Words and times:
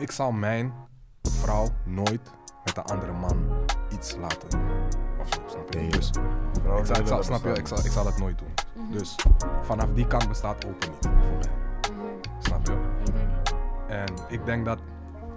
ik 0.00 0.10
zal 0.10 0.32
mijn 0.32 0.72
vrouw 1.22 1.68
nooit 1.84 2.30
met 2.64 2.76
een 2.76 2.82
andere 2.82 3.12
man 3.12 3.66
iets 3.92 4.16
laten 4.16 4.50
doen. 4.50 4.70
Of 5.20 5.28
zo, 5.28 5.40
snap 5.46 5.72
je? 5.72 5.78
Nee. 5.78 5.90
Dus 5.90 6.08
ik 6.08 6.86
zal, 6.86 6.96
ik 6.96 7.06
zal, 7.06 7.22
snap 7.22 7.44
je, 7.44 7.52
ik 7.52 7.66
zal, 7.66 7.78
ik 7.84 7.90
zal 7.90 8.06
het 8.06 8.18
nooit 8.18 8.38
doen. 8.38 8.54
Mhm. 8.74 8.92
Dus 8.92 9.16
vanaf 9.62 9.92
die 9.92 10.06
kant 10.06 10.28
bestaat 10.28 10.66
open 10.66 10.90
niet 10.90 11.06
voor 11.06 11.94
mij. 11.94 12.32
Snap 12.38 12.66
je? 12.66 12.78
En 13.88 14.14
ik 14.28 14.44
denk 14.44 14.64
dat, 14.64 14.78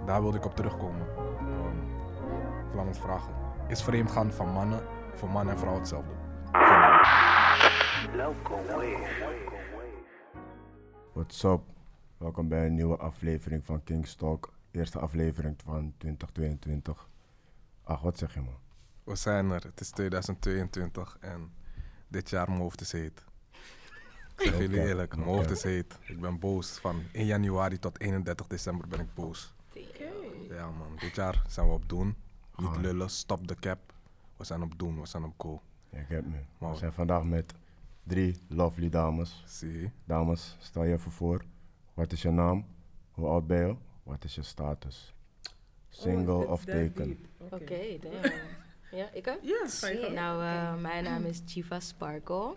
daar 0.06 0.22
wilde 0.22 0.36
ik 0.36 0.44
op 0.44 0.56
terugkomen. 0.56 1.06
Um, 1.40 1.82
ik 2.68 2.74
laat 2.74 2.84
me 2.84 2.90
het 2.90 2.98
vragen. 2.98 3.32
Is 3.68 3.82
vreemdgaan 3.82 4.32
van 4.32 4.52
mannen, 4.52 4.80
voor 5.14 5.30
man 5.30 5.50
en 5.50 5.58
vrouw 5.58 5.74
hetzelfde? 5.74 6.12
What's 11.12 11.42
up? 11.42 11.60
Welkom 12.16 12.48
bij 12.48 12.66
een 12.66 12.74
nieuwe 12.74 12.96
aflevering 12.96 13.64
van 13.64 13.84
King's 13.84 14.14
Talk. 14.14 14.53
Eerste 14.74 14.98
aflevering 14.98 15.56
van 15.64 15.94
2022. 15.98 17.08
Ach, 17.82 18.00
wat 18.00 18.18
zeg 18.18 18.34
je 18.34 18.40
man? 18.40 18.58
We 19.04 19.16
zijn 19.16 19.50
er, 19.50 19.62
het 19.62 19.80
is 19.80 19.90
2022 19.90 21.16
en 21.20 21.52
dit 22.08 22.30
jaar 22.30 22.48
mijn 22.48 22.60
hoofd 22.60 22.80
is 22.80 22.92
heet. 22.92 23.24
Ik 24.36 24.46
zeg 24.46 24.58
jullie 24.58 24.80
eerlijk, 24.80 25.16
mijn 25.16 25.28
hoofd 25.28 25.50
is 25.50 25.62
heet. 25.62 25.98
Ik 26.00 26.20
ben 26.20 26.38
boos. 26.38 26.78
Van 26.78 27.02
1 27.12 27.26
januari 27.26 27.78
tot 27.78 28.00
31 28.00 28.46
december 28.46 28.88
ben 28.88 29.00
ik 29.00 29.14
boos. 29.14 29.54
Ja 30.48 30.70
man, 30.70 30.96
dit 30.98 31.14
jaar 31.14 31.44
zijn 31.48 31.66
we 31.66 31.72
op 31.72 31.88
doen. 31.88 32.16
Niet 32.56 32.76
lullen, 32.76 33.10
stop 33.10 33.48
de 33.48 33.54
cap. 33.54 33.92
We 34.36 34.44
zijn 34.44 34.62
op 34.62 34.78
doen, 34.78 35.00
we 35.00 35.06
zijn 35.06 35.24
op 35.24 35.34
go. 35.38 35.62
Ja, 35.90 35.98
ik 35.98 36.08
heb 36.08 36.26
me. 36.26 36.38
We 36.58 36.76
zijn 36.76 36.92
vandaag 36.92 37.24
met 37.24 37.54
drie 38.02 38.40
lovely 38.48 38.88
dames. 38.88 39.42
Zie? 39.46 39.92
Dames, 40.04 40.56
stel 40.58 40.84
je 40.84 40.92
even 40.92 41.10
voor. 41.10 41.44
Wat 41.94 42.12
is 42.12 42.22
je 42.22 42.30
naam? 42.30 42.66
Hoe 43.10 43.26
oud 43.26 43.46
ben 43.46 43.66
je? 43.66 43.76
Wat 44.04 44.24
is 44.24 44.34
je 44.34 44.42
status? 44.42 45.14
Single 45.88 46.32
Oh, 46.34 46.50
of 46.50 46.64
taken? 46.64 47.26
Oké, 47.50 47.98
damn. 48.00 48.32
Ja, 48.90 49.10
ik? 49.12 49.38
Ja, 49.42 49.66
gang. 49.68 50.08
Nou, 50.08 50.42
eh, 50.42 50.74
mijn 50.80 51.04
naam 51.04 51.24
is 51.24 51.42
Chiva 51.46 51.80
Sparkle. 51.80 52.54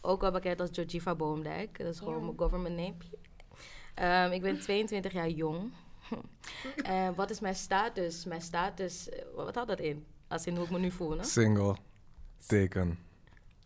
Ook 0.00 0.20
wel 0.20 0.30
bekend 0.30 0.60
als 0.60 0.70
Georgiva 0.72 1.14
Boomdijk. 1.14 1.78
Dat 1.78 1.86
is 1.94 1.98
gewoon 1.98 2.24
mijn 2.24 2.38
government 2.38 2.76
name. 2.76 2.94
Ehm, 3.94 4.32
ik 4.32 4.42
ben 4.42 4.60
22 4.60 5.12
jaar 5.12 5.28
jong. 5.28 5.72
En 6.82 7.14
wat 7.14 7.30
is 7.30 7.40
mijn 7.40 7.54
status? 7.54 8.24
Mijn 8.24 8.40
status, 8.40 9.08
eh, 9.08 9.24
wat 9.34 9.54
houdt 9.54 9.70
dat 9.70 9.80
in? 9.80 10.04
Als 10.28 10.46
in 10.46 10.56
hoe 10.56 10.64
ik 10.64 10.70
me 10.70 10.78
nu 10.78 10.90
voel, 10.90 11.18
hè? 11.18 11.24
Single, 11.24 11.76
teken. 12.46 12.98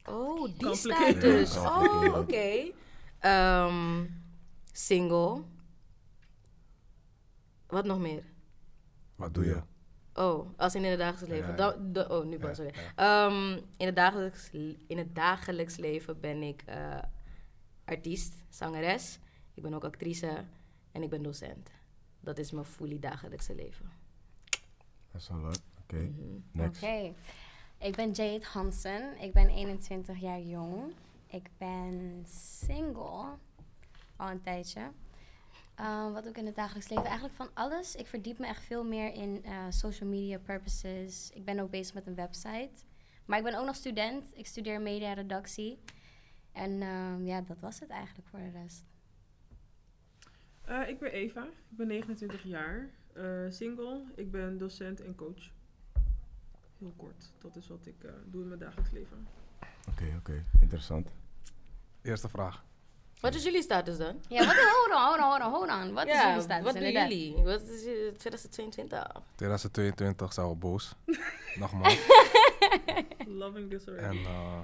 Oh, 0.08 0.48
die 0.58 0.74
status. 0.74 1.56
Oh, 1.56 2.14
oké. 2.18 2.70
Ehm, 3.18 4.04
single. 4.72 5.42
Wat 7.70 7.84
nog 7.84 7.98
meer? 7.98 8.24
Wat 9.14 9.34
doe 9.34 9.44
je? 9.44 9.62
Oh, 10.14 10.48
als 10.58 10.74
in 10.74 10.84
het 10.84 10.98
dagelijks 10.98 11.28
leven. 11.34 11.56
Ja, 11.56 12.06
oh, 12.08 12.24
nu 12.24 12.38
pas. 12.38 12.48
Ja, 12.48 12.54
sorry. 12.54 12.72
Ehm, 12.96 13.60
in, 13.76 13.86
het 13.86 13.96
dagelijks, 13.96 14.50
in 14.86 14.98
het 14.98 15.14
dagelijks 15.14 15.76
leven 15.76 16.20
ben 16.20 16.42
ik 16.42 16.62
eh, 16.66 16.98
artiest, 17.84 18.34
zangeres. 18.48 19.18
Ik 19.54 19.62
ben 19.62 19.74
ook 19.74 19.84
actrice 19.84 20.44
en 20.92 21.02
ik 21.02 21.10
ben 21.10 21.22
docent. 21.22 21.70
Dat 22.20 22.38
is 22.38 22.50
mijn 22.50 22.64
fully 22.64 22.98
dagelijkse 22.98 23.54
leven. 23.54 23.90
Dat 25.12 25.20
is 25.20 25.28
wel 25.28 25.40
leuk. 25.40 25.58
Oké, 25.82 25.96
Mhm. 25.96 26.38
next. 26.52 26.82
Oké. 26.82 27.14
Ik 27.78 27.96
ben 27.96 28.10
Jade 28.10 28.44
Hansen. 28.52 29.20
Ik 29.20 29.32
ben 29.32 29.48
21 29.48 30.20
jaar 30.20 30.40
jong. 30.40 30.92
Ik 31.26 31.50
ben 31.58 32.24
single. 32.28 33.24
Al 34.16 34.30
een 34.30 34.40
tijdje. 34.42 34.90
Uh, 35.80 36.12
wat 36.12 36.22
doe 36.22 36.32
ik 36.32 36.38
in 36.38 36.46
het 36.46 36.54
dagelijks 36.54 36.88
leven? 36.88 37.04
Eigenlijk 37.04 37.34
van 37.34 37.50
alles. 37.54 37.96
Ik 37.96 38.06
verdiep 38.06 38.38
me 38.38 38.46
echt 38.46 38.64
veel 38.64 38.84
meer 38.84 39.12
in 39.14 39.44
eh, 39.44 39.66
social 39.68 40.08
media 40.08 40.38
purposes. 40.38 41.30
Ik 41.34 41.44
ben 41.44 41.60
ook 41.60 41.70
bezig 41.70 41.94
met 41.94 42.06
een 42.06 42.14
website. 42.14 42.84
Maar 43.24 43.38
ik 43.38 43.44
ben 43.44 43.58
ook 43.58 43.66
nog 43.66 43.76
student. 43.76 44.36
Ik 44.36 44.46
studeer 44.46 44.80
media 44.80 45.08
en 45.08 45.14
redactie. 45.14 45.78
En 46.52 46.82
ehm, 46.82 47.26
ja, 47.26 47.40
dat 47.40 47.60
was 47.60 47.80
het 47.80 47.90
eigenlijk 47.90 48.28
voor 48.28 48.38
de 48.38 48.50
rest. 48.50 48.84
Eh, 50.70 50.88
ik 50.88 50.98
ben 50.98 51.12
Eva, 51.12 51.44
ik 51.44 51.76
ben 51.76 51.86
29 51.86 52.42
jaar, 52.42 52.90
eh, 53.12 53.44
single, 53.48 54.04
ik 54.14 54.30
ben 54.30 54.58
docent 54.58 55.00
en 55.00 55.14
coach. 55.14 55.50
Heel 56.78 56.92
kort, 56.96 57.32
dat 57.38 57.56
is 57.56 57.68
wat 57.68 57.86
ik 57.86 58.04
eh, 58.04 58.12
doe 58.26 58.42
in 58.42 58.48
mijn 58.48 58.60
dagelijks 58.60 58.90
leven. 58.90 59.26
Oké, 59.88 60.14
oké. 60.18 60.44
Interessant. 60.60 61.10
Eerste 62.02 62.28
vraag. 62.28 62.64
Wat 63.20 63.34
is 63.34 63.42
jullie 63.42 63.62
status 63.62 63.98
dan? 63.98 64.20
Ja, 64.28 64.46
wat, 64.46 64.56
hold 64.56 64.90
on, 64.94 65.02
hold 65.06 65.40
on, 65.40 65.50
hold 65.52 65.68
on, 65.68 65.78
hold 65.78 65.88
on. 65.88 65.94
Wat 65.94 66.06
is 66.06 66.22
jullie 66.22 66.40
status 66.40 66.64
wat 66.64 66.74
doen 66.74 66.92
jullie? 66.92 67.34
Wat 67.42 67.62
is 67.62 67.84
eh, 67.84 67.92
2022? 68.16 69.22
2022 69.34 70.32
zijn 70.32 70.48
we 70.48 70.54
boos. 70.54 70.94
Nogmaals. 71.60 71.98
Loving 73.26 73.70
this 73.70 73.88
already. 73.88 74.16
En 74.16 74.24
eh, 74.24 74.60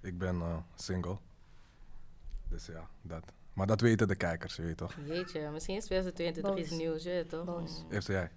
ik 0.00 0.18
ben 0.18 0.40
eh, 0.40 0.56
single. 0.74 1.18
Dus 2.48 2.66
ja, 2.66 2.88
dat. 3.02 3.24
Maar 3.52 3.66
dat 3.66 3.80
weten 3.80 4.08
de 4.08 4.16
kijkers, 4.16 4.56
je 4.56 4.62
weet 4.62 4.76
toch? 4.76 4.94
Jeetje, 5.04 5.50
misschien 5.50 5.76
is 5.76 5.84
2022 5.84 6.42
Boos. 6.42 6.60
iets 6.60 6.70
nieuws, 6.70 7.02
je 7.02 7.10
weet 7.10 7.28
toch? 7.28 7.44
Boos. 7.44 7.84
Eerst 7.90 8.08
jij. 8.08 8.30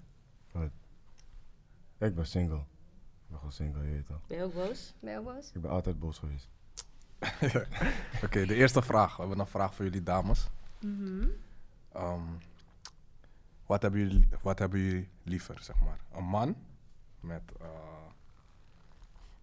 Ik 1.97 2.15
ben 2.15 2.25
single. 2.25 2.57
Ik 2.57 3.29
ben 3.29 3.37
gewoon 3.37 3.51
single, 3.51 3.83
je 3.83 3.91
weet 3.91 4.05
toch. 4.05 4.27
Ben 4.27 4.37
je 4.37 4.43
ook 4.43 4.53
boos? 4.53 4.93
Ben 4.99 5.11
je 5.11 5.17
ook 5.19 5.25
boos? 5.25 5.51
Ik 5.53 5.61
ben 5.61 5.71
altijd 5.71 5.99
boos 5.99 6.17
geweest. 6.17 6.49
Oké, 8.25 8.45
de 8.45 8.55
eerste 8.55 8.81
vraag. 8.81 9.15
We 9.15 9.21
hebben 9.21 9.39
een 9.39 9.47
vraag 9.47 9.75
voor 9.75 9.85
jullie 9.85 10.03
dames. 10.03 10.49
Mhm. 10.79 11.27
Ehm, 11.91 12.21
wat, 13.65 13.81
hebben 13.81 13.99
jullie, 13.99 14.27
wat 14.41 14.59
hebben 14.59 14.79
jullie 14.79 15.09
liever, 15.23 15.63
zeg 15.63 15.79
maar? 15.79 15.99
Een 16.11 16.23
man 16.23 16.55
met 17.19 17.51
eh, 17.61 17.67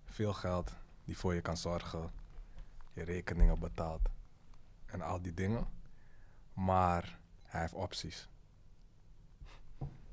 veel 0.05 0.33
geld 0.33 0.73
die 1.05 1.19
voor 1.19 1.35
je 1.35 1.41
kan 1.41 1.57
zorgen, 1.57 2.11
je 2.93 3.03
rekeningen 3.03 3.59
betaalt 3.59 4.09
en 4.87 5.01
al 5.01 5.23
die 5.23 5.35
dingen, 5.35 5.67
maar 6.53 7.19
hij 7.43 7.61
heeft 7.61 7.73
opties. 7.73 8.29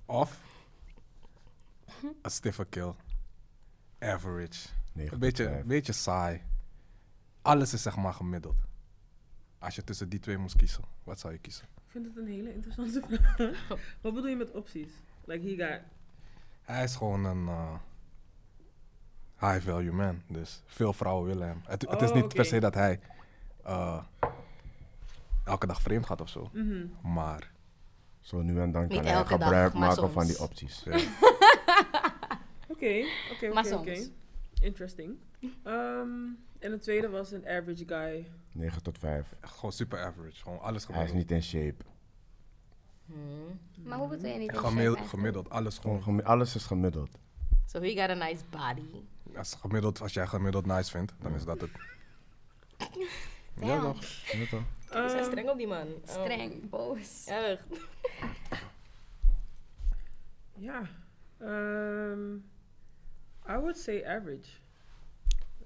Of 0.06 0.40
een 2.22 2.32
stiffe 2.32 2.66
kill, 2.66 2.94
average, 4.00 4.70
een 4.94 5.20
beetje, 5.20 5.64
beetje 5.66 5.94
saai. 5.94 6.42
Alles 7.48 7.74
is 7.74 7.82
zeg 7.82 7.96
maar 7.98 8.14
gemiddeld. 8.14 8.56
Als 9.60 9.76
je 9.76 9.84
tussen 9.84 10.10
die 10.10 10.20
twee 10.20 10.38
moest 10.38 10.56
kiezen, 10.56 10.84
wat 11.04 11.20
zou 11.20 11.34
je 11.34 11.40
kiezen? 11.40 11.66
Ik 11.76 11.92
vind 11.92 12.06
het 12.06 12.18
een 12.18 12.28
hele 12.28 12.54
interessante 12.54 13.02
vraag. 13.08 13.68
wat 14.02 14.14
bedoel 14.14 14.28
je 14.30 14.36
met 14.36 14.52
opties? 14.52 14.90
Like 15.26 15.48
he 15.48 15.56
got... 15.68 15.82
Hij 16.62 16.84
is 16.84 16.96
gewoon 16.96 17.26
een 17.26 17.48
eh, 17.48 17.74
high 19.40 19.66
value 19.70 19.92
man. 19.92 20.22
Dus 20.28 20.62
veel 20.66 20.94
vrouwen 20.94 21.26
willen 21.26 21.48
hem. 21.48 21.62
Het, 21.66 21.82
het 21.90 22.02
is 22.02 22.10
Oh, 22.10 22.16
niet 22.16 22.24
oké. 22.24 22.36
per 22.36 22.46
se 22.46 22.60
dat 22.60 22.74
hij 22.74 23.00
eh, 23.64 24.04
elke 25.46 25.68
dag 25.68 25.82
vreemd 25.82 26.06
gaat 26.06 26.22
of 26.22 26.30
zo. 26.30 26.50
Mhm. 26.54 26.86
Maar 27.14 27.52
Zo 28.22 28.42
nu 28.42 28.60
en 28.62 28.72
dan 28.72 28.88
kan 28.88 29.04
hij 29.04 29.14
dag, 29.14 29.28
gebruik 29.28 29.74
maken 29.74 30.12
van 30.12 30.26
die 30.26 30.40
opties. 30.40 30.84
Oké, 32.70 33.04
oké, 33.32 33.54
Maar 33.54 33.72
oké. 33.72 34.08
Interesting. 34.62 35.18
Ehm, 35.64 36.10
en 36.60 36.72
de 36.72 36.78
tweede 36.80 37.10
was 37.10 37.32
een 37.32 37.48
average 37.48 37.86
guy. 37.88 38.28
9 38.52 38.84
tot 38.84 38.98
5. 38.98 39.34
gewoon 39.42 39.72
super 39.72 40.00
average. 40.00 40.42
Gewoon 40.42 40.60
alles 40.60 40.88
Hij 40.88 41.04
is 41.04 41.10
gemiddeld. 41.10 41.18
niet 41.30 41.32
in 41.32 41.44
shape. 41.44 41.84
Hmm. 43.06 43.60
Maar 43.84 43.98
hoe 43.98 44.08
bedoel 44.08 44.30
je 44.32 44.38
niet 44.38 44.48
in 44.50 44.56
shape 44.56 44.68
Gemiddeld, 44.68 44.98
eigenlijk? 44.98 45.10
gemiddeld, 45.10 45.50
alles 45.50 45.78
Gewoon 45.78 46.04
gewoon. 46.04 46.18
gemi- 46.20 46.28
alles 46.34 46.56
is 46.56 46.66
gemiddeld. 46.66 47.18
So 47.66 47.82
he 47.82 47.90
got 47.90 48.10
a 48.10 48.14
nice 48.14 48.44
body. 48.50 49.04
Als, 49.38 49.54
gemiddeld, 49.56 50.02
als 50.02 50.14
jij 50.14 50.28
gemiddeld 50.28 50.66
nice 50.66 50.92
vindt, 50.92 51.14
dan 51.22 51.34
is 51.34 51.44
dat 51.46 51.62
het. 51.62 51.72
Ja 53.62 53.68
Damn. 53.68 53.82
toch? 53.94 54.02
Ja, 54.32 54.46
toch? 54.50 54.62
We 54.90 55.10
zijn 55.10 55.10
Ehm, 55.10 55.24
streng 55.24 55.50
op 55.50 55.58
die 55.58 55.68
man. 55.68 55.88
Oh. 55.88 56.08
Streng, 56.08 56.70
boos. 56.70 57.26
Erg. 57.28 57.66
Ja. 60.56 60.82
Ehm, 61.38 62.36
I 63.50 63.58
would 63.58 63.78
say 63.78 64.04
average. 64.06 64.50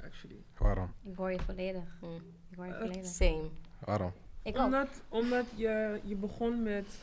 Actually. 0.03 0.43
Waarom? 0.57 0.93
Ik 1.03 1.15
hoor 1.15 1.31
je 1.31 1.39
volledig. 1.39 1.97
Hmm. 1.99 2.15
Ik 2.49 2.55
hoor 2.57 2.65
je 2.65 2.73
volledig. 2.73 3.05
Same. 3.05 3.49
Waarom? 3.85 4.11
Ik 4.43 4.57
ook. 4.57 4.65
Omdat, 4.65 5.01
omdat 5.09 5.45
je, 5.55 5.99
je 6.03 6.15
begon 6.15 6.63
met 6.63 6.99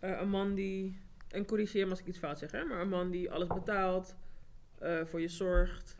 eh, 0.00 0.20
een 0.20 0.28
man 0.28 0.54
die, 0.54 0.98
en 1.28 1.44
corrigeer 1.46 1.84
me 1.84 1.90
als 1.90 2.00
ik 2.00 2.06
iets 2.06 2.18
fout 2.18 2.38
zeg, 2.38 2.50
hè, 2.50 2.64
maar 2.64 2.80
een 2.80 2.88
man 2.88 3.10
die 3.10 3.30
alles 3.30 3.48
betaalt, 3.48 4.14
eh, 4.78 5.04
voor 5.04 5.20
je 5.20 5.28
zorgt. 5.28 5.96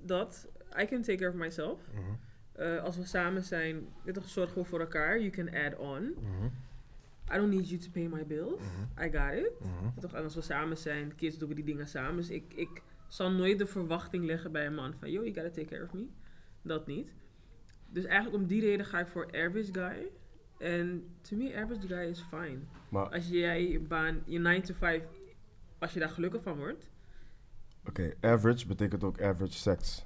Dat, 0.00 0.46
I 0.80 0.84
can 0.86 1.02
take 1.02 1.16
care 1.18 1.30
of 1.30 1.36
myself. 1.36 1.80
Mhm, 1.92 2.02
Eh, 2.54 2.82
als 2.82 2.96
we 2.96 3.04
samen 3.04 3.42
zijn, 3.44 3.88
toch 4.12 4.28
zorgen 4.28 4.62
we 4.62 4.64
voor 4.68 4.80
elkaar. 4.80 5.18
You 5.18 5.30
can 5.30 5.54
add 5.54 5.76
on. 5.76 6.02
mhm, 6.20 6.44
I 7.32 7.36
don't 7.36 7.50
need 7.52 7.68
you 7.68 7.80
to 7.80 7.90
pay 7.90 8.06
my 8.06 8.24
bills. 8.26 8.60
mhm, 8.60 9.04
I 9.04 9.10
got 9.18 9.32
it. 9.46 9.52
Toch, 10.00 10.12
en 10.12 10.22
als 10.24 10.34
we 10.34 10.40
samen 10.40 10.76
zijn, 10.76 11.14
kids 11.14 11.38
doen 11.38 11.48
we 11.48 11.54
die 11.54 11.64
dingen 11.64 11.86
samen. 11.88 12.16
Dus 12.16 12.30
ik, 12.30 12.52
ik 12.54 12.82
zal 13.08 13.30
nooit 13.30 13.58
de 13.58 13.66
verwachting 13.66 14.24
leggen 14.24 14.52
bij 14.52 14.66
een 14.66 14.74
man 14.74 14.94
van, 14.98 15.10
yo, 15.10 15.20
you 15.24 15.34
gotta 15.34 15.50
take 15.50 15.64
care 15.66 15.82
of 15.82 15.92
me. 15.92 16.06
Dat 16.62 16.86
niet. 16.86 17.12
Dus 17.88 18.04
eigenlijk 18.04 18.42
om 18.42 18.46
die 18.48 18.60
reden 18.60 18.86
ga 18.86 18.98
ik 19.00 19.06
voor 19.06 19.26
average 19.26 19.72
guy. 19.72 20.06
En 20.58 21.06
to 21.20 21.36
me, 21.36 21.56
average 21.56 21.86
guy 21.86 21.98
is 22.08 22.24
fine. 22.30 22.58
Maar 22.88 23.08
Als 23.08 23.28
jij 23.28 23.68
je 23.68 23.80
baan, 23.80 24.22
je 24.24 24.38
9 24.38 24.62
to 24.62 24.74
5, 24.74 25.02
als 25.78 25.92
je 25.92 26.00
daar 26.00 26.08
gelukkig 26.10 26.42
van 26.42 26.56
wordt. 26.56 26.90
oké, 27.88 28.12
average 28.20 28.66
betekent 28.66 29.04
ook 29.04 29.22
average 29.22 29.52
sex. 29.58 30.04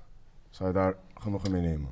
Zou 0.51 0.69
je 0.69 0.75
daar 0.75 0.97
genoegen 1.15 1.51
mee 1.51 1.62
nemen? 1.62 1.91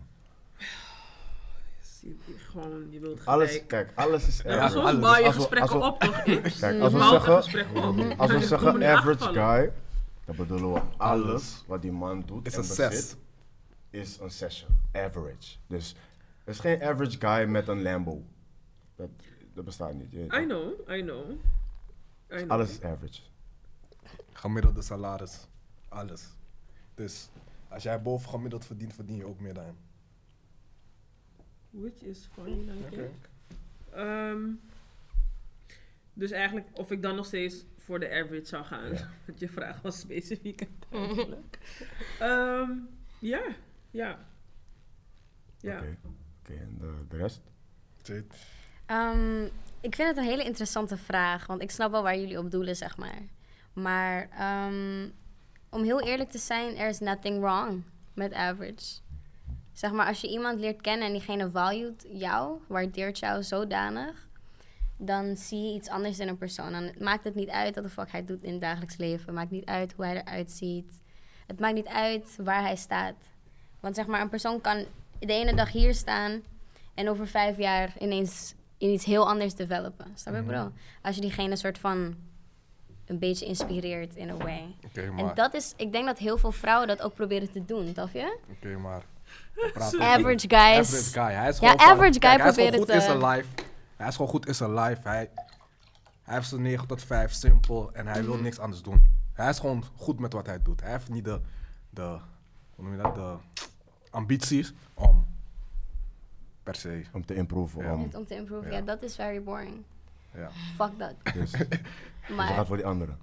je- 2.00 2.16
je- 2.26 2.38
Gewoon, 2.38 2.86
je 2.90 3.00
wilt 3.00 3.24
Alles, 3.26 3.48
gelijk. 3.50 3.68
kijk, 3.68 3.90
alles 3.94 4.26
is 4.28 4.42
Ja, 4.42 4.50
average. 4.50 4.72
soms 4.72 4.86
alles. 4.86 5.00
bouw 5.00 5.24
je 5.24 5.32
gesprekken 5.32 5.82
op, 5.82 6.00
toch? 6.00 6.22
Kijk, 6.22 6.80
als 6.80 6.92
we 6.92 6.98
zeggen, 7.14 7.34
als 7.34 8.30
we 8.30 8.86
average 8.86 9.32
guy, 9.32 9.72
dan 10.26 10.36
bedoelen 10.36 10.72
we 10.72 10.80
alles 10.96 11.64
wat 11.66 11.82
die 11.82 11.92
man 11.92 12.22
doet 12.26 12.46
Is 12.46 12.54
en 12.54 12.60
een 12.62 12.68
bezit, 12.68 12.92
zes. 12.92 13.16
is 13.90 14.18
een 14.18 14.30
session. 14.30 14.70
Average. 14.92 15.56
Dus 15.66 15.94
er 16.44 16.52
is 16.52 16.58
geen 16.58 16.82
average 16.82 17.18
guy 17.18 17.44
met 17.48 17.68
een 17.68 17.82
Lambo. 17.82 18.22
Dat, 18.96 19.08
dat 19.54 19.64
bestaat 19.64 19.94
niet. 19.94 20.12
I 20.12 20.26
know, 20.28 20.90
I 20.90 21.00
know. 21.02 21.30
I 22.30 22.36
know. 22.36 22.50
Alles 22.50 22.70
is 22.70 22.82
average. 22.82 23.20
Gemiddelde 24.32 24.82
salaris. 24.82 25.46
Alles. 25.88 26.28
Dus 26.94 27.28
als 27.68 27.82
jij 27.82 28.02
boven 28.02 28.28
gemiddeld 28.30 28.64
verdient, 28.64 28.94
verdien 28.94 29.16
je 29.16 29.24
ook 29.26 29.40
meer 29.40 29.54
dan 29.54 29.64
hem. 29.64 29.76
Which 31.70 32.02
is 32.02 32.28
fine, 32.32 32.72
I 32.74 32.78
Oké. 32.84 32.88
think. 32.90 33.28
Ehm, 33.90 34.42
dus 36.12 36.30
eigenlijk, 36.30 36.66
of 36.72 36.90
ik 36.90 37.02
dan 37.02 37.14
nog 37.16 37.26
steeds 37.26 37.64
voor 37.86 38.00
de 38.00 38.10
average 38.10 38.44
zou 38.44 38.64
gaan. 38.64 38.92
Ja. 38.92 39.08
Want 39.26 39.40
je 39.40 39.48
vraag 39.48 39.80
was 39.82 39.98
specifiek 39.98 40.60
en 40.60 40.68
duidelijk. 40.90 41.58
Ehm, 42.20 42.70
Ja, 43.18 43.42
ja. 43.90 44.18
Ja. 45.60 45.78
Oké, 45.78 45.96
Oké, 46.40 46.52
en 46.52 46.76
de, 46.78 46.94
de 47.08 47.16
rest? 47.16 47.40
Zit. 48.02 48.34
Ehm, 48.86 49.44
ik 49.80 49.94
vind 49.94 50.08
het 50.08 50.16
een 50.16 50.24
hele 50.24 50.44
interessante 50.44 50.96
vraag, 50.96 51.46
want 51.46 51.62
ik 51.62 51.70
snap 51.70 51.90
wel 51.90 52.02
waar 52.02 52.18
jullie 52.18 52.38
op 52.38 52.50
doelen, 52.50 52.76
zeg 52.76 52.96
maar. 52.96 53.22
Maar 53.72 54.28
ehm, 54.30 55.08
om 55.70 55.82
heel 55.82 56.00
eerlijk 56.02 56.30
te 56.30 56.38
zijn, 56.38 56.76
er 56.76 56.88
is 56.88 56.98
nothing 56.98 57.40
wrong 57.40 57.82
met 58.14 58.32
average. 58.32 59.00
Zeg 59.72 59.92
maar, 59.92 60.06
als 60.06 60.20
je 60.20 60.28
iemand 60.28 60.60
leert 60.60 60.80
kennen 60.80 61.06
en 61.06 61.12
diegene 61.12 61.50
valued 61.50 62.06
jou, 62.08 62.60
waardeert 62.68 63.18
jou 63.18 63.42
zodanig, 63.42 64.25
dan 64.96 65.36
zie 65.36 65.62
je 65.62 65.74
iets 65.74 65.88
anders 65.88 66.18
in 66.18 66.28
een 66.28 66.38
persoon. 66.38 66.72
Dan 66.72 66.92
maakt 66.98 67.24
het 67.24 67.34
niet 67.34 67.48
uit 67.48 67.74
wat 67.74 67.84
de 67.84 67.90
fuck 67.90 68.10
hij 68.12 68.24
doet 68.24 68.42
in 68.44 68.52
het 68.52 68.60
dagelijks 68.60 68.96
leven. 68.96 69.26
Het 69.26 69.34
maakt 69.34 69.50
niet 69.50 69.64
uit 69.64 69.92
hoe 69.96 70.04
hij 70.04 70.16
eruit 70.16 70.50
ziet. 70.50 71.00
Het 71.46 71.60
maakt 71.60 71.74
niet 71.74 71.86
uit 71.88 72.36
waar 72.42 72.62
hij 72.62 72.76
staat. 72.76 73.14
Want 73.80 73.94
zeg 73.94 74.06
maar, 74.06 74.20
een 74.20 74.28
persoon 74.28 74.60
kan 74.60 74.84
de 75.18 75.32
ene 75.32 75.54
dag 75.54 75.72
hier 75.72 75.94
staan 75.94 76.40
en 76.94 77.08
over 77.08 77.26
vijf 77.26 77.56
jaar 77.56 77.92
ineens 77.98 78.54
in 78.78 78.90
iets 78.90 79.04
heel 79.04 79.28
anders 79.28 79.54
developen. 79.54 80.06
Snap 80.14 80.34
je, 80.34 80.40
Mhm. 80.40 80.50
bro? 80.50 80.72
Als 81.02 81.14
je 81.14 81.20
diegene 81.20 81.56
soort 81.56 81.78
van 81.78 82.14
een 83.06 83.18
beetje 83.18 83.46
inspireert 83.46 84.14
in 84.16 84.30
a 84.30 84.36
way. 84.36 84.74
Oké, 84.86 85.00
En 85.00 85.14
maar. 85.14 85.34
dat 85.34 85.54
is, 85.54 85.72
ik 85.76 85.92
denk 85.92 86.06
dat 86.06 86.18
heel 86.18 86.38
veel 86.38 86.52
vrouwen 86.52 86.88
dat 86.88 87.02
ook 87.02 87.14
proberen 87.14 87.50
te 87.50 87.64
doen, 87.64 87.88
snap 87.92 88.12
je? 88.12 88.38
Oké, 88.50 88.76
maar. 88.76 89.02
Average 89.98 90.48
guys. 90.48 90.78
Average 90.78 91.10
guy. 91.12 91.32
Hij 91.32 91.48
is 91.48 91.58
Ja, 91.58 91.68
gewoon 91.70 91.78
van- 91.78 91.88
average 91.88 92.12
guy 92.12 92.18
kijk, 92.20 92.40
hij 92.40 92.48
is 92.48 92.54
gewoon 92.54 92.70
probeert 92.70 92.76
goed 92.76 92.86
het, 92.86 92.96
in 92.96 93.02
zijn 93.02 93.22
eh, 93.22 93.34
life. 93.36 93.48
Hij 93.96 94.08
is 94.08 94.14
gewoon 94.16 94.30
goed 94.30 94.46
in 94.46 94.54
zijn 94.54 94.74
life. 94.74 95.08
Hij, 95.08 95.30
hij 96.22 96.34
heeft 96.34 96.48
zijn 96.48 96.62
9 96.62 96.86
tot 96.86 97.02
5, 97.02 97.32
simpel. 97.32 97.92
En 97.92 98.06
hij 98.06 98.20
Mhm. 98.20 98.30
wil 98.30 98.40
niks 98.40 98.58
anders 98.58 98.82
doen. 98.82 99.02
Hij 99.32 99.48
is 99.48 99.58
gewoon 99.58 99.84
goed 99.96 100.18
met 100.18 100.32
wat 100.32 100.46
hij 100.46 100.62
doet. 100.62 100.80
Hij 100.80 100.90
heeft 100.90 101.08
niet 101.08 101.24
de, 101.24 101.40
de 101.90 102.18
hoe 102.74 102.84
noem 102.84 102.96
je 102.96 103.02
dat, 103.02 103.14
de 103.14 103.34
ambities 104.10 104.72
om 104.94 105.26
per 106.62 106.74
se. 106.74 107.02
Om 107.12 107.26
te 107.26 107.34
improven. 107.34 107.82
Ja. 107.84 107.92
Om, 107.92 108.08
om 108.14 108.26
te 108.26 108.34
improven. 108.34 108.70
Ja. 108.70 108.76
Ja. 108.76 108.82
dat 108.84 109.02
is 109.02 109.14
very 109.14 109.42
boring. 109.42 109.82
Ja. 110.34 110.50
Fuck 110.76 110.98
dat. 110.98 111.14
dus, 111.34 111.50
dus 111.68 111.68
Maar, 112.36 112.46
gaat 112.48 112.66
voor 112.66 112.76
die 112.76 112.86
anderen. 112.86 113.18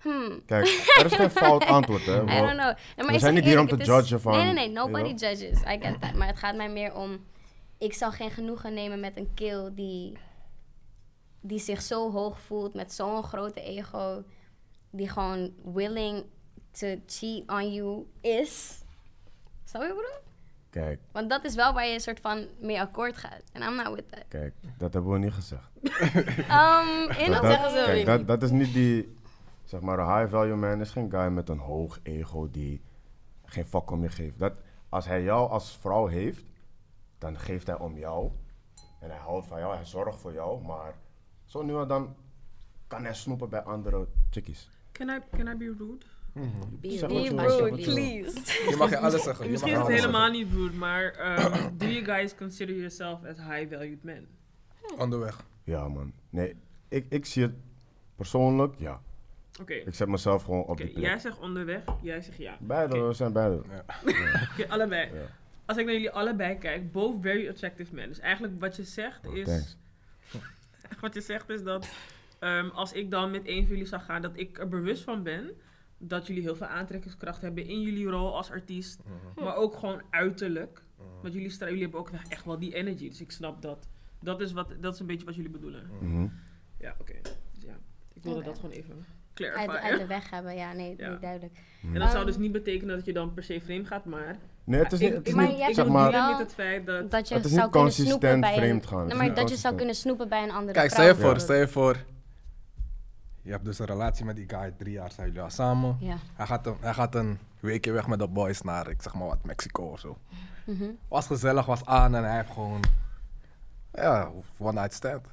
hmm, 0.00 0.42
Kijk, 0.46 0.64
er 0.98 1.04
is 1.04 1.12
geen 1.14 1.30
fout 1.44 1.64
antwoord, 1.64 2.06
hè. 2.06 2.22
I 2.22 2.26
don't 2.26 2.28
know. 2.50 2.56
Nee, 2.56 2.76
maar 2.96 3.12
we 3.12 3.18
zijn 3.18 3.34
niet 3.34 3.44
hier 3.44 3.60
om 3.60 3.68
te 3.68 3.76
judgen 3.76 4.20
van- 4.20 4.32
Nee, 4.32 4.44
nee, 4.44 4.54
nee. 4.54 4.70
Nobody 4.70 5.08
judges. 5.08 5.60
I 5.60 5.78
get 5.80 6.00
that. 6.00 6.14
Maar 6.14 6.26
het 6.26 6.36
gaat 6.38 6.56
mij 6.56 6.68
meer 6.68 6.94
om... 6.94 7.18
Ik 7.78 7.94
zal 7.94 8.10
geen 8.10 8.30
genoegen 8.30 8.74
nemen 8.74 9.00
met 9.00 9.16
een 9.16 9.34
kill 9.34 9.70
die... 9.74 10.18
Die 11.40 11.58
zich 11.58 11.82
zo 11.82 12.10
hoog 12.10 12.40
voelt 12.40 12.74
met 12.74 12.92
zo'n 12.92 13.22
grote 13.22 13.60
ego. 13.60 14.22
Die 14.90 15.08
gewoon 15.08 15.54
willing 15.64 16.24
to 16.70 16.86
cheat 17.06 17.42
on 17.46 17.72
you 17.72 18.06
is. 18.20 18.82
Snap 19.64 19.82
je, 19.82 19.88
bro? 19.88 20.22
Kijk, 20.70 21.00
Want 21.12 21.30
dat 21.30 21.44
is 21.44 21.54
wel 21.54 21.72
waar 21.72 21.86
je 21.86 21.94
een 21.94 22.00
soort 22.00 22.20
van 22.20 22.46
mee 22.60 22.80
akkoord 22.80 23.16
gaat. 23.16 23.42
En 23.52 23.62
I'm 23.62 23.76
not 23.76 23.94
with 23.94 24.10
that. 24.10 24.24
kijk, 24.28 24.54
dat 24.78 24.92
hebben 24.92 25.12
we 25.12 25.18
niet 25.18 25.32
gezegd. 25.32 25.70
Um, 25.82 27.10
in 27.10 27.30
Dat, 27.30 27.42
dat, 27.42 27.50
zeggen 27.50 27.70
ze 27.70 27.82
kijk, 27.84 28.06
dat, 28.06 28.26
dat 28.26 28.42
is 28.42 28.50
niet 28.50 28.72
die, 28.72 29.16
zeg 29.64 29.80
maar, 29.80 29.98
een 29.98 30.18
high 30.18 30.30
value 30.30 30.56
man 30.56 30.80
is 30.80 30.90
geen 30.90 31.10
guy 31.10 31.26
met 31.26 31.48
een 31.48 31.58
hoog 31.58 31.98
ego 32.02 32.50
die 32.50 32.82
geen 33.44 33.66
fuck 33.66 33.90
om 33.90 34.02
je 34.02 34.08
geeft. 34.08 34.38
Dat, 34.38 34.60
als 34.88 35.06
hij 35.06 35.22
jou 35.22 35.50
als 35.50 35.76
vrouw 35.80 36.06
heeft, 36.06 36.44
dan 37.18 37.38
geeft 37.38 37.66
hij 37.66 37.78
om 37.78 37.98
jou. 37.98 38.30
En 39.00 39.10
hij 39.10 39.18
houdt 39.18 39.46
van 39.46 39.58
jou, 39.58 39.74
hij 39.74 39.84
zorgt 39.84 40.20
voor 40.20 40.32
jou. 40.32 40.64
Maar 40.64 40.94
zo 41.44 41.62
nu 41.62 41.76
en 41.80 41.88
dan 41.88 42.16
kan 42.86 43.04
hij 43.04 43.14
snoepen 43.14 43.48
bij 43.48 43.60
andere 43.62 44.06
chickies. 44.30 44.70
Can 44.92 45.08
I, 45.08 45.18
can 45.36 45.46
I 45.46 45.56
be 45.56 45.74
rude? 45.78 46.04
Be 46.80 46.90
Zeg 46.90 47.10
rude, 47.10 47.48
zeg 47.50 47.68
please. 47.68 48.70
Je 48.70 48.76
mag 48.78 48.90
je 48.90 48.98
alles 48.98 49.22
zeggen. 49.22 49.44
Je 49.44 49.50
mag 49.52 49.60
Misschien 49.62 49.72
is 49.72 49.78
het 49.78 50.00
helemaal 50.00 50.30
niet 50.30 50.52
rude, 50.52 50.76
maar 50.76 51.04
um, 51.38 51.52
do 51.78 51.86
you 51.86 52.04
guys 52.04 52.34
consider 52.34 52.74
yourself 52.74 53.24
as 53.24 53.36
high-valued 53.36 54.02
men? 54.02 54.28
zeggen. 54.80 54.98
Onderweg. 54.98 55.44
Ja, 55.64 55.88
man. 55.88 56.12
Nee, 56.30 56.56
ik, 56.88 57.06
ik 57.08 57.26
zie 57.26 57.42
het 57.42 57.54
persoonlijk, 58.16 58.74
ja. 58.78 59.00
Oké, 59.60 59.72
Ik 59.74 59.94
zet 59.94 60.08
mezelf 60.08 60.44
gewoon 60.44 60.62
op 60.62 60.68
oké, 60.68 60.82
die 60.82 60.92
plek. 60.92 61.04
jij 61.04 61.18
zegt 61.18 61.38
onderweg, 61.38 61.82
jij 62.02 62.20
zegt 62.22 62.38
ja. 62.38 62.56
Beide, 62.60 63.00
we 63.00 63.12
zijn 63.12 63.32
beide. 63.32 63.54
Oké, 64.52 64.68
allebei. 64.68 65.14
Ja. 65.14 65.26
Als 65.66 65.76
ik 65.76 65.84
naar 65.84 65.94
jullie 65.94 66.10
allebei 66.10 66.58
kijk, 66.58 66.92
both 66.92 67.22
very 67.22 67.48
attractive 67.48 67.94
men. 67.94 68.08
Dus 68.08 68.18
eigenlijk 68.18 68.60
wat 68.60 68.76
je 68.76 68.84
zegt 68.84 69.26
Oh, 69.26 69.36
is... 69.36 69.76
Wat 71.00 71.14
je 71.14 71.20
zegt 71.20 71.48
is 71.48 71.62
dat 71.62 71.88
ehm, 72.38 72.68
als 72.68 72.92
ik 72.92 73.10
dan 73.10 73.30
met 73.30 73.42
een 73.44 73.62
van 73.62 73.70
jullie 73.70 73.86
zou 73.86 74.02
gaan, 74.02 74.22
dat 74.22 74.38
ik 74.38 74.58
er 74.58 74.68
bewust 74.68 75.02
van 75.02 75.22
ben 75.22 75.50
dat 75.98 76.26
jullie 76.26 76.42
heel 76.42 76.56
veel 76.56 76.66
aantrekkingskracht 76.66 77.42
hebben 77.42 77.66
in 77.66 77.80
jullie 77.80 78.06
rol 78.06 78.36
als 78.36 78.50
artiest. 78.50 79.02
Mhm. 79.04 79.44
Maar 79.44 79.56
ook 79.56 79.74
gewoon 79.76 80.02
uiterlijk. 80.10 80.82
Want 81.22 81.34
jullie, 81.34 81.58
jullie 81.58 81.82
hebben 81.82 82.00
ook 82.00 82.10
echt 82.28 82.44
wel 82.44 82.58
die 82.58 82.74
energy. 82.74 83.08
Dus 83.08 83.20
ik 83.20 83.30
snap 83.30 83.62
dat. 83.62 83.88
Dat 84.20 84.40
is, 84.40 84.52
wat, 84.52 84.74
dat 84.80 84.94
is 84.94 85.00
een 85.00 85.06
beetje 85.06 85.26
wat 85.26 85.34
jullie 85.34 85.50
bedoelen. 85.50 85.90
Mhm. 86.00 86.26
Ja, 86.78 86.96
oké. 87.00 87.20
Dus 87.52 87.62
ja, 87.62 87.78
ik 88.12 88.22
wilde 88.22 88.42
dat 88.42 88.58
gewoon 88.58 88.70
even 88.70 89.06
Uit, 89.34 89.98
de 89.98 90.06
weg 90.06 90.30
hebben, 90.30 90.56
ja, 90.56 90.72
nee, 90.72 90.94
Ja. 90.96 91.08
nee 91.08 91.18
duidelijk. 91.18 91.58
En 91.92 91.98
dat 91.98 92.08
zou 92.10 92.20
Um, 92.20 92.26
dus 92.26 92.36
niet 92.36 92.52
betekenen 92.52 92.96
dat 92.96 93.04
je 93.04 93.12
dan 93.12 93.34
per 93.34 93.42
se 93.42 93.60
vreemd 93.60 93.86
gaat, 93.86 94.04
maar... 94.04 94.36
Nee, 94.64 94.82
het 94.82 94.92
is 94.92 94.98
niet, 94.98 95.08
ik, 95.10 95.14
het 95.16 95.26
is 95.28 95.34
Maar 95.34 95.46
niet 95.46 95.58
ik 95.68 95.74
zeg 95.74 95.88
maar... 95.88 96.10
wel- 96.10 96.30
met 96.30 96.38
het 96.38 96.54
feit 96.54 96.86
dat... 96.86 97.10
Dat 97.10 97.28
je 97.28 97.34
Het 97.34 97.44
is 97.44 97.50
zou 97.50 97.62
niet 97.62 97.72
kunnen 97.72 97.92
snoepen 97.92 98.14
consistent 98.18 98.40
bij 98.40 98.52
een... 98.52 98.58
vreemd 98.58 98.86
gaan. 98.86 99.06
Nee, 99.06 99.16
maar 99.16 99.26
niet 99.26 99.36
dat 99.36 99.48
je 99.48 99.56
zou 99.56 99.74
kunnen 99.74 99.94
snoepen 99.94 100.28
bij 100.28 100.42
een 100.42 100.50
andere 100.50 100.72
Kijk, 100.78 100.90
stel 100.90 101.06
je 101.06 101.14
voor, 101.14 101.40
stel 101.40 101.56
je 101.56 101.68
voor. 101.68 101.96
Je 103.42 103.50
hebt 103.50 103.64
dus 103.64 103.78
een 103.78 103.86
relatie 103.86 104.24
met 104.24 104.36
die 104.36 104.48
guy, 104.48 104.74
drie 104.78 104.92
jaar 104.92 105.12
zijn 105.12 105.26
jullie 105.26 105.42
al 105.42 105.50
samen. 105.50 105.96
Ja. 106.00 106.16
Hij 106.34 106.46
gaat, 106.46 106.66
een, 106.66 106.76
hij 106.80 106.94
gaat 106.94 107.14
een 107.14 107.38
weekje 107.60 107.92
weg 107.92 108.06
met 108.06 108.18
de 108.18 108.28
boys 108.28 108.60
naar, 108.62 108.88
ik 108.88 109.02
zeg 109.02 109.14
maar 109.14 109.26
wat, 109.26 109.44
Mexico 109.44 109.82
of 109.82 110.00
zo. 110.00 110.18
Mhm. 110.64 110.84
Was 111.08 111.26
gezellig, 111.26 111.66
was 111.66 111.84
aan 111.84 112.14
en 112.14 112.24
hij 112.24 112.36
heeft 112.36 112.50
gewoon. 112.50 112.80
Ja, 113.92 114.30
one 114.58 114.72
night 114.80 114.92
stand. 114.94 115.26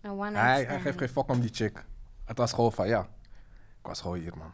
Een 0.00 0.10
one 0.10 0.30
night 0.30 0.36
Hij, 0.44 0.64
hij 0.64 0.80
geeft 0.80 0.98
geen 0.98 1.08
fuck 1.08 1.28
om 1.28 1.40
die 1.40 1.50
chick. 1.52 1.84
Het 2.24 2.38
was 2.38 2.52
gewoon 2.52 2.72
van 2.72 2.88
ja. 2.88 3.06
Ik 3.82 3.88
was 3.88 4.00
gewoon 4.00 4.18
hier, 4.18 4.36
man. 4.36 4.52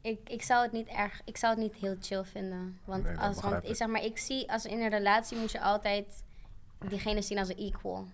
Ik, 0.00 0.28
ik 0.28 0.42
zou 0.42 0.62
het 0.62 0.72
niet 0.72 0.86
erg, 0.88 1.20
ik 1.24 1.36
zou 1.36 1.52
het 1.54 1.62
niet 1.62 1.74
heel 1.74 1.96
chill 2.00 2.24
vinden. 2.24 2.78
Want, 2.84 3.04
Nee, 3.04 3.16
als, 3.18 3.40
want 3.40 3.68
ik 3.68 3.76
zeg 3.76 3.88
maar, 3.88 4.02
ik 4.04 4.18
zie 4.18 4.52
als 4.52 4.64
in 4.64 4.80
een 4.80 4.88
relatie 4.88 5.38
moet 5.38 5.52
je 5.52 5.60
altijd 5.60 6.24
diegene 6.88 7.22
zien 7.22 7.38
als 7.38 7.48
een 7.48 7.56
equal. 7.56 8.06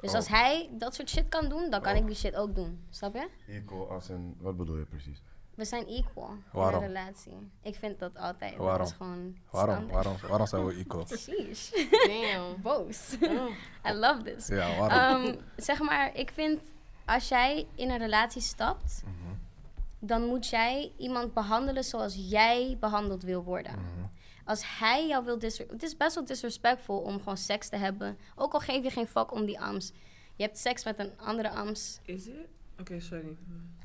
Dus 0.00 0.10
Oh. 0.10 0.16
als 0.16 0.28
hij 0.28 0.68
dat 0.72 0.94
soort 0.94 1.10
shit 1.10 1.28
kan 1.28 1.48
doen, 1.48 1.70
dan 1.70 1.80
kan 1.80 1.92
Oh. 1.92 1.98
ik 1.98 2.06
die 2.06 2.14
shit 2.16 2.34
ook 2.34 2.54
doen. 2.54 2.84
Snap 2.90 3.14
je? 3.14 3.28
Equal 3.46 3.90
als 3.90 4.08
een... 4.08 4.36
Wat 4.38 4.56
bedoel 4.56 4.76
je 4.76 4.84
precies? 4.84 5.22
We 5.54 5.64
zijn 5.64 5.86
equal 5.86 6.28
in 6.30 6.44
Waarom? 6.52 6.82
een 6.82 6.86
relatie. 6.88 7.50
Ik 7.62 7.74
vind 7.74 7.98
dat 7.98 8.16
altijd. 8.16 8.56
Waarom? 8.56 8.78
Dat 8.78 8.86
is 8.86 8.92
gewoon 8.96 9.36
Waarom, 9.50 9.74
standaard. 9.74 10.04
waarom, 10.04 10.28
waarom 10.28 10.46
zijn 10.46 10.66
we 10.66 10.74
equal? 10.84 11.06
Sheesh. 11.06 11.70
Damn. 12.06 12.60
Boos. 12.62 13.16
Oh. 13.22 13.50
I 13.90 13.92
love 13.92 14.22
this. 14.22 14.46
Ja, 14.46 14.76
waarom? 14.78 15.24
Ehm, 15.24 15.36
zeg 15.56 15.80
maar, 15.80 16.14
ik 16.14 16.30
vind 16.30 16.60
als 17.06 17.28
jij 17.28 17.66
in 17.74 17.90
een 17.90 17.98
relatie 17.98 18.40
stapt, 18.42 19.02
Mhm. 19.04 19.34
dan 19.98 20.26
moet 20.26 20.48
jij 20.48 20.92
iemand 20.96 21.34
behandelen 21.34 21.84
zoals 21.84 22.14
jij 22.28 22.76
behandeld 22.80 23.22
wil 23.22 23.42
worden. 23.42 23.72
Mhm. 23.72 24.06
Als 24.44 24.78
hij 24.78 25.06
jou 25.06 25.24
wil 25.24 25.38
Het 25.40 25.82
is 25.82 25.96
best 25.96 26.14
wel 26.14 26.24
disrespectful 26.24 26.98
om 26.98 27.18
gewoon 27.18 27.36
seks 27.36 27.68
te 27.68 27.76
hebben. 27.76 28.16
Ook 28.36 28.52
al 28.52 28.60
geef 28.60 28.82
je 28.82 28.90
geen 28.90 29.06
fuck 29.06 29.32
om 29.32 29.44
die 29.44 29.60
ams. 29.60 29.92
Je 30.36 30.42
hebt 30.44 30.58
seks 30.58 30.84
met 30.84 30.98
een 30.98 31.10
andere 31.16 31.50
ams. 31.50 32.00
Is 32.04 32.26
it? 32.26 32.34
Oké, 32.80 33.00
sorry. 33.00 33.36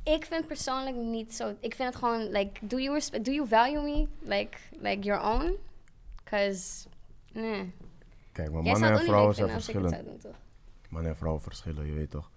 Ik 0.03 0.25
vind 0.25 0.47
persoonlijk 0.47 0.95
niet 0.95 1.35
zo. 1.35 1.55
Ik 1.59 1.75
vind 1.75 1.89
het 1.89 1.95
gewoon 2.03 2.29
like, 2.31 2.67
do 2.67 2.79
you 2.79 2.93
respect, 2.93 3.25
do 3.25 3.31
you 3.31 3.47
value 3.47 3.81
me 3.81 4.07
like 4.23 4.57
like 4.79 4.99
your 5.01 5.23
own? 5.23 5.55
Cause, 6.23 6.87
nee. 7.33 7.73
Kijk, 8.31 8.51
maar 8.51 8.63
mannen 8.63 8.89
en 8.89 8.95
het 8.95 9.03
vrouwen 9.03 9.35
zijn 9.35 9.49
het 9.49 9.63
verschillend. 9.63 10.25
Mannen 10.89 11.11
en 11.11 11.17
vrouwen 11.17 11.41
verschillen, 11.41 11.85
je 11.85 11.93
weet 11.93 12.11
toch? 12.11 12.29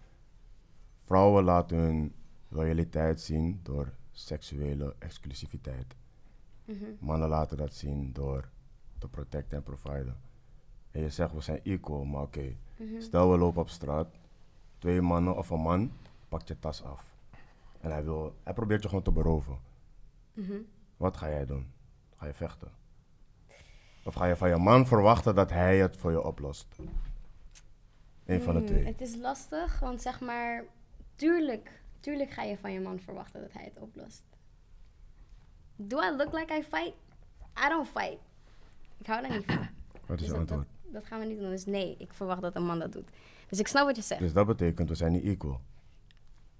Vrouwen 1.11 1.45
laten 1.45 1.76
hun 1.79 2.14
loyaliteit 2.49 3.21
zien 3.21 3.61
door 3.62 3.93
seksuele 4.12 4.95
exclusiviteit. 4.99 5.97
Mhm. 6.64 6.85
Mannen 6.99 7.29
laten 7.29 7.57
dat 7.57 7.75
zien 7.75 8.12
door 8.12 8.49
te 8.99 9.09
protecten 9.09 9.57
en 9.57 9.62
providen. 9.62 10.17
En 10.90 11.00
je 11.00 11.11
zegt 11.11 11.33
we 11.33 11.40
zijn 11.40 11.61
equal, 11.62 12.05
maar 12.05 12.23
oké. 12.23 12.57
Mhm. 12.76 13.00
Stel 13.00 13.31
we 13.31 13.38
lopen 13.38 13.61
op 13.61 13.69
straat, 13.69 14.09
twee 14.79 15.00
mannen 15.00 15.37
of 15.37 15.50
een 15.50 15.61
man 15.61 15.93
pakt 16.29 16.49
je 16.49 16.59
tas 16.59 16.83
af. 16.83 17.05
En 17.81 17.90
hij, 17.90 18.05
wil, 18.05 18.35
hij 18.43 18.52
probeert 18.52 18.83
je 18.83 18.88
gewoon 18.88 19.05
te 19.05 19.12
beroven. 19.12 19.59
Mhm. 20.33 20.59
Wat 20.97 21.17
ga 21.17 21.29
jij 21.29 21.47
doen? 21.47 21.67
Ga 22.17 22.26
je 22.26 22.35
vechten? 22.35 22.71
Of 24.05 24.14
ga 24.14 24.25
je 24.25 24.37
van 24.37 24.49
je 24.49 24.57
man 24.57 24.87
verwachten 24.87 25.35
dat 25.35 25.50
hij 25.50 25.79
het 25.79 25.97
voor 25.97 26.11
je 26.11 26.23
oplost? 26.25 26.76
Eén 28.25 28.43
van 28.43 28.55
de 28.55 28.61
Hmm, 28.61 28.69
twee. 28.69 28.85
Het 28.85 29.00
is 29.00 29.17
lastig, 29.17 29.81
want 29.81 30.02
zeg 30.02 30.21
maar, 30.21 30.64
tuurlijk, 31.21 31.83
tuurlijk 32.00 32.31
ga 32.31 32.43
je 32.43 32.57
van 32.59 32.73
je 32.73 32.81
man 32.81 33.00
verwachten 33.00 33.41
dat 33.41 33.53
hij 33.53 33.65
het 33.65 33.79
oplost. 33.79 34.23
Do 35.77 35.99
I 36.03 36.17
look 36.17 36.33
like 36.33 36.55
I 36.59 36.62
fight? 36.62 36.95
I 37.65 37.69
don't 37.69 37.89
fight. 37.89 38.19
Ik 38.99 39.07
hou 39.07 39.23
daar 39.23 39.37
niet 39.37 39.45
van. 39.45 39.57
Wat 40.07 40.21
is 40.21 40.27
Dus 40.27 40.29
dat, 40.29 40.39
antwoord? 40.39 40.67
dat 40.83 41.05
gaan 41.05 41.21
we 41.21 41.27
niet 41.27 41.39
doen. 41.39 41.50
Dus 41.50 41.65
nee, 41.65 41.95
ik 41.99 42.12
verwacht 42.12 42.41
dat 42.43 42.57
een 42.57 42.67
man 42.67 42.79
dat 42.79 42.93
doet. 42.93 43.11
Dus 43.49 43.59
ik 43.59 43.67
snap 43.67 43.87
wat 43.87 43.97
je 43.97 44.03
zegt. 44.03 44.21
Dus 44.21 44.33
dat 44.33 44.47
betekent 44.47 44.89
we 44.89 44.95
zijn 44.95 45.12
niet 45.12 45.25
equal. 45.25 45.61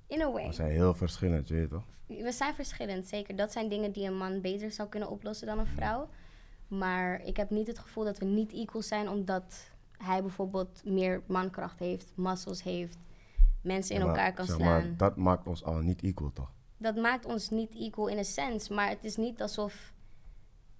In 0.07 0.21
a 0.21 0.31
way. 0.31 0.47
We 0.47 0.52
zijn 0.52 0.71
heel 0.71 0.95
verschillend, 0.95 1.49
je 1.49 1.55
weet 1.55 1.71
toch? 1.71 1.85
We 2.07 2.33
zijn 2.33 2.55
verschillend, 2.55 3.07
zeker. 3.07 3.37
Dat 3.37 3.52
zijn 3.52 3.69
dingen 3.69 3.93
die 3.93 4.07
een 4.07 4.17
man 4.17 4.40
beter 4.40 4.71
zou 4.71 4.88
kunnen 4.88 5.09
oplossen 5.09 5.47
dan 5.47 5.59
een 5.59 5.67
vrouw. 5.67 6.09
Maar 6.69 7.21
ik 7.25 7.37
heb 7.37 7.50
niet 7.50 7.67
het 7.67 7.79
gevoel 7.79 8.05
dat 8.05 8.19
we 8.19 8.25
niet 8.25 8.52
equal 8.52 8.83
zijn, 8.83 9.09
omdat 9.09 9.71
hij 9.97 10.23
bijvoorbeeld 10.23 10.85
meer 10.85 11.23
mankracht 11.26 11.79
heeft, 11.79 12.12
muscles 12.14 12.62
heeft, 12.62 12.99
mensen 13.61 13.95
in 13.95 14.00
maar, 14.00 14.11
elkaar 14.11 14.33
kan 14.33 14.47
zeg 14.47 14.57
slaan. 14.57 14.69
Maar 14.69 14.97
dat 14.97 15.17
maakt 15.17 15.47
ons 15.47 15.64
al 15.64 15.79
niet 15.79 16.02
equal, 16.02 16.33
toch? 16.33 16.50
dat 16.81 16.97
maakt 16.97 17.25
ons 17.25 17.50
niet 17.50 17.75
equal 17.75 18.07
in 18.09 18.19
a 18.19 18.23
sense. 18.23 18.75
Maar 18.75 18.88
het 18.88 19.05
is 19.05 19.17
niet 19.17 19.43
alsof 19.43 19.93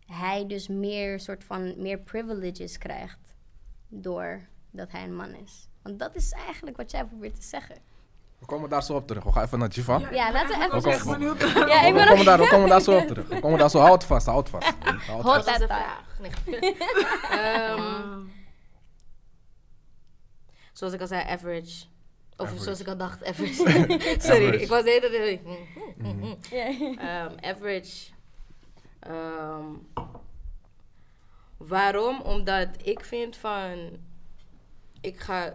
hij 0.07 0.47
dus 0.47 0.69
meer 0.69 1.21
soort 1.21 1.45
van 1.45 1.75
meer 1.77 1.99
privileges 1.99 2.79
krijgt 2.79 3.35
doordat 3.89 4.91
hij 4.91 5.03
een 5.05 5.17
man 5.17 5.35
is. 5.35 5.69
Want 5.83 5.99
dat 5.99 6.15
is 6.15 6.33
eigenlijk 6.33 6.77
wat 6.77 6.91
jij 6.91 7.05
probeert 7.05 7.35
te 7.35 7.43
zeggen. 7.43 7.77
We 8.39 8.47
komen 8.47 8.71
daar 8.71 8.83
zo 8.83 8.95
op 8.95 9.07
terug. 9.07 9.25
We 9.25 9.33
gaan 9.33 9.45
even 9.45 9.59
naar 9.59 9.69
Jiva. 9.69 9.99
Ja, 9.99 10.33
laten 10.33 10.59
we 10.59 10.77
Ik 10.77 10.87
even. 10.87 11.11
benieuwd. 11.13 11.41
Ja, 11.41 11.83
ik 11.83 11.93
we, 11.93 11.99
ben 11.99 12.09
komen 12.09 12.25
daar, 12.25 12.39
we 12.39 12.49
komen 12.49 12.69
daar 12.69 12.81
zo 12.81 12.99
op 12.99 13.07
terug. 13.07 13.29
We 13.29 13.41
komen 13.41 13.59
daar 13.59 13.71
zo. 13.71 13.79
Houd 13.79 14.05
vast, 14.05 14.27
houd 14.27 14.49
vast. 14.49 14.67
Houd 15.07 15.23
Hot 15.23 15.23
vast. 15.23 15.47
Dat 15.47 15.47
is 15.47 15.53
that 15.53 15.61
een 15.61 15.69
thought. 15.69 16.07
vraag. 16.17 16.47
Nee. 16.61 16.77
Ehm, 17.41 18.21
zoals 20.79 20.93
ik 20.93 21.01
al 21.01 21.07
zei, 21.07 21.29
average. 21.29 21.85
Of 22.41 22.47
Average. 22.47 22.63
zoals 22.63 22.81
ik 22.81 22.89
al 22.89 22.97
dacht, 22.97 23.25
average. 23.25 23.55
Sorry, 24.21 24.47
Average. 24.47 24.61
ik 24.61 24.69
was 24.69 24.85
de 24.85 24.91
hele 24.91 25.11
tijd... 25.11 25.41
Ja. 26.51 27.33
Average. 27.41 28.11
Ehm, 29.01 29.65
waarom? 31.57 32.21
Omdat 32.21 32.69
ik 32.83 33.05
vind 33.05 33.37
van... 33.37 33.99
Ik 35.01 35.21
ga 35.21 35.55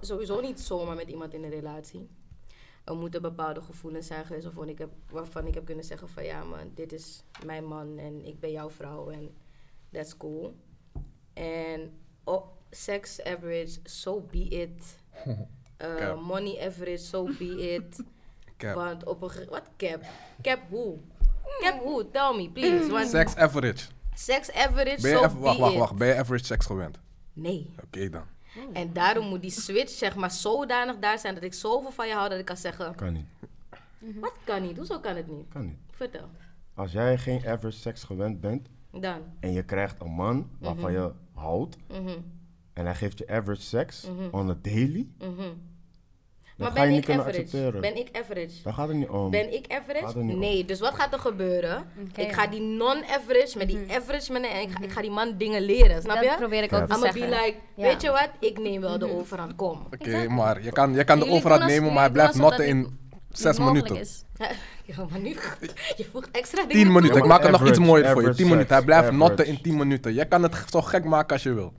sowieso 0.00 0.40
niet 0.40 0.60
zomaar 0.60 0.96
met 0.96 1.08
iemand 1.08 1.34
in 1.34 1.44
een 1.44 1.50
relatie. 1.50 2.08
Er 2.84 2.96
moeten 2.96 3.22
bepaalde 3.22 3.60
gevoelens 3.60 4.06
zijn 4.06 4.24
geweest 4.24 4.44
waarvan 4.44 4.68
ik 4.68 4.78
heb, 4.78 4.90
waarvan 5.10 5.46
ik 5.46 5.54
heb 5.54 5.64
kunnen 5.64 5.84
zeggen 5.84 6.08
van... 6.08 6.24
Ja 6.24 6.44
man, 6.44 6.70
dit 6.74 6.92
is 6.92 7.24
mijn 7.44 7.64
man 7.64 7.98
en 7.98 8.24
ik 8.24 8.40
ben 8.40 8.50
jouw 8.50 8.70
vrouw 8.70 9.10
en 9.10 9.34
that's 9.92 10.16
cool. 10.16 10.56
En 11.32 11.98
oh, 12.24 12.46
sex 12.70 13.22
average, 13.22 13.78
so 13.82 14.20
be 14.20 14.48
it. 14.48 14.98
Uh, 15.82 15.94
Cap. 15.96 16.20
money 16.20 16.66
average, 16.66 16.98
so 16.98 17.24
be 17.38 17.74
it. 17.74 18.02
Cap. 18.56 18.74
Want 18.74 19.04
op 19.04 19.22
een 19.22 19.30
ge- 19.30 19.46
Wat 19.50 19.62
cap? 19.76 20.02
Cap 20.42 20.58
hoe? 20.68 20.96
Cap 21.60 21.80
hoe? 21.82 22.10
Tell 22.10 22.34
me, 22.36 22.50
please. 22.50 22.90
Want 22.90 23.08
Sex 23.08 23.36
average. 23.36 23.86
sex 24.14 24.52
average, 24.52 25.00
Ben 25.02 25.10
je 25.10 25.16
so 25.16 25.24
even, 25.24 25.38
wacht, 25.40 25.56
be 25.56 25.60
wacht, 25.62 25.72
it. 25.72 25.78
wacht. 25.78 25.94
Ben 25.96 26.08
je 26.08 26.14
average 26.14 26.44
seks 26.44 26.66
gewend? 26.66 26.98
Nee. 27.32 27.74
Oké 27.84 28.08
dan. 28.08 28.22
En 28.72 28.92
daarom 28.92 29.26
moet 29.28 29.42
die 29.42 29.50
switch 29.50 29.90
zeg 29.90 30.16
maar 30.16 30.30
zodanig 30.30 30.96
daar 30.98 31.18
zijn 31.18 31.34
dat 31.34 31.42
ik 31.42 31.54
zoveel 31.54 31.90
van 31.90 32.06
je 32.08 32.12
hou 32.14 32.28
dat 32.28 32.38
ik 32.38 32.44
kan 32.44 32.56
zeggen... 32.56 32.94
Kan 32.94 33.12
niet. 33.12 33.26
Wat 34.20 34.32
kan 34.44 34.62
niet? 34.62 34.76
Hoezo 34.76 34.98
kan 35.00 35.16
het 35.16 35.26
niet? 35.28 35.48
Kan 35.48 35.64
niet. 35.64 35.76
Vertel. 35.90 36.28
Als 36.74 36.92
jij 36.92 37.18
geen 37.18 37.46
average 37.46 37.78
seks 37.78 38.04
gewend 38.04 38.40
bent 38.40 38.68
Dan. 38.92 39.20
en 39.40 39.52
je 39.52 39.62
krijgt 39.62 40.00
een 40.00 40.10
man 40.10 40.50
waarvan 40.58 40.92
je 40.92 41.12
houdt 41.34 41.76
Mhm, 41.88 42.18
en 42.76 42.84
hij 42.84 42.94
geeft 42.94 43.18
je 43.18 43.28
average 43.28 43.60
seks 43.62 44.02
Mhm. 44.02 44.28
on 44.36 44.50
a 44.50 44.56
daily, 44.62 45.06
mhm. 45.18 45.28
dan 45.36 45.54
Maar 46.56 46.72
ben 46.72 46.88
niet 46.88 47.08
ik 47.08 47.14
average? 47.18 47.28
accepteren. 47.40 47.80
Ben 47.80 47.96
ik 47.96 48.08
average? 48.12 48.62
Daar 48.62 48.72
gaat 48.72 48.88
het 48.88 48.96
niet 48.96 49.08
om. 49.08 49.30
Ben 49.30 49.54
ik 49.54 49.72
average? 49.72 50.04
er 50.06 50.16
om. 50.18 50.38
Nee, 50.38 50.64
dus 50.64 50.80
wat 50.80 50.94
gaat 50.94 51.12
er 51.12 51.18
gebeuren? 51.18 51.84
Ik 52.16 52.32
ga 52.32 52.46
die 52.46 52.60
non-average 52.60 53.58
met 53.58 53.68
die 53.68 53.86
average 53.90 54.32
man 54.32 54.42
en 54.42 54.60
ik 54.62 54.70
ga, 54.70 54.82
ik 54.82 54.92
ga 54.92 55.00
die 55.00 55.10
man 55.10 55.36
dingen 55.36 55.62
leren, 55.62 56.02
snap 56.02 56.16
dat 56.16 56.24
je? 56.24 56.34
probeer 56.36 56.62
ik 56.62 56.72
ook 56.72 56.86
te 56.86 56.94
I'm 56.94 57.00
zeggen. 57.00 57.20
be 57.20 57.26
like, 57.26 57.54
Ja. 57.76 57.82
weet 57.82 58.02
je 58.02 58.10
wat? 58.10 58.30
Ik 58.40 58.58
neem 58.58 58.80
wel 58.80 58.98
de 58.98 59.10
overhand, 59.12 59.54
kom. 59.56 59.80
Oké, 59.86 59.96
Exactly. 60.04 60.34
maar 60.34 60.62
je 60.62 60.72
kan, 60.72 60.94
je 60.94 61.04
kan 61.04 61.18
de 61.18 61.26
overhand 61.28 61.64
nemen, 61.64 61.92
maar 61.92 62.02
hij 62.02 62.12
blijft 62.12 62.34
notten 62.34 62.58
dat 62.58 62.66
in 62.74 62.98
zes 63.30 63.58
minuten. 63.58 63.96
is. 63.96 64.22
Ja, 64.86 65.06
maar 65.10 65.20
nu, 65.20 65.28
je 65.96 66.04
voegt 66.12 66.30
extra 66.30 66.60
dingen 66.66 66.76
Tien 66.84 66.92
minuten. 66.92 67.16
Ik 67.16 67.24
maak 67.24 67.42
het 67.42 67.50
nog 67.50 67.68
iets 67.68 67.78
mooier 67.78 68.10
voor 68.12 68.22
je. 68.22 68.34
Tien 68.34 68.48
minuten. 68.48 68.76
Hij 68.76 68.84
blijft 68.84 69.10
notten 69.12 69.46
in 69.46 69.60
tien 69.62 69.76
minuten. 69.76 70.14
Je 70.14 70.24
kan 70.24 70.42
het 70.42 70.64
zo 70.70 70.82
gek 70.82 71.04
maken 71.04 71.32
als 71.32 71.42
je 71.42 71.52
wil. 71.52 71.72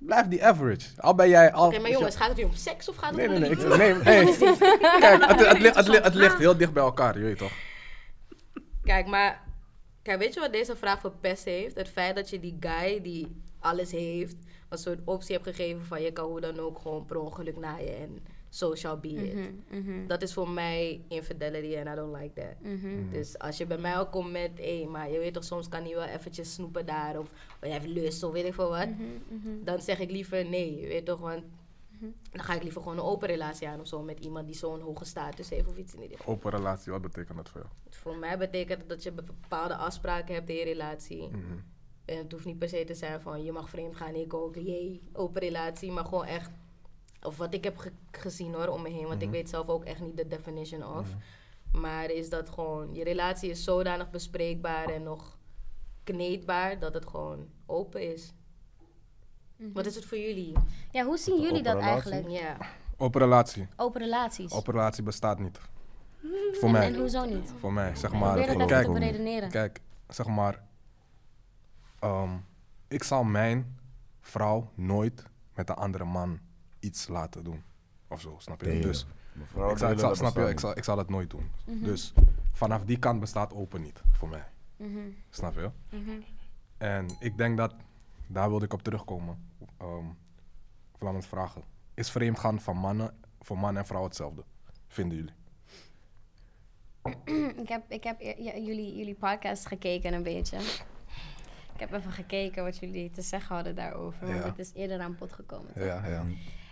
Blijf 0.00 0.26
die 0.26 0.44
average. 0.44 0.88
Al 0.96 1.14
ben 1.14 1.28
jij 1.28 1.52
al... 1.52 1.66
Oké, 1.66 1.78
maar 1.78 1.90
jongens, 1.90 2.16
gaat 2.16 2.28
het 2.28 2.36
nu 2.36 2.44
om 2.44 2.54
seks 2.54 2.88
of 2.88 2.96
gaat 2.96 3.16
het 3.16 3.16
Nee, 3.16 3.28
om 3.28 3.40
nee, 3.40 3.56
nee. 3.56 3.94
nee, 3.94 4.24
nee. 4.24 4.24
Kijk, 5.00 5.26
het, 5.26 5.46
het, 5.46 5.58
ligt, 5.58 5.76
het, 5.76 5.88
ligt, 5.88 6.04
het 6.04 6.14
ligt 6.14 6.38
heel 6.38 6.56
dicht 6.56 6.72
bij 6.72 6.82
elkaar, 6.82 7.18
je 7.18 7.24
weet 7.24 7.38
toch? 7.38 7.52
Kijk, 8.82 9.06
maar 9.06 9.42
kijk, 10.02 10.18
weet 10.18 10.34
je 10.34 10.40
wat 10.40 10.52
deze 10.52 10.76
vraag 10.76 11.00
verpest 11.00 11.44
heeft? 11.44 11.76
Het 11.76 11.88
feit 11.88 12.16
dat 12.16 12.30
je 12.30 12.40
die 12.40 12.56
guy 12.60 13.02
die 13.02 13.42
alles 13.58 13.90
heeft, 13.90 14.36
een 14.68 14.78
soort 14.78 14.98
optie 15.04 15.34
hebt 15.34 15.46
gegeven 15.48 15.84
van 15.84 16.02
je 16.02 16.12
kan 16.12 16.24
hoe 16.28 16.40
dan 16.40 16.58
ook 16.58 16.78
gewoon 16.78 17.04
per 17.04 17.18
ongeluk 17.18 17.56
naaien 17.56 17.96
en 17.96 18.18
so 18.52 18.74
shall 18.74 18.98
be 18.98 19.08
it. 19.08 19.34
Mhm, 19.34 19.80
mhm, 19.80 20.06
Dat 20.06 20.22
is 20.22 20.32
voor 20.32 20.48
mij 20.48 21.00
infidelity 21.08 21.74
en 21.74 21.86
I 21.92 21.94
don't 21.94 22.16
like 22.16 22.32
that. 22.40 22.60
mhm. 22.72 23.10
Dus 23.10 23.38
als 23.38 23.56
je 23.56 23.66
bij 23.66 23.78
mij 23.78 23.98
ook 23.98 24.10
komt 24.10 24.30
met, 24.30 24.50
hé, 24.58 24.86
maar 24.90 25.10
je 25.10 25.18
weet 25.18 25.32
toch, 25.34 25.44
soms 25.44 25.68
kan 25.68 25.82
hij 25.84 25.94
wel 25.94 26.04
eventjes 26.04 26.52
snoepen 26.54 26.86
daar 26.86 27.18
of 27.18 27.30
hij 27.60 27.70
heeft 27.70 27.86
lust 27.86 28.22
of 28.22 28.32
weet 28.32 28.44
ik 28.44 28.54
veel 28.54 28.68
wat. 28.70 28.88
Dan 29.64 29.80
zeg 29.80 29.98
ik 29.98 30.10
liever 30.10 30.44
nee, 30.48 30.80
je 30.80 30.86
weet 30.86 31.04
toch, 31.04 31.20
want 31.20 31.42
dan 32.30 32.42
ga 32.44 32.54
ik 32.54 32.62
liever 32.62 32.82
gewoon 32.82 32.98
een 32.98 33.04
open 33.04 33.28
relatie 33.28 33.68
aan 33.68 33.80
of 33.80 33.86
zo 33.86 34.02
met 34.02 34.18
iemand 34.24 34.46
die 34.46 34.56
zo'n 34.56 34.80
hoge 34.80 35.04
status 35.04 35.48
heeft 35.50 35.68
of 35.68 35.76
iets 35.76 35.94
in 35.94 36.00
die 36.00 36.08
richting. 36.08 36.28
Open 36.28 36.50
relatie, 36.50 36.92
wat 36.92 37.02
betekent 37.02 37.36
dat 37.36 37.48
voor 37.48 37.60
jou? 37.60 37.72
Voor 37.90 38.16
mij 38.16 38.38
betekent 38.38 38.78
het 38.80 38.88
dat 38.88 39.02
je 39.02 39.12
bepaalde 39.12 39.74
afspraken 39.76 40.34
hebt 40.34 40.48
in 40.48 40.54
je 40.56 40.64
relatie. 40.64 41.28
En 42.04 42.16
het 42.18 42.32
hoeft 42.32 42.44
niet 42.44 42.58
per 42.58 42.68
se 42.68 42.84
te 42.84 42.94
zijn 42.94 43.20
van 43.20 43.44
je 43.44 43.52
mag 43.52 43.68
vreemd 43.70 43.96
gaan, 43.96 44.14
ik 44.14 44.34
ook, 44.34 44.54
jee, 44.54 45.00
open 45.12 45.40
relatie. 45.40 45.90
Maar 45.92 46.04
gewoon 46.04 46.24
echt, 46.24 46.50
of 47.22 47.36
wat 47.36 47.54
ik 47.54 47.64
heb 47.64 47.76
ge- 47.78 47.92
gezien 48.10 48.54
hoor 48.54 48.66
om 48.68 48.82
me 48.82 48.88
heen, 48.88 49.06
want 49.06 49.22
ik 49.22 49.28
Mhm. 49.28 49.36
weet 49.36 49.48
zelf 49.48 49.66
ook 49.68 49.84
echt 49.84 50.00
niet 50.00 50.16
de 50.16 50.26
definition 50.26 50.84
of. 50.98 51.08
Maar 51.72 52.10
is 52.10 52.28
dat 52.30 52.50
gewoon, 52.50 52.94
je 52.94 53.04
relatie 53.04 53.50
is 53.50 53.64
zodanig 53.64 54.10
bespreekbaar 54.10 54.88
en 54.88 55.02
nog 55.02 55.38
kneedbaar 56.04 56.78
dat 56.78 56.94
het 56.94 57.06
gewoon 57.06 57.46
open 57.66 58.12
is. 58.12 58.32
Wat 59.56 59.86
is 59.86 59.94
het 59.94 60.04
voor 60.04 60.18
jullie? 60.18 60.52
Ja, 60.90 61.04
hoe 61.04 61.18
zien 61.18 61.40
jullie 61.40 61.62
dat 61.62 61.74
relatie? 61.74 62.12
eigenlijk? 62.12 62.28
Ja. 62.42 62.56
Open 62.96 63.20
relatie. 63.20 63.68
Open 63.76 64.00
relaties. 64.00 64.52
Open 64.52 64.72
relatie 64.72 65.02
bestaat 65.02 65.38
niet. 65.38 65.58
Voor 66.58 66.68
en, 66.68 66.70
mij. 66.70 66.86
en 66.86 66.94
hoezo 66.98 67.24
niet? 67.24 67.52
Voor 67.58 67.72
mij, 67.72 67.94
zeg 67.96 68.10
Probeer 68.10 68.18
maar. 68.28 68.36
dat 68.36 68.48
even 68.48 68.66
Kijk, 68.66 68.86
te 68.86 68.92
beredeneren. 68.92 69.50
kijk, 69.50 69.80
zeg 70.08 70.26
maar. 70.26 70.62
ehm, 71.98 72.30
ik 72.88 73.02
zal 73.02 73.24
mijn 73.24 73.78
vrouw 74.20 74.70
nooit 74.74 75.24
met 75.54 75.68
een 75.68 75.74
andere 75.74 76.04
man 76.04 76.38
iets 76.80 77.08
laten 77.08 77.44
doen. 77.44 77.62
Of 78.08 78.20
zo, 78.20 78.34
snap 78.38 78.60
je? 78.62 78.78
Dus 78.80 79.06
ik 79.70 79.78
zal, 79.78 80.10
ik 80.10 80.16
snap 80.16 80.36
je, 80.36 80.48
ik 80.48 80.60
zal, 80.60 80.76
ik 80.76 80.84
zal 80.84 80.98
het 80.98 81.08
nooit 81.08 81.30
doen. 81.30 81.50
Mhm. 81.64 81.84
Dus 81.84 82.12
vanaf 82.52 82.84
die 82.84 82.98
kant 82.98 83.20
bestaat 83.20 83.52
open 83.54 83.82
niet 83.82 84.02
voor 84.12 84.28
mij. 84.28 84.44
Mhm, 84.76 84.98
Snap 85.30 85.54
je? 85.54 85.70
mhm. 85.90 86.10
En 86.78 87.06
ik 87.20 87.36
denk 87.36 87.56
dat, 87.56 87.74
daar 88.26 88.48
wilde 88.48 88.64
ik 88.64 88.72
op 88.72 88.82
terugkomen. 88.82 89.50
Ehm 89.78 90.04
laat 90.98 91.12
me 91.12 91.18
het 91.18 91.26
vragen. 91.26 91.62
Is 91.94 92.10
vreemdgaan 92.10 92.60
van 92.60 92.76
mannen, 92.76 93.14
voor 93.40 93.58
man 93.58 93.76
en 93.76 93.86
vrouw 93.86 94.04
hetzelfde? 94.04 94.44
Vinden 94.88 95.16
jullie? 95.16 95.32
ik 97.62 97.68
heb, 97.68 97.82
ik 97.90 98.04
heb 98.04 98.20
ja, 98.20 98.34
jullie, 98.58 98.96
jullie 98.96 99.14
podcast 99.14 99.66
gekeken 99.66 100.12
een 100.12 100.22
beetje. 100.22 100.56
Ik 101.74 101.80
heb 101.88 101.92
even 101.92 102.12
gekeken 102.12 102.64
wat 102.64 102.78
jullie 102.78 103.10
te 103.10 103.22
zeggen 103.22 103.54
hadden 103.54 103.74
daarover. 103.74 104.26
Want 104.26 104.38
Ja. 104.38 104.44
het 104.44 104.58
is 104.58 104.72
eerder 104.74 105.00
aan 105.00 105.16
bod 105.18 105.32
gekomen. 105.32 105.72
toch? 105.74 105.84
Ja, 105.84 106.06
ja. 106.06 106.24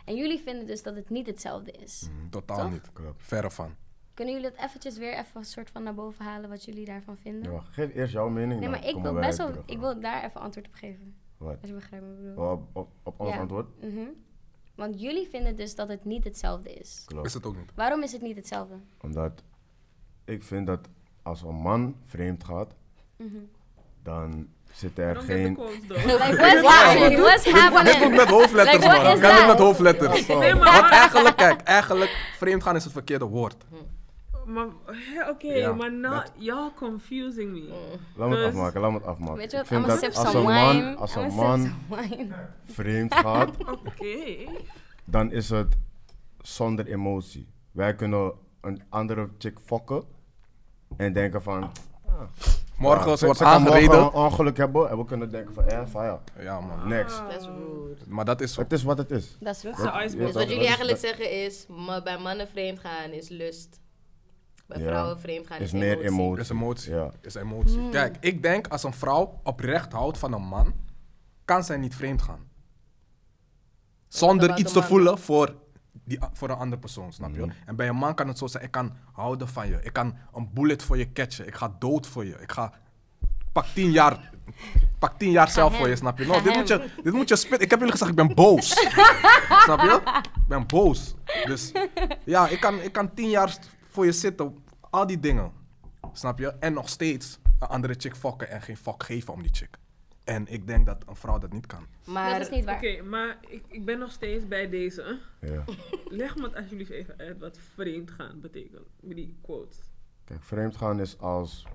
En 0.09 0.17
jullie 0.17 0.38
vinden 0.38 0.67
dus 0.67 0.83
dat 0.83 0.95
het 0.97 1.11
niet 1.11 1.27
hetzelfde 1.27 1.71
is. 1.71 2.09
Totaal 2.31 2.59
Toch? 2.59 2.71
niet. 2.71 2.93
Klopt. 2.93 3.23
Verre 3.23 3.50
van. 3.50 3.75
Kunnen 4.15 4.35
jullie 4.35 4.50
het 4.50 4.59
eventjes 4.59 4.99
weer 4.99 5.12
even 5.12 5.31
een 5.41 5.45
soort 5.45 5.71
van 5.71 5.83
naar 5.83 5.95
boven 5.95 6.25
halen 6.25 6.49
wat 6.50 6.65
jullie 6.65 6.85
daarvan 6.85 7.17
vinden? 7.17 7.53
Ja, 7.53 7.61
geef 7.61 7.95
eerst 7.95 8.12
jouw 8.12 8.29
mening. 8.29 8.61
nee, 8.61 8.69
maar 8.69 8.87
ik 8.87 8.97
wil 9.03 9.15
best 9.15 9.38
wel, 9.38 9.50
ik 9.67 9.79
wil 9.79 10.00
daar 10.00 10.25
even 10.25 10.41
antwoord 10.41 10.67
op 10.67 10.75
geven. 10.75 11.15
Wat? 11.37 11.57
Als 11.61 11.69
je 11.71 11.75
begrijpt 11.75 12.07
wat 12.07 12.15
ik 12.17 12.23
bedoel. 12.25 12.50
Op, 12.50 12.69
op, 12.77 12.88
op 13.03 13.21
ons 13.21 13.31
Ja. 13.31 13.38
antwoord? 13.41 13.83
Mhm. 13.83 14.00
Want 14.75 15.00
jullie 15.00 15.29
vinden 15.29 15.57
dus 15.57 15.75
dat 15.75 15.88
het 15.88 16.05
niet 16.05 16.25
hetzelfde 16.25 16.73
is. 16.75 17.03
Klopt. 17.07 17.27
Is 17.27 17.35
het 17.35 17.47
ook 17.47 17.57
niet. 17.57 17.73
Waarom 17.75 18.03
is 18.03 18.12
het 18.12 18.23
niet 18.23 18.37
hetzelfde? 18.37 18.75
Omdat 19.03 19.43
ik 20.25 20.43
vind 20.43 20.67
dat 20.67 20.88
als 21.23 21.43
een 21.43 21.55
man 21.55 21.97
vreemd 22.05 22.45
gaat, 22.45 22.75
Mhm. 23.17 23.37
dan 24.03 24.49
zit 24.73 24.99
er 24.99 25.17
geen... 25.17 25.59
Like, 25.89 27.19
what's 27.21 27.51
happening? 27.51 27.99
Dit 27.99 28.09
moet 28.09 28.17
met 28.17 28.29
hoofdletters, 28.29 28.85
Like, 28.85 28.87
man. 28.87 29.03
Kan 29.05 29.13
dit 29.21 29.21
that? 29.39 29.47
met 29.47 29.59
hoofdletters? 29.59 30.27
Nee, 30.27 30.55
maar- 30.55 30.81
Want 30.81 30.93
eigenlijk, 30.93 31.37
kijk, 31.37 31.61
eigenlijk, 31.61 32.11
vreemdgaan 32.37 32.77
is 32.77 32.85
het 32.85 32.93
verkeerde 32.93 33.25
woord. 33.25 33.57
Maar, 34.47 34.67
hè, 34.87 35.29
oké, 35.31 35.53
Ja, 35.53 35.73
maar 35.73 35.93
nou, 35.93 36.23
y'all 36.37 36.71
confusing 36.77 37.53
me. 37.53 37.69
Laat 38.17 38.29
me 38.29 38.35
het 38.37 38.45
Dus- 38.45 38.55
afmaken, 38.55 38.81
laat 38.81 38.91
me 38.91 38.97
het 38.97 39.07
afmaken. 39.07 39.37
Weet 39.37 39.51
je 39.51 39.57
wat? 39.57 39.67
Vind 39.67 39.87
dat 39.87 40.17
als 40.17 40.35
een 40.35 40.43
man, 40.43 40.97
als 40.97 41.15
een 41.15 41.35
man 41.35 41.73
vreemd 42.65 43.15
gaat, 43.15 43.51
Oké. 43.87 44.51
dan 45.05 45.33
is 45.33 45.51
het 45.51 45.77
zonder 46.41 46.87
emotie. 46.87 47.49
Wij 47.71 47.95
kunnen 47.95 48.33
een 48.61 48.83
andere 48.89 49.29
chick 49.39 49.59
fokken 49.65 50.03
en 50.97 51.13
denken 51.13 51.43
van... 51.43 51.71
Morgen 52.78 53.11
ja, 53.11 53.16
ze 53.16 53.25
wordt 53.26 53.42
aangereden. 53.42 53.99
een 54.02 54.12
ongeluk 54.12 54.56
hebben 54.56 54.90
en 54.90 54.97
we 54.99 55.04
kunnen 55.04 55.30
denken 55.30 55.54
van, 55.54 55.64
eh, 55.66 55.82
van 55.87 56.04
ja, 56.04 56.20
Ja, 56.40 56.61
man. 56.61 56.88
next. 56.88 57.16
That's 57.28 57.44
rude. 57.47 57.97
Maar 58.06 58.25
dat 58.25 58.40
is 58.40 58.52
zo. 58.54 58.61
Het 58.61 58.73
is 58.73 58.82
wat 58.82 58.99
het 58.99 59.11
is. 59.11 59.37
Dat 59.40 59.54
is 59.54 59.64
icebreaker. 59.64 60.08
Dus 60.08 60.12
dat- 60.14 60.32
wat 60.32 60.42
jullie 60.42 60.49
dat 60.49 60.61
is- 60.62 60.66
eigenlijk 60.66 61.00
dat 61.00 61.11
zeggen 61.11 61.44
is, 61.44 61.66
ma- 61.68 62.02
bij 62.02 62.18
mannen 62.18 62.49
vreemd 62.49 62.78
gaan 62.80 63.11
is 63.11 63.28
lust. 63.28 63.80
Bij 64.66 64.78
Ja. 64.80 64.87
vrouwen 64.87 65.20
vreemd 65.20 65.47
gaan 65.47 65.58
is, 65.58 65.64
Is 65.64 65.73
meer 65.73 66.00
emotie. 66.00 66.40
Is 66.42 66.50
emotie. 66.50 66.94
Ja. 66.94 67.11
Is 67.20 67.35
emotie. 67.35 67.78
Hmm. 67.78 67.90
Kijk, 67.90 68.16
ik 68.20 68.42
denk 68.42 68.66
als 68.68 68.82
een 68.82 68.92
vrouw 68.94 69.40
oprecht 69.42 69.92
houdt 69.92 70.18
van 70.18 70.32
een 70.32 70.42
man, 70.42 70.75
kan 71.44 71.64
zij 71.64 71.76
niet 71.76 71.94
vreemd 71.97 72.23
gaan. 72.23 72.47
Zonder 74.08 74.44
about 74.44 74.58
iets 74.61 74.73
te 74.73 74.78
man? 74.78 74.88
voelen 74.88 75.18
voor, 75.18 75.54
die, 76.09 76.19
voor 76.33 76.50
een 76.50 76.57
andere 76.57 76.81
persoon, 76.81 77.12
snap 77.12 77.35
je? 77.35 77.41
Mhm. 77.41 77.50
En 77.67 77.77
bij 77.77 77.88
een 77.88 77.97
man 77.97 78.15
kan 78.15 78.29
het 78.29 78.38
zo 78.38 78.47
zijn, 78.47 78.65
ik 78.65 78.71
kan 78.71 78.93
houden 79.12 79.49
van 79.49 79.69
je. 79.69 79.79
Ik 79.83 79.93
kan 79.93 80.17
een 80.35 80.49
bullet 80.53 80.83
voor 80.83 80.99
je 80.99 81.12
catchen. 81.12 81.47
Ik 81.47 81.55
ga 81.55 81.75
dood 81.79 82.07
voor 82.07 82.25
je. 82.25 82.37
Ik 82.41 82.53
ga, 82.53 82.73
pak 83.53 83.67
tien 83.67 83.91
jaar, 83.91 84.31
pak 84.99 85.19
tien 85.19 85.31
jaar 85.31 85.50
zelf 85.50 85.77
voor 85.77 85.88
je, 85.88 85.97
snap 85.97 86.19
je? 86.19 86.27
No, 86.27 86.43
dit, 86.43 86.55
moet 86.55 86.69
je 86.69 86.91
dit 87.03 87.12
moet 87.12 87.29
je 87.29 87.37
spitten. 87.37 87.61
Ik 87.61 87.71
heb 87.71 87.79
jullie 87.79 87.95
gezegd, 87.95 88.11
ik 88.11 88.17
ben 88.17 88.35
boos. 88.35 88.69
snap 89.65 89.81
je? 89.81 90.00
Ik 90.25 90.49
ben 90.49 90.67
boos. 90.67 91.15
Dus 91.45 91.73
ja, 92.25 92.49
ik 92.49 92.61
kan, 92.61 92.81
ik 92.81 92.93
kan 92.93 93.15
tien 93.15 93.31
jaar 93.31 93.57
voor 93.91 94.05
je 94.05 94.12
zitten. 94.12 94.65
Al 94.91 95.07
die 95.07 95.21
dingen. 95.21 95.53
Snap 96.12 96.38
je? 96.38 96.55
En 96.61 96.73
nog 96.73 96.88
steeds 96.88 97.38
een 97.59 97.69
andere 97.69 97.95
chick 97.99 98.17
fokken 98.17 98.50
en 98.50 98.62
geen 98.62 98.77
fuck 98.77 99.03
geven 99.03 99.33
om 99.33 99.43
die 99.43 99.55
chick. 99.55 99.79
En 100.28 100.47
ik 100.47 100.66
denk 100.66 100.87
dat 100.87 101.04
een 101.08 101.16
vrouw 101.16 101.38
dat 101.38 101.52
niet 101.52 101.66
kan. 101.66 101.87
Maar 102.06 102.30
Dat 102.30 102.40
is 102.40 102.50
niet 102.50 102.64
waar. 102.64 102.76
Oké, 102.76 103.02
maar 103.02 103.38
ik, 103.49 103.64
ik 103.68 103.85
ben 103.85 103.99
nog 103.99 104.11
steeds 104.11 104.49
bij 104.49 104.68
deze. 104.68 105.18
Ja. 105.40 105.64
Leg 106.04 106.37
me 106.37 106.42
het 106.42 106.54
alsjeblieft 106.54 106.90
even 106.90 107.18
uit 107.18 107.38
wat 107.38 107.58
vreemd 107.58 108.11
gaan 108.11 108.40
betekent. 108.40 108.87
Met 109.00 109.16
die 109.16 109.38
quotes. 109.42 109.80
Kijk, 110.25 110.42
vreemd 110.42 110.76
gaan 110.76 111.00
is 111.00 111.18
als 111.18 111.66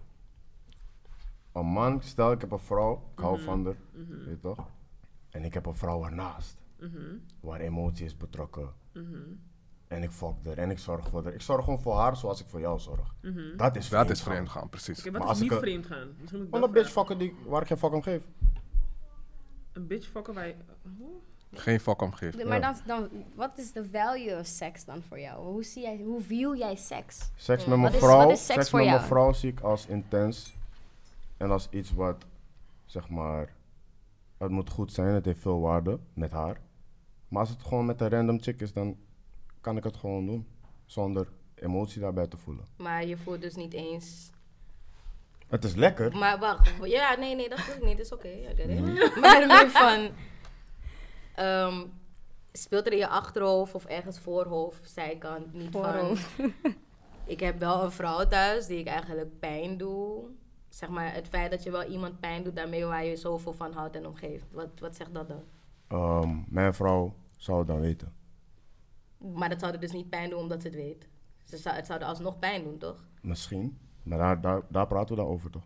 een 1.52 1.66
man, 1.66 2.02
stel 2.02 2.32
ik 2.32 2.42
heb 2.42 2.52
een 2.52 2.60
vrouw, 2.60 3.10
ik 3.16 3.20
hou 3.20 3.40
van 3.42 3.66
haar, 3.66 3.76
weet 3.92 4.26
je 4.28 4.40
toch? 4.40 4.70
En 5.30 5.44
ik 5.44 5.54
heb 5.54 5.66
een 5.66 5.76
vrouw 5.76 6.06
ernaast, 6.06 6.58
Mhm, 6.80 7.16
waar 7.40 7.60
emotie 7.60 8.06
is 8.06 8.18
betrokken. 8.18 8.74
En 9.94 10.04
ik 10.04 10.12
fok 10.12 10.36
haar 10.46 10.58
en 10.58 10.70
ik 10.72 10.80
zorg 10.80 11.08
voor 11.10 11.24
haar. 11.24 11.34
Ik 11.34 11.42
zorg 11.42 11.64
gewoon 11.64 11.82
voor 11.82 11.96
haar 11.96 12.16
zoals 12.18 12.42
ik 12.42 12.48
voor 12.48 12.60
jou 12.60 12.80
zorg. 12.80 13.16
mhm. 13.22 13.58
Dat 13.58 13.76
is 13.76 13.88
vreemd 13.88 14.08
dat 14.08 14.16
is 14.18 14.22
gaan. 14.24 14.32
vreemd 14.34 14.50
gaan, 14.50 14.70
precies. 14.70 15.04
Maar 15.04 15.12
wat 15.20 15.22
als 15.30 15.38
is 15.38 15.44
ik 15.44 15.44
niet 15.44 15.52
een- 15.52 15.66
vreemd 15.66 15.86
gaan? 15.86 16.08
Gewoon 16.26 16.64
een 16.64 16.72
bitch 16.72 16.92
fokken 16.92 17.18
die, 17.18 17.36
waar 17.46 17.62
ik 17.62 17.68
geen 17.68 17.78
fuck 17.78 17.94
om 17.94 18.02
geef. 18.02 18.22
Een 19.74 19.88
bitch 19.88 20.08
fokken 20.10 20.34
waar 20.34 20.48
je... 20.48 20.56
Hoe? 20.98 21.12
Geen 21.56 21.80
fuck 21.80 22.02
om. 22.02 22.14
De- 22.20 22.46
Maar 22.48 22.62
dan, 22.62 22.76
dan, 22.86 23.10
wat 23.36 23.52
is 23.58 23.72
de 23.72 23.86
value 23.92 24.40
of 24.40 24.46
seks 24.46 24.86
dan 24.86 25.02
voor 25.08 25.20
jou? 25.20 25.46
Hoe, 25.46 25.64
zie 25.64 25.82
jij, 25.82 26.02
hoe 26.06 26.22
view 26.22 26.56
jij 26.56 26.76
seks? 26.76 27.32
Seks 27.36 27.66
met 27.66 27.80
mijn 27.80 27.94
is- 27.94 28.00
vrouw, 28.00 28.30
is 28.32 28.46
seks 28.46 28.54
seks 28.60 28.72
met 28.72 28.86
mijn 28.86 29.02
vrouw 29.02 29.34
zie 29.34 29.52
ik 29.52 29.60
als 29.60 29.86
intens. 29.86 30.56
En 31.38 31.52
als 31.52 31.68
iets 31.72 31.94
wat, 31.94 32.26
zeg 32.86 33.10
maar, 33.10 33.54
het 34.38 34.50
moet 34.52 34.70
goed 34.70 34.92
zijn, 34.94 35.14
het 35.14 35.26
heeft 35.26 35.42
veel 35.42 35.60
waarde 35.60 36.00
met 36.14 36.32
haar. 36.32 36.58
Maar 37.28 37.40
als 37.42 37.50
het 37.50 37.64
gewoon 37.64 37.86
met 37.86 38.02
een 38.02 38.10
random 38.10 38.42
chick 38.42 38.62
is, 38.62 38.74
dan 38.74 38.98
kan 39.64 39.78
ik 39.78 39.84
het 39.84 39.98
gewoon 39.98 40.26
doen. 40.26 40.48
Zonder 40.86 41.28
emotie 41.56 42.02
daarbij 42.02 42.28
te 42.28 42.38
voelen. 42.38 42.66
Maar 42.78 43.06
je 43.06 43.18
voelt 43.18 43.42
dus 43.42 43.56
niet 43.56 43.74
eens. 43.74 44.32
Het 45.48 45.64
is 45.64 45.76
lekker. 45.76 46.18
Maar 46.18 46.40
wacht, 46.40 46.72
ja, 46.84 47.16
nee, 47.16 47.36
nee, 47.36 47.50
dat 47.50 47.60
voel 47.60 47.76
ik 47.76 47.84
niet. 47.84 47.98
Dat 47.98 48.06
is 48.06 48.12
oké, 48.12 48.30
get 48.56 48.70
it. 48.70 48.80
Maar 49.22 49.48
meer 49.48 49.70
van. 49.70 50.10
ehm, 51.36 51.86
speelt 52.52 52.86
er 52.86 52.92
in 52.92 52.98
je 52.98 53.08
achterhoofd 53.08 53.76
of 53.76 53.86
ergens 53.86 54.20
voorhoofd, 54.20 54.90
zijkant, 54.90 55.54
niet 55.54 55.72
Voorhoofd. 55.72 56.22
van. 56.22 56.54
Ik 57.26 57.40
heb 57.40 57.60
wel 57.60 57.84
een 57.84 57.92
vrouw 57.92 58.28
thuis 58.28 58.66
die 58.66 58.80
ik 58.80 58.88
eigenlijk 58.88 59.40
pijn 59.40 59.78
doe. 59.78 60.24
Zeg 60.70 60.90
maar, 60.90 61.14
het 61.14 61.28
feit 61.28 61.52
dat 61.52 61.64
je 61.64 61.72
wel 61.72 61.84
iemand 61.84 62.20
pijn 62.20 62.44
doet 62.44 62.56
daarmee 62.56 62.86
waar 62.86 63.06
je 63.06 63.16
zoveel 63.16 63.54
van 63.54 63.74
houdt 63.74 63.96
en 63.96 64.08
omgeeft. 64.08 64.46
Wat, 64.52 64.68
wat 64.80 64.96
zegt 64.96 65.14
dat 65.14 65.28
dan? 65.28 65.44
Ehm, 65.88 66.38
mijn 66.48 66.74
vrouw 66.74 67.14
zou 67.38 67.58
het 67.58 67.68
dan 67.68 67.80
weten. 67.80 68.14
Maar 69.34 69.50
dat 69.50 69.60
zou 69.60 69.74
er 69.74 69.80
dus 69.80 69.92
niet 69.92 70.10
pijn 70.10 70.30
doen 70.30 70.40
omdat 70.40 70.62
ze 70.62 70.68
het 70.68 70.76
weet. 70.76 71.08
Ze 71.44 71.58
zou, 71.58 71.76
het 71.76 71.86
zou 71.86 72.00
er 72.00 72.06
alsnog 72.06 72.40
pijn 72.40 72.64
doen, 72.64 72.78
toch? 72.78 73.04
Misschien. 73.22 73.78
Maar 74.04 74.18
daar, 74.18 74.42
daar, 74.42 74.62
daar 74.70 74.88
praten 74.88 75.16
we 75.16 75.22
dan 75.22 75.32
over, 75.32 75.50
toch? 75.50 75.64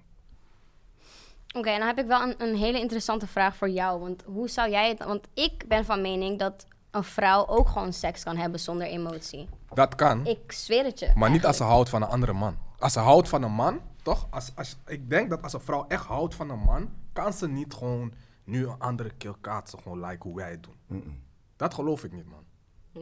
Oké, 1.56 1.70
en 1.70 1.78
dan 1.78 1.88
heb 1.88 2.00
ik 2.00 2.06
wel 2.06 2.22
een, 2.22 2.36
een 2.38 2.56
hele 2.56 2.80
interessante 2.80 3.28
vraag 3.28 3.56
voor 3.56 3.70
jou. 3.70 4.00
Want 4.00 4.24
hoe 4.26 4.50
zou 4.50 4.70
jij 4.70 4.90
het... 4.90 5.04
Want 5.04 5.28
ik 5.34 5.68
ben 5.68 5.86
van 5.86 6.02
mening 6.02 6.40
dat 6.40 6.68
een 6.92 7.04
vrouw 7.04 7.48
ook 7.48 7.68
gewoon 7.68 7.94
seks 7.94 8.24
kan 8.24 8.38
hebben 8.38 8.60
zonder 8.60 8.88
emotie. 8.88 9.50
Dat 9.74 9.96
kan, 9.96 10.26
Ik 10.26 10.52
zweer 10.52 10.84
het 10.84 11.00
je. 11.00 11.12
maar 11.16 11.30
niet 11.30 11.46
als 11.46 11.58
ze 11.58 11.64
houdt 11.64 11.90
van 11.90 12.02
een 12.02 12.08
andere 12.08 12.34
man. 12.34 12.58
Als 12.80 12.94
ze 12.94 13.00
houdt 13.00 13.30
van 13.30 13.44
een 13.44 13.52
man, 13.52 13.80
toch? 14.04 14.28
Als, 14.30 14.52
als, 14.56 14.78
ik 14.86 15.10
denk 15.10 15.30
dat 15.30 15.44
als 15.44 15.54
een 15.54 15.60
vrouw 15.60 15.86
echt 15.88 16.06
houdt 16.06 16.36
van 16.36 16.50
een 16.50 16.60
man, 16.60 16.90
kan 17.14 17.34
ze 17.34 17.48
niet 17.48 17.74
gewoon 17.74 18.14
nu 18.44 18.68
een 18.68 18.80
andere 18.80 19.12
keer 19.18 19.36
kaatsen, 19.42 19.80
gewoon 19.80 20.06
like 20.06 20.28
hoe 20.28 20.36
wij 20.36 20.50
het 20.52 20.68
doen. 20.88 21.24
Dat 21.56 21.74
geloof 21.74 22.04
ik 22.04 22.12
niet, 22.12 22.26
man. 22.26 22.44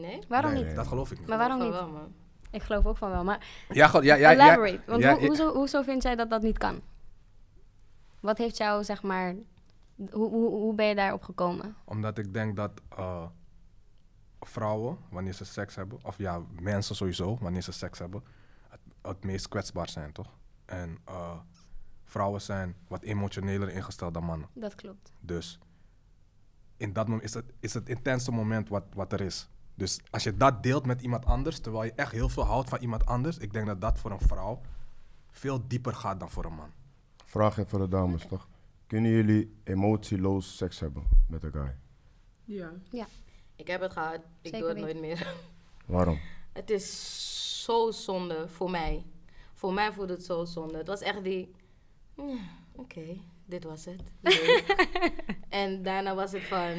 Nee? 0.00 0.20
Waarom 0.28 0.50
Nee, 0.50 0.58
niet? 0.58 0.66
nee. 0.66 0.76
Dat 0.76 0.86
geloof 0.86 1.10
ik 1.10 1.18
niet. 1.18 1.28
Maar 1.28 1.38
waarom 1.38 1.60
niet? 1.60 1.70
wel, 1.70 1.88
man. 1.88 2.14
Ik 2.50 2.62
geloof 2.62 2.86
ook 2.86 2.96
van 2.96 3.10
wel. 3.10 3.24
Maar 3.24 3.46
Ja, 3.68 3.88
goed, 3.88 4.04
ja, 4.04 4.14
ja, 4.14 4.30
ja, 4.30 4.44
elaborate. 4.44 4.80
Want 4.86 5.02
ja, 5.02 5.12
hoe, 5.12 5.20
ja. 5.20 5.26
hoezo, 5.26 5.52
hoezo 5.52 5.82
vind 5.82 6.02
jij 6.02 6.16
dat 6.16 6.30
dat 6.30 6.42
niet 6.42 6.58
kan? 6.58 6.80
Wat 8.20 8.38
heeft 8.38 8.56
jou, 8.56 8.84
zeg 8.84 9.02
maar... 9.02 9.34
Hoe, 10.10 10.28
hoe, 10.30 10.50
hoe 10.50 10.74
ben 10.74 10.86
je 10.86 10.94
daarop 10.94 11.22
gekomen? 11.22 11.76
Omdat 11.84 12.18
ik 12.18 12.32
denk 12.32 12.56
dat 12.56 12.70
eh, 12.96 13.26
vrouwen, 14.40 14.98
wanneer 15.10 15.32
ze 15.32 15.44
seks 15.44 15.74
hebben, 15.74 15.98
of 16.04 16.18
ja, 16.18 16.42
mensen 16.60 16.96
sowieso, 16.96 17.38
wanneer 17.40 17.62
ze 17.62 17.72
seks 17.72 17.98
hebben, 17.98 18.22
het, 18.68 18.80
het 19.02 19.24
meest 19.24 19.48
kwetsbaar 19.48 19.88
zijn, 19.88 20.12
toch? 20.12 20.36
En 20.64 20.98
eh, 21.04 21.38
vrouwen 22.04 22.40
zijn 22.40 22.76
wat 22.88 23.02
emotioneler 23.02 23.68
ingesteld 23.68 24.14
dan 24.14 24.24
mannen. 24.24 24.48
Dat 24.52 24.74
klopt. 24.74 25.12
Dus 25.20 25.58
in 26.76 26.92
dat 26.92 27.06
moment 27.06 27.24
is 27.24 27.34
het, 27.34 27.52
is 27.60 27.74
het 27.74 27.88
intense 27.88 28.30
moment 28.30 28.68
wat, 28.68 28.84
wat 28.94 29.12
er 29.12 29.20
is. 29.20 29.48
Dus 29.76 30.00
als 30.10 30.22
je 30.22 30.36
dat 30.36 30.62
deelt 30.62 30.86
met 30.86 31.00
iemand 31.02 31.24
anders, 31.26 31.58
terwijl 31.60 31.84
je 31.84 31.92
echt 31.92 32.12
heel 32.12 32.28
veel 32.28 32.44
houdt 32.44 32.68
van 32.68 32.78
iemand 32.78 33.06
anders, 33.06 33.38
ik 33.38 33.52
denk 33.52 33.66
dat 33.66 33.80
dat 33.80 33.98
voor 33.98 34.10
een 34.10 34.20
vrouw 34.20 34.60
veel 35.30 35.66
dieper 35.68 35.94
gaat 35.94 36.20
dan 36.20 36.30
voor 36.30 36.44
een 36.44 36.54
man. 36.54 36.70
Vraag 37.24 37.50
even 37.58 37.68
voor 37.70 37.78
de 37.78 37.88
dames, 37.88 38.26
toch? 38.26 38.48
Kunnen 38.86 39.10
jullie 39.10 39.56
emotieloos 39.64 40.56
seks 40.56 40.80
hebben 40.80 41.02
met 41.28 41.42
een 41.42 41.52
guy? 41.52 41.74
Ja. 42.44 42.72
Ik 43.56 43.66
heb 43.66 43.80
het 43.80 43.92
gehad. 43.92 44.14
Ik 44.14 44.22
Zeker 44.42 44.58
doe 44.58 44.68
het 44.68 44.78
nooit 44.78 45.00
meer. 45.00 45.34
Waarom? 45.86 46.18
Het 46.52 46.70
is 46.70 47.64
zo 47.64 47.90
zonde 47.90 48.48
voor 48.48 48.70
mij. 48.70 49.04
Voor 49.54 49.72
mij 49.72 49.92
voelde 49.92 50.12
het 50.12 50.24
zo 50.24 50.44
zonde. 50.44 50.78
Het 50.78 50.86
was 50.86 51.00
echt 51.00 51.24
die. 51.24 51.54
"Ja, 52.14 52.38
Oké, 52.72 53.20
dit 53.44 53.64
was 53.64 53.84
het. 53.84 54.02
Leuk." 54.20 54.64
en 55.48 55.82
daarna 55.82 56.14
was 56.14 56.32
het 56.32 56.42
van. 56.42 56.74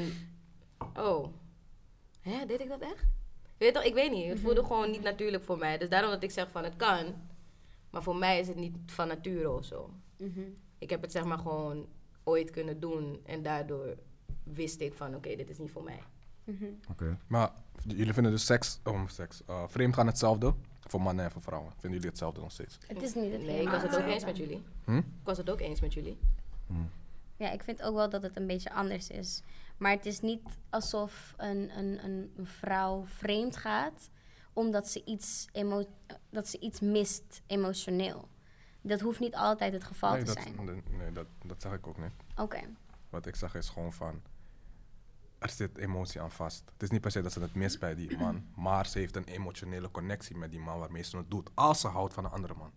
Oh, 0.95 1.33
hè, 2.27 2.45
deed 2.45 2.61
ik 2.61 2.69
dat 2.69 2.81
echt? 2.81 3.05
Weet 3.57 3.67
je 3.69 3.73
toch, 3.73 3.83
ik 3.83 3.93
weet 3.93 4.11
niet. 4.11 4.29
Het 4.29 4.39
voelde 4.39 4.63
gewoon 4.63 4.91
niet 4.91 5.01
natuurlijk 5.01 5.43
voor 5.43 5.57
mij. 5.57 5.77
Dus 5.77 5.89
daarom 5.89 6.11
dat 6.11 6.23
ik 6.23 6.31
zeg 6.31 6.49
van 6.51 6.63
het 6.63 6.75
kan. 6.75 7.05
Maar 7.89 8.03
voor 8.03 8.15
mij 8.15 8.39
is 8.39 8.47
het 8.47 8.55
niet 8.55 8.75
van 8.85 9.07
nature 9.07 9.51
of 9.51 9.65
zo. 9.65 9.89
Mhm. 10.17 10.41
Ik 10.77 10.89
heb 10.89 11.01
het 11.01 11.11
zeg 11.11 11.23
maar 11.23 11.37
gewoon 11.37 11.87
ooit 12.23 12.49
kunnen 12.49 12.79
doen. 12.79 13.19
En 13.25 13.43
daardoor 13.43 13.97
wist 14.43 14.81
ik 14.81 14.93
van 14.93 15.15
oké, 15.15 15.35
dit 15.35 15.49
is 15.49 15.57
niet 15.57 15.71
voor 15.71 15.83
mij. 15.83 15.99
Mhm. 16.43 16.65
Oké. 16.89 17.17
Maar 17.27 17.51
jullie 17.87 18.13
vinden 18.13 18.31
dus 18.31 18.45
seks, 18.45 18.79
oh, 18.83 19.07
seks 19.07 19.41
uh, 19.49 19.63
vreemd 19.67 19.93
gaan 19.93 20.07
hetzelfde 20.07 20.53
voor 20.81 21.01
mannen 21.01 21.25
en 21.25 21.31
voor 21.31 21.41
vrouwen. 21.41 21.71
Vinden 21.71 21.91
jullie 21.91 22.09
hetzelfde 22.09 22.41
nog 22.41 22.51
steeds? 22.51 22.77
Het 22.87 23.01
is 23.01 23.13
niet 23.13 23.31
het 23.31 23.41
Nee, 23.41 23.61
ik 23.61 23.69
was 23.69 23.81
het 23.81 23.97
ook 23.97 24.05
eens 24.05 24.25
met 24.25 24.37
jullie. 24.37 24.63
Hm? 24.83 24.97
Ik 24.97 25.03
was 25.23 25.37
het 25.37 25.49
ook 25.49 25.59
eens 25.59 25.81
met 25.81 25.93
jullie. 25.93 26.17
Ja, 27.37 27.51
ik 27.51 27.63
vind 27.63 27.83
ook 27.83 27.95
wel 27.95 28.09
dat 28.09 28.21
het 28.21 28.37
een 28.37 28.47
beetje 28.47 28.73
anders 28.73 29.09
is. 29.09 29.41
Maar 29.77 29.91
het 29.91 30.05
is 30.05 30.19
niet 30.19 30.41
alsof 30.69 31.33
een, 31.37 31.77
een, 31.77 32.05
een 32.05 32.31
vrouw 32.45 33.05
vreemd 33.05 33.57
gaat 33.57 34.09
omdat 34.53 34.87
ze 34.87 35.03
iets, 35.05 35.47
emo 35.51 35.85
dat 36.29 36.47
ze 36.47 36.59
iets 36.59 36.79
mist 36.79 37.41
emotioneel. 37.47 38.29
Dat 38.81 38.99
hoeft 38.99 39.19
niet 39.19 39.35
altijd 39.35 39.73
het 39.73 39.83
geval 39.83 40.11
nee, 40.11 40.23
te 40.23 40.33
dat, 40.33 40.43
zijn. 40.43 40.65
nee, 40.65 40.83
nee, 40.89 41.11
dat, 41.11 41.27
dat 41.45 41.61
zeg 41.61 41.73
ik 41.73 41.87
ook 41.87 41.97
niet. 41.97 42.11
Oké. 42.35 42.59
wat 43.09 43.25
ik 43.25 43.35
zeg 43.35 43.55
is 43.55 43.69
gewoon 43.69 43.93
van, 43.93 44.21
er 45.37 45.49
zit 45.49 45.77
emotie 45.77 46.21
aan 46.21 46.31
vast. 46.31 46.63
Het 46.73 46.83
is 46.83 46.89
niet 46.89 47.01
per 47.01 47.11
se 47.11 47.21
dat 47.21 47.31
ze 47.31 47.39
het 47.39 47.55
mist 47.55 47.79
bij 47.79 47.95
die 47.95 48.17
man, 48.17 48.45
maar 48.65 48.87
ze 48.87 48.99
heeft 48.99 49.15
een 49.15 49.27
emotionele 49.27 49.91
connectie 49.91 50.35
met 50.35 50.51
die 50.51 50.59
man 50.59 50.79
waarmee 50.79 51.03
ze 51.03 51.17
het 51.17 51.31
doet, 51.31 51.49
als 51.53 51.79
ze 51.79 51.87
houdt 51.87 52.13
van 52.13 52.25
een 52.25 52.31
andere 52.31 52.53
man. 52.53 52.71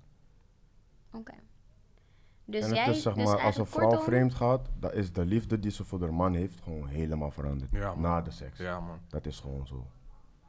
Oké. 1.12 1.34
Dus 2.50 2.64
en 2.64 2.74
jij, 2.74 2.90
is 2.90 3.02
zeg 3.02 3.14
dus 3.14 3.24
maar, 3.24 3.40
als 3.40 3.56
een 3.56 3.66
vrouw 3.66 3.88
kortom- 3.88 4.04
vreemd 4.04 4.34
gaat, 4.34 4.68
dan 4.78 4.92
is 4.92 5.12
de 5.12 5.24
liefde 5.24 5.58
die 5.58 5.70
ze 5.70 5.84
voor 5.84 6.00
haar 6.00 6.14
man 6.14 6.34
heeft 6.34 6.60
gewoon 6.62 6.86
helemaal 6.88 7.30
veranderd. 7.30 7.70
Ja, 7.70 7.94
na 7.94 8.20
de 8.20 8.30
seks. 8.30 8.58
Ja, 8.58 8.80
man. 8.80 8.98
Dat 9.08 9.26
is 9.26 9.40
gewoon 9.40 9.66
zo. 9.66 9.86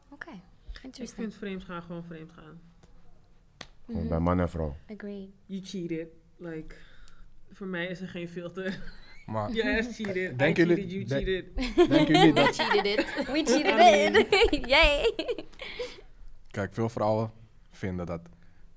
Oké, 0.09 0.29
Ik 0.71 0.79
interesting. 0.83 1.21
vind 1.21 1.33
vreemd 1.35 1.63
gaan 1.63 1.81
gewoon 1.81 2.03
vreemd 2.03 2.31
gaan. 2.31 2.59
Gewoon 3.85 3.99
Mhm. 4.01 4.09
bij 4.09 4.19
man 4.19 4.39
en 4.39 4.49
vrouw. 4.49 4.75
Agreed. 4.89 5.29
You 5.45 5.61
cheated. 5.63 6.07
Like, 6.37 6.75
voor 7.51 7.67
mij 7.67 7.85
is 7.87 8.01
er 8.01 8.07
geen 8.07 8.29
filter. 8.29 8.79
Maar 9.25 9.51
Je 9.55 9.77
ass 9.77 9.95
cheated. 9.95 10.39
Denken 10.39 10.63
I 10.65 10.67
jullie- 10.67 10.89
cheated, 10.89 11.09
you 11.09 11.23
denk- 11.23 11.47
cheated. 11.55 11.89
denken 11.89 12.15
jullie 12.15 12.33
We 12.33 12.41
dat... 12.41 12.55
cheated 12.55 12.85
it. 12.85 13.25
We 13.27 13.43
cheated 13.51 14.15
it. 14.53 14.65
Yay. 14.69 15.13
Kijk, 16.51 16.73
veel 16.73 16.89
vrouwen 16.89 17.31
vinden 17.71 18.05
dat 18.05 18.21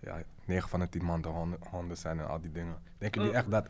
ja, 0.00 0.22
9 0.46 0.68
van 0.68 0.80
de 0.80 0.88
10 0.88 1.04
mannen 1.04 1.30
honden, 1.30 1.58
honden 1.70 1.96
zijn 1.96 2.18
en 2.18 2.28
al 2.28 2.40
die 2.40 2.50
dingen. 2.52 2.76
Denken 2.98 3.20
jullie 3.20 3.36
Oh. 3.36 3.42
echt 3.42 3.50
dat 3.50 3.68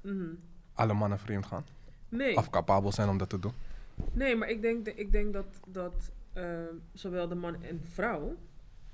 Mhm. 0.00 0.34
alle 0.72 0.94
mannen 0.94 1.18
vreemd 1.18 1.46
gaan? 1.46 1.64
Nee. 2.08 2.36
Of 2.36 2.50
capabel 2.50 2.92
zijn 2.92 3.08
om 3.08 3.18
dat 3.18 3.28
te 3.28 3.38
doen? 3.38 3.52
Nee, 4.12 4.36
maar 4.36 4.48
ik 4.48 4.62
denk, 4.62 4.86
ik 4.88 5.12
denk 5.12 5.32
dat, 5.32 5.60
dat 5.66 6.12
eh, 6.32 6.60
zowel 6.92 7.28
de 7.28 7.34
man 7.34 7.62
en 7.62 7.80
vrouw 7.84 8.36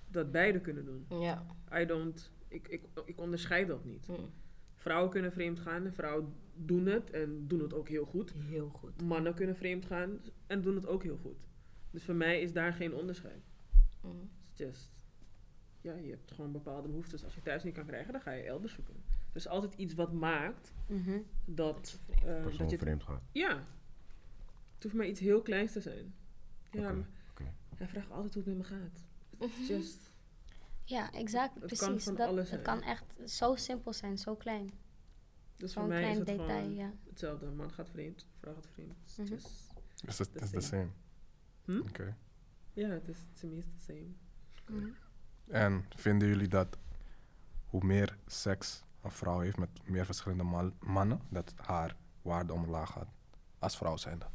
dat 0.09 0.31
beide 0.33 0.61
kunnen 0.61 0.85
doen. 0.85 1.21
Ja. 1.21 1.43
I 1.75 1.87
don't, 1.87 2.31
ik, 2.49 2.69
ik, 2.69 2.83
ik 3.05 3.19
onderscheid 3.21 3.69
dat 3.69 3.85
niet. 3.85 4.07
Hm. 4.07 4.13
Vrouwen 4.75 5.11
kunnen 5.11 5.33
vreemd 5.33 5.59
gaan 5.61 5.85
en 5.85 5.93
vrouwen 5.95 6.35
doen 6.55 6.87
het 6.87 7.11
en 7.11 7.45
doen 7.49 7.61
het 7.61 7.75
ook 7.75 7.89
heel 7.89 8.05
goed. 8.05 8.35
Heel 8.49 8.69
goed. 8.69 9.03
Mannen 9.03 9.35
kunnen 9.35 9.57
vreemd 9.57 9.85
gaan 9.87 10.19
en 10.47 10.61
doen 10.63 10.75
het 10.75 10.87
ook 10.87 11.03
heel 11.03 11.19
goed. 11.23 11.37
Dus 11.91 12.05
voor 12.05 12.15
mij 12.15 12.41
is 12.41 12.53
daar 12.53 12.73
geen 12.73 12.95
onderscheid. 12.95 13.43
Hm. 14.01 14.07
It's 14.49 14.59
just, 14.59 14.91
ja, 15.83 15.95
je 15.95 16.11
hebt 16.11 16.33
gewoon 16.33 16.53
bepaalde 16.53 16.89
behoeftes. 16.89 17.25
Als 17.25 17.35
je 17.35 17.43
thuis 17.43 17.63
niet 17.65 17.75
kan 17.75 17.87
krijgen, 17.87 18.13
dan 18.13 18.21
ga 18.23 18.31
je 18.31 18.43
elders 18.43 18.73
zoeken. 18.75 18.95
Er 19.31 19.37
is 19.37 19.49
altijd 19.49 19.75
iets 19.75 19.95
wat 19.95 20.13
maakt 20.13 20.73
Mhm. 20.87 21.19
dat, 21.45 21.99
je 22.07 22.15
vreemd 22.17 22.51
eh, 22.53 22.59
dat 22.59 22.71
je... 22.71 22.79
vreemd 22.79 23.03
gaat. 23.03 23.23
Ja. 23.33 23.57
Het 24.75 24.83
hoeft 24.83 24.95
maar 24.95 25.07
iets 25.07 25.21
heel 25.21 25.43
kleins 25.43 25.73
te 25.73 25.81
zijn. 25.81 26.15
Ja, 26.71 26.91
oké. 27.31 27.53
hij 27.77 27.89
vraagt 27.89 28.11
altijd 28.11 28.35
hoe 28.35 28.43
het 28.43 28.57
met 28.57 28.69
me 28.71 28.77
gaat. 28.77 29.05
It's 29.39 29.69
just, 29.73 30.11
Ja, 30.85 31.13
exact. 31.13 31.55
Het 31.55 31.79
kan 31.79 31.89
precies. 31.89 32.05
van 32.05 32.15
dat, 32.15 32.29
alles 32.29 32.51
het 32.51 32.63
kan 32.63 32.83
echt 32.83 33.17
zo 33.31 33.55
simpel 33.55 33.93
zijn, 33.93 34.19
zo 34.19 34.35
klein. 34.37 34.71
dus 35.57 35.73
voor 35.73 35.87
mij 35.87 36.11
is 36.11 36.17
het 36.19 36.27
detail, 36.27 36.69
ja. 36.71 36.93
hetzelfde. 37.09 37.47
Man 37.51 37.73
gaat 37.73 37.89
vreemd, 37.91 38.27
vrouw 38.39 38.55
gaat 38.55 38.67
vreemd. 38.73 38.95
It's 39.05 39.17
Mhm. 39.17 39.29
just, 39.29 39.75
Is 40.07 40.19
het 40.19 40.33
The 40.33 40.39
is 40.41 40.51
the 40.51 40.61
same. 40.61 40.89
same? 41.67 41.79
Hm? 41.81 41.89
Oké. 41.89 42.17
ja, 42.73 42.89
het 42.89 43.09
is 43.09 43.19
to 43.41 43.49
me 43.49 43.57
is 43.57 43.65
the 43.65 43.81
same. 43.93 44.07
Mhm. 44.79 44.91
En 45.53 45.85
vinden 45.97 46.29
jullie 46.29 46.49
dat 46.49 46.79
hoe 47.67 47.85
meer 47.85 48.17
seks 48.27 48.83
een 49.03 49.11
vrouw 49.11 49.41
heeft 49.41 49.57
met 49.57 49.69
meer 49.85 50.05
verschillende 50.05 50.73
mannen, 50.81 51.21
dat 51.29 51.55
haar 51.57 51.97
waarde 52.23 52.53
omlaag 52.53 52.91
gaat 52.91 53.09
als 53.59 53.77
vrouw 53.77 53.97
zijnde? 53.97 54.27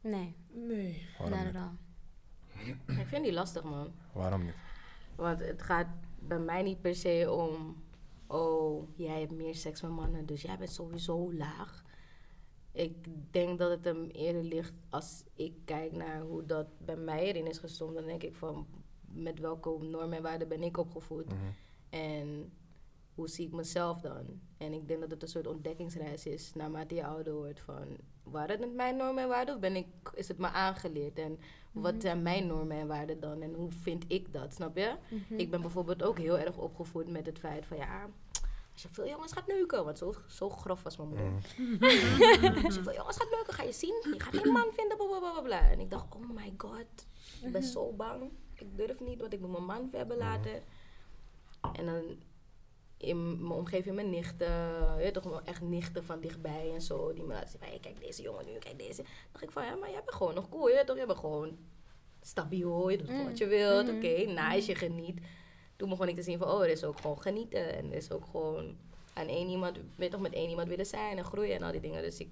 Nee, 0.00 0.36
Nee. 0.48 1.08
Waarom 1.18 1.38
niet? 1.42 2.76
Ik 2.86 3.06
vind 3.06 3.24
die 3.24 3.32
lastig, 3.32 3.62
man. 3.62 3.92
Waarom 4.12 4.44
niet? 4.44 4.54
Want 5.14 5.40
het 5.40 5.62
gaat 5.62 5.86
bij 6.18 6.38
mij 6.38 6.62
niet 6.62 6.80
per 6.80 6.94
se 6.94 7.30
om... 7.30 7.84
Oh, 8.26 8.88
jij 8.96 9.20
hebt 9.20 9.32
meer 9.32 9.54
seks 9.54 9.82
met 9.82 9.90
mannen, 9.90 10.26
dus 10.26 10.42
jij 10.42 10.58
bent 10.58 10.70
sowieso 10.70 11.34
laag. 11.34 11.84
Ik 12.76 12.96
denk 13.30 13.58
dat 13.58 13.70
het 13.70 13.84
hem 13.84 14.08
eerder 14.10 14.42
ligt 14.42 14.72
als 14.90 15.24
ik 15.34 15.54
kijk 15.64 15.92
naar 15.92 16.20
hoe 16.20 16.44
dat 16.46 16.66
bij 16.78 16.96
mij 16.96 17.26
erin 17.26 17.46
is 17.46 17.58
gestopt. 17.58 17.94
Dan 17.94 18.06
denk 18.06 18.22
ik 18.22 18.34
van, 18.34 18.66
met 19.00 19.38
welke 19.38 19.78
normen 19.80 20.16
en 20.16 20.22
waarden 20.22 20.48
ben 20.48 20.62
ik 20.62 20.76
opgevoed? 20.76 21.26
Mhm. 21.26 21.36
En 21.90 22.52
hoe 23.14 23.28
zie 23.28 23.46
ik 23.46 23.52
mezelf 23.52 24.00
dan? 24.00 24.40
En 24.56 24.72
ik 24.72 24.88
denk 24.88 25.00
dat 25.00 25.10
het 25.10 25.22
een 25.22 25.28
soort 25.28 25.46
ontdekkingsreis 25.46 26.26
is 26.26 26.52
naarmate 26.54 26.94
je 26.94 27.06
ouder 27.06 27.34
wordt. 27.34 27.60
Van, 27.60 27.96
waren 28.22 28.60
het 28.60 28.74
mijn 28.74 28.96
normen 28.96 29.22
en 29.22 29.28
waarden 29.28 29.54
of 29.54 29.60
ben 29.60 29.76
ik, 29.76 29.86
is 30.14 30.28
het 30.28 30.38
me 30.38 30.48
aangeleerd? 30.48 31.18
En 31.18 31.38
wat 31.72 31.94
zijn 31.98 32.22
mijn 32.22 32.46
normen 32.46 32.76
en 32.76 32.86
waarden 32.86 33.20
dan? 33.20 33.42
En 33.42 33.54
hoe 33.54 33.70
vind 33.70 34.04
ik 34.08 34.32
dat, 34.32 34.54
snap 34.54 34.76
je? 34.76 34.96
Mhm. 35.10 35.40
Ik 35.40 35.50
ben 35.50 35.60
bijvoorbeeld 35.60 36.02
ook 36.02 36.18
heel 36.18 36.38
erg 36.38 36.56
opgevoed 36.56 37.08
met 37.08 37.26
het 37.26 37.38
feit 37.38 37.66
van 37.66 37.76
ja, 37.76 38.08
als 38.76 38.84
je 38.84 38.88
veel 38.92 39.08
jongens 39.08 39.32
gaat 39.32 39.46
neuken, 39.46 39.84
want 39.84 39.98
zo, 39.98 40.14
zo 40.26 40.50
grof 40.50 40.82
was 40.82 40.96
mijn 40.96 41.08
moeder. 41.08 41.32
Als 42.64 42.74
je 42.74 42.82
veel 42.82 42.94
jongens 42.94 43.16
gaat 43.16 43.30
neuken, 43.30 43.54
ga 43.54 43.62
je 43.62 43.72
zien, 43.72 44.02
je 44.12 44.20
gaat 44.20 44.36
geen 44.36 44.52
man 44.52 44.72
vinden, 44.72 44.96
bla 44.96 45.18
bla 45.18 45.40
bla. 45.40 45.70
En 45.70 45.80
ik 45.80 45.90
dacht, 45.90 46.14
oh 46.14 46.30
my 46.30 46.54
god, 46.56 47.06
ik 47.42 47.52
ben 47.52 47.62
zo 47.62 47.92
bang. 47.92 48.30
Ik 48.54 48.76
durf 48.76 49.00
niet, 49.00 49.20
want 49.20 49.32
ik 49.32 49.40
moet 49.40 49.50
mijn 49.50 49.64
man 49.64 49.88
hebben 49.92 50.16
laten. 50.16 50.62
En 51.72 51.86
dan 51.86 52.02
in 52.96 53.40
mijn 53.40 53.52
omgeving, 53.52 53.94
mijn 53.94 54.10
nichten, 54.10 54.48
je 55.02 55.10
toch 55.12 55.24
wel 55.24 55.42
echt 55.42 55.60
nichten 55.60 56.04
van 56.04 56.20
dichtbij 56.20 56.72
en 56.74 56.80
zo, 56.80 57.12
die 57.12 57.24
me 57.24 57.32
laten 57.32 57.48
zien 57.48 57.60
van, 57.60 57.68
hey, 57.68 57.78
kijk 57.78 58.00
deze 58.00 58.22
jongen 58.22 58.46
nu, 58.46 58.58
kijk 58.58 58.78
deze. 58.78 59.04
dacht 59.32 59.44
ik 59.44 59.50
van, 59.50 59.64
ja, 59.64 59.74
maar 59.74 59.90
jij 59.90 60.02
bent 60.04 60.16
gewoon 60.16 60.34
nog 60.34 60.48
cool, 60.48 60.68
je 60.68 60.82
toch, 60.86 60.96
jij 60.96 61.06
bent 61.06 61.18
gewoon 61.18 61.58
stabiel, 62.20 62.88
je 62.88 62.98
doet 62.98 63.08
gewoon 63.08 63.24
wat 63.24 63.38
je 63.38 63.46
wilt, 63.46 63.88
oké, 63.88 64.42
nice, 64.42 64.70
je 64.70 64.74
geniet. 64.74 65.20
Toen 65.76 65.88
begon 65.88 66.08
ik 66.08 66.14
te 66.14 66.22
zien 66.22 66.38
van, 66.38 66.48
oh, 66.48 66.62
er 66.62 66.68
is 66.68 66.84
ook 66.84 67.00
gewoon 67.00 67.22
genieten 67.22 67.76
en 67.76 67.90
er 67.90 67.96
is 67.96 68.10
ook 68.10 68.24
gewoon 68.30 68.76
aan 69.12 69.26
één 69.26 69.48
iemand, 69.48 69.78
weet 69.96 70.10
toch, 70.10 70.20
met 70.20 70.32
één 70.32 70.48
iemand 70.50 70.68
willen 70.68 70.86
zijn 70.86 71.18
en 71.18 71.24
groeien 71.24 71.54
en 71.56 71.62
al 71.62 71.72
die 71.72 71.80
dingen. 71.80 72.02
Dus 72.02 72.18
ik, 72.18 72.28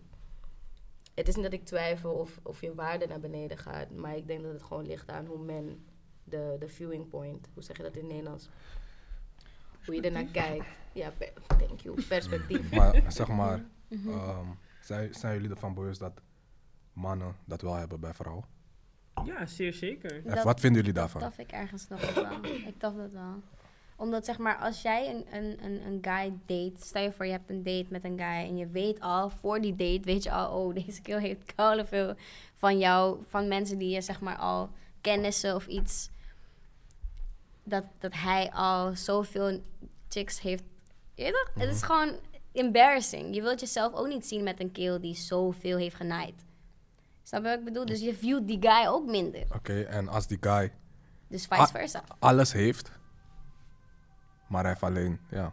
het 1.14 1.28
is 1.28 1.35
niet 1.35 1.44
dat 1.44 1.52
ik 1.52 1.64
twijfel 1.64 2.12
of, 2.12 2.40
of 2.42 2.61
je 2.61 2.74
waarde 2.74 3.07
naar 3.07 3.20
beneden 3.20 3.59
gaat, 3.59 3.90
maar 3.90 4.16
ik 4.16 4.26
denk 4.26 4.42
dat 4.42 4.52
het 4.52 4.62
gewoon 4.62 4.87
ligt 4.87 5.09
aan 5.11 5.26
hoe 5.26 5.38
men 5.38 5.85
de, 6.24 6.57
de 6.59 6.68
viewing 6.68 7.09
point, 7.09 7.48
hoe 7.54 7.62
zeg 7.62 7.76
je 7.76 7.83
dat 7.83 7.92
in 7.96 8.02
het 8.02 8.11
Nederlands? 8.11 8.48
Hoe 9.87 9.94
je 9.94 10.00
ernaar 10.00 10.24
kijkt. 10.24 10.66
Ja, 10.92 11.11
per- 11.18 11.33
thank 11.59 11.80
you. 11.80 12.02
Perspectief. 12.09 12.70
Maar 12.78 13.02
zeg 13.12 13.28
maar, 13.28 13.64
Mhm. 13.88 14.09
ehm, 14.11 14.46
zijn, 14.80 15.14
zijn 15.14 15.35
jullie 15.35 15.50
ervan 15.50 15.74
bewust 15.74 16.00
dat 16.00 16.20
mannen 16.92 17.37
dat 17.44 17.61
wel 17.62 17.74
hebben 17.74 18.00
bij 18.00 18.14
vrouwen? 18.14 18.44
Ja, 19.24 19.46
zeer 19.46 19.72
zeker. 19.72 20.22
Dat- 20.24 20.42
wat 20.44 20.61
vinden 20.61 20.79
jullie 20.81 20.94
Dat 20.94 21.03
daarvan? 21.03 21.20
dacht 21.20 21.38
ik 21.38 21.53
ergens 21.53 21.88
nog 21.88 22.14
wel. 22.14 22.44
ik 22.44 22.81
dacht 22.81 22.96
dat 22.96 23.12
wel. 23.12 23.42
Omdat 23.96 24.24
zeg 24.24 24.38
maar, 24.38 24.57
als 24.57 24.83
jij 24.83 25.11
een, 25.14 25.24
een, 25.37 25.64
een, 25.64 25.87
een 25.87 25.98
guy 26.03 26.33
date, 26.46 26.85
stel 26.87 27.03
je 27.03 27.12
voor 27.12 27.24
je 27.27 27.33
hebt 27.33 27.50
een 27.50 27.62
date 27.62 27.87
met 27.88 28.05
een 28.05 28.18
guy 28.18 28.27
en 28.48 28.57
je 28.57 28.66
weet 28.66 29.00
al, 29.00 29.31
voor 29.31 29.61
die 29.61 29.74
date 29.77 30.00
weet 30.05 30.22
je 30.22 30.31
al, 30.31 30.61
oh 30.61 30.74
deze 30.85 31.03
kill 31.03 31.18
heeft 31.20 31.55
koude 31.55 31.87
veel 31.87 32.14
van 32.55 32.79
jou, 32.79 33.18
van 33.29 33.48
mensen 33.48 33.79
die 33.79 33.88
je 33.90 34.00
zeg 34.00 34.20
maar 34.20 34.37
al 34.37 34.70
kennissen 35.00 35.55
of 35.55 35.66
iets, 35.66 36.09
dat, 37.64 37.85
dat 37.98 38.12
hij 38.14 38.50
al 38.53 38.96
zoveel 38.96 39.61
chicks 40.09 40.40
heeft. 40.40 40.62
Je 41.14 41.22
weet 41.22 41.33
toch? 41.33 41.50
Het 41.64 41.74
is 41.74 41.83
gewoon 41.83 42.12
embarrassing. 42.53 43.35
Je 43.35 43.42
wilt 43.42 43.61
jezelf 43.61 43.92
ook 43.92 44.09
niet 44.09 44.27
zien 44.27 44.42
met 44.42 44.61
een 44.61 44.72
kill 44.72 45.00
die 45.00 45.14
zoveel 45.14 45.77
heeft 45.77 45.94
genaaid. 45.96 46.35
Snap 47.25 47.43
je 47.43 47.49
wat 47.49 47.59
ik 47.59 47.65
bedoel? 47.65 47.85
Dus 47.87 48.01
je 48.01 48.15
viewt 48.15 48.47
die 48.47 48.59
guy 48.61 48.87
ook 48.87 49.07
minder. 49.07 49.43
Oké, 49.55 49.81
en 49.83 50.09
als 50.09 50.27
die 50.27 50.39
guy 50.41 50.73
Dus 51.29 51.47
vice 51.47 51.67
versa. 51.73 52.03
alles 52.19 52.53
heeft, 52.53 52.91
maar 54.47 54.61
hij 54.61 54.71
heeft 54.71 54.83
alleen, 54.83 55.21
ja, 55.31 55.53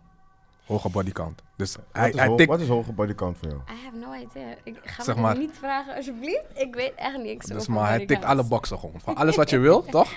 hoge 0.65 0.89
bodycount. 0.89 1.41
Dus 1.57 1.73
hij, 1.75 1.83
Wat 2.01 2.09
is, 2.13 2.19
hij 2.19 2.27
ho- 2.27 2.35
tikt, 2.35 2.49
wat 2.49 2.59
is 2.59 2.67
hoge 2.67 2.91
bodykant 2.91 3.37
voor 3.37 3.47
jou? 3.47 3.61
I 3.69 3.83
have 3.83 3.97
no 3.97 4.13
idea. 4.13 4.55
Ik 4.63 4.79
ga 4.83 5.03
Zeg 5.03 5.15
me 5.15 5.21
maar- 5.21 5.37
niet 5.37 5.51
vragen, 5.57 5.95
alsjeblieft. 5.95 6.43
Ik 6.53 6.75
weet 6.75 6.95
echt 6.95 7.17
niks 7.17 7.45
dus 7.45 7.57
over 7.57 7.71
maar 7.73 7.87
hij 7.89 8.05
tikt 8.05 8.23
alle 8.23 8.43
boxen 8.43 8.79
gewoon. 8.79 8.99
Van 9.01 9.15
alles 9.15 9.35
wat 9.35 9.49
je 9.49 9.57
wil, 9.57 9.83
toch? 9.97 10.11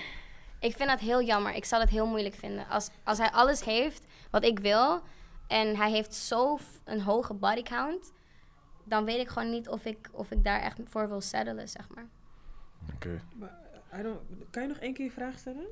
Ik 0.58 0.76
vind 0.76 0.88
dat 0.88 1.00
heel 1.00 1.22
jammer. 1.22 1.54
Ik 1.54 1.64
zou 1.64 1.82
dat 1.82 1.90
heel 1.90 2.06
moeilijk 2.06 2.34
vinden. 2.34 2.68
Als, 2.68 2.90
als 3.04 3.18
hij 3.18 3.30
alles 3.30 3.64
heeft 3.64 4.02
wat 4.30 4.44
ik 4.44 4.58
wil... 4.58 5.00
en 5.46 5.76
hij 5.76 5.90
heeft 5.90 6.14
zo 6.14 6.56
f- 6.56 6.80
een 6.84 7.00
hoge 7.00 7.34
body 7.34 7.62
count... 7.62 8.12
dan 8.84 9.04
weet 9.04 9.20
ik 9.20 9.28
gewoon 9.28 9.50
niet 9.50 9.68
of 9.68 9.84
ik, 9.84 10.08
of 10.12 10.30
ik 10.30 10.44
daar 10.44 10.60
echt 10.60 10.80
voor 10.84 11.08
wil 11.08 11.20
settelen, 11.20 11.68
zeg 11.68 11.88
maar. 11.94 12.06
Oké. 12.94 13.20
Maar, 13.34 13.58
I 13.98 14.02
don't, 14.02 14.20
kan 14.50 14.62
je 14.62 14.68
nog 14.68 14.78
één 14.78 14.94
keer 14.94 15.04
je 15.04 15.10
vraag 15.12 15.38
stellen? 15.38 15.66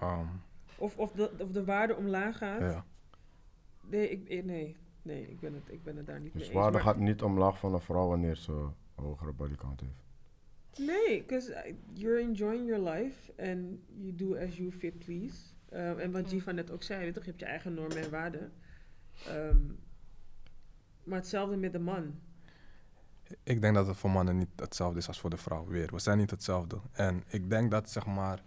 ehm, 0.00 0.26
Of, 0.78 0.96
of, 0.98 1.12
de, 1.12 1.30
of 1.38 1.50
de 1.50 1.64
waarde 1.64 1.96
omlaag 1.96 2.38
gaat? 2.38 2.60
ja. 2.60 2.84
Nee, 3.80 4.10
ik, 4.10 4.28
eh, 4.28 4.44
nee, 4.44 4.76
nee 5.02 5.28
ik, 5.30 5.40
ben 5.40 5.54
het, 5.54 5.62
ik 5.72 5.82
ben 5.82 5.96
het 5.96 6.06
daar 6.06 6.20
niet 6.20 6.32
Dus 6.32 6.40
mee 6.40 6.50
eens. 6.50 6.58
waarde 6.60 6.72
maar- 6.76 6.82
gaat 6.86 6.96
niet 6.96 7.22
omlaag 7.22 7.58
van 7.58 7.74
een 7.74 7.80
vrouw 7.80 8.08
wanneer 8.08 8.36
ze 8.36 8.52
een 8.52 8.74
hogere 9.04 9.32
bodykant 9.32 9.80
heeft. 9.80 10.06
Nee, 10.88 11.18
because 11.22 11.74
you're 11.92 12.20
enjoying 12.20 12.66
your 12.68 12.90
life 12.90 13.32
and 13.38 13.78
you 13.96 14.14
do 14.14 14.36
as 14.36 14.56
you 14.56 14.72
fit 14.72 14.98
please. 14.98 15.36
Um, 15.72 15.98
en 15.98 16.10
wat 16.12 16.30
Jiva 16.30 16.50
net 16.52 16.70
ook 16.70 16.82
zei, 16.82 17.04
weet 17.04 17.14
toch, 17.14 17.22
je 17.24 17.28
hebt 17.30 17.42
je 17.42 17.46
eigen 17.46 17.74
normen 17.74 17.96
en 18.02 18.10
waarden. 18.10 18.52
Ehm, 19.26 19.56
maar 21.04 21.18
hetzelfde 21.18 21.56
met 21.56 21.72
de 21.72 21.78
man. 21.78 22.14
Ik 23.42 23.60
denk 23.60 23.74
dat 23.74 23.86
het 23.86 23.96
voor 23.96 24.10
mannen 24.10 24.36
niet 24.38 24.48
hetzelfde 24.56 24.98
is 24.98 25.08
als 25.08 25.20
voor 25.20 25.30
de 25.30 25.36
vrouw. 25.36 25.66
Weer, 25.66 25.90
we 25.92 25.98
zijn 25.98 26.18
niet 26.18 26.30
hetzelfde. 26.30 26.78
En 26.92 27.24
ik 27.28 27.50
denk 27.50 27.70
dat, 27.70 27.90
zeg 27.90 28.06
maar, 28.06 28.42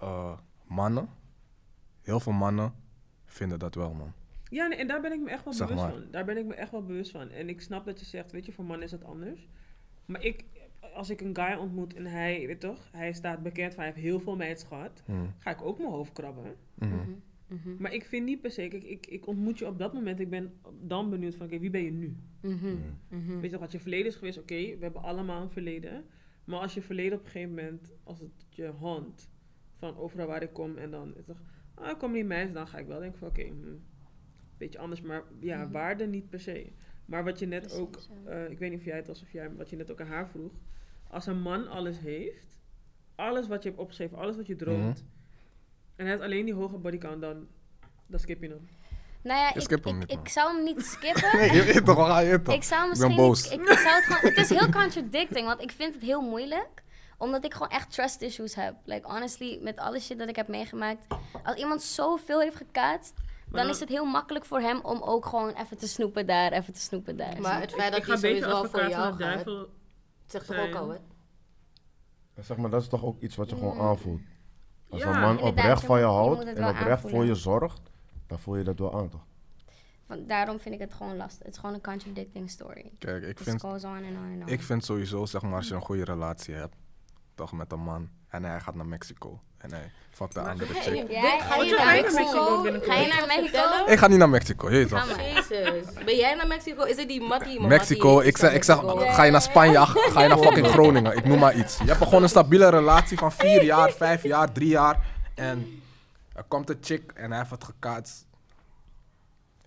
eh, 0.00 0.38
mannen, 0.66 1.08
heel 2.02 2.20
veel 2.20 2.32
mannen 2.32 2.74
vinden 3.24 3.58
dat 3.58 3.74
wel, 3.74 3.94
man. 3.94 4.12
Ja, 4.50 4.66
nee, 4.66 4.78
en 4.78 4.86
daar 4.86 5.00
ben 5.00 5.12
ik 5.12 5.20
me 5.20 5.30
echt 5.30 5.44
wel 5.44 5.52
Zeg 5.52 5.66
bewust 5.68 5.84
maar. 5.84 5.92
van. 5.94 6.10
Daar 6.10 6.24
ben 6.24 6.36
ik 6.36 6.44
me 6.46 6.54
echt 6.54 6.70
wel 6.70 6.84
bewust 6.84 7.10
van. 7.10 7.30
En 7.30 7.48
ik 7.48 7.60
snap 7.60 7.84
dat 7.84 8.00
je 8.00 8.06
zegt, 8.06 8.32
weet 8.32 8.46
je, 8.46 8.52
voor 8.52 8.64
mannen 8.64 8.86
is 8.86 8.92
het 8.92 9.04
anders. 9.04 9.48
Maar 10.06 10.22
ik, 10.22 10.44
als 10.94 11.10
ik 11.10 11.20
een 11.20 11.36
guy 11.36 11.54
ontmoet 11.54 11.94
en 11.94 12.06
hij, 12.06 12.46
weet 12.46 12.60
toch, 12.60 12.78
hij 12.92 13.12
staat 13.12 13.42
bekend 13.42 13.74
van 13.74 13.82
hij 13.84 13.92
heeft 13.92 14.04
heel 14.06 14.20
veel 14.20 14.36
meisjes 14.36 14.62
gehad, 14.68 15.02
Mm, 15.06 15.34
ga 15.38 15.50
ik 15.50 15.62
ook 15.62 15.78
mijn 15.78 15.90
hoofd 15.90 16.12
krabben. 16.12 16.56
mm, 16.74 17.22
Mhm. 17.52 17.76
Maar 17.78 17.92
ik 17.94 18.04
vind 18.04 18.24
niet 18.24 18.40
per 18.40 18.50
se, 18.50 18.68
kijk, 18.68 18.84
ik, 18.84 19.06
ik 19.06 19.26
ontmoet 19.26 19.58
je 19.58 19.66
op 19.66 19.78
dat 19.78 19.92
moment, 19.92 20.20
ik 20.20 20.30
ben 20.30 20.52
dan 20.80 21.10
benieuwd 21.10 21.34
van, 21.34 21.46
oké, 21.46 21.58
wie 21.58 21.70
ben 21.70 21.82
je 21.84 21.90
nu? 21.90 22.16
Mhm. 22.40 22.76
Mhm. 23.08 23.32
Weet 23.32 23.42
je 23.42 23.50
toch, 23.50 23.60
wat 23.60 23.72
je 23.72 23.80
verleden 23.80 24.06
is 24.06 24.14
geweest, 24.16 24.38
oké, 24.38 24.54
we 24.54 24.76
hebben 24.80 25.02
allemaal 25.02 25.42
een 25.42 25.50
verleden. 25.50 26.04
Maar 26.44 26.60
als 26.60 26.74
je 26.74 26.82
verleden 26.82 27.18
op 27.18 27.24
een 27.24 27.30
gegeven 27.30 27.54
moment, 27.54 27.92
als 28.04 28.20
het 28.20 28.46
je 28.48 28.66
hand 28.66 29.30
van 29.76 29.96
overal 29.96 30.26
waar 30.26 30.42
ik 30.42 30.52
kom 30.52 30.76
en 30.76 30.90
dan 30.90 31.16
is 31.16 31.24
toch, 31.24 31.42
ah, 31.74 31.90
ik 31.90 31.98
kom 31.98 32.12
niet 32.12 32.26
meisjes, 32.26 32.52
dan 32.54 32.66
ga 32.66 32.78
ik 32.78 32.86
wel 32.86 33.00
denken 33.00 33.18
van, 33.18 33.28
oké, 33.28 33.42
hm, 33.42 33.76
beetje 34.58 34.78
anders, 34.78 35.00
maar 35.00 35.22
ja, 35.40 35.62
Mhm. 35.62 35.72
waarde 35.72 36.06
niet 36.06 36.28
per 36.28 36.40
se. 36.40 36.72
Maar 37.04 37.24
wat 37.24 37.38
je 37.38 37.46
net 37.46 37.60
Precies, 37.60 37.78
ook, 37.78 37.98
ja. 38.24 38.30
eh, 38.30 38.50
ik 38.50 38.58
weet 38.58 38.70
niet 38.70 38.78
of 38.78 38.84
jij 38.84 38.96
het 38.96 39.06
was 39.06 39.22
of 39.22 39.32
jij, 39.32 39.54
wat 39.54 39.70
je 39.70 39.76
net 39.76 39.90
ook 39.90 40.00
aan 40.00 40.06
haar 40.06 40.28
vroeg. 40.28 40.52
Als 41.08 41.26
een 41.26 41.40
man 41.40 41.68
alles 41.68 41.98
heeft, 41.98 42.60
alles 43.14 43.48
wat 43.48 43.62
je 43.62 43.68
hebt 43.68 43.80
opgeschreven, 43.80 44.18
alles 44.18 44.36
wat 44.36 44.46
je 44.46 44.56
droomt. 44.56 45.04
En 45.96 46.04
hij 46.04 46.08
heeft 46.10 46.22
alleen 46.22 46.44
die 46.44 46.54
hoge 46.54 46.76
bodycount, 46.78 47.20
dan, 47.20 47.46
dan 48.06 48.18
skip 48.20 48.42
je 48.42 48.48
hem. 48.48 48.68
Nou 49.22 49.38
ja, 49.38 49.48
Je 49.48 49.54
ik, 49.54 49.60
skipt 49.60 49.84
hem 49.84 49.94
ik, 49.94 50.00
niet, 50.00 50.10
ik 50.10 50.16
man. 50.16 50.26
zou 50.28 50.54
hem 50.54 50.64
niet 50.64 50.84
skippen. 50.84 51.30
Nee, 51.38 51.52
je 51.52 51.62
weet 51.64 51.84
toch, 51.84 51.96
waar 51.96 52.06
ga 52.10 52.18
je 52.18 52.42
toch? 52.42 52.54
Ik 52.54 52.62
zou 52.62 52.80
ben 52.80 52.88
misschien 52.90 53.16
boos. 53.16 53.50
niet- 53.50 53.60
ik, 53.60 53.68
ik 53.68 53.78
zou 53.78 53.94
het 53.94 54.04
gewoon. 54.04 54.20
Het 54.34 54.36
is 54.36 54.48
heel 54.58 54.68
contradicting, 54.70 55.46
want 55.46 55.60
ik 55.60 55.70
vind 55.70 55.94
het 55.94 56.02
heel 56.02 56.20
moeilijk. 56.20 56.82
Omdat 57.18 57.44
ik 57.44 57.52
gewoon 57.52 57.68
echt 57.68 57.92
trust 57.92 58.20
issues 58.20 58.54
heb. 58.54 58.74
Like 58.84 59.08
honestly, 59.10 59.58
met 59.62 59.76
alle 59.78 60.00
shit 60.00 60.18
dat 60.18 60.28
ik 60.28 60.36
heb 60.36 60.48
meegemaakt. 60.48 61.06
Als 61.44 61.56
iemand 61.56 61.82
zoveel 61.82 62.40
heeft 62.40 62.56
gekaatst, 62.56 63.14
dan, 63.48 63.60
dan- 63.60 63.68
is 63.70 63.80
het 63.80 63.88
heel 63.88 64.04
makkelijk 64.04 64.44
voor 64.44 64.60
hem 64.60 64.80
om 64.80 65.02
ook 65.02 65.26
gewoon 65.26 65.52
even 65.54 65.78
te 65.78 65.88
snoepen 65.88 66.26
daar, 66.26 66.52
even 66.52 66.72
te 66.72 66.80
snoepen 66.80 67.16
daar. 67.16 67.40
Maar 67.40 67.60
het 67.60 67.72
feit 67.72 67.92
dat 67.92 68.06
hij 68.06 68.16
sowieso 68.16 68.50
al 68.50 68.64
voor 68.64 68.88
jou 68.88 69.14
gaat, 69.14 69.44
zegt 70.26 70.46
toch 70.46 70.56
ook 70.56 70.62
zijn. 70.62 70.76
al 70.76 70.86
wat? 70.86 71.00
Zeg 72.40 72.56
maar, 72.56 72.70
dat 72.70 72.82
is 72.82 72.88
toch 72.88 73.04
ook 73.04 73.20
iets 73.20 73.36
wat 73.36 73.50
je 73.50 73.56
gewoon 73.56 73.78
aanvoelt. 73.80 74.20
Als 74.92 75.00
Ja, 75.00 75.14
een 75.14 75.20
man 75.20 75.40
oprecht 75.40 75.84
van 75.84 75.98
je 75.98 76.04
houdt 76.04 76.44
en 76.44 76.68
oprecht 76.68 77.10
voor 77.10 77.24
je 77.24 77.34
zorgt, 77.34 77.80
dan 78.26 78.38
voel 78.38 78.56
je 78.56 78.64
dat 78.64 78.78
wel 78.78 78.94
aan, 78.94 79.08
toch? 79.08 79.24
Want 80.06 80.28
daarom 80.28 80.60
vind 80.60 80.74
ik 80.74 80.80
het 80.80 80.94
gewoon 80.94 81.16
lastig. 81.16 81.46
Het 81.46 81.54
is 81.54 81.60
gewoon 81.60 81.74
een 81.74 81.82
contradicting 81.82 82.50
story. 82.50 82.92
Kijk, 82.98 83.22
ik 83.24 83.38
vind, 83.38 83.60
goes 83.60 83.84
on 83.84 83.90
and 83.90 84.04
on 84.04 84.32
and 84.32 84.42
on. 84.42 84.48
ik 84.48 84.62
vind 84.62 84.84
sowieso, 84.84 85.26
zeg 85.26 85.42
maar, 85.42 85.54
als 85.54 85.68
je 85.68 85.74
een 85.74 85.80
goede 85.80 86.04
relatie 86.04 86.54
hebt, 86.54 86.76
toch 87.34 87.52
met 87.52 87.72
een 87.72 87.80
man, 87.80 88.08
en 88.28 88.44
hij 88.44 88.60
gaat 88.60 88.74
naar 88.74 88.86
Mexico, 88.86 89.40
en 89.58 89.72
hij 89.72 89.90
fuckt 90.10 90.34
de 90.34 90.40
andere 90.40 90.74
chick. 90.74 90.94
je- 90.94 91.06
Ja, 91.12 91.38
ga 91.40 91.56
je 91.56 91.64
je 91.64 91.74
naar 91.76 91.94
Mexico? 91.94 92.62
Ga 92.62 92.94
je 92.94 93.06
naar 93.08 93.26
Mexico? 93.26 93.86
Ik 93.86 93.98
ga 93.98 94.06
niet 94.06 94.18
naar 94.18 94.28
Mexico, 94.28 94.70
je 94.70 94.86
toch? 94.86 95.16
Jezus. 95.20 95.92
Ben 96.04 96.16
jij 96.16 96.34
naar 96.34 96.46
Mexico? 96.46 96.82
Is 96.84 96.96
het 96.96 97.08
die 97.08 97.20
Mattie? 97.20 97.60
man? 97.60 97.68
Mexico, 97.68 98.20
ik 98.20 98.36
zeg, 98.36 98.52
ik 98.54 98.64
zeg 98.64 98.78
ga 99.14 99.22
je 99.22 99.30
naar 99.30 99.42
Spanje, 99.42 99.86
ga 99.86 100.22
je 100.22 100.28
naar 100.28 100.38
fucking 100.38 100.66
Groningen, 100.66 101.16
ik 101.16 101.24
noem 101.24 101.38
maar 101.38 101.54
iets. 101.56 101.78
Je 101.78 101.84
hebt 101.84 102.02
gewoon 102.02 102.22
een 102.22 102.28
stabiele 102.28 102.68
relatie 102.68 103.18
van 103.18 103.32
vier 103.32 103.62
jaar, 103.64 103.92
vijf 103.92 104.22
jaar, 104.22 104.52
drie 104.52 104.68
jaar. 104.68 105.06
En 105.34 105.82
er 106.32 106.44
komt 106.44 106.70
een 106.70 106.78
chick 106.80 107.12
en 107.14 107.28
hij 107.30 107.38
heeft 107.38 107.50
het 107.50 107.64
gekaatst. 107.64 108.26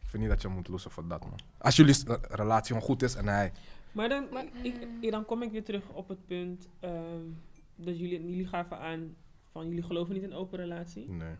Ik 0.01 0.09
vind 0.21 0.23
niet 0.23 0.31
dat 0.31 0.41
je 0.41 0.47
moet 0.47 0.67
losen 0.67 0.91
voor 0.91 1.07
dat, 1.07 1.19
man. 1.21 1.39
Als 1.57 1.75
jullie 1.75 1.95
eh, 2.07 2.15
relatie 2.29 2.67
gewoon 2.67 2.81
goed 2.87 3.03
is 3.03 3.15
en 3.15 3.27
hij... 3.27 3.51
Maar 3.91 4.09
dan, 4.09 4.23
ik, 4.61 4.75
ik- 5.01 5.11
dan 5.11 5.25
kom 5.25 5.41
ik 5.41 5.51
weer 5.51 5.63
terug 5.63 5.83
op 5.93 6.07
het 6.07 6.25
punt 6.27 6.67
ehm, 6.79 6.93
dat 7.75 7.99
jullie, 7.99 8.19
jullie 8.29 8.47
gaven 8.47 8.79
aan 8.79 9.15
van 9.51 9.67
jullie 9.67 9.83
geloven 9.83 10.13
niet 10.13 10.23
in 10.23 10.33
open 10.33 10.59
relatie. 10.59 11.09
Nee. 11.11 11.35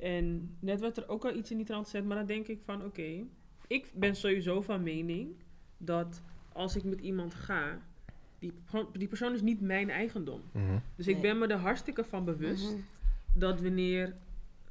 En 0.00 0.56
net 0.60 0.80
werd 0.80 0.96
er 0.96 1.08
ook 1.08 1.24
al 1.24 1.34
iets 1.34 1.50
in 1.50 1.56
die 1.56 1.66
trant 1.66 1.84
gezet, 1.84 2.04
maar 2.04 2.16
dan 2.16 2.26
denk 2.26 2.46
ik 2.46 2.60
van 2.64 2.84
oké, 2.84 3.24
ik 3.66 3.90
ben 3.94 4.16
sowieso 4.16 4.60
van 4.60 4.82
mening 4.82 5.36
dat 5.78 6.22
als 6.52 6.76
ik 6.76 6.84
met 6.84 7.00
iemand 7.00 7.34
ga, 7.34 7.78
die, 8.38 8.52
persoon- 8.52 8.88
die 8.92 9.08
persoon 9.08 9.32
is 9.34 9.42
niet 9.42 9.60
mijn 9.60 9.90
eigendom. 9.90 10.40
Mhm. 10.52 10.78
Dus 10.96 11.06
ik 11.06 11.12
Nee. 11.12 11.22
ben 11.22 11.38
me 11.38 11.46
er 11.46 11.56
hartstikke 11.58 12.04
van 12.04 12.24
bewust 12.24 12.70
Mhm. 12.72 12.80
dat 13.34 13.60
wanneer 13.60 14.16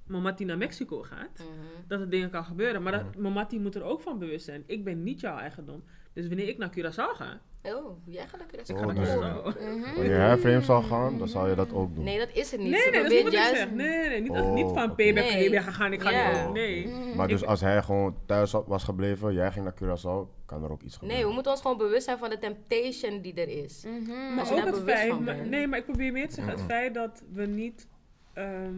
Mamati 0.07 0.45
naar 0.45 0.57
Mexico 0.57 1.01
gaat, 1.01 1.39
Mhm. 1.39 1.87
dat 1.87 1.99
er 1.99 2.09
dingen 2.09 2.29
kan 2.29 2.45
gebeuren. 2.45 2.83
Maar 2.83 2.91
dat, 2.91 3.15
Mamati 3.17 3.59
moet 3.59 3.75
er 3.75 3.83
ook 3.83 4.01
van 4.01 4.19
bewust 4.19 4.45
zijn. 4.45 4.63
Ik 4.65 4.83
ben 4.83 5.03
niet 5.03 5.19
jouw 5.19 5.37
eigendom. 5.37 5.83
Dus 6.13 6.27
wanneer 6.27 6.47
ik 6.47 6.57
naar 6.57 6.71
Curaçao 6.79 7.15
ga, 7.15 7.41
Oh, 7.65 7.97
jij 8.05 8.27
gaat 8.27 8.39
lekker 8.39 8.75
Oh, 8.75 8.79
ga 8.79 8.85
naar 8.85 8.95
nee. 8.95 9.05
Curaçao. 9.05 9.43
Mhm. 9.59 9.95
Wanneer 9.95 10.17
hij 10.19 10.37
vreemd 10.37 10.65
zal 10.65 10.81
gaan, 10.81 11.17
dan 11.17 11.27
zal 11.27 11.47
je 11.49 11.55
dat 11.55 11.73
ook 11.73 11.95
doen. 11.95 12.03
Nee, 12.03 12.17
dat 12.19 12.29
is 12.33 12.51
het 12.51 12.59
niet. 12.59 12.69
Nee, 12.71 12.81
nee, 12.91 13.01
dat 13.03 13.11
is 13.11 13.11
niet 13.11 13.21
probeert 13.21 13.23
wat 13.23 13.33
ik 13.33 13.39
juist... 13.39 13.57
zeg. 13.57 13.71
Nee, 13.71 14.09
nee, 14.09 14.21
niet, 14.21 14.31
Oh, 14.31 14.53
niet 14.53 14.65
van 14.73 14.83
oké. 14.83 14.93
payback, 14.95 15.23
Nee. 15.23 15.49
nee. 15.49 15.61
ga 15.61 15.71
gaan, 15.71 15.93
ik 15.93 16.01
ga 16.01 16.43
niet. 16.43 16.53
Nee. 16.53 16.87
Mhm. 16.87 17.15
Maar 17.17 17.27
dus 17.27 17.45
als 17.45 17.61
hij 17.61 17.83
gewoon 17.83 18.15
thuis 18.25 18.51
was 18.65 18.83
gebleven, 18.83 19.33
jij 19.33 19.51
ging 19.51 19.65
naar 19.65 19.73
Curaçao, 19.75 20.45
kan 20.45 20.63
er 20.63 20.71
ook 20.71 20.81
iets 20.81 20.93
gebeuren. 20.93 21.17
Nee, 21.17 21.27
we 21.27 21.33
moeten 21.33 21.51
ons 21.51 21.61
gewoon 21.61 21.77
bewust 21.77 22.03
zijn 22.05 22.17
van 22.17 22.29
de 22.29 22.37
temptation 22.39 23.21
die 23.21 23.33
er 23.33 23.63
is. 23.63 23.83
Mhm. 23.85 24.11
Maar 24.35 24.39
Als 24.39 24.49
je 24.49 24.55
ook 24.55 24.65
het 24.65 24.83
feit, 24.83 25.19
maar- 25.19 25.47
nee, 25.47 25.67
maar 25.67 25.79
ik 25.79 25.85
probeer 25.85 26.11
meer 26.11 26.27
te 26.27 26.33
zeggen, 26.33 26.53
het 26.53 26.61
feit 26.61 26.93
dat 26.93 27.23
we 27.33 27.45
niet 27.45 27.87
ehm, 28.33 28.75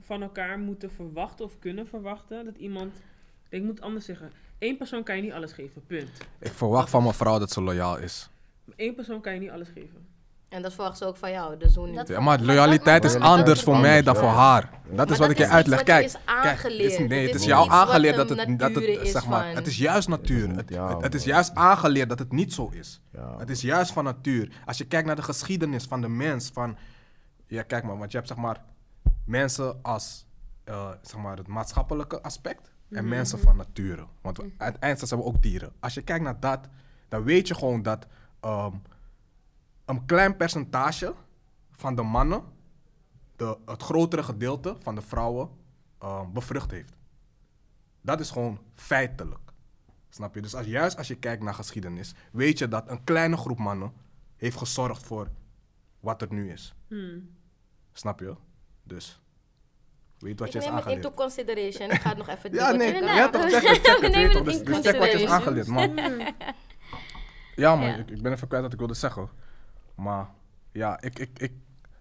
van 0.00 0.22
elkaar 0.22 0.58
moeten 0.58 0.90
verwachten 0.90 1.44
of 1.44 1.58
kunnen 1.58 1.86
verwachten 1.86 2.44
dat 2.44 2.56
iemand, 2.56 3.00
ik 3.48 3.60
moet 3.62 3.70
het 3.74 3.80
anders 3.80 4.04
zeggen, 4.04 4.30
één 4.58 4.76
persoon 4.76 5.02
kan 5.02 5.16
je 5.16 5.22
niet 5.22 5.32
alles 5.32 5.52
geven, 5.52 5.86
punt. 5.86 6.10
Ik 6.38 6.52
verwacht 6.52 6.90
van 6.90 7.02
mijn 7.02 7.14
vrouw 7.14 7.38
dat 7.38 7.50
ze 7.50 7.62
loyaal 7.62 7.98
is. 7.98 8.28
Eén 8.76 8.94
persoon 8.94 9.20
kan 9.20 9.32
je 9.34 9.40
niet 9.40 9.50
alles 9.50 9.68
geven. 9.68 10.06
En 10.48 10.62
dat 10.62 10.74
verwacht 10.74 10.98
ze 10.98 11.04
ook 11.04 11.16
van 11.16 11.30
jou, 11.30 11.56
dus 11.58 11.74
hoe 11.74 11.86
niet? 11.86 11.96
Dat- 11.96 12.08
Ja, 12.08 12.20
maar 12.20 12.40
loyaliteit 12.40 13.04
is 13.04 13.14
anders 13.14 13.62
voor 13.62 13.78
mij 13.78 14.02
dan 14.02 14.16
voor 14.16 14.28
haar. 14.28 14.70
Dat 14.90 15.10
is 15.10 15.18
wat 15.18 15.30
ik 15.30 15.38
je 15.38 15.46
uitleg. 15.48 15.82
Kijk, 15.82 16.04
is 16.04 16.12
kijk 16.12 16.24
aangeleerd. 16.46 16.92
het 16.92 17.00
is, 17.00 17.08
nee, 17.08 17.26
Het 17.26 17.34
is 17.34 17.44
jou 17.44 17.70
aangeleerd 17.70 18.16
dat 18.16 18.28
het, 18.28 18.58
dat 18.58 18.74
het, 18.74 18.84
is 18.84 19.10
zeg 19.10 19.26
maar, 19.26 19.54
het 19.54 19.66
is 19.66 19.78
juist 19.78 20.08
natuur. 20.08 20.48
Het, 20.56 20.68
Ja, 20.68 20.88
het, 20.88 21.02
het 21.02 21.14
is 21.14 21.24
juist 21.24 21.54
aangeleerd 21.54 22.08
dat 22.08 22.18
het 22.18 22.32
niet 22.32 22.52
zo 22.52 22.68
is. 22.72 23.00
Het 23.38 23.50
is 23.50 23.60
juist 23.60 23.92
van 23.92 24.04
natuur. 24.04 24.52
Als 24.66 24.78
je 24.78 24.84
kijkt 24.84 25.06
naar 25.06 25.16
de 25.16 25.22
geschiedenis 25.22 25.84
van 25.84 26.00
de 26.00 26.08
mens, 26.08 26.50
van, 26.52 26.76
ja 27.46 27.62
kijk 27.62 27.84
maar, 27.84 27.98
want 27.98 28.10
je 28.10 28.16
hebt 28.16 28.28
zeg 28.28 28.38
maar 28.38 28.62
mensen 29.24 29.78
als, 29.82 30.26
eh, 30.64 30.90
zeg 31.02 31.20
maar 31.20 31.36
het 31.36 31.46
maatschappelijke 31.46 32.22
aspect 32.22 32.70
en 32.90 33.08
mensen 33.08 33.38
van 33.38 33.56
nature. 33.56 34.06
Want 34.20 34.36
we- 34.36 34.52
uiteindelijk 34.58 35.08
zijn 35.08 35.20
we 35.20 35.26
ook 35.26 35.42
dieren. 35.42 35.72
Als 35.80 35.94
je 35.94 36.02
kijkt 36.02 36.24
naar 36.24 36.40
dat, 36.40 36.68
dan 37.08 37.22
weet 37.22 37.48
je 37.48 37.54
gewoon 37.54 37.82
dat 37.82 38.06
ehm, 38.40 38.74
een 39.84 40.04
klein 40.04 40.36
percentage 40.36 41.14
van 41.70 41.94
de 41.94 42.02
mannen 42.02 42.42
de, 43.36 43.58
het 43.66 43.82
grotere 43.82 44.22
gedeelte 44.22 44.76
van 44.80 44.94
de 44.94 45.02
vrouwen 45.02 45.50
ehm, 45.98 46.32
bevrucht 46.32 46.70
heeft. 46.70 46.92
Dat 48.00 48.20
is 48.20 48.30
gewoon 48.30 48.58
feitelijk. 48.74 49.40
Snap 50.08 50.34
je? 50.34 50.40
Dus 50.42 50.54
als, 50.54 50.66
juist 50.66 50.96
als 50.96 51.08
je 51.08 51.14
kijkt 51.18 51.42
naar 51.42 51.54
geschiedenis, 51.54 52.14
weet 52.32 52.58
je 52.58 52.68
dat 52.68 52.88
een 52.88 53.04
kleine 53.04 53.36
groep 53.36 53.58
mannen 53.58 53.92
heeft 54.36 54.56
gezorgd 54.56 55.02
voor 55.02 55.28
wat 56.00 56.22
er 56.22 56.32
nu 56.32 56.50
is. 56.52 56.74
Hmm. 56.88 57.30
Snap 57.92 58.20
je? 58.20 58.34
Dus, 58.82 59.20
weet 60.20 60.38
wat 60.38 60.46
Ik 60.48 60.52
je 60.52 60.58
is 60.58 60.64
neem 60.64 60.74
het 60.74 60.84
aangeleerd. 60.84 61.04
into 61.04 61.22
consideration. 61.22 61.90
Ik 61.90 62.00
ga 62.00 62.08
het 62.08 62.18
nog 62.18 62.28
even 62.28 62.52
Ja, 62.60 62.70
nee, 62.70 63.02
ja, 63.04 63.28
toch, 63.28 63.42
check 63.50 63.62
het, 63.68 63.78
check 63.88 64.00
het, 64.00 64.14
weet 64.14 64.30
toch, 64.32 64.34
het 64.36 64.44
dus, 64.44 64.58
in 64.58 64.64
dus 64.64 64.74
check 64.80 64.96
wat 64.98 65.10
je 65.12 65.18
is 65.18 65.28
consideration. 65.28 65.30
aangeleerd, 65.30 65.66
man. 65.66 66.34
Ja, 67.56 67.76
man, 67.76 67.88
Ja. 67.88 67.96
Ik, 67.96 68.10
ik 68.10 68.22
ben 68.22 68.32
even 68.32 68.48
kwijt 68.48 68.62
wat 68.62 68.72
ik 68.72 68.78
wilde 68.78 68.94
zeggen. 68.94 69.28
Maar, 69.94 70.28
ja, 70.72 71.00
ik, 71.00 71.18
ik, 71.18 71.38
ik, 71.38 71.52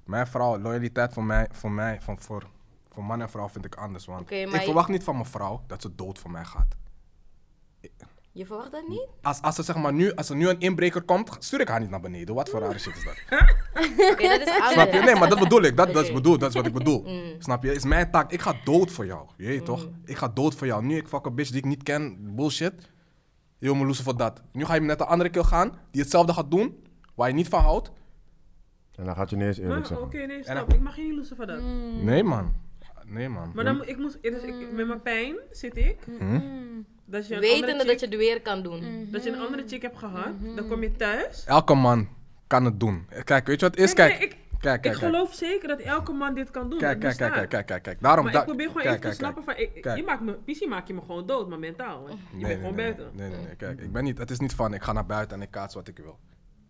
mijn 0.04 0.28
vrouw, 0.28 0.58
loyaliteit 0.60 1.14
voor 1.14 1.24
mij, 1.24 1.48
voor 1.52 1.72
mij, 1.72 2.02
van, 2.02 2.20
voor, 2.20 2.44
voor 2.90 3.04
man 3.04 3.22
en 3.22 3.30
vrouw 3.30 3.50
vind 3.50 3.66
ik 3.66 3.76
anders, 3.76 4.06
want 4.06 4.22
ik 4.32 4.52
je- 4.52 4.60
verwacht 4.62 4.90
niet 4.90 5.04
van 5.04 5.14
mijn 5.16 5.28
vrouw 5.28 5.64
dat 5.68 5.82
ze 5.82 5.96
dood 5.96 6.20
voor 6.20 6.32
mij 6.32 6.46
gaat. 6.46 6.76
Je 8.38 8.46
verwacht 8.46 8.72
dat 8.72 8.88
niet? 8.88 9.08
Als, 9.22 9.42
als, 9.42 9.58
er, 9.58 9.64
zeg 9.64 9.76
maar, 9.76 9.94
nu, 9.94 10.14
als 10.14 10.30
er 10.30 10.36
nu 10.36 10.50
een 10.50 10.60
inbreker 10.60 11.02
komt, 11.02 11.36
stuur 11.40 11.60
ik 11.60 11.68
haar 11.68 11.80
niet 11.80 11.90
naar 11.90 12.00
beneden. 12.00 12.36
Wat 12.36 12.50
voor 12.50 12.60
rare 12.60 12.80
shit 12.80 12.96
is 12.96 13.04
dat? 13.04 13.14
Oké, 14.12 14.28
dat 14.28 14.42
is 14.42 14.50
anders. 14.50 14.72
Snap 14.72 14.94
je? 14.94 15.00
Nee, 15.00 15.16
maar 15.16 15.30
dat 15.30 15.40
bedoel 15.40 15.62
ik. 15.62 15.78
Dat, 15.78 15.94
dat, 15.94 16.04
is, 16.04 16.12
bedoel, 16.12 16.38
dat 16.38 16.50
is 16.50 16.56
wat 16.56 16.66
ik 16.66 16.74
bedoel. 16.74 17.04
Mm. 17.08 17.42
Snap 17.42 17.64
je? 17.64 17.74
Is 17.74 17.84
mijn 17.84 18.12
taak. 18.12 18.32
Ik 18.32 18.42
ga 18.42 18.54
dood 18.64 18.92
voor 18.92 19.06
jou. 19.06 19.28
Je 19.38 19.48
weet 19.48 19.66
toch? 19.66 19.88
Ik 20.06 20.18
ga 20.18 20.28
dood 20.28 20.56
voor 20.56 20.68
jou. 20.68 20.86
Nu 20.86 20.98
ik 20.98 21.08
fuck 21.08 21.26
een 21.26 21.36
bitch 21.36 21.50
die 21.50 21.60
ik 21.60 21.66
niet 21.66 21.84
ken. 21.84 22.36
Bullshit. 22.36 22.74
Je 23.58 23.76
me 23.76 23.86
loesen 23.86 24.04
voor 24.04 24.18
dat. 24.18 24.42
Nu 24.52 24.66
ga 24.66 24.74
je 24.74 24.82
met 24.82 25.00
een 25.00 25.06
andere 25.06 25.30
keer 25.30 25.44
gaan. 25.44 25.72
Die 25.92 26.02
hetzelfde 26.02 26.34
gaat 26.34 26.52
doen. 26.52 26.84
Waar 27.16 27.28
je 27.28 27.34
niet 27.34 27.48
van 27.48 27.62
houdt. 27.62 27.92
En 28.96 29.06
dan 29.06 29.16
gaat 29.16 29.30
je 29.30 29.36
niet 29.36 29.46
eens 29.46 29.58
eerlijk 29.58 29.90
Maar 29.90 30.02
oké, 30.02 30.18
nee, 30.18 30.44
En 30.44 30.58
stop. 30.58 30.74
Ik 30.74 30.80
mag 30.80 30.96
je 30.96 31.02
niet 31.02 31.16
lossen 31.16 31.36
van 31.36 31.48
dat. 31.48 31.62
Nee, 32.02 32.24
man. 32.24 32.54
Nee, 33.10 33.30
man. 33.30 33.52
Maar 33.56 33.64
dan, 33.64 33.76
moet- 33.78 33.88
ik 33.90 33.98
moet, 33.98 34.18
dus 34.22 34.42
ik, 34.44 34.72
met 34.72 34.88
mijn 34.88 35.02
pijn 35.02 35.36
zit 35.52 35.78
ik. 35.78 35.98
Hm? 36.20 36.40
Dat 37.06 37.28
je 37.28 37.34
een 37.36 37.40
Wetende 37.40 37.62
andere 37.72 37.78
dat 37.78 37.88
chick, 37.90 38.00
je 38.00 38.06
het 38.06 38.16
weer 38.16 38.42
kan 38.42 38.64
doen. 38.64 39.08
dat 39.12 39.24
je 39.24 39.32
een 39.32 39.40
andere 39.40 39.64
chick 39.68 39.82
hebt 39.82 39.98
gehad, 39.98 40.32
dan 40.56 40.68
kom 40.68 40.82
je 40.82 40.92
thuis. 40.92 41.44
Elke 41.46 41.74
man 41.74 42.08
kan 42.48 42.66
het 42.66 42.80
doen. 42.80 43.08
Kijk, 43.24 43.48
weet 43.48 43.60
je 43.60 43.66
wat 43.66 43.76
het 43.76 43.84
is? 43.90 43.94
Nee, 43.94 44.08
Kijk. 44.08 44.20
nee, 44.20 44.28
ik, 44.30 44.36
Kijk, 44.60 44.76
ik 44.76 44.82
kijk, 44.82 44.82
kijk. 44.82 44.96
geloof 45.12 45.34
zeker 45.34 45.68
dat 45.68 45.80
elke 45.80 46.12
man 46.12 46.34
dit 46.36 46.52
kan 46.52 46.70
doen. 46.70 46.80
Kijk, 46.80 47.02
dat 47.02 47.16
kijk, 47.16 47.18
kijk, 47.18 47.32
bestaat. 47.32 47.50
kijk, 47.50 47.50
kijk, 47.50 47.66
kijk, 47.68 47.84
kijk. 47.84 48.02
Daarom 48.02 48.24
Maar 48.24 48.34
da- 48.34 48.40
ik 48.40 48.46
probeer 48.46 48.68
gewoon 48.68 48.82
kijk, 48.84 48.96
even 48.96 49.10
te 49.12 49.18
kijk, 49.18 49.20
snappen 49.34 49.44
van, 49.44 49.64
ik, 49.76 49.82
Kijk. 49.82 49.98
je 49.98 50.04
maakt 50.04 50.22
me, 50.22 50.34
Pissie 50.34 50.68
maak 50.68 50.88
je 50.88 50.94
me 50.94 51.00
gewoon 51.02 51.26
dood, 51.26 51.50
maar 51.50 51.60
mentaal. 51.60 52.06
Hè. 52.06 52.12
Je 52.12 52.18
Nee, 52.32 52.40
bent 52.40 52.42
nee, 52.42 52.56
gewoon 52.56 52.76
nee, 52.76 52.94
buiten. 52.94 53.10
Nee, 53.14 53.30
nee, 53.30 53.40
nee. 53.46 53.56
Kijk, 53.56 53.82
ik 53.82 53.92
ben 53.92 54.04
niet, 54.04 54.18
het 54.18 54.32
is 54.32 54.40
niet 54.40 54.54
van 54.54 54.74
ik 54.74 54.82
ga 54.84 54.92
naar 54.94 55.06
buiten 55.06 55.38
en 55.38 55.44
ik 55.44 55.52
kaats 55.52 55.76
wat 55.76 55.88
ik 55.88 55.98
wil. 55.98 56.18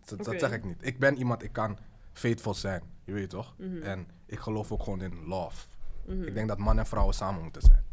Dat, 0.04 0.18
dat 0.18 0.26
Oké. 0.28 0.38
zeg 0.38 0.52
ik 0.52 0.64
niet. 0.64 0.76
Ik 0.80 0.98
ben 0.98 1.16
iemand, 1.16 1.42
ik 1.42 1.52
kan 1.52 1.78
faithful 2.12 2.54
zijn. 2.54 2.82
Je 3.04 3.12
weet 3.12 3.30
toch? 3.30 3.54
Mhm. 3.58 3.82
En 3.82 4.06
ik 4.26 4.38
geloof 4.38 4.72
ook 4.72 4.82
gewoon 4.82 5.02
in 5.02 5.24
love. 5.26 5.66
Ik 6.08 6.34
denk 6.34 6.48
dat 6.48 6.58
man 6.58 6.78
en 6.78 6.86
vrouwen 6.86 7.14
samen 7.14 7.42
moeten 7.42 7.62
zijn. 7.62 7.86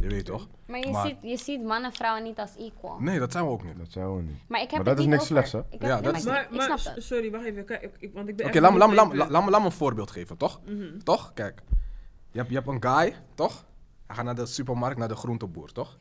Je 0.00 0.08
weet 0.08 0.24
toch? 0.24 0.48
Maar 0.66 0.78
je, 0.78 0.90
Maar- 0.90 1.06
Ziet, 1.06 1.16
je 1.22 1.36
ziet 1.36 1.62
mannen 1.62 1.90
en 1.90 1.96
vrouwen 1.96 2.22
niet 2.22 2.38
als 2.38 2.56
equal. 2.58 2.98
Nee, 3.00 3.18
dat 3.18 3.32
zijn 3.32 3.44
we 3.44 3.50
ook 3.50 3.64
niet. 3.64 3.78
Dat 3.78 3.86
zijn 3.90 4.16
we 4.16 4.22
niet. 4.22 4.36
Maar 4.48 4.60
ik 4.60 4.70
heb 4.70 4.84
Maar 4.84 4.94
dat 4.94 4.98
is 4.98 5.04
niks 5.04 5.14
over- 5.22 5.26
slechts, 5.26 5.52
hè? 5.52 5.58
Ik 5.58 5.66
heb, 5.70 5.82
Ja, 5.82 5.94
nee, 5.94 6.02
dat 6.02 6.14
is- 6.14 6.24
ik- 6.24 6.30
Maar, 6.30 6.42
ik 6.42 6.50
maar 6.68 6.94
sorry, 6.96 7.30
wacht 7.30 7.44
even. 7.44 7.64
Kijk, 7.64 7.90
ik, 7.98 8.10
want 8.14 8.28
ik 8.28 8.36
ben 8.36 8.46
Oké, 8.46 8.54
echt 8.54 8.62
laat 8.64 8.72
me 8.72 8.78
laat 8.78 8.92
laat 8.92 9.08
me- 9.08 9.16
laat 9.16 9.44
me- 9.44 9.50
laat 9.50 9.60
me 9.60 9.66
een 9.66 9.72
voorbeeld 9.72 10.10
geven, 10.10 10.36
toch? 10.36 10.60
Mhm. 10.64 10.98
Toch? 11.02 11.30
Kijk. 11.34 11.62
Je 12.30 12.38
hebt, 12.38 12.48
je 12.50 12.54
hebt 12.56 12.68
een 12.68 12.82
guy, 12.82 13.14
toch? 13.34 13.64
Hij 14.06 14.16
gaat 14.16 14.24
naar 14.24 14.34
de 14.34 14.46
supermarkt, 14.46 14.98
naar 14.98 15.08
de 15.08 15.16
groenteboer, 15.16 15.72
toch? 15.72 15.98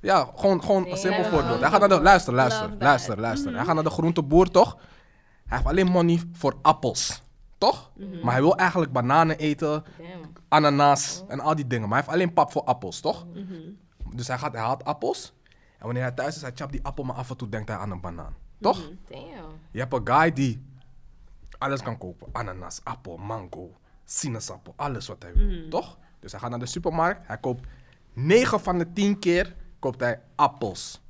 Ja, 0.00 0.30
gewoon, 0.36 0.62
gewoon 0.62 0.86
een 0.90 0.96
simpel 0.96 1.22
Ja. 1.22 1.28
voorbeeld. 1.30 1.60
Hij 1.60 1.70
gaat 1.70 1.80
naar 1.80 1.88
de... 1.88 2.00
Luister, 2.00 2.34
luister, 2.34 2.70
luister, 2.78 3.20
luister. 3.20 3.54
Hij 3.54 3.64
gaat 3.64 3.74
naar 3.74 3.84
de 3.84 3.90
groenteboer, 3.90 4.50
toch? 4.50 4.76
Hij 5.46 5.56
heeft 5.56 5.66
alleen 5.68 5.86
money 5.86 6.20
voor 6.32 6.54
appels. 6.62 7.22
Toch? 7.58 7.90
Maar 8.22 8.32
hij 8.32 8.42
wil 8.42 8.56
eigenlijk 8.56 8.92
bananen 8.92 9.38
eten, 9.38 9.84
Damn. 9.98 10.32
ananas 10.48 11.24
en 11.28 11.40
al 11.40 11.54
die 11.54 11.66
dingen. 11.66 11.88
Maar 11.88 11.98
hij 11.98 12.06
heeft 12.06 12.18
alleen 12.18 12.32
pap 12.34 12.52
voor 12.52 12.62
appels, 12.64 13.00
toch? 13.00 13.26
Mhm. 13.26 13.54
Dus 14.14 14.28
hij, 14.28 14.38
gaat, 14.38 14.52
hij 14.52 14.62
haalt 14.62 14.84
appels. 14.84 15.34
En 15.78 15.84
wanneer 15.84 16.02
hij 16.02 16.12
thuis 16.12 16.36
is, 16.36 16.42
hij 16.42 16.52
chapt 16.54 16.72
die 16.72 16.84
appel, 16.84 17.04
maar 17.04 17.16
af 17.16 17.30
en 17.30 17.36
toe 17.36 17.48
denkt 17.48 17.68
hij 17.68 17.78
aan 17.78 17.90
een 17.90 18.00
banaan. 18.00 18.34
Toch? 18.60 18.90
Damn. 19.08 19.52
Je 19.70 19.78
hebt 19.78 19.92
een 19.92 20.08
guy 20.08 20.32
die 20.32 20.64
alles 21.58 21.82
kan 21.82 21.98
kopen. 21.98 22.28
Ananas, 22.32 22.80
appel, 22.84 23.16
mango, 23.16 23.70
sinaasappel, 24.04 24.72
alles 24.76 25.06
wat 25.06 25.22
hij 25.22 25.32
wil. 25.34 25.68
Toch? 25.68 25.98
Dus 26.20 26.30
hij 26.32 26.40
gaat 26.40 26.50
naar 26.50 26.58
de 26.58 26.66
supermarkt. 26.66 27.26
Hij 27.26 27.38
koopt 27.38 27.66
9 28.12 28.60
van 28.60 28.78
de 28.78 28.92
10 28.92 29.18
keer 29.18 29.56
koopt 29.78 30.00
hij 30.00 30.20
appels. 30.34 31.00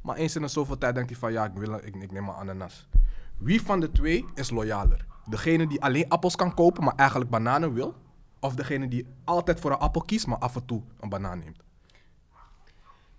Maar 0.00 0.16
eens 0.16 0.36
in 0.36 0.42
de 0.42 0.48
zoveel 0.48 0.78
tijd 0.78 0.94
denkt 0.94 1.10
hij 1.10 1.18
van 1.18 1.32
ja, 1.32 1.44
ik, 1.44 1.52
wil, 1.54 1.74
ik, 1.74 1.96
ik 1.96 2.12
neem 2.12 2.24
maar 2.24 2.34
ananas. 2.34 2.88
Wie 3.38 3.62
van 3.62 3.80
de 3.80 3.92
twee 3.92 4.24
is 4.34 4.50
loyaler? 4.50 5.04
Degene 5.28 5.66
die 5.66 5.82
alleen 5.82 6.08
appels 6.08 6.36
kan 6.36 6.54
kopen, 6.54 6.84
maar 6.84 6.94
eigenlijk 6.96 7.30
bananen 7.30 7.72
wil? 7.72 7.94
Of 8.40 8.54
degene 8.54 8.88
die 8.88 9.06
altijd 9.24 9.60
voor 9.60 9.70
een 9.70 9.78
appel 9.78 10.00
kiest, 10.02 10.26
maar 10.26 10.38
af 10.38 10.54
en 10.56 10.64
toe 10.66 10.82
een 11.00 11.08
banaan 11.08 11.38
neemt? 11.38 11.58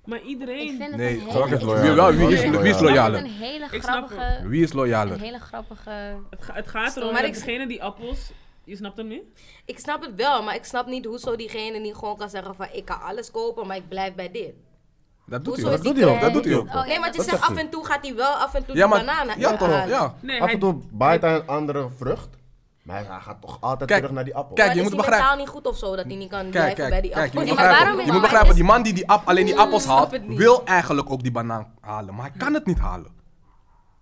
Maar 0.05 0.17
Ik 0.19 0.25
iedereen... 0.25 0.67
vind 0.77 0.89
het 0.89 0.95
Nee, 0.95 1.19
een 1.21 1.27
is 1.27 1.33
Wie, 1.33 1.65
loyaal. 1.65 1.95
wel, 1.95 2.13
wie, 2.13 2.27
is, 2.27 2.27
wie 2.27 2.35
is 2.35 2.43
Ik 2.43 2.51
vind 2.61 2.75
het 2.75 2.81
loyaler? 2.81 3.19
een 3.19 3.25
hele 3.25 3.65
Ik 3.71 3.81
snap 3.81 4.07
grappige... 4.07 4.47
Wie 4.47 4.63
is 4.63 4.69
Een 4.69 4.75
loyaler? 4.75 5.19
hele 5.19 5.39
grappige... 5.39 5.89
Het, 6.29 6.43
ga- 6.43 6.53
het 6.53 6.67
gaat 6.67 6.97
erom 6.97 7.11
Maar 7.11 7.21
dat 7.21 7.29
ik- 7.31 7.37
degene 7.37 7.67
die 7.67 7.83
appels... 7.83 8.31
Je 8.63 8.75
snapt 8.75 8.97
hem 8.97 9.07
niet? 9.07 9.23
Ik 9.65 9.79
snap 9.79 10.01
het 10.01 10.15
wel, 10.15 10.43
maar 10.43 10.55
ik 10.55 10.63
snap 10.63 10.85
niet 10.87 11.05
hoezo 11.05 11.35
diegene 11.35 11.79
niet 11.79 11.95
gewoon 11.95 12.17
kan 12.17 12.29
zeggen 12.29 12.55
van 12.55 12.67
ik 12.71 12.85
kan 12.85 13.01
alles 13.01 13.31
kopen, 13.31 13.67
maar 13.67 13.77
ik 13.77 13.89
blijf 13.89 14.15
bij 14.15 14.31
dit. 14.31 14.53
Dat 15.27 15.45
doet 15.45 15.53
Hoezo 15.53 15.67
hij 15.69 15.77
is 15.77 15.83
doet 15.83 15.95
hij 15.97 16.05
ook, 16.05 16.21
Dat 16.21 16.33
doet 16.33 16.45
hij 16.45 16.55
ook. 16.55 16.67
Oh, 16.67 16.85
nee, 16.85 16.99
maar 16.99 17.07
dat 17.11 17.15
je 17.15 17.21
is- 17.21 17.29
zegt 17.29 17.41
af 17.49 17.55
en 17.57 17.69
toe 17.69 17.85
gaat 17.85 17.99
hij 18.01 18.15
wel 18.15 18.31
af 18.33 18.53
en 18.53 18.65
toe 18.65 18.75
Ja, 18.75 18.81
die 18.87 18.95
maar... 18.95 19.05
bananen 19.05 19.39
Ja, 19.39 19.57
toch? 19.57 19.87
Ja. 19.87 20.13
Nee, 20.19 20.41
Af 20.41 20.49
en 20.51 20.59
toe 20.59 20.75
bijt 20.91 21.21
hij 21.21 21.35
een 21.35 21.47
andere 21.47 21.87
vrucht. 21.97 22.27
Maar 22.83 22.95
hij 23.05 23.19
gaat 23.19 23.41
toch 23.41 23.57
altijd 23.61 23.89
Kijk, 23.89 23.99
terug 24.01 24.15
naar 24.15 24.23
die 24.23 24.35
appel. 24.35 24.55
kijk, 24.55 24.67
maar 24.67 24.75
je 24.77 24.81
is 24.83 24.87
moet 24.87 24.97
begrijpen- 24.97 25.25
mentaal 25.27 25.45
niet 25.45 25.53
goed 25.53 25.67
of 25.67 25.77
zo 25.77 25.95
dat 25.95 26.05
hij 26.05 26.15
niet 26.15 26.29
kan 26.29 26.39
Kijk, 26.39 26.51
blijven 26.51 26.75
kijk, 26.75 26.89
bij 26.89 27.01
die 27.01 27.11
kijk, 27.11 27.31
je 27.33 27.39
appel? 27.39 27.45
moet 27.47 27.55
maar 27.57 27.67
begrijpen, 27.67 27.83
waarom 27.85 27.95
je 27.95 27.99
is- 27.99 28.11
moet 28.11 28.13
maar 28.13 28.21
begrijpen, 28.21 28.49
is- 28.49 28.55
die 28.55 28.63
man 28.63 28.83
die, 28.83 28.93
die 28.93 29.09
app, 29.09 29.27
alleen 29.27 29.45
die 29.45 29.59
appels 29.59 29.85
haalt, 29.85 30.11
het 30.11 30.23
wil 30.27 30.65
eigenlijk 30.65 31.11
ook 31.11 31.21
die 31.23 31.31
banaan 31.31 31.73
halen, 31.81 32.15
maar 32.15 32.29
hij 32.29 32.33
kan 32.37 32.53
het 32.53 32.65
niet 32.65 32.79
halen. 32.79 33.11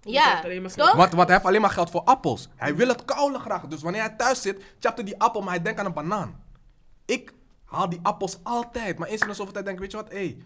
Ja, 0.02 0.42
maar 0.62 0.72
toch? 0.76 0.92
Want, 0.96 1.14
want 1.14 1.28
hij 1.28 1.34
heeft 1.36 1.46
alleen 1.48 1.62
maar 1.62 1.70
geld 1.70 1.90
voor 1.90 2.02
appels. 2.04 2.50
Hij 2.56 2.76
wil 2.76 2.88
het 2.88 3.06
koude 3.06 3.40
graag, 3.40 3.62
dus 3.68 3.82
wanneer 3.82 4.02
hij 4.02 4.10
thuis 4.18 4.42
zit, 4.42 4.64
chapt 4.80 4.96
hij 4.96 5.06
die 5.06 5.20
appel, 5.22 5.42
maar 5.42 5.54
hij 5.54 5.62
denkt 5.62 5.80
aan 5.80 5.86
een 5.86 5.94
banaan. 5.94 6.44
Ik 7.06 7.34
haal 7.66 7.90
die 7.90 8.00
appels 8.04 8.40
altijd, 8.44 8.98
maar 9.00 9.08
eens 9.08 9.22
in 9.22 9.28
de 9.28 9.34
zoveel 9.34 9.54
tijd 9.54 9.66
denk 9.66 9.78
ik, 9.78 9.82
weet 9.84 9.92
je 9.92 9.98
wat, 9.98 10.10
hé, 10.12 10.38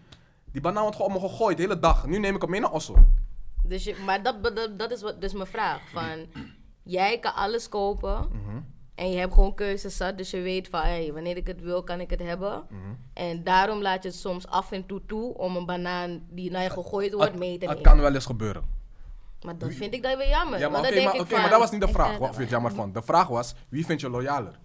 die 0.52 0.60
banaan 0.60 0.82
wordt 0.82 0.96
gewoon 0.96 1.10
allemaal 1.12 1.28
gegooid 1.30 1.56
de 1.56 1.62
hele 1.62 1.78
dag. 1.78 2.06
Nu 2.06 2.18
neem 2.18 2.34
ik 2.34 2.40
hem 2.42 2.50
mee 2.50 2.60
naar 2.60 2.72
Osso. 2.72 2.94
Dus 3.64 3.84
je, 3.84 3.96
maar 4.06 4.22
dat, 4.22 4.42
dat, 4.42 4.78
dat 4.78 4.90
is 4.90 5.02
wat, 5.02 5.20
dus 5.20 5.32
mijn 5.32 5.46
vraag. 5.46 5.80
Van, 5.92 6.26
jij 6.82 7.18
kan 7.18 7.34
alles 7.34 7.68
kopen 7.68 8.28
Mhm. 8.32 8.56
en 8.94 9.10
je 9.10 9.18
hebt 9.18 9.34
gewoon 9.34 9.54
keuzes 9.54 9.96
zat, 9.96 10.18
dus 10.18 10.30
je 10.30 10.40
weet 10.40 10.68
van 10.68 10.80
hey, 10.80 11.12
wanneer 11.12 11.36
ik 11.36 11.46
het 11.46 11.60
wil, 11.60 11.82
kan 11.82 12.00
ik 12.00 12.10
het 12.10 12.20
hebben. 12.22 12.62
Mhm. 12.68 12.80
En 13.14 13.44
daarom 13.44 13.82
laat 13.82 14.02
je 14.02 14.08
het 14.08 14.18
soms 14.18 14.46
af 14.46 14.72
en 14.72 14.86
toe 14.86 15.00
toe 15.06 15.34
om 15.38 15.56
een 15.56 15.66
banaan 15.66 16.22
die 16.28 16.50
naar 16.50 16.62
je 16.62 16.70
gegooid 16.70 17.12
wordt 17.12 17.38
mee 17.38 17.58
te 17.58 17.64
Het 17.66 17.74
nemen. 17.74 17.82
kan 17.92 18.00
wel 18.00 18.14
eens 18.14 18.26
gebeuren. 18.26 18.78
Maar 19.44 19.58
dat 19.58 19.72
vind 19.74 19.94
ik 19.94 20.02
dan 20.02 20.16
weer 20.16 20.28
jammer. 20.28 20.58
Ja, 20.58 20.68
maar 20.68 20.80
oké, 20.80 21.02
maar, 21.02 21.16
van, 21.26 21.40
maar 21.40 21.50
dat 21.50 21.58
was 21.58 21.70
niet 21.70 21.80
de 21.80 21.88
vraag, 21.88 22.10
het 22.10 22.18
wel 22.36 22.40
ik 22.40 22.50
jammer 22.50 22.72
vond. 22.78 22.94
De 22.94 23.02
vraag 23.02 23.26
was, 23.28 23.54
wie 23.68 23.86
vind 23.86 24.00
je 24.00 24.10
loyaler? 24.10 24.58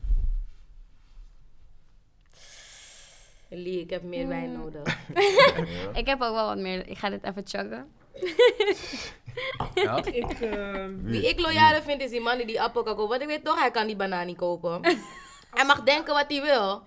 Lee, 3.58 3.80
ik 3.80 3.90
heb 3.90 4.04
meer 4.04 4.28
wijn 4.28 4.50
Hmm. 4.54 4.60
nodig. 4.60 4.98
Ik 6.02 6.06
heb 6.08 6.22
ook 6.22 6.34
wel 6.34 6.46
wat 6.48 6.58
meer... 6.58 6.88
Ik 6.88 6.98
ga 6.98 7.10
dit 7.10 7.24
even 7.24 7.44
chuggen. 7.48 7.88
Ja? 9.76 10.04
Ik, 10.06 10.32
eh, 10.32 10.86
Wie 11.02 11.30
ik 11.30 11.40
loyaler 11.40 11.82
vind 11.84 12.02
is 12.02 12.10
die 12.10 12.22
man 12.22 12.38
die 12.38 12.46
die 12.46 12.62
appel 12.62 12.84
kan 12.84 12.96
kopen. 12.96 13.10
Want 13.10 13.22
ik 13.22 13.28
weet 13.28 13.44
toch, 13.46 13.60
hij 13.60 13.72
kan 13.72 13.88
die 13.88 13.96
banaan 13.96 14.26
niet 14.26 14.38
kopen. 14.38 14.82
hij 15.58 15.66
mag 15.66 15.84
denken 15.84 16.14
wat 16.14 16.26
hij 16.28 16.42
wil. 16.42 16.82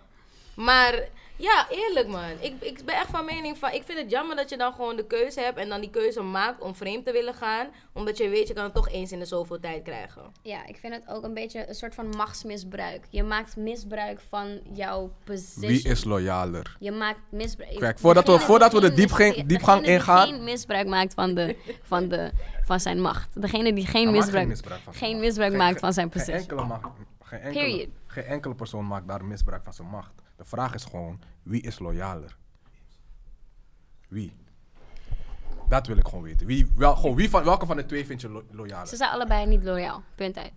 Maar 0.54 1.08
ja, 1.38 1.66
eerlijk 1.70 2.08
man. 2.08 2.30
Ik, 2.40 2.54
ik 2.60 2.84
ben 2.84 2.94
echt 2.94 3.10
van 3.10 3.24
mening 3.24 3.58
van... 3.58 3.72
Ik 3.72 3.82
vind 3.84 3.98
het 3.98 4.10
jammer 4.10 4.36
dat 4.36 4.48
je 4.50 4.56
dan 4.56 4.72
gewoon 4.72 4.96
de 4.96 5.06
keuze 5.06 5.40
hebt... 5.40 5.58
en 5.58 5.68
dan 5.68 5.80
die 5.80 5.90
keuze 5.90 6.20
maakt 6.22 6.60
om 6.62 6.74
vreemd 6.74 7.04
te 7.04 7.12
willen 7.12 7.34
gaan. 7.34 7.66
Omdat 7.92 8.16
je 8.16 8.28
weet, 8.28 8.48
je 8.48 8.54
kan 8.54 8.64
het 8.64 8.74
toch 8.74 8.88
eens 8.88 9.12
in 9.12 9.18
de 9.18 9.24
zoveel 9.24 9.60
tijd 9.60 9.82
krijgen. 9.82 10.22
Ja, 10.42 10.66
ik 10.66 10.76
vind 10.76 10.94
het 10.94 11.02
ook 11.08 11.24
een 11.24 11.34
beetje 11.34 11.68
een 11.68 11.74
soort 11.74 11.94
van 11.94 12.08
machtsmisbruik. 12.08 13.04
Je 13.10 13.22
maakt 13.22 13.56
misbruik 13.56 14.20
van 14.28 14.60
jouw 14.72 15.12
positie. 15.24 15.68
Wie 15.68 15.82
is 15.88 16.04
loyaler? 16.04 16.76
Je 16.80 16.92
maakt 16.92 17.20
misbruik. 17.30 17.78
Kijk, 17.78 17.98
voordat 17.98 18.26
we- 18.26 18.38
voordat 18.38 18.72
we 18.72 18.80
de 18.80 18.92
diepgang- 18.92 19.34
diepgang 19.46 19.80
degene 19.80 19.82
die 19.82 19.92
ingaan- 19.92 20.26
geen 20.28 20.44
misbruik 20.44 20.86
maakt 20.86 21.14
van, 21.14 21.34
de, 21.34 21.56
van, 21.82 22.08
de, 22.08 22.30
van 22.64 22.80
zijn 22.80 23.00
macht. 23.00 23.42
Degene 23.42 23.72
die 23.72 23.86
geen 23.86 24.10
misbruik, 24.10 24.36
geen 24.38 24.48
misbruik 24.48 24.80
van 24.80 24.92
zijn 24.92 25.04
geen 25.04 25.12
macht. 25.14 25.24
misbruik 25.26 25.50
Geen- 25.50 25.60
maakt 25.60 25.80
van 25.80 25.92
zijn 25.92 26.10
Geen 26.12 26.20
positie. 26.24 26.40
enkele, 26.50 26.64
macht, 26.68 26.86
geen, 27.22 27.40
enkele, 27.40 27.64
Period. 27.64 27.88
geen 28.06 28.24
enkele 28.24 28.54
persoon 28.54 28.86
maakt 28.86 29.08
daar 29.08 29.24
misbruik 29.24 29.64
van 29.64 29.72
zijn 29.72 29.88
macht. 29.88 30.12
De 30.38 30.44
vraag 30.44 30.74
is 30.74 30.84
gewoon, 30.84 31.20
wie 31.42 31.62
is 31.62 31.78
loyaler? 31.78 32.36
Wie? 34.08 34.32
Dat 35.68 35.86
wil 35.86 35.96
ik 35.96 36.04
gewoon 36.04 36.22
weten. 36.22 36.46
Wie, 36.46 36.70
wel, 36.76 36.96
gewoon, 36.96 37.16
wie 37.16 37.30
van, 37.30 37.44
welke 37.44 37.66
van 37.66 37.76
de 37.76 37.86
twee 37.86 38.06
vind 38.06 38.20
je 38.20 38.28
lo- 38.28 38.44
loyaler? 38.50 38.86
Ze 38.86 38.96
zijn 38.96 39.10
allebei 39.10 39.46
niet 39.46 39.62
loyaal. 39.64 40.02
Punt 40.14 40.36
uit. 40.36 40.52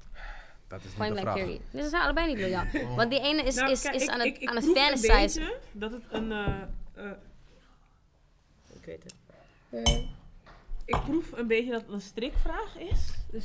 Dat 0.67 0.79
is 0.79 0.85
niet 0.85 0.95
Point 0.95 1.15
de 1.15 1.21
blank 1.21 1.37
vraag. 1.37 1.57
Dus 1.71 1.83
ze 1.83 1.89
zijn 1.89 2.01
allebei 2.03 2.27
niet 2.27 2.39
loyaal. 2.39 2.65
Want 2.95 3.11
die 3.11 3.19
ene 3.21 3.43
is, 3.43 3.55
nou, 3.55 3.71
is, 3.71 3.81
kijk, 3.81 3.95
is 3.95 4.03
ik- 4.03 4.09
aan 4.09 4.21
ik- 4.21 4.33
het, 4.33 4.41
ik 4.41 4.49
aan 4.49 4.55
het 4.55 4.63
proef 4.63 4.77
een 4.77 4.97
fantasizen. 4.97 5.43
beetje 5.43 5.59
dat 5.71 5.91
het 5.91 6.03
een... 6.09 6.31
eh, 6.31 6.61
eh, 6.93 7.11
Ik 8.73 8.85
weet 8.85 9.03
het. 9.03 9.15
ik 10.85 11.01
proef 11.03 11.31
een 11.31 11.47
beetje 11.47 11.71
dat 11.71 11.81
het 11.81 11.91
een 11.91 12.01
strikvraag 12.01 12.77
is. 12.77 13.07
Dus 13.31 13.43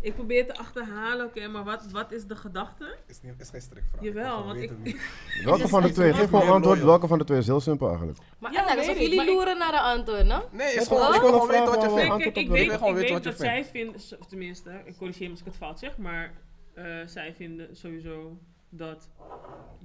ik 0.00 0.14
probeer 0.14 0.46
te 0.46 0.56
achterhalen, 0.56 1.26
oké, 1.26 1.48
maar 1.48 1.64
wat, 1.64 1.90
wat 1.90 2.12
is 2.12 2.24
de 2.26 2.36
gedachte? 2.36 2.96
Is, 3.06 3.20
niet, 3.22 3.32
is 3.38 3.48
geen 3.50 3.60
strikvraag. 3.60 4.02
Jawel, 4.02 4.44
want 4.44 4.60
ik-. 4.60 4.72
Welke 5.44 5.68
van 5.68 5.82
de 5.82 5.90
twee? 5.92 6.12
Geef 6.12 6.28
gewoon 6.28 6.48
antwoord. 6.48 6.82
Welke 6.82 7.06
van 7.06 7.18
de 7.18 7.24
twee 7.24 7.38
is 7.38 7.46
heel 7.46 7.60
simpel 7.60 7.88
eigenlijk. 7.88 8.18
Maar 8.38 8.52
Ja, 8.52 8.64
alsof 8.64 8.94
ik, 8.94 9.00
jullie 9.00 9.16
maar 9.16 9.26
ik- 9.26 9.32
loeren 9.32 9.58
naar 9.58 9.72
de 9.72 9.80
antwoord, 9.80 10.26
no? 10.26 10.48
Nee, 10.52 10.72
Ik 10.72 10.80
is 10.80 10.88
wil- 10.88 10.98
gewoon, 10.98 11.14
ik 11.14 11.20
wil 11.20 11.46
weten 11.46 11.64
wat 11.64 11.82
je 11.82 11.88
we 11.88 11.94
vindt. 12.00 12.16
Kijk, 12.22 12.36
ik 12.36 12.48
weet, 12.48 12.72
Ik 12.72 12.78
weet 12.80 12.80
wat 12.80 13.06
je 13.06 13.12
dat 13.12 13.22
vindt. 13.22 13.38
zij 13.38 13.64
vinden, 13.64 13.94
of 14.20 14.26
tenminste, 14.26 14.82
ik 14.84 14.96
corrigeer 14.96 15.24
me 15.26 15.30
als 15.30 15.40
ik 15.40 15.46
het 15.46 15.56
fout 15.56 15.78
zeg, 15.78 15.96
maar 15.96 16.32
eh, 16.74 16.84
zij 17.06 17.34
vinden 17.36 17.76
sowieso 17.76 18.38
dat 18.70 19.08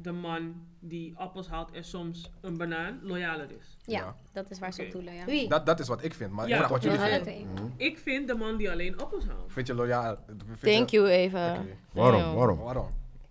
de 0.01 0.11
man 0.11 0.65
die 0.79 1.13
appels 1.17 1.47
haalt 1.47 1.71
en 1.71 1.83
soms 1.83 2.31
een 2.41 2.57
banaan 2.57 2.99
loyaler 3.01 3.51
is. 3.59 3.77
Ja, 3.85 3.99
Ja. 3.99 4.15
dat 4.31 4.49
is 4.49 4.59
waar 4.59 4.73
ze 4.73 4.81
op 4.81 4.87
Oké. 4.87 4.95
doelen, 4.95 5.13
ja. 5.13 5.25
Wie? 5.25 5.49
Dat, 5.49 5.65
dat 5.65 5.79
is 5.79 5.87
wat 5.87 6.03
ik 6.03 6.13
vind, 6.13 6.31
maar 6.31 6.47
Ja, 6.47 6.51
ik 6.53 6.57
vraag 6.57 6.69
wat 6.71 6.83
jullie 6.83 6.99
ja. 6.99 7.05
vinden. 7.05 7.21
Twee. 7.23 7.47
Ik 7.89 7.97
vind 7.97 8.27
de 8.27 8.35
man 8.35 8.57
die 8.57 8.71
alleen 8.71 8.97
appels 8.99 9.25
haalt. 9.27 9.51
Vind 9.51 9.67
je 9.67 9.73
loyaal? 9.73 10.17
vind 10.27 10.59
je- 10.61 10.71
Thank 10.71 10.89
you, 10.89 11.07
Eva. 11.07 11.51
Oké. 11.53 11.65
Waarom? 11.91 12.35
Waarom? 12.35 12.57
Waarom? 12.59 12.87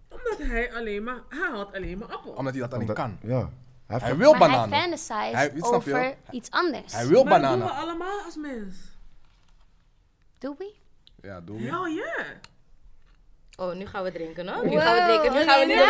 Omdat 0.08 0.38
hij 0.38 0.74
alleen 0.74 1.02
maar, 1.04 1.22
hij 1.28 1.48
haalt 1.50 1.74
alleen 1.74 1.98
maar 1.98 2.08
appels. 2.12 2.36
Omdat 2.36 2.52
hij 2.52 2.62
dat 2.62 2.72
alleen 2.74 2.88
Omdat- 2.88 3.04
kan. 3.04 3.18
Ja. 3.30 3.50
Hij 3.86 4.16
wil 4.16 4.30
Maar 4.30 4.38
bananen. 4.48 4.70
hij 4.70 4.80
fantasized 4.80 5.32
Hij- 5.34 5.52
snap 5.56 5.82
je? 5.82 5.90
over 5.94 6.16
iets 6.30 6.50
anders. 6.50 6.92
Hij 6.92 7.06
wil 7.06 7.24
maar 7.24 7.40
dat 7.40 7.50
doen 7.50 7.58
bananen. 7.58 7.76
we 7.76 7.82
allemaal 7.90 8.24
als 8.24 8.36
mens. 8.36 8.76
Doe 10.38 10.54
we? 10.58 10.74
Ja, 11.22 11.40
doe 11.40 11.60
je. 11.60 11.70
Hell 11.70 11.92
yeah. 11.94 12.26
Oh, 13.58 13.74
nu 13.74 13.86
gaan 13.86 14.02
we 14.04 14.12
drinken, 14.12 14.44
no? 14.44 14.62
Nu 14.62 14.68
Wow. 14.68 14.80
gaan 14.80 14.94
we 14.94 15.02
drinken, 15.12 15.32
nu 15.40 15.48
gaan 15.48 15.60
we 15.60 15.66
niet 15.66 15.76
Nee, 15.76 15.86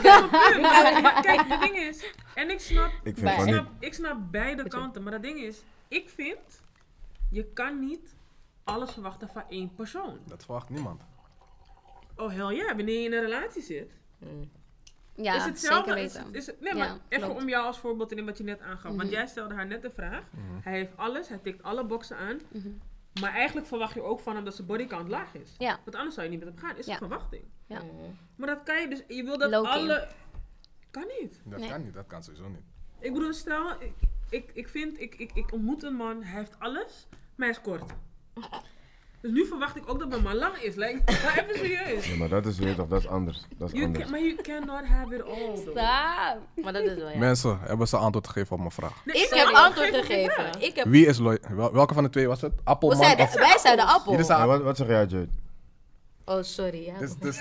de 0.00 0.92
nee, 0.92 1.02
nee, 1.02 1.22
Kijk, 1.22 1.48
het 1.48 1.60
ding 1.60 1.76
is, 1.76 2.12
en 2.34 2.50
ik 2.50 2.60
snap, 2.60 2.90
Ik 3.02 3.16
ik 3.18 3.40
snap, 3.40 3.66
ik 3.78 3.94
snap 3.94 4.16
beide 4.30 4.68
kanten, 4.68 5.02
maar 5.02 5.12
het 5.12 5.22
ding 5.22 5.38
is, 5.38 5.62
ik 5.88 6.08
vind, 6.08 6.62
je 7.30 7.44
kan 7.44 7.78
niet 7.86 8.14
alles 8.64 8.90
verwachten 8.92 9.28
van 9.28 9.42
één 9.48 9.74
persoon. 9.74 10.18
Dat 10.26 10.44
verwacht 10.44 10.68
niemand. 10.68 11.02
Oh 12.16 12.30
hell 12.32 12.54
yeah, 12.56 12.66
wanneer 12.76 12.98
je 12.98 13.04
in 13.04 13.12
een 13.12 13.20
relatie 13.20 13.62
zit, 13.62 13.92
Ja, 15.14 15.34
is 15.34 15.42
het 15.42 15.50
hetzelfde. 15.50 15.90
zeker 15.90 16.04
Is 16.04 16.12
weten. 16.12 16.26
het- 16.26 16.36
is 16.36 16.46
het- 16.46 16.60
nee, 16.60 16.72
Ja, 16.74 16.78
maar 16.78 16.98
even 17.08 17.24
klopt. 17.26 17.42
om 17.42 17.48
jou 17.48 17.64
als 17.66 17.78
voorbeeld 17.78 18.08
te 18.08 18.14
nemen 18.14 18.30
wat 18.30 18.38
je 18.38 18.44
net 18.44 18.60
aangaf. 18.60 18.82
Want 18.82 18.96
Mhm. 19.02 19.10
jij 19.10 19.26
stelde 19.26 19.54
haar 19.54 19.66
net 19.66 19.82
de 19.82 19.90
vraag, 19.90 20.22
hij 20.62 20.72
heeft 20.72 20.96
alles, 20.96 21.28
hij 21.28 21.38
tikt 21.42 21.62
alle 21.62 21.84
boxen 21.84 22.16
aan, 22.16 22.40
Mhm. 22.52 22.68
Maar 23.20 23.32
eigenlijk 23.32 23.66
verwacht 23.66 23.94
je 23.94 24.02
ook 24.02 24.20
van 24.20 24.34
hem 24.34 24.44
dat 24.44 24.54
zijn 24.54 24.66
bodycount 24.66 25.08
laag 25.08 25.34
is. 25.34 25.54
Ja. 25.58 25.78
Want 25.84 25.96
anders 25.96 26.14
zou 26.14 26.26
je 26.26 26.32
niet 26.36 26.44
met 26.44 26.54
hem 26.54 26.64
gaan, 26.68 26.76
is 26.76 26.86
Ja. 26.86 26.92
een 26.92 26.98
verwachting. 26.98 27.44
Ja. 27.66 27.80
Maar 28.36 28.46
dat 28.48 28.62
kan 28.62 28.80
je 28.80 28.88
dus, 28.88 29.02
je 29.16 29.22
wil 29.24 29.38
dat 29.38 29.52
alle... 29.52 30.08
Kan 30.90 31.04
niet. 31.20 31.40
Dat 31.44 31.58
Nee. 31.60 31.68
kan 31.68 31.84
niet, 31.84 31.94
dat 31.94 32.06
kan 32.06 32.22
sowieso 32.22 32.48
niet. 32.48 32.62
Ik 32.98 33.12
bedoel, 33.12 33.32
stel, 33.32 33.70
ik, 33.82 33.92
ik, 34.30 34.50
ik 34.54 34.68
vind, 34.68 35.00
ik, 35.00 35.14
ik, 35.14 35.32
ik 35.32 35.52
ontmoet 35.52 35.82
een 35.82 35.94
man, 35.94 36.22
hij 36.22 36.38
heeft 36.38 36.58
alles, 36.58 37.06
maar 37.10 37.46
hij 37.48 37.56
is 37.56 37.60
kort. 37.60 37.92
Dus 39.24 39.32
nu 39.32 39.46
verwacht 39.46 39.76
ik 39.76 39.82
ook 39.86 39.98
dat 39.98 40.08
mijn 40.08 40.22
man 40.22 40.36
lang 40.36 40.56
is. 40.56 40.74
Like, 40.74 41.00
ga 41.04 41.42
even 41.42 41.56
serieus. 41.56 42.06
Ja, 42.06 42.16
maar 42.16 42.28
dat 42.28 42.46
is 42.46 42.58
weer 42.58 42.74
toch, 42.74 42.86
dat 42.88 43.00
is 43.00 43.06
anders. 43.08 43.42
Dat 43.58 43.68
is 43.68 43.74
You 43.74 43.84
anders. 43.86 44.02
can, 44.04 44.12
maar 44.12 44.20
you 44.20 44.36
cannot 44.42 44.84
have 44.86 45.14
it 45.14 45.22
all, 45.22 45.54
though. 45.54 45.60
Stop. 45.60 46.64
Maar 46.64 46.72
dat 46.72 46.82
is 46.82 46.94
wel 46.94 47.08
ja. 47.10 47.18
Mensen, 47.18 47.58
hebben 47.62 47.88
ze 47.88 47.96
antwoord 47.96 48.26
gegeven 48.26 48.52
op 48.52 48.58
mijn 48.58 48.70
vraag? 48.70 48.92
Nee, 49.04 49.16
Ik 49.22 49.34
heb 49.34 49.46
antwoord 49.46 49.94
gegeven. 49.94 50.50
Ik 50.58 50.74
heb... 50.76 50.86
Wie 50.86 51.06
is 51.06 51.18
loyaal? 51.18 51.38
Wel- 51.56 51.72
welke 51.72 51.94
van 51.94 52.02
de 52.02 52.10
twee 52.10 52.28
was 52.28 52.40
het? 52.40 52.52
Of... 52.64 52.88
wij 53.34 53.58
zeiden 53.58 53.86
appel. 53.86 54.10
Jullie 54.10 54.26
zijn- 54.26 54.38
Ja, 54.38 54.46
wat, 54.46 54.62
wat 54.62 54.76
zeg 54.76 54.86
jij, 54.86 55.00
Jade? 55.04 55.28
Oh, 56.24 56.42
sorry. 56.42 56.84
Ja. 56.84 56.98
Dus, 56.98 57.14
dus, 57.16 57.38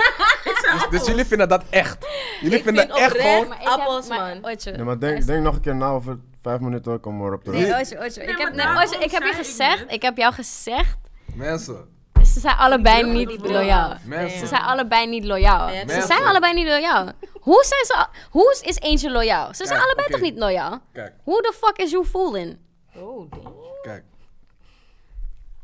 dus, 0.44 0.86
dus 0.90 1.06
jullie 1.06 1.24
vinden 1.24 1.48
dat 1.48 1.64
echt? 1.70 2.06
Jullie 2.40 2.58
Ik 2.58 2.64
vinden 2.64 2.84
vind 2.86 2.98
echt 2.98 3.08
oprecht- 3.12 3.28
gewoon... 3.28 3.48
Maar 3.48 3.60
ik 3.60 3.68
heb- 3.68 3.78
Appels, 3.78 4.08
maar, 4.08 4.38
man. 4.40 4.56
Nee, 4.64 4.82
maar 4.84 4.98
denk, 4.98 5.26
denk 5.26 5.42
nog 5.42 5.54
een 5.54 5.60
keer 5.60 5.76
na 5.76 5.88
over 5.90 6.18
vijf 6.42 6.60
minuten, 6.60 7.00
kom 7.00 7.16
maar 7.16 7.32
op 7.32 7.44
terug. 7.44 7.60
Nee, 7.60 7.70
Ocho, 7.80 7.96
Ocho. 7.96 8.20
Ik 8.20 8.38
heb, 8.38 8.48
nee, 8.48 8.56
daarom 8.56 8.82
Ocho, 8.82 9.00
ik 9.00 9.10
heb 9.10 9.22
je 9.22 9.32
gezegd, 9.32 9.84
ik 9.92 10.02
heb 10.02 10.16
jou 10.16 10.32
gezegd, 10.34 10.96
Mensen, 11.34 11.88
ze 12.24 12.40
zijn 12.40 12.56
allebei 12.56 13.12
niet 13.12 13.40
loyaal. 13.40 13.96
mensen. 14.04 14.38
Ze 14.38 14.46
zijn 14.46 14.62
allebei 14.62 15.06
niet 15.08 15.24
loyaal. 15.24 15.68
Ze 15.88 16.02
zijn 16.06 16.24
allebei 16.24 16.54
niet 16.54 16.66
loyaal. 16.66 17.12
Hoe 17.40 17.64
zijn 17.64 17.84
ze, 17.84 18.06
hoe 18.30 18.58
is- 18.62 18.78
eentje 18.78 19.10
loyaal? 19.10 19.54
Ze 19.54 19.66
zijn 19.66 19.68
Kijk, 19.68 19.82
allebei 19.82 20.08
toch 20.08 20.20
niet 20.20 20.38
loyaal? 20.38 20.80
Kijk, 20.92 21.14
Who 21.24 21.40
the 21.40 21.52
fuck 21.56 21.76
is 21.78 21.90
you 21.90 22.04
fooling? 22.04 22.58
Oh, 22.96 23.30
damn. 23.30 23.54
kijk. 23.82 24.04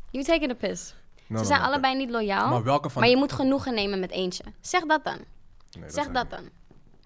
You 0.09 0.23
taking 0.23 0.51
a 0.51 0.55
piss. 0.55 0.93
No, 1.27 1.37
Ze 1.37 1.43
no, 1.43 1.47
zijn 1.47 1.59
no, 1.61 1.65
allebei 1.67 1.95
niet 1.95 2.09
loyaal. 2.09 2.49
Maar 2.49 2.63
welke 2.63 2.89
van 2.89 3.01
Maar 3.01 3.09
je 3.09 3.17
moet 3.17 3.31
genoegen 3.31 3.73
nemen 3.73 3.99
met 3.99 4.11
eentje. 4.11 4.43
Zeg 4.61 4.85
dat 4.85 5.03
dan. 5.03 5.17
Nee, 5.79 5.89
Zeg 5.89 6.07
dat 6.11 6.23
niet. 6.23 6.31
dan. 6.31 6.49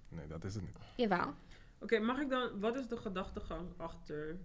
Nee, 0.10 0.28
dat 0.28 0.44
is 0.44 0.54
het 0.54 0.64
niet. 0.64 0.76
Jawel. 0.96 1.34
Oké, 1.82 2.00
mag 2.00 2.20
ik 2.20 2.30
dan... 2.30 2.60
Wat 2.60 2.76
is 2.76 2.88
de 2.88 2.98
gedachtegang 2.98 3.68
achter 3.78 4.38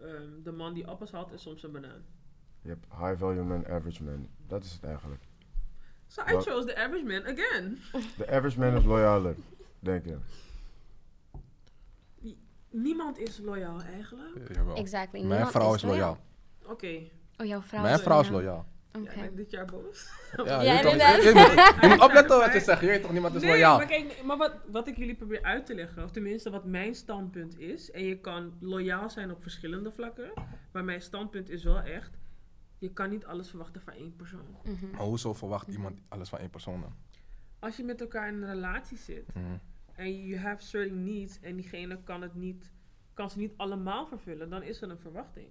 ehm, 0.00 0.42
de 0.44 0.52
man 0.52 0.74
die 0.74 0.86
appels 0.86 1.10
had 1.10 1.30
en 1.32 1.38
soms 1.38 1.62
een 1.62 1.72
banaan? 1.72 2.04
Je 2.66 2.72
hebt 2.72 2.86
high 2.98 3.18
value 3.18 3.42
man, 3.42 3.66
average 3.68 4.02
man. 4.02 4.28
Dat 4.46 4.64
is 4.64 4.72
het 4.72 4.84
eigenlijk. 4.84 5.22
So 6.06 6.22
I 6.22 6.32
chose 6.40 6.66
the 6.66 6.76
average 6.76 7.04
man 7.04 7.22
again. 7.26 7.78
De 8.16 8.30
average 8.30 8.58
man 8.58 8.76
is 8.76 8.84
loyaler, 8.84 9.34
denk 9.78 10.04
je. 10.04 10.16
Niemand 12.70 13.18
is 13.18 13.38
loyaal 13.38 13.80
eigenlijk. 13.80 14.54
Jawel. 14.54 14.76
Exactly. 14.76 15.18
Mijn 15.18 15.30
Niemand 15.32 15.50
vrouw 15.50 15.74
is 15.74 15.82
loyaal. 15.82 16.18
Oké, 16.66 16.98
Oh, 17.38 17.46
jouw 17.46 17.60
vrouw 17.62 17.82
Mijn 17.82 17.98
vrouw 17.98 18.20
is 18.20 18.28
loyaal. 18.28 18.66
loyaal. 18.92 19.04
Oké. 19.06 19.14
jij 19.14 19.24
bent 19.24 19.36
dit 19.36 19.50
jaar 19.50 19.64
boos. 19.64 20.08
Ja, 20.36 20.44
Ja, 20.44 20.60
je, 20.62 20.70
weet 20.70 20.82
toch, 20.82 20.92
inderdaad. 20.92 21.22
je, 21.22 21.28
je- 21.28 21.76
je 21.80 21.88
moet 21.88 22.00
opletten 22.08 22.38
wat 22.38 22.52
je 22.52 22.60
zegt. 22.60 22.80
Je 22.80 22.86
weet 22.86 23.02
toch, 23.02 23.12
niemand 23.12 23.34
is 23.34 23.40
Nee, 23.42 23.50
loyaal. 23.50 23.76
maar 23.76 23.86
kijk, 23.86 24.22
maar 24.24 24.36
wat, 24.36 24.52
wat 24.70 24.86
ik 24.88 24.96
jullie 24.96 25.14
probeer 25.14 25.42
uit 25.42 25.66
te 25.66 25.74
leggen, 25.74 26.04
of 26.04 26.10
tenminste 26.10 26.50
wat 26.50 26.64
mijn 26.64 26.94
standpunt 26.94 27.58
is, 27.58 27.90
en 27.90 28.04
je 28.04 28.18
kan 28.20 28.52
loyaal 28.60 29.10
zijn 29.10 29.30
op 29.30 29.42
verschillende 29.42 29.92
vlakken, 29.92 30.32
maar 30.72 30.84
mijn 30.84 31.00
standpunt 31.02 31.50
is 31.50 31.64
wel 31.64 31.80
echt, 31.80 32.10
je 32.78 32.92
kan 32.92 33.10
niet 33.10 33.24
alles 33.24 33.48
verwachten 33.48 33.80
van 33.80 33.92
één 33.92 34.16
persoon. 34.16 34.56
Mhm. 34.64 34.90
Maar 34.90 35.00
hoezo 35.04 35.34
verwacht 35.34 35.68
iemand 35.68 36.00
alles 36.08 36.28
van 36.28 36.38
één 36.38 36.50
persoon 36.50 36.80
dan? 36.80 36.92
Als 37.58 37.76
je 37.76 37.84
met 37.84 38.00
elkaar 38.00 38.28
in 38.28 38.42
een 38.42 38.48
relatie 38.48 38.96
zit 38.98 39.34
Mhm. 39.34 39.56
en 39.94 40.26
you 40.26 40.40
have 40.40 40.62
certain 40.62 41.04
needs 41.04 41.40
en 41.40 41.56
diegene 41.56 42.02
kan 42.02 42.22
het 42.22 42.34
niet, 42.34 42.72
kan 43.14 43.30
ze 43.30 43.38
niet 43.38 43.52
allemaal 43.56 44.06
vervullen, 44.06 44.50
dan 44.50 44.62
is 44.62 44.82
er 44.82 44.90
een 44.90 44.98
verwachting. 44.98 45.48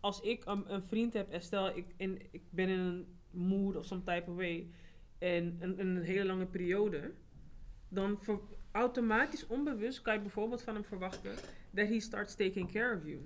Als 0.00 0.20
ik 0.20 0.44
een, 0.44 0.72
een 0.74 0.82
vriend 0.82 1.12
heb 1.12 1.30
en 1.30 1.42
stel 1.42 1.76
ik, 1.76 1.86
in, 1.96 2.22
ik 2.30 2.42
ben 2.50 2.68
in 2.68 2.78
een 2.78 3.06
mood 3.30 3.76
of 3.76 3.84
some 3.84 4.02
type 4.02 4.30
of 4.30 4.36
way 4.36 4.70
en 5.18 5.56
een, 5.60 5.80
een 5.80 6.02
hele 6.02 6.24
lange 6.24 6.46
periode, 6.46 7.12
dan 7.88 8.18
ver- 8.20 8.40
automatisch 8.72 9.46
onbewust 9.46 10.02
kan 10.02 10.14
je 10.14 10.20
bijvoorbeeld 10.20 10.62
van 10.62 10.74
hem 10.74 10.84
verwachten 10.84 11.34
that 11.74 11.88
he 11.88 12.00
starts 12.00 12.34
taking 12.34 12.72
care 12.72 12.96
of 12.96 13.04
you. 13.04 13.20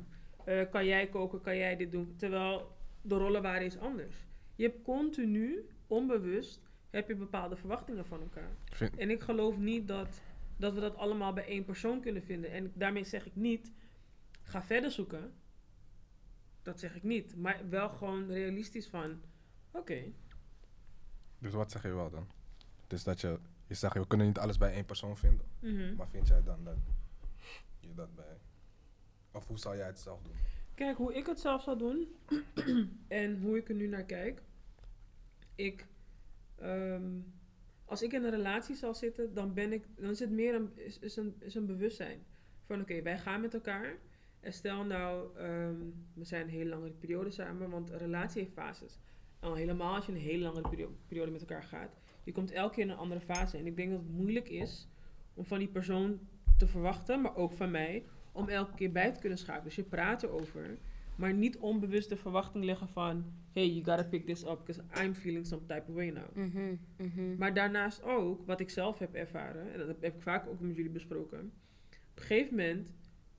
Eh, 0.45 0.71
kan 0.71 0.85
jij 0.87 1.07
koken, 1.09 1.41
kan 1.41 1.57
jij 1.57 1.77
dit 1.77 1.93
doen, 1.93 2.15
terwijl 2.17 2.76
de 3.09 3.15
rollen 3.15 3.43
waren 3.43 3.61
eens 3.63 3.79
anders. 3.79 4.15
Je 4.55 4.63
hebt 4.65 4.83
continu, 4.83 5.69
onbewust, 5.87 6.61
heb 6.91 7.09
je 7.09 7.15
bepaalde 7.17 7.57
verwachtingen 7.57 8.07
van 8.07 8.21
elkaar. 8.21 8.51
Vind- 8.65 8.97
En 8.97 9.11
ik 9.11 9.21
geloof 9.23 9.57
niet 9.57 9.89
dat, 9.89 10.21
dat 10.57 10.75
we 10.75 10.81
dat 10.81 10.97
allemaal 10.97 11.33
bij 11.33 11.47
één 11.47 11.65
persoon 11.65 12.01
kunnen 12.01 12.23
vinden. 12.23 12.51
En 12.51 12.73
daarmee 12.75 13.05
zeg 13.05 13.27
ik 13.27 13.37
niet, 13.37 13.73
ga 14.43 14.63
verder 14.63 14.91
zoeken. 14.91 15.33
Dat 16.63 16.81
zeg 16.81 16.95
ik 16.97 17.03
niet. 17.03 17.37
Maar 17.37 17.69
wel 17.69 17.89
gewoon 17.89 18.27
realistisch 18.27 18.87
van, 18.89 19.21
oké. 19.71 20.03
Dus 21.39 21.53
wat 21.53 21.71
zeg 21.73 21.83
je 21.83 21.89
wel 21.95 22.11
dan? 22.11 22.29
Dus 22.87 23.05
dat 23.05 23.21
je, 23.21 23.39
je 23.67 23.75
zegt, 23.75 23.95
we 23.95 24.07
kunnen 24.07 24.27
niet 24.27 24.39
alles 24.39 24.59
bij 24.59 24.73
één 24.73 24.85
persoon 24.85 25.17
vinden. 25.17 25.47
mhm. 25.61 25.95
Maar 25.97 26.09
vind 26.09 26.29
jij 26.29 26.43
dan 26.43 26.65
dat 26.65 26.77
je 27.81 27.95
dat 27.95 28.15
bij... 28.15 28.37
Of 29.33 29.47
hoe 29.47 29.59
zou 29.59 29.77
jij 29.77 29.87
het 29.87 29.99
zelf 30.01 30.23
doen? 30.23 30.33
Kijk, 30.77 30.97
hoe 30.97 31.15
ik 31.15 31.27
het 31.27 31.41
zelf 31.41 31.63
zou 31.63 31.79
doen 31.79 32.09
en 33.09 33.41
hoe 33.41 33.57
ik 33.57 33.69
er 33.69 33.75
nu 33.75 33.87
naar 33.87 34.05
kijk. 34.05 34.43
Ik, 35.55 35.87
ehm, 36.57 37.21
als 37.85 38.03
ik 38.03 38.13
in 38.13 38.25
een 38.25 38.31
relatie 38.31 38.75
zal 38.75 38.95
zitten, 38.95 39.35
dan 39.35 39.55
ben 39.55 39.73
ik, 39.73 39.85
dan 39.97 40.11
is 40.11 40.19
het 40.19 40.31
meer 40.31 40.55
een, 40.55 40.71
is, 40.75 40.99
is 40.99 41.17
een, 41.17 41.37
is 41.39 41.55
een 41.55 41.67
bewustzijn. 41.67 42.25
Van 42.65 42.81
oké, 42.81 43.03
wij 43.03 43.19
gaan 43.19 43.41
met 43.41 43.55
elkaar. 43.55 43.99
En 44.41 44.53
stel 44.53 44.85
nou, 44.85 45.37
ehm, 45.37 45.77
we 46.15 46.25
zijn 46.25 46.43
een 46.43 46.49
hele 46.49 46.71
lange 46.71 46.91
periode 46.91 47.31
samen, 47.31 47.71
want 47.71 47.91
een 47.91 47.99
relatie 47.99 48.43
heeft 48.43 48.55
fases. 48.55 48.99
Al 49.41 49.55
helemaal 49.55 49.95
als 49.95 50.07
je 50.07 50.13
een 50.13 50.19
hele 50.19 50.43
lange 50.45 50.69
perio- 50.69 50.97
periode 51.07 51.31
met 51.31 51.41
elkaar 51.41 51.63
gaat. 51.63 51.97
Je 52.25 52.33
komt 52.33 52.51
elke 52.51 52.75
keer 52.75 52.85
in 52.85 52.91
een 52.91 52.97
andere 52.97 53.21
fase. 53.21 53.59
En 53.59 53.67
ik 53.67 53.77
denk 53.77 53.91
dat 53.91 54.01
het 54.01 54.11
moeilijk 54.11 54.49
is 54.49 54.89
om 55.35 55.45
van 55.45 55.59
die 55.59 55.69
persoon 55.69 56.21
te 56.57 56.67
verwachten, 56.67 57.21
maar 57.21 57.37
ook 57.37 57.53
van 57.53 57.71
mij, 57.71 58.05
om 58.37 58.49
elke 58.49 58.75
keer 58.75 58.93
bij 58.93 59.13
te 59.13 59.21
kunnen 59.21 59.39
schakelen. 59.39 59.65
Dus 59.65 59.77
je 59.77 59.83
praat 59.83 60.23
erover, 60.23 60.79
maar 61.17 61.35
niet 61.35 61.59
onbewust 61.59 62.09
de 62.09 62.17
verwachting 62.17 62.65
leggen 62.65 62.89
van... 62.89 63.25
Hey, 63.53 63.69
you 63.69 63.85
gotta 63.85 64.05
pick 64.05 64.27
this 64.27 64.45
up, 64.45 64.59
because 64.65 64.83
I'm 65.05 65.15
feeling 65.15 65.47
some 65.47 65.67
type 65.67 65.85
of 65.89 65.95
way 65.95 66.11
now. 66.11 66.37
Mhm, 66.37 66.77
mhm. 66.97 67.37
Maar 67.37 67.55
daarnaast 67.55 68.03
ook, 68.03 68.47
wat 68.47 68.61
ik 68.61 68.71
zelf 68.71 68.99
heb 68.99 69.15
ervaren, 69.15 69.73
en 69.73 69.79
dat 69.79 69.87
heb 69.87 70.15
ik 70.15 70.23
vaak 70.23 70.49
ook 70.49 70.61
met 70.61 70.77
jullie 70.77 70.91
besproken. 70.91 71.53
Op 71.91 72.23
een 72.23 72.23
gegeven 72.23 72.57
moment, 72.57 72.95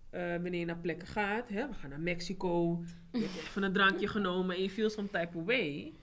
eh, 0.10 0.22
wanneer 0.22 0.60
je 0.60 0.66
naar 0.66 0.78
plekken 0.78 1.08
gaat, 1.08 1.50
hè, 1.50 1.68
we 1.68 1.74
gaan 1.74 1.90
naar 1.90 2.00
Mexico, 2.00 2.84
je 3.12 3.20
hebt 3.20 3.38
even 3.38 3.64
een 3.64 3.74
drankje 3.74 4.08
genomen 4.08 4.56
en 4.56 4.62
je 4.62 4.70
feel 4.70 4.90
some 4.90 5.10
type 5.10 5.38
of 5.38 5.46
way. 5.46 5.94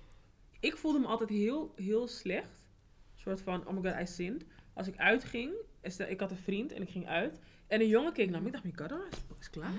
Ik 0.61 0.77
voelde 0.77 0.99
me 0.99 1.07
altijd 1.07 1.31
heel, 1.31 1.73
heel 1.77 2.09
slecht. 2.09 2.71
Een 3.15 3.21
soort 3.21 3.41
van, 3.41 3.67
oh 3.67 3.75
my 3.75 3.91
god, 3.91 4.01
I 4.01 4.07
sinned. 4.07 4.45
Als 4.73 4.87
ik 4.87 4.97
uitging, 4.97 5.53
ik 6.09 6.21
had 6.21 6.31
een 6.31 6.37
vriend 6.37 6.73
en 6.73 6.83
ik 6.83 6.91
ging 6.91 7.07
uit. 7.07 7.41
En 7.69 7.81
een 7.81 7.89
jongen 7.89 8.13
keek 8.13 8.31
naar 8.31 8.41
me. 8.43 8.47
Ik 8.47 8.53
dacht, 8.53 8.65
mijn 8.65 8.77
god, 8.91 8.99
is, 9.35 9.41
is 9.41 9.49
klaar. 9.51 9.71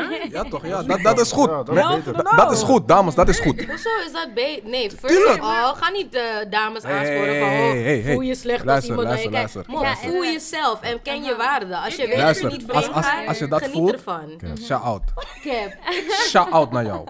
Gedaan. 0.08 0.30
Ja 0.30 0.42
toch, 0.44 0.66
ja, 0.66 0.82
dat, 0.82 1.00
dat 1.02 1.20
is 1.20 1.32
goed. 1.32 1.48
Ja, 1.48 1.62
dat 1.62 1.76
is 1.76 2.04
beter. 2.04 2.24
da- 2.24 2.36
dat 2.36 2.52
is 2.52 2.62
goed, 2.62 2.88
dames, 2.88 3.14
dat 3.14 3.28
is 3.28 3.40
goed. 3.40 3.64
Hoezo 3.64 3.88
is 4.06 4.12
dat 4.12 4.34
beter? 4.34 4.68
Nee, 4.68 4.90
first 4.90 5.06
Tuurlijk. 5.14 5.42
of 5.42 5.48
all, 5.48 5.74
ga 5.74 5.90
niet 5.90 6.12
de 6.12 6.46
dames 6.50 6.82
Hey, 6.82 6.92
aansporen 6.98 7.38
van, 7.38 7.48
hey, 7.48 7.66
oh, 7.68 7.72
hey, 7.72 8.00
hey. 8.00 8.12
voel 8.12 8.20
je 8.20 8.34
slecht 8.34 8.64
Luister, 8.64 8.90
als 8.96 9.00
iemand 9.02 9.16
naar 9.16 9.26
je 9.26 9.30
luister, 9.36 9.64
kijkt. 9.64 9.80
Man, 9.82 9.96
voel 9.96 10.24
jezelf 10.24 10.80
en 10.82 11.02
ken 11.02 11.22
je 11.22 11.36
waarde. 11.36 11.76
Als 11.76 11.94
je 11.96 12.06
weet 12.06 12.16
dat 12.16 12.38
je 12.38 12.46
niet 12.46 12.70
als, 12.72 12.80
vreemd 12.84 12.96
als, 12.96 13.06
gaat, 13.06 13.26
als 13.28 13.38
je 13.38 13.48
dat 13.48 13.58
geniet 13.60 13.76
voelt, 13.76 13.92
ervan. 13.92 14.32
oké, 14.32 14.52
shout 14.60 14.82
out. 14.82 15.02
Cap. 15.42 15.72
Shout 16.10 16.50
out 16.50 16.70
naar 16.72 16.84
jou. 16.84 17.08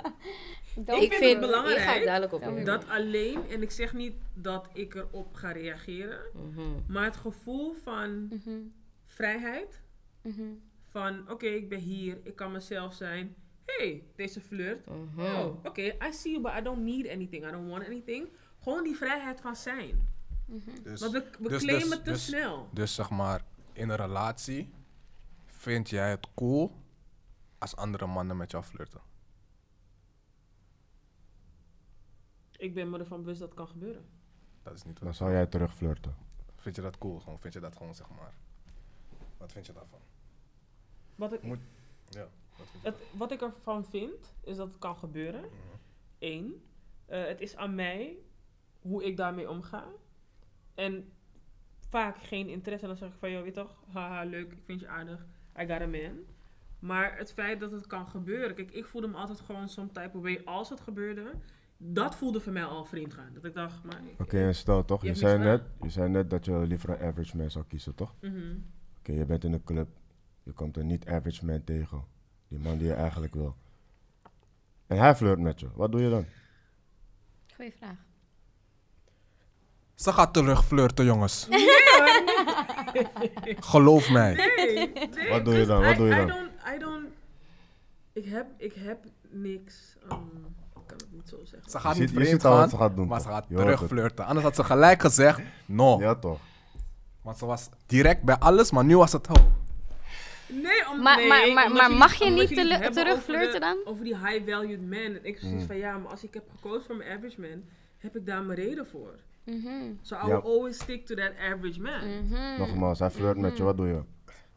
Don't 0.74 1.02
Ik 1.02 1.12
vind 1.12 1.30
het 1.30 1.40
belangrijk 1.40 1.78
Ik 1.78 1.82
ga 1.84 2.04
dadelijk 2.04 2.32
op. 2.32 2.42
Dat 2.64 2.84
alleen, 2.88 3.38
en 3.50 3.62
ik 3.62 3.70
zeg 3.70 3.92
niet 3.92 4.14
dat 4.34 4.66
ik 4.72 4.94
erop 4.94 5.34
ga 5.34 5.50
reageren, 5.52 6.18
Mhm. 6.32 6.60
maar 6.88 7.04
het 7.04 7.16
gevoel 7.16 7.74
van 7.84 8.22
Mhm, 8.28 8.56
vrijheid, 9.16 9.80
mhm. 10.22 10.42
van 10.90 11.30
oké, 11.30 11.46
ik 11.46 11.68
ben 11.68 11.78
hier, 11.78 12.18
ik 12.22 12.36
kan 12.36 12.52
mezelf 12.52 12.94
zijn. 12.94 13.34
hey, 13.64 14.04
deze 14.16 14.40
flirt. 14.40 14.86
Mhm. 14.86 15.20
Oh, 15.20 15.64
oké, 15.64 15.82
I 15.82 16.12
see 16.12 16.32
you, 16.32 16.42
but 16.42 16.52
I 16.58 16.62
don't 16.62 16.82
need 16.82 17.08
anything, 17.08 17.46
I 17.48 17.50
don't 17.50 17.70
want 17.70 17.84
anything. 17.84 18.28
Gewoon 18.62 18.82
die 18.82 18.96
vrijheid 18.96 19.40
van 19.40 19.56
zijn. 19.56 20.14
Dus, 20.82 21.00
Want 21.00 21.12
we, 21.12 21.30
we 21.38 21.48
dus- 21.48 21.62
claimen 21.62 21.88
dus- 21.88 21.98
te 21.98 22.10
dus- 22.10 22.24
snel. 22.24 22.68
dus 22.72 22.94
zeg 22.94 23.10
maar, 23.10 23.44
in 23.72 23.88
een 23.88 23.96
relatie 23.96 24.70
vind 25.44 25.90
jij 25.90 26.10
het 26.10 26.26
cool 26.34 26.72
als 27.58 27.76
andere 27.76 28.06
mannen 28.06 28.36
met 28.36 28.50
jou 28.50 28.64
flirten. 28.64 29.00
Ik 32.56 32.74
ben 32.74 32.90
me 32.90 32.98
ervan 32.98 33.20
bewust 33.20 33.40
dat 33.40 33.48
het 33.48 33.58
kan 33.58 33.68
gebeuren. 33.68 34.04
Dat 34.62 34.74
is 34.74 34.82
niet 34.84 35.00
Dan 35.00 35.14
zou 35.14 35.32
jij 35.32 35.46
terug 35.46 35.74
flirten. 35.74 36.14
Vind 36.56 36.76
je 36.76 36.82
dat 36.82 36.98
cool? 36.98 37.18
Gewoon, 37.20 37.38
vind 37.40 37.54
je 37.54 37.60
dat 37.60 37.76
gewoon, 37.76 37.94
zeg 37.94 38.08
maar. 38.10 38.34
Wat 39.36 39.52
vind 39.52 39.66
je 39.66 39.72
daarvan? 39.72 40.00
Wat 41.14 41.32
ik, 41.32 41.42
Moet- 41.42 41.58
Ja, 42.08 42.26
wat 42.58 42.66
vind 42.70 42.82
je 42.82 42.88
het, 42.88 42.98
wat 43.18 43.32
ik 43.32 43.40
ervan 43.42 43.84
vind, 43.84 44.34
is 44.42 44.56
dat 44.56 44.68
het 44.68 44.78
kan 44.78 44.96
gebeuren. 44.96 45.40
Mhm. 45.40 45.50
Eén, 46.18 46.64
eh, 47.06 47.24
het 47.24 47.40
is 47.40 47.56
aan 47.56 47.74
mij 47.74 48.16
hoe 48.80 49.04
ik 49.04 49.16
daarmee 49.16 49.50
omga. 49.50 49.84
En 50.74 51.12
vaak 51.88 52.16
geen 52.22 52.48
interesse. 52.48 52.84
En 52.86 52.90
dan 52.90 53.00
zeg 53.00 53.08
ik 53.12 53.18
van, 53.18 53.30
joh, 53.30 53.42
weet 53.42 53.54
je 53.54 53.60
toch, 53.60 53.82
haha, 53.92 54.24
leuk, 54.24 54.52
ik 54.52 54.62
vind 54.64 54.80
je 54.80 54.88
aardig, 54.88 55.26
I 55.60 55.66
got 55.66 55.80
a 55.80 55.86
man. 55.86 56.18
Maar 56.78 57.18
het 57.18 57.32
feit 57.32 57.60
dat 57.60 57.70
het 57.72 57.86
kan 57.86 58.06
gebeuren. 58.08 58.54
Kijk, 58.54 58.70
ik 58.70 58.84
voelde 58.86 59.06
me 59.08 59.16
altijd 59.16 59.40
gewoon 59.40 59.68
some 59.68 59.88
type 59.92 60.10
of 60.16 60.22
way 60.22 60.42
als 60.44 60.68
het 60.68 60.80
gebeurde. 60.80 61.30
Dat 61.78 62.14
voelde 62.16 62.40
voor 62.40 62.52
mij 62.52 62.64
al 62.64 62.84
vreemd 62.84 63.14
gaan. 63.14 63.34
Dat 63.34 63.44
ik 63.44 63.54
dacht, 63.54 63.84
maar... 63.84 64.00
Oké, 64.18 64.38
en 64.46 64.54
stel 64.54 64.84
toch, 64.84 65.02
Je 65.02 65.14
zei, 65.14 65.38
net, 65.38 65.62
je 65.82 65.88
zei 65.90 66.08
net 66.08 66.30
dat 66.30 66.44
je 66.44 66.56
liever 66.66 66.90
een 66.90 67.06
average 67.08 67.36
man 67.36 67.50
zou 67.50 67.64
kiezen, 67.64 67.94
toch? 67.94 68.14
Mhm. 68.20 68.56
Oké, 69.08 69.18
je 69.18 69.24
bent 69.24 69.44
in 69.44 69.52
een 69.52 69.64
club, 69.64 69.88
je 70.42 70.52
komt 70.52 70.76
een 70.76 70.86
niet-average 70.86 71.44
man 71.44 71.64
tegen. 71.64 72.04
Die 72.48 72.58
man 72.58 72.78
die 72.78 72.86
je 72.86 72.92
eigenlijk 72.92 73.34
wil. 73.34 73.56
En 74.86 74.98
hij 74.98 75.14
flirt 75.16 75.38
met 75.38 75.60
je, 75.60 75.68
wat 75.74 75.92
doe 75.92 76.02
je 76.02 76.10
dan? 76.10 76.24
Goeie 77.54 77.72
vraag. 77.72 77.96
Ze 79.94 80.12
gaat 80.12 80.32
terug 80.32 80.64
flirten, 80.64 81.04
jongens. 81.04 81.48
Geloof 83.72 84.10
mij. 84.10 84.34
Nee, 84.34 84.92
nee, 85.14 85.28
Wat 85.30 85.44
doe 85.44 85.54
je 85.54 85.66
dan? 85.66 85.82
Wat 85.82 85.96
doe 85.96 86.06
je 86.06 86.12
I 86.12 86.16
dan? 86.16 86.26
don't, 86.26 86.50
I 86.74 86.78
don't, 86.78 87.08
ik 88.12 88.24
heb, 88.24 88.46
ik 88.56 88.72
heb 88.74 89.04
niks, 89.30 89.96
um, 90.02 90.18
ik 90.74 90.86
kan 90.86 90.96
het 90.96 91.12
niet 91.12 91.28
zo 91.28 91.44
zeggen. 91.44 91.70
Ze 91.70 91.78
gaat 91.78 91.96
Je 91.96 92.00
niet 92.00 92.10
vreemd 92.10 92.44
al 92.44 92.50
wat 92.50 92.60
gaan, 92.60 92.68
ze 92.68 92.76
gaat 92.76 92.96
doen, 92.96 93.08
maar 93.08 93.20
ze 93.20 93.28
gaat 93.28 93.48
terug 93.48 93.86
flirten. 93.86 94.24
Anders 94.24 94.44
had 94.46 94.54
ze 94.54 94.64
gelijk 94.64 95.00
gezegd, 95.00 95.40
no. 95.66 96.00
Ja, 96.00 96.14
toch? 96.14 96.40
Want 97.26 97.38
ze 97.38 97.46
was 97.46 97.68
direct 97.86 98.22
bij 98.22 98.36
alles, 98.36 98.70
maar 98.70 98.84
nu 98.84 98.96
was 98.96 99.12
het, 99.12 99.28
oh. 99.28 99.34
Nee, 100.48 100.88
om, 100.90 101.02
Maar- 101.02 101.16
nee, 101.16 101.28
maar- 101.28 101.52
maar- 101.52 101.66
omdat 101.66 101.88
maar 101.88 101.92
mag 101.92 102.14
je 102.14 102.24
niet 102.24 102.38
jullie 102.48 102.54
tele- 102.56 102.72
het 102.74 102.82
hebben 102.82 103.02
terug 103.02 103.16
over 103.18 103.32
de- 103.32 103.38
flirten 103.38 103.60
dan? 103.60 103.76
Over 103.84 104.04
die 104.04 104.16
high-valued 104.16 104.80
man. 104.80 104.98
En 104.98 105.24
ik 105.24 105.38
zoiets 105.38 105.60
Mm. 105.60 105.66
van, 105.66 105.76
ja, 105.76 105.98
maar 105.98 106.10
als 106.10 106.22
ik 106.24 106.34
heb 106.34 106.44
gekozen 106.54 106.86
voor 106.86 106.96
mijn 106.96 107.10
average 107.16 107.40
man, 107.40 107.62
heb 107.98 108.16
ik 108.16 108.26
daar 108.26 108.42
mijn 108.42 108.58
reden 108.58 108.86
voor. 108.86 109.14
Mhm. 109.44 109.68
So 110.02 110.14
I 110.14 110.18
Ja. 110.18 110.26
will 110.26 110.50
always 110.52 110.76
stick 110.76 111.06
to 111.06 111.14
that 111.14 111.30
average 111.52 111.80
man. 111.80 112.22
Mhm. 112.24 112.58
Nogmaals, 112.58 112.98
hij 112.98 113.10
flirt 113.10 113.36
met 113.38 113.56
je, 113.56 113.62
wat 113.62 113.76
doe 113.76 113.86
je? 113.86 114.00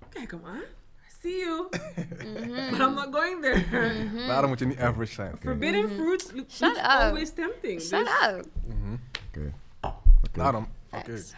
Kijk 0.09 0.31
hem 0.31 0.41
aan. 0.45 0.57
I 0.57 1.11
see 1.21 1.37
you. 1.37 1.67
Mhm. 1.69 2.69
But 2.69 2.79
I'm 2.79 2.93
not 2.93 3.07
going 3.11 3.41
there. 3.41 3.63
Mm. 4.11 4.27
Daarom 4.27 4.49
moet 4.49 4.59
je 4.59 4.65
niet 4.65 4.79
average 4.79 5.13
zijn. 5.13 5.35
Forbidden 5.39 5.89
fruits 5.89 6.31
look, 6.33 6.49
Shut 6.51 6.67
looks 6.67 6.81
always 6.87 7.33
tempting. 7.33 7.81
Shut 7.81 8.05
Dus- 8.05 8.29
up. 8.29 8.45
Oké. 9.27 9.53
Daarom, 10.31 10.67
oké. 10.91 11.03
Facts. 11.17 11.33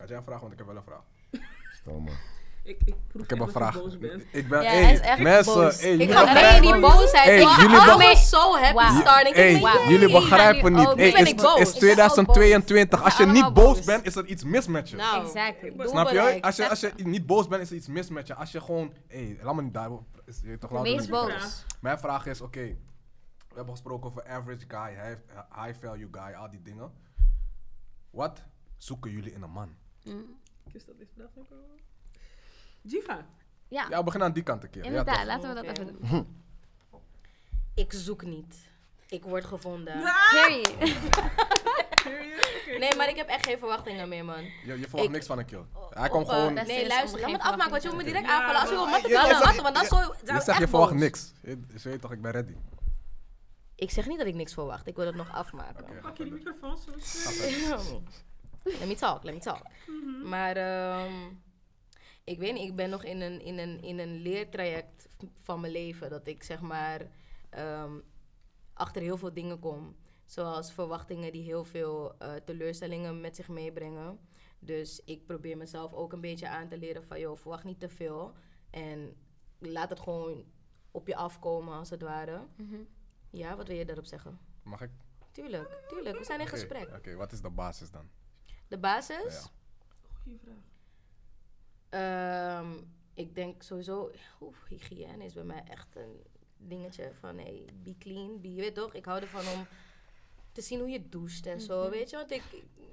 Had 0.00 0.08
jij 0.08 0.18
een 0.18 0.24
vraag? 0.24 0.40
Want 0.40 0.52
ik 0.52 0.58
heb 0.58 0.66
wel 0.66 0.76
een 0.76 0.82
vraag. 0.82 1.02
Stel 1.80 2.00
maar. 2.00 2.20
Ik, 2.62 2.80
ik 2.84 2.94
proef 3.08 3.22
Ik 3.24 3.30
heb 3.30 3.38
een 3.38 3.50
vraag. 3.50 3.74
boos 3.74 3.98
bent. 3.98 4.24
Ik 4.32 4.48
ben, 4.48 4.62
Ja, 4.62 4.70
hey, 4.70 4.82
hij 4.82 4.92
is 4.92 5.00
echt 5.00 5.18
mensen, 5.18 5.54
boos. 5.54 5.80
hey, 5.80 5.92
ik 5.92 6.08
begrijpen- 6.08 6.62
mee 6.62 6.72
die 6.72 6.80
boosheid. 6.80 7.24
Hey, 7.24 7.40
ik 7.40 7.48
jullie 7.48 8.16
zo 8.16 8.56
happy 8.58 9.00
starting. 9.00 9.34
Hey, 9.34 9.60
jullie 9.88 10.10
begrijpen 10.12 10.72
niet. 10.72 10.86
Hey, 10.86 10.94
Nu 11.06 11.12
ben 11.12 11.22
is, 11.22 11.28
ik 11.30 11.36
boos. 11.36 11.58
is 11.60 11.66
Ik 11.66 11.72
ben 11.72 11.80
2022. 11.80 13.02
Als 13.04 13.16
je 13.16 13.26
niet 13.26 13.52
boos 13.52 13.84
bent, 13.84 14.06
is 14.06 14.16
er 14.16 14.24
iets 14.26 14.44
mis 14.44 14.66
met 14.66 14.88
je. 14.90 14.96
Nou, 14.96 15.24
Exactly. 15.24 15.72
Snap 15.78 16.08
je? 16.10 16.38
Als 16.42 16.56
je, 16.56 16.68
als 16.68 16.80
je 16.80 16.92
niet 16.96 17.26
boos 17.26 17.48
bent, 17.48 17.62
is 17.62 17.70
er 17.70 17.76
iets 17.76 17.88
mis 17.88 18.08
met 18.10 18.26
je. 18.26 18.34
Als 18.34 18.52
je 18.52 18.60
gewoon, 18.60 18.92
hé, 19.08 19.36
laat 19.42 19.54
me 19.54 19.62
niet 19.62 19.74
daar. 19.74 19.88
Is, 20.26 20.40
je 20.42 20.58
toch 20.58 20.82
niet- 20.82 21.08
boos. 21.10 21.64
Mijn 21.80 21.98
vraag 21.98 22.26
is, 22.26 22.40
oké, 22.40 22.60
we 23.48 23.54
hebben 23.56 23.74
gesproken 23.74 24.10
over 24.10 24.26
average 24.28 24.64
guy, 24.68 24.88
high, 24.90 25.18
high 25.64 25.80
value 25.80 26.08
guy, 26.10 26.34
al 26.34 26.50
die 26.50 26.62
dingen. 26.62 26.92
Wat 28.10 28.42
zoeken 28.76 29.10
jullie 29.10 29.32
in 29.32 29.42
een 29.42 29.50
man? 29.50 29.74
Mm. 30.04 30.38
Is 30.72 30.84
dat 30.84 30.94
is 30.98 31.06
dat 31.14 31.26
ook 31.38 31.50
al? 31.50 31.56
Jiva. 32.80 33.26
Ja, 33.68 33.86
Ja, 33.90 33.98
we 33.98 34.04
beginnen 34.04 34.28
aan 34.28 34.34
die 34.34 34.42
kant 34.42 34.62
een 34.64 34.70
keer. 34.70 34.82
Ja, 34.82 34.88
inderdaad. 34.88 35.24
Laten 35.26 35.48
we 35.48 35.54
dat 35.54 35.64
even 35.64 35.86
doen. 36.00 36.26
Ik 37.74 37.92
zoek 37.92 38.22
niet. 38.22 38.56
Ik 39.08 39.22
word 39.24 39.44
gevonden. 39.44 40.02
Period. 40.30 40.72
Nee, 42.78 42.96
maar 42.96 43.08
ik 43.08 43.16
heb 43.16 43.28
echt 43.28 43.46
geen 43.46 43.58
verwachtingen 43.58 44.08
meer, 44.08 44.24
man. 44.24 44.42
je, 44.44 44.50
je 44.64 44.78
verwacht 44.82 45.04
Ik- 45.04 45.10
niks 45.10 45.26
van 45.26 45.38
een 45.38 45.44
kill. 45.44 45.64
Hij 45.90 46.08
komt 46.08 46.24
Op, 46.24 46.30
eh, 46.30 46.36
gewoon... 46.38 46.54
Nee, 46.54 46.82
is 46.82 46.88
luister, 46.88 47.20
laat 47.20 47.30
me 47.30 47.36
het 47.36 47.46
afmaken, 47.46 47.70
want 47.70 47.82
je 47.82 47.88
moet 47.88 47.96
me 47.98 48.04
direct 48.04 48.24
Ja, 48.26 48.32
aanvallen. 48.38 48.60
Als 48.60 48.68
je 48.70 48.74
wil 48.76 48.86
matten, 48.86 49.10
zegt- 49.10 49.44
matten, 49.44 49.62
want 49.62 49.74
dan 49.74 49.82
je- 49.84 49.88
zou 49.88 50.36
Je 50.36 50.40
zegt, 50.42 50.58
je 50.58 50.68
verwacht 50.68 50.92
niks. 50.94 51.32
Je, 51.42 51.48
je 51.72 51.78
weet 51.82 52.00
toch, 52.00 52.12
ik 52.12 52.20
ben 52.22 52.30
ready. 52.30 52.54
Ik 53.74 53.90
zeg 53.90 54.06
niet 54.06 54.18
dat 54.18 54.26
ik 54.26 54.34
niks 54.34 54.54
verwacht. 54.54 54.86
Ik 54.86 54.96
wil 54.96 55.06
het 55.06 55.14
nog 55.14 55.32
afmaken. 55.32 55.84
Oké, 55.84 56.00
Pak 56.00 56.16
je 56.16 56.24
die 56.24 56.32
microfoon 56.32 56.78
zo. 56.78 56.90
let 58.62 58.86
me 58.86 58.94
talk, 58.94 59.24
let 59.24 59.34
me 59.34 59.40
talk. 59.40 59.62
Maar 60.24 60.56
ehm, 60.56 61.30
ik 62.24 62.38
weet 62.38 62.52
niet, 62.52 62.68
ik 62.68 62.76
ben 62.76 62.90
nog 62.90 63.04
in 63.04 63.20
een, 63.20 63.40
in, 63.40 63.58
een, 63.58 63.82
in 63.82 63.98
een 63.98 64.14
leertraject 64.22 65.08
van 65.42 65.60
mijn 65.60 65.72
leven. 65.72 66.10
Dat 66.10 66.26
ik 66.26 66.42
zeg 66.42 66.60
maar 66.60 67.10
ehm, 67.50 67.98
achter 68.72 69.02
heel 69.02 69.16
veel 69.16 69.32
dingen 69.32 69.58
kom. 69.58 69.96
Zoals 70.24 70.72
verwachtingen 70.72 71.32
die 71.32 71.42
heel 71.42 71.64
veel 71.64 72.18
eh, 72.18 72.34
teleurstellingen 72.34 73.20
met 73.20 73.36
zich 73.36 73.48
meebrengen. 73.48 74.18
Dus 74.58 75.00
ik 75.04 75.26
probeer 75.26 75.56
mezelf 75.56 75.92
ook 75.92 76.12
een 76.12 76.20
beetje 76.20 76.48
aan 76.48 76.68
te 76.68 76.78
leren 76.78 77.04
van... 77.04 77.20
joh, 77.20 77.36
verwacht 77.36 77.64
niet 77.64 77.80
te 77.80 77.88
veel. 77.88 78.34
En 78.70 79.16
laat 79.58 79.90
het 79.90 80.00
gewoon 80.00 80.44
op 80.90 81.06
je 81.06 81.16
afkomen, 81.16 81.74
als 81.74 81.90
het 81.90 82.02
ware. 82.02 82.46
Mhm. 82.56 82.76
Ja, 83.30 83.56
wat 83.56 83.68
wil 83.68 83.76
je 83.76 83.84
daarop 83.84 84.04
zeggen? 84.04 84.38
Mag 84.62 84.80
ik? 84.80 84.90
Tuurlijk, 85.30 85.82
tuurlijk. 85.88 86.18
We 86.18 86.24
zijn 86.24 86.40
in 86.40 86.46
gesprek. 86.46 86.90
Oké, 86.96 87.14
wat 87.14 87.32
is 87.32 87.40
de 87.40 87.50
basis 87.50 87.90
dan? 87.90 88.10
De 88.70 88.78
basis? 88.78 89.34
Ja. 89.42 89.50
Goeie 90.22 90.38
vraag. 90.44 90.54
Ehm, 91.88 92.70
ik 93.14 93.34
denk 93.34 93.62
sowieso, 93.62 94.10
oeh, 94.40 94.54
hygiëne 94.68 95.24
is 95.24 95.32
bij 95.32 95.42
mij 95.44 95.62
echt 95.70 95.88
een 95.96 96.22
dingetje 96.56 97.10
van, 97.20 97.38
hey, 97.38 97.64
be 97.82 97.94
clean, 97.98 98.40
be, 98.40 98.54
je 98.54 98.60
weet 98.60 98.74
toch? 98.74 98.94
Ik 98.94 99.04
hou 99.04 99.20
ervan 99.20 99.40
om 99.58 99.66
te 100.52 100.60
zien 100.60 100.78
hoe 100.78 100.88
je 100.88 101.08
doucht 101.08 101.46
en 101.46 101.60
zo, 101.60 101.90
weet 101.90 102.10
je? 102.10 102.16
Want 102.16 102.30
ik, 102.30 102.42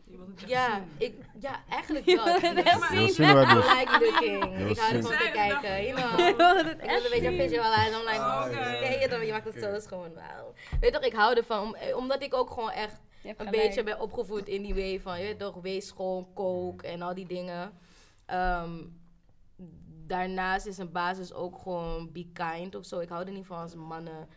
Je 0.09 0.17
wilt 0.17 0.27
het 0.29 0.39
echt 0.41 0.49
ja, 0.49 0.75
zien. 0.75 1.07
ik, 1.07 1.25
ja, 1.39 1.63
eigenlijk 1.69 2.05
het 2.05 2.65
echt 2.65 2.79
maar- 2.79 2.93
Je 2.93 2.99
wil 2.99 3.07
zien 3.13 3.27
like 3.37 3.97
looking. 3.99 4.43
Je 4.43 4.57
wil 4.57 4.69
Ik 4.69 4.77
hou 4.77 4.87
zien. 4.93 4.97
ervan 4.97 5.11
te 5.17 5.29
kijken, 5.33 5.85
you 5.85 5.95
know. 6.01 6.27
Ik 6.27 6.35
wil 6.35 6.55
het 6.57 6.67
Ik 6.67 6.79
wil 6.79 6.89
echt 6.89 7.03
een 7.05 7.11
beetje 7.11 7.29
zien. 7.29 7.39
visualize. 7.49 7.91
I'm 7.91 7.99
like, 7.99 8.15
ja, 8.15 8.47
ja. 8.49 9.17
je, 9.19 9.25
je 9.25 9.31
maakt 9.31 9.45
het 9.53 9.63
zo 9.63 9.79
schoon. 9.79 10.13
Wauw. 10.13 10.53
Weet 10.79 10.93
toch, 10.93 11.01
ik 11.03 11.13
hou 11.13 11.35
ervan, 11.37 11.61
om, 11.63 11.75
eh, 11.75 11.95
omdat 11.97 12.21
ik 12.23 12.33
ook 12.33 12.49
gewoon 12.49 12.71
echt 12.71 12.91
Je 12.93 13.16
een 13.29 13.35
gelijk. 13.35 13.55
beetje 13.55 13.83
ben 13.83 13.99
opgevoed 13.99 14.47
in 14.47 14.61
die 14.61 14.73
way 14.73 14.99
van, 14.99 15.19
je 15.19 15.25
weet 15.25 15.39
toch, 15.39 15.61
wees 15.61 15.87
schoon, 15.87 16.27
kook 16.33 16.81
en 16.81 17.01
al 17.01 17.13
die 17.13 17.27
dingen. 17.27 17.73
Ehm, 18.25 18.83
daarnaast 20.05 20.65
is 20.65 20.77
een 20.77 20.91
basis 20.91 21.33
ook 21.33 21.57
gewoon 21.57 22.11
be 22.11 22.27
kind 22.33 22.75
of 22.75 22.85
zo. 22.85 22.99
Ik 22.99 23.09
hou 23.09 23.25
er 23.25 23.31
niet 23.31 23.45
van 23.45 23.57
als 23.57 23.75
mannen 23.75 24.27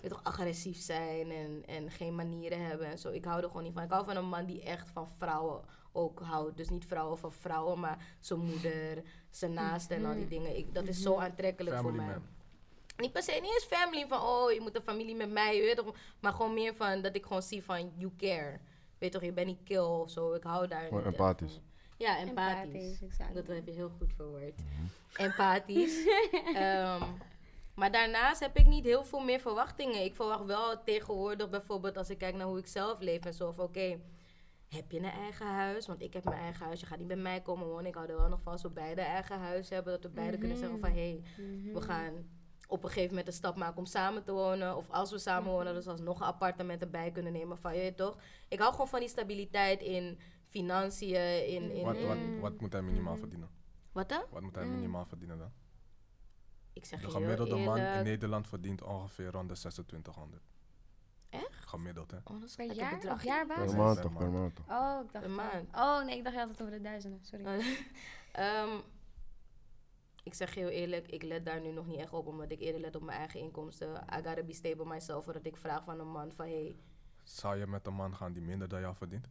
je 0.00 0.08
weet 0.08 0.10
toch, 0.10 0.24
agressief 0.24 0.80
zijn 0.80 1.30
en, 1.30 1.62
en 1.66 1.90
geen 1.90 2.14
manieren 2.14 2.66
hebben 2.66 2.86
en 2.86 2.98
zo. 2.98 3.10
Ik 3.10 3.24
hou 3.24 3.42
er 3.42 3.48
gewoon 3.48 3.62
niet 3.62 3.72
van. 3.72 3.82
Ik 3.82 3.90
hou 3.90 4.04
van 4.04 4.16
een 4.16 4.28
man 4.28 4.46
die 4.46 4.62
echt 4.62 4.90
van 4.90 5.08
vrouwen 5.10 5.60
ook 5.92 6.20
houdt. 6.20 6.56
Dus 6.56 6.68
niet 6.68 6.84
vrouwen 6.84 7.18
van 7.18 7.32
vrouwen, 7.32 7.80
maar 7.80 8.16
zijn 8.20 8.40
moeder, 8.40 9.02
zijn 9.30 9.52
naasten 9.52 9.96
en 9.96 10.04
al 10.04 10.14
die 10.14 10.28
dingen. 10.28 10.56
Ik, 10.56 10.74
dat 10.74 10.86
is 10.86 11.02
zo 11.02 11.16
aantrekkelijk 11.16 11.76
Family 11.76 11.96
voor 11.96 12.06
mij. 12.06 12.14
man. 12.14 12.37
Niet 12.98 13.12
per 13.12 13.22
se, 13.22 13.32
niet 13.32 13.52
eens 13.52 13.64
family 13.64 14.06
van, 14.08 14.20
oh, 14.20 14.52
je 14.52 14.60
moet 14.60 14.76
een 14.76 14.82
familie 14.82 15.14
met 15.14 15.30
mij, 15.30 15.60
weet 15.60 15.76
toch. 15.76 15.94
Maar 16.20 16.32
gewoon 16.32 16.54
meer 16.54 16.74
van, 16.74 17.02
dat 17.02 17.14
ik 17.14 17.22
gewoon 17.22 17.42
zie 17.42 17.64
van, 17.64 17.92
you 17.96 18.12
care. 18.16 18.58
Weet 18.98 19.12
toch, 19.12 19.22
je 19.22 19.32
bent 19.32 19.46
niet 19.46 19.62
kill 19.64 19.78
of 19.78 20.10
zo. 20.10 20.32
Ik 20.32 20.42
hou 20.42 20.66
daar 20.66 20.82
echt 20.82 21.04
empathisch. 21.04 21.52
van. 21.52 21.62
Ja, 21.96 22.18
empathisch. 22.18 22.64
Empathisch, 22.64 23.02
exact. 23.02 23.34
Dat 23.34 23.46
heb 23.46 23.66
je 23.66 23.72
heel 23.72 23.90
goed 23.98 24.12
verwoord. 24.16 24.60
Empathisch. 25.16 26.06
Ehm, 26.54 27.02
maar 27.74 27.92
daarnaast 27.92 28.40
heb 28.40 28.56
ik 28.56 28.66
niet 28.66 28.84
heel 28.84 29.04
veel 29.04 29.20
meer 29.20 29.40
verwachtingen. 29.40 30.04
Ik 30.04 30.14
verwacht 30.14 30.44
wel 30.44 30.82
tegenwoordig 30.84 31.50
bijvoorbeeld 31.50 31.96
als 31.96 32.10
ik 32.10 32.18
kijk 32.18 32.34
naar 32.34 32.46
hoe 32.46 32.58
ik 32.58 32.66
zelf 32.66 33.00
leef 33.00 33.24
en 33.24 33.34
zo 33.34 33.52
van 33.52 33.64
oké, 33.64 33.98
heb 34.68 34.90
je 34.90 34.98
een 34.98 35.04
eigen 35.04 35.46
huis? 35.46 35.86
Want 35.86 36.02
ik 36.02 36.12
heb 36.12 36.24
mijn 36.24 36.40
eigen 36.40 36.64
huis. 36.64 36.80
Je 36.80 36.86
gaat 36.86 36.98
niet 36.98 37.06
bij 37.06 37.16
mij 37.16 37.40
komen 37.40 37.66
wonen. 37.66 37.86
Ik 37.86 37.94
hou 37.94 38.08
er 38.08 38.16
wel 38.16 38.28
nog 38.28 38.42
van 38.42 38.52
als 38.52 38.62
we 38.62 38.70
beide 38.70 39.00
eigen 39.00 39.38
huis 39.38 39.68
hebben. 39.68 39.92
Dat 39.92 40.02
we 40.02 40.08
beide 40.08 40.38
kunnen 40.38 40.56
zeggen 40.56 40.80
van 40.80 40.90
hé, 40.90 41.20
hey, 41.36 41.72
we 41.72 41.80
gaan 41.80 42.12
op 42.70 42.82
een 42.82 42.88
gegeven 42.88 43.08
moment 43.08 43.26
een 43.26 43.32
stap 43.32 43.56
maken 43.56 43.76
om 43.78 43.86
samen 43.86 44.24
te 44.24 44.32
wonen. 44.32 44.76
Of 44.76 44.90
als 44.90 45.10
we 45.10 45.18
samen 45.18 45.50
wonen, 45.52 45.74
dus 45.74 45.86
alsnog 45.86 46.20
een 46.20 46.26
appartement 46.26 46.80
erbij 46.82 47.10
kunnen 47.10 47.32
nemen 47.32 47.58
van 47.58 47.74
je 47.74 47.80
weet 47.80 47.96
toch. 47.96 48.16
Ik 48.48 48.58
hou 48.58 48.72
gewoon 48.72 48.88
van 48.88 49.00
die 49.00 49.08
stabiliteit 49.08 49.80
in 49.82 50.18
financiën, 50.46 51.46
in... 51.48 51.70
in, 51.70 51.84
Wat, 51.84 52.02
wat, 52.02 52.16
wat 52.40 52.60
moet 52.60 52.72
hij 52.72 52.82
minimaal 52.82 53.16
verdienen? 53.16 53.48
wat 53.92 54.08
dan? 54.08 54.22
Wat 54.30 54.42
moet 54.42 54.54
hij 54.54 54.66
minimaal 54.66 55.06
verdienen 55.06 55.38
dan? 55.38 55.52
Ik 56.72 56.84
zeg 56.84 57.00
De 57.00 57.10
gemiddelde 57.10 57.56
man 57.56 57.78
in. 57.78 58.02
Nederland 58.04 58.48
verdient 58.48 58.82
ongeveer 58.82 59.30
rond 59.30 59.48
de 59.48 59.54
2600. 59.54 60.42
Echt? 61.30 61.66
Gemiddeld, 61.66 62.10
hè? 62.10 62.16
Oh, 62.24 62.40
dat 62.40 62.48
is 62.48 62.54
Per 62.54 62.68
een 62.68 62.74
jaar? 62.74 62.94
bedrag. 62.94 63.14
Op 63.14 63.20
jaarbasis? 63.22 63.64
Per 63.64 63.72
Ja. 63.78 63.84
maand 63.84 63.94
Per 64.00 64.02
toch, 64.04 64.16
per 64.18 64.30
maand. 64.30 64.56
toch? 64.56 64.66
Oh, 64.68 65.00
ik 65.04 65.12
dacht... 65.12 65.24
Een 65.24 65.34
maand. 65.34 65.68
Oh, 65.74 66.04
nee, 66.04 66.16
ik 66.16 66.24
dacht 66.24 66.36
het 66.36 66.60
over 66.60 66.70
de 66.74 66.80
duizenden. 66.80 67.20
Sorry. 67.24 67.44
Ehm, 68.32 68.68
ik 70.28 70.34
zeg 70.34 70.54
je 70.54 70.60
heel 70.60 70.68
eerlijk, 70.68 71.10
ik 71.10 71.22
let 71.22 71.44
daar 71.44 71.60
nu 71.60 71.72
nog 71.72 71.86
niet 71.86 71.98
echt 71.98 72.12
op, 72.12 72.26
omdat 72.26 72.50
ik 72.50 72.60
eerder 72.60 72.80
let 72.80 72.96
op 72.96 73.02
mijn 73.02 73.18
eigen 73.18 73.40
inkomsten. 73.40 73.88
I 73.94 74.22
gotta 74.22 74.42
be 74.42 74.52
stable 74.52 74.86
myself, 74.86 75.24
voordat 75.24 75.46
ik 75.46 75.56
vraag 75.56 75.84
van 75.84 76.00
een 76.00 76.10
man 76.10 76.32
van, 76.32 76.46
hey, 76.46 76.76
Zou 77.22 77.58
je 77.58 77.66
met 77.66 77.86
een 77.86 77.94
man 77.94 78.16
gaan 78.16 78.32
die 78.32 78.42
minder 78.42 78.68
dan 78.68 78.80
jou 78.80 78.94
verdient? 78.94 79.28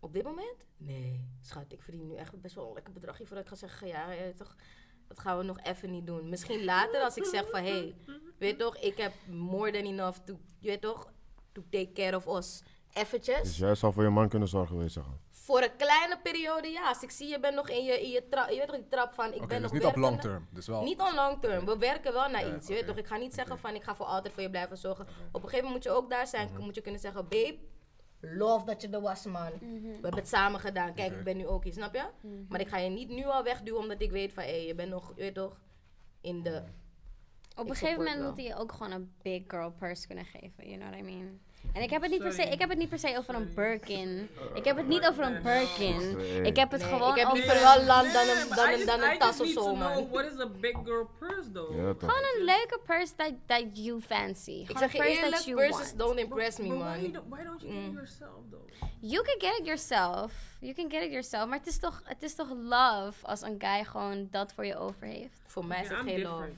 op 0.00 0.12
dit 0.12 0.24
moment? 0.24 0.66
Nee, 0.76 1.28
schat, 1.40 1.72
ik 1.72 1.82
verdien 1.82 2.06
nu 2.06 2.14
echt 2.14 2.40
best 2.40 2.54
wel 2.54 2.68
een 2.68 2.74
lekker 2.74 2.92
bedragje 2.92 3.26
voordat 3.26 3.44
ik 3.44 3.50
ga 3.50 3.56
zeggen, 3.56 3.88
ja, 3.88 4.12
ja, 4.12 4.32
toch, 4.32 4.56
dat 5.06 5.20
gaan 5.20 5.38
we 5.38 5.44
nog 5.44 5.60
even 5.60 5.90
niet 5.90 6.06
doen. 6.06 6.28
Misschien 6.28 6.64
later 6.64 7.02
als 7.02 7.16
ik 7.16 7.24
zeg 7.24 7.50
van, 7.50 7.62
hey, 7.62 7.94
weet 8.38 8.58
toch, 8.58 8.76
ik 8.76 8.96
heb 8.96 9.12
more 9.26 9.72
than 9.72 9.84
enough 9.84 10.18
to, 10.18 10.38
je 10.58 10.68
weet 10.68 10.80
toch, 10.80 11.12
to 11.52 11.62
take 11.70 11.92
care 11.92 12.16
of 12.16 12.26
us. 12.26 12.62
Eventjes. 12.92 13.42
Dus 13.42 13.56
jij 13.56 13.74
zou 13.74 13.92
voor 13.92 14.02
je 14.02 14.08
man 14.08 14.28
kunnen 14.28 14.48
zorgen, 14.48 14.74
wil 14.74 14.84
je 14.84 14.90
zeggen? 14.90 15.20
Voor 15.46 15.62
een 15.62 15.76
kleine 15.76 16.18
periode, 16.22 16.68
ja. 16.68 16.88
Als 16.88 17.02
ik 17.02 17.10
zie, 17.10 17.28
je 17.28 17.40
bent 17.40 17.54
nog 17.54 17.68
in 17.68 17.84
je, 17.84 18.00
in 18.00 18.10
je 18.10 18.28
trap, 18.28 18.48
je 18.48 18.56
weet 18.56 18.66
toch 18.66 18.76
die 18.76 18.88
trap 18.88 19.14
van, 19.14 19.32
ik 19.32 19.46
ben 19.46 19.48
dus 19.48 19.60
nog 19.60 19.72
niet 19.72 19.84
op 19.84 19.96
long 19.96 20.20
term. 20.20 20.46
Dus 20.50 20.66
wel. 20.66 20.82
Niet 20.82 21.00
on 21.00 21.14
long 21.14 21.40
term. 21.40 21.64
We 21.64 21.78
werken 21.78 22.12
wel 22.12 22.28
naar 22.28 22.46
Ja, 22.46 22.54
iets. 22.54 22.68
Je 22.68 22.74
weet 22.74 22.86
toch? 22.86 22.96
Ik 22.96 23.06
ga 23.06 23.16
niet 23.16 23.34
zeggen 23.34 23.58
van 23.58 23.74
ik 23.74 23.82
ga 23.82 23.94
voor 23.94 24.06
altijd 24.06 24.34
voor 24.34 24.42
je 24.42 24.50
blijven 24.50 24.78
zorgen. 24.78 25.06
Op 25.32 25.42
een 25.42 25.48
gegeven 25.48 25.64
moment 25.64 25.72
moet 25.74 25.82
je 25.82 25.90
ook 26.00 26.10
daar 26.10 26.26
zijn. 26.26 26.48
Mhm. 26.52 26.62
Moet 26.62 26.74
je 26.74 26.80
kunnen 26.80 27.00
zeggen, 27.00 27.28
babe, 27.28 27.58
love 28.20 28.64
dat 28.64 28.82
je 28.82 28.88
er 28.88 29.00
was, 29.00 29.24
man. 29.24 29.52
We 29.58 29.90
hebben 29.92 30.14
het 30.14 30.28
samen 30.28 30.60
gedaan. 30.60 30.94
Kijk, 30.94 31.12
ik 31.12 31.24
ben 31.24 31.36
nu 31.36 31.46
ook 31.46 31.64
hier, 31.64 31.72
snap 31.72 31.94
je? 31.94 32.04
Maar 32.48 32.60
ik 32.60 32.68
ga 32.68 32.78
je 32.78 32.90
niet 32.90 33.08
nu 33.08 33.24
al 33.24 33.42
wegduwen 33.42 33.80
omdat 33.80 34.00
ik 34.00 34.10
weet 34.10 34.32
van, 34.32 34.42
hé, 34.42 34.54
je 34.54 34.74
bent 34.74 34.90
nog, 34.90 35.12
je 35.16 35.22
weet 35.22 35.34
toch, 35.34 35.60
in 36.20 36.42
de... 36.42 36.62
Op 37.56 37.68
een 37.68 37.74
gegeven 37.76 37.98
moment 37.98 38.16
wel. 38.18 38.26
moet 38.28 38.36
hij 38.36 38.46
je 38.46 38.56
ook 38.56 38.72
gewoon 38.72 38.92
een 38.92 39.12
big 39.22 39.42
girl 39.48 39.70
purse 39.78 40.06
kunnen 40.06 40.24
geven. 40.24 40.52
You 40.68 40.76
know 40.78 40.88
what 40.90 41.00
I 41.00 41.02
mean? 41.02 41.40
En 41.72 41.82
ik 41.82 41.90
heb 41.90 42.02
het 42.02 42.10
niet 42.10 42.22
per 42.22 42.32
se, 42.32 42.42
ik 42.42 42.58
heb 42.60 42.68
het 42.68 42.78
niet 42.78 42.88
per 42.88 42.98
se 42.98 43.14
over 43.18 43.34
een. 43.34 43.52
Birkin. 43.54 44.28
Ik 44.54 44.64
heb 44.64 44.76
het 44.76 44.86
niet 44.86 45.06
over 45.06 45.24
een 45.24 45.42
Birkin. 45.42 46.18
Ik 46.44 46.56
heb 46.56 46.70
het 46.70 46.80
Nee, 46.80 46.90
gewoon 46.90 47.10
ik 47.10 47.16
heb 47.18 47.26
over 47.26 47.38
liever 47.38 47.60
wel 47.60 47.82
land 47.84 48.12
dan 48.12 48.28
een, 48.28 48.48
dan 48.54 48.68
een, 48.68 48.86
dan 48.86 49.02
een 49.02 49.18
tas 49.18 49.40
of 49.40 49.46
zo, 49.48 49.74
man. 49.76 50.08
What 50.10 50.24
is 50.32 50.38
a 50.40 50.46
big 50.60 50.76
girl 50.84 51.08
purse 51.18 51.52
though? 51.52 51.76
Ja, 51.76 51.94
gewoon 51.98 52.22
een 52.36 52.44
leuke 52.44 52.80
purse 52.86 53.14
that, 53.14 53.32
that 53.46 53.64
you 53.72 54.00
fancy. 54.00 54.64
Ik 54.68 54.78
zeg 54.78 54.92
je 54.92 55.02
eerlijk, 55.04 55.34
that 55.34 55.44
you 55.44 55.56
purses 55.56 55.86
want. 55.86 55.98
don't 55.98 56.18
impress 56.18 56.58
me, 56.58 56.66
why, 56.68 56.76
man. 56.78 57.12
don't, 57.12 57.28
why 57.28 57.44
don't 57.44 57.60
you 57.62 57.72
get 57.72 57.82
Mm. 57.82 57.86
it 57.88 57.92
yourself 57.94 58.40
though? 58.50 58.88
You 59.00 59.22
can 59.24 59.34
get 59.50 59.58
it 59.58 59.66
yourself. 59.66 60.32
You 60.60 60.74
can 60.74 60.90
get 60.90 61.02
it 61.02 61.10
yourself. 61.10 61.48
Maar 61.48 61.58
het 61.58 61.66
is 61.66 61.78
toch, 61.78 62.00
het 62.04 62.22
is 62.22 62.34
toch 62.34 62.48
love 62.50 63.26
als 63.26 63.40
een 63.42 63.54
guy 63.58 63.84
gewoon 63.84 64.28
dat 64.30 64.52
voor 64.52 64.66
je 64.66 64.76
over 64.76 65.06
heeft. 65.06 65.40
Voor 65.46 65.64
mij 65.66 65.80
is 65.82 65.88
het 65.88 65.98
geen 65.98 66.22
love. 66.22 66.48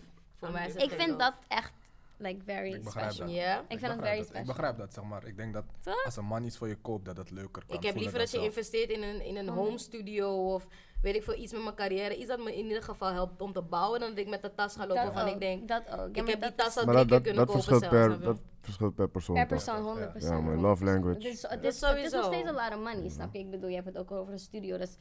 Different. 0.40 0.40
Voor 0.40 0.48
I'm 0.48 0.52
mij 0.54 0.66
is 0.66 0.72
het 0.72 0.82
Ik 0.82 0.90
vind 1.00 1.18
dat 1.18 1.34
echt 1.48 1.72
like 2.16 2.40
very 2.44 2.72
Ik 2.72 2.84
begrijp 2.84 3.10
special. 3.10 3.26
dat. 3.26 3.36
Ja? 3.36 3.58
Ik 3.60 3.78
vind 3.78 3.80
het 3.80 3.96
begrijp 3.96 4.00
very 4.02 4.16
dat. 4.16 4.26
special. 4.26 4.40
Ik 4.40 4.46
begrijp 4.56 4.76
dat, 4.78 4.94
zeg 4.94 5.04
maar. 5.04 5.26
Ik 5.26 5.36
denk 5.36 5.52
dat 5.54 5.64
Toch? 5.84 6.04
als 6.04 6.16
een 6.16 6.24
man 6.24 6.44
iets 6.44 6.56
voor 6.56 6.68
je 6.68 6.76
koopt, 6.76 7.04
dat 7.04 7.16
het 7.16 7.30
leuker 7.30 7.62
kan 7.66 7.76
Ik 7.76 7.82
heb 7.82 7.96
liever 7.96 8.18
dat 8.18 8.30
je 8.30 8.36
zelf. 8.36 8.44
investeert 8.46 8.90
in 8.90 9.02
een, 9.02 9.20
in 9.24 9.36
een 9.36 9.48
home 9.48 9.78
studio 9.78 10.54
of 10.54 10.66
weet 11.02 11.14
ik 11.14 11.22
veel, 11.22 11.34
iets 11.34 11.52
met 11.52 11.62
mijn 11.62 11.74
carrière. 11.74 12.16
Iets 12.16 12.26
dat 12.26 12.38
me 12.38 12.56
in 12.56 12.64
ieder 12.66 12.82
geval 12.82 13.12
helpt 13.12 13.40
om 13.42 13.52
te 13.52 13.62
bouwen 13.62 14.00
dan 14.00 14.08
dat 14.08 14.18
ik 14.18 14.28
met 14.28 14.42
de 14.42 14.54
tas 14.54 14.74
ga 14.76 14.86
lopen 14.86 15.04
Dat 15.04 15.12
van 15.12 15.22
ook, 15.22 15.28
ik 15.28 15.40
denk, 15.40 15.68
dat 15.68 15.82
ook. 15.88 15.96
Ja, 15.96 16.04
ik 16.06 16.16
heb 16.16 16.26
die 16.26 16.36
dat 16.38 16.56
tas 16.56 16.76
al 16.76 16.82
drie 16.82 16.94
dat, 16.94 17.06
keer 17.06 17.08
dat, 17.08 17.22
kunnen 17.22 17.46
dat, 17.46 17.54
kopen 17.54 17.62
verschilt 17.62 17.92
zelf. 17.92 18.08
per, 18.18 18.20
dat 18.26 18.40
verschilt 18.60 18.94
per 18.94 19.08
persoon. 19.08 19.34
Per 19.34 19.46
persoon, 19.46 19.98
100%. 20.14 20.16
Ja, 20.18 20.40
maar 20.40 20.56
love 20.56 20.84
language. 20.84 21.16
Het 21.18 21.24
is, 21.26 21.42
het, 21.42 21.50
Dat 21.50 21.52
is, 21.52 21.58
het 21.62 21.74
is 21.74 21.80
nog 21.80 21.90
sowieso. 21.90 22.22
steeds 22.22 22.48
een 22.48 22.54
lot 22.54 22.68
of 22.74 22.94
money, 22.94 23.08
snap 23.08 23.32
je? 23.32 23.38
Ik 23.38 23.50
bedoel, 23.50 23.68
je 23.68 23.74
hebt 23.74 23.86
het 23.86 23.98
ook 23.98 24.10
over 24.10 24.32
een 24.32 24.38
studio. 24.38 24.76
Dat 24.78 24.98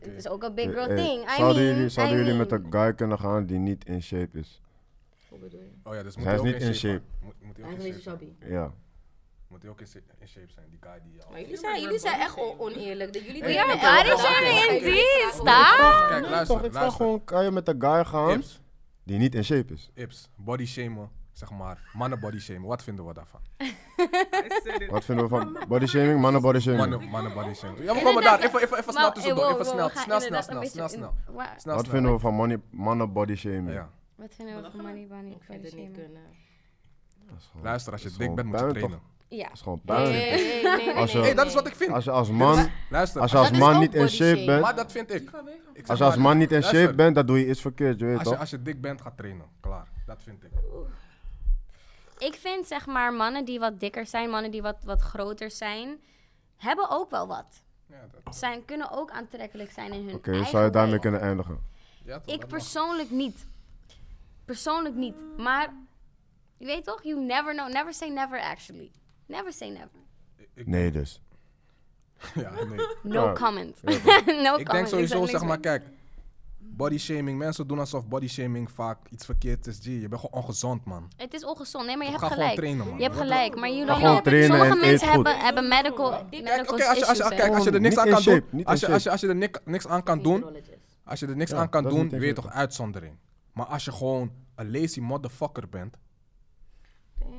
is, 0.00 0.06
het 0.06 0.16
is 0.16 0.28
ook 0.28 0.42
een 0.42 0.54
big 0.54 0.64
Eh, 0.66 0.72
girl 0.72 0.86
eh, 0.88 0.96
thing. 1.04 1.22
I 1.30 1.34
zouden 1.36 1.62
mean, 1.62 1.74
jullie, 1.74 1.88
zouden 1.88 2.16
I 2.16 2.18
jullie 2.18 2.34
mean. 2.34 2.48
met 2.50 2.64
een 2.64 2.72
guy 2.72 2.94
kunnen 2.94 3.18
gaan 3.18 3.46
die 3.46 3.58
niet 3.58 3.84
in 3.84 4.02
shape 4.02 4.38
is? 4.38 4.60
Hoe 5.28 5.38
bedoel 5.38 5.60
je? 5.60 5.70
Oh 5.82 5.94
ja, 5.94 6.02
dus 6.02 6.14
Hij 6.14 6.24
moet 6.24 6.32
is 6.34 6.38
ook 6.38 6.44
niet 6.44 6.54
in 6.54 6.74
shape. 6.74 6.76
zijn. 6.78 7.02
Moet, 7.20 7.34
moet 7.42 7.56
hij 7.56 7.64
ook 7.66 7.70
in 7.72 7.76
Eigenlijk 7.78 7.96
is 7.96 8.02
shape. 8.02 8.52
Ja. 8.52 8.72
Moet 9.48 9.62
hij 9.62 9.70
ook 9.70 9.80
in, 9.80 9.86
shape 9.86 10.52
zijn, 10.52 10.66
die 10.70 10.78
guy 10.80 11.00
die 11.04 11.22
al... 11.22 11.30
Maar 11.30 11.40
jullie 11.40 11.56
zijn, 11.56 11.80
jullie 11.82 11.98
zijn 11.98 12.20
echt 12.20 12.36
on- 12.36 12.58
oneerlijk. 12.60 13.12
Dat 13.12 13.24
jullie 13.24 13.42
body 13.42 14.12
oké, 14.12 14.18
shaming 14.18 14.64
oké, 14.64 14.72
in 14.74 14.84
die, 14.84 15.28
stop. 15.32 15.44
Kijk, 16.08 16.28
luister, 16.28 16.46
toch, 16.56 16.64
ik 16.64 16.70
vraag 16.70 16.82
luister. 16.82 16.90
gewoon, 17.04 17.24
kan 17.24 17.44
je 17.44 17.50
met 17.50 17.68
een 17.68 17.80
guy 17.80 18.04
gaan 18.04 18.30
Ips, 18.30 18.60
die 19.04 19.18
niet 19.18 19.34
in 19.34 19.44
shape 19.44 19.72
is? 19.72 19.90
Ips, 19.94 20.28
body 20.36 20.66
shamen, 20.66 21.10
zeg 21.32 21.50
maar, 21.50 21.78
mannen 21.92 22.20
body 22.20 22.38
shamen. 22.38 22.68
Wat 22.68 22.82
vinden 22.82 23.06
we 23.06 23.14
daarvan? 23.14 23.40
Wat 24.90 25.04
vinden 25.04 25.24
we 25.24 25.30
van 25.30 25.58
body 25.68 25.86
shaming? 25.86 26.20
Mannen 26.20 26.42
body 26.42 26.58
shaming. 26.58 26.80
Mannen, 26.90 27.08
mannen 27.08 27.32
body 27.32 27.54
shamen. 27.54 27.82
Ja, 27.82 27.94
we 27.94 28.02
komen 28.02 28.22
daar. 28.22 28.40
Even, 28.40 28.60
even, 28.62 28.78
even 28.78 28.92
snel 28.92 29.12
tussendoor. 29.12 29.50
Even 29.52 29.64
snel, 29.66 29.88
snel, 29.88 30.20
snel, 30.42 30.88
snel, 30.88 31.14
Wat 31.64 31.88
vinden 31.88 32.12
we 32.12 32.18
van 32.18 32.34
money, 32.34 32.60
mannen 32.70 33.12
body 33.12 33.34
shaming? 33.34 33.72
Ja. 33.72 33.88
Wat 34.14 34.34
vinden 34.34 34.62
we 34.62 34.70
van 34.70 34.80
money, 34.80 35.06
money, 35.10 35.30
Ik 35.30 35.42
vind 35.42 35.62
body 35.62 35.76
het 35.76 35.86
niet 35.88 35.96
shaming? 35.96 36.18
Luister, 37.62 37.92
als 37.92 38.02
je 38.02 38.10
dik 38.18 38.34
bent, 38.34 38.48
moet 38.48 38.60
je 38.60 38.66
trainen. 38.66 39.00
Ja. 39.28 39.44
Dat 39.44 39.52
is 39.52 39.60
gewoon 39.60 39.80
Nee, 39.84 39.96
puin. 39.96 40.10
nee, 40.10 40.30
nee, 40.30 40.62
nee, 40.62 40.86
nee, 40.86 40.94
Als 40.94 41.12
je- 41.12 41.18
nee, 41.18 41.28
Hé, 41.28 41.34
dat 41.34 41.46
is 41.46 41.54
wat 41.54 41.66
ik 41.66 41.74
vind. 41.74 41.92
Als 41.92 42.04
je 42.04 42.10
als 42.10 42.30
man, 42.30 42.68
Luister, 42.90 43.20
als 43.20 43.30
je 43.30 43.36
als 43.36 43.50
man 43.50 43.78
niet 43.78 43.94
in 43.94 44.08
shape 44.08 44.24
shaming. 44.24 44.46
bent, 44.46 44.60
maar 44.62 44.74
dat 44.76 44.92
vind 44.92 45.14
ik. 45.14 45.30
Als 45.86 45.98
je 45.98 46.04
als 46.04 46.16
man 46.16 46.38
niet 46.38 46.52
in 46.52 46.58
luister, 46.60 46.80
shape 46.80 46.94
bent, 46.94 47.14
dan 47.14 47.26
doe 47.26 47.38
je 47.38 47.48
iets 47.48 47.60
verkeerd, 47.60 47.98
je 47.98 48.04
weet 48.04 48.14
Als 48.14 48.24
je, 48.24 48.30
toch? 48.30 48.40
als 48.40 48.50
je 48.50 48.62
dik 48.62 48.80
bent, 48.80 49.00
ga 49.00 49.12
trainen. 49.16 49.46
Klaar. 49.60 49.88
Dat 50.06 50.22
vind 50.22 50.44
ik. 50.44 50.50
Ik 52.24 52.34
vind 52.34 52.66
zeg 52.66 52.86
maar 52.86 53.12
mannen 53.12 53.44
die 53.44 53.58
wat 53.58 53.80
dikker 53.80 54.06
zijn, 54.06 54.30
mannen 54.30 54.50
die 54.50 54.62
wat, 54.62 54.84
wat 54.84 55.00
groter 55.00 55.50
zijn, 55.50 56.00
hebben 56.56 56.90
ook 56.90 57.10
wel 57.10 57.26
wat. 57.26 57.62
Ja, 57.86 58.08
dat, 58.24 58.36
Zijn, 58.36 58.64
kunnen 58.64 58.90
ook 58.90 59.10
aantrekkelijk 59.10 59.70
zijn 59.70 59.92
in 59.92 60.04
hun 60.06 60.14
Oké, 60.14 60.30
eigen 60.30 60.50
zou 60.50 60.64
je 60.64 60.70
daarmee 60.70 60.98
kunnen 60.98 61.20
eindigen? 61.20 61.60
ja, 62.04 62.20
toch, 62.20 62.34
Ik 62.34 62.40
mag. 62.40 62.48
persoonlijk 62.48 63.10
niet. 63.10 63.46
Persoonlijk 64.44 64.94
niet. 64.94 65.14
Maar, 65.36 65.74
je 66.56 66.66
weet 66.66 66.84
toch? 66.84 67.02
You 67.02 67.20
never 67.24 67.52
know. 67.54 67.72
Never 67.72 67.94
say 67.94 68.08
never 68.08 68.40
actually. 68.40 68.90
Never 69.26 69.52
say 69.52 69.68
never. 69.68 69.90
Ik- 70.54 70.66
Nee 70.66 70.90
dus. 70.90 71.20
Ja, 72.34 72.50
nee. 72.64 72.86
No 73.02 73.24
Ja. 73.24 73.32
comment. 73.32 73.82
no 73.82 73.90
Ik 73.92 74.02
comment. 74.24 74.70
denk 74.70 74.86
sowieso, 74.86 75.26
zeg 75.26 75.40
maar, 75.40 75.48
mee. 75.50 75.60
kijk. 75.60 75.84
Body 76.76 76.98
shaming, 76.98 77.38
mensen 77.38 77.66
doen 77.66 77.78
alsof 77.78 78.08
body 78.08 78.28
shaming 78.28 78.70
vaak 78.70 78.98
iets 79.10 79.24
verkeerd 79.24 79.66
is. 79.66 79.78
G, 79.82 79.84
je 79.84 80.08
bent 80.08 80.20
gewoon 80.20 80.42
ongezond, 80.42 80.84
man. 80.84 81.10
Het 81.16 81.34
is 81.34 81.44
ongezond. 81.44 81.86
Nee, 81.86 81.96
maar 81.96 82.04
je 82.04 82.10
hebt 82.10 82.22
gewoon 82.22 82.38
gelijk. 82.38 82.56
trainen, 82.58 82.86
man. 82.86 82.96
Je 82.96 83.02
hebt 83.02 83.16
gelijk. 83.16 83.56
Maar 83.56 83.68
gewoon 83.68 84.22
trainen 84.22 84.48
Sommige 84.48 84.72
en 84.72 84.78
mensen 84.78 85.08
eet 85.08 85.14
goed. 85.14 85.26
hebben, 85.26 85.44
hebben 85.44 85.68
medical, 85.68 86.10
Kijk, 86.10 86.30
medical 86.30 86.74
oké, 86.74 86.84
als, 86.84 86.98
je, 86.98 87.06
als, 87.06 87.16
je, 87.18 87.22
issues. 87.24 87.38
kijk, 87.38 87.54
als 87.54 87.64
je 87.64 87.70
er 87.70 87.76
Gewoon 87.76 87.82
niks 87.82 87.96
aan 87.96 88.08
kan 88.08 88.22
shape, 88.22 88.44
doen, 88.50 88.64
als 88.64 88.80
je, 88.80 88.86
als 88.86 88.94
je, 88.94 89.00
shape. 89.00 89.10
als 89.10 89.20
je 89.20 89.28
er 89.28 89.60
niks, 89.64 89.86
aan 89.86 90.02
kan 90.02 90.22
doen, 90.22 90.44
als 91.04 91.20
je 91.20 91.26
er 91.26 91.36
niks 91.36 91.50
Ja, 91.50 91.56
aan 91.56 91.68
kan 91.68 91.82
doen, 91.82 92.08
weet 92.08 92.22
je 92.22 92.32
toch 92.32 92.48
uitzondering. 92.50 93.16
Maar 93.52 93.66
als 93.66 93.84
je 93.84 93.92
gewoon 93.92 94.32
een 94.54 94.70
lazy 94.70 95.00
motherfucker 95.00 95.68
bent, 95.68 95.96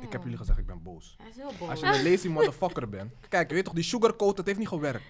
ik 0.01 0.11
heb 0.11 0.23
jullie 0.23 0.37
gezegd, 0.37 0.59
ik 0.59 0.65
ben 0.65 0.83
boos. 0.83 1.15
Hij 1.17 1.29
is 1.29 1.35
heel 1.35 1.51
boos. 1.59 1.69
Als 1.69 1.79
je 1.79 1.85
een 1.85 2.11
lazy 2.11 2.27
motherfucker 2.27 2.89
bent, 2.89 3.13
kijk, 3.29 3.47
je 3.49 3.55
weet 3.55 3.65
toch, 3.65 3.73
die 3.73 3.83
sugarcoat, 3.83 4.35
dat 4.35 4.45
heeft 4.45 4.59
niet 4.59 4.67
gewerkt. 4.67 5.03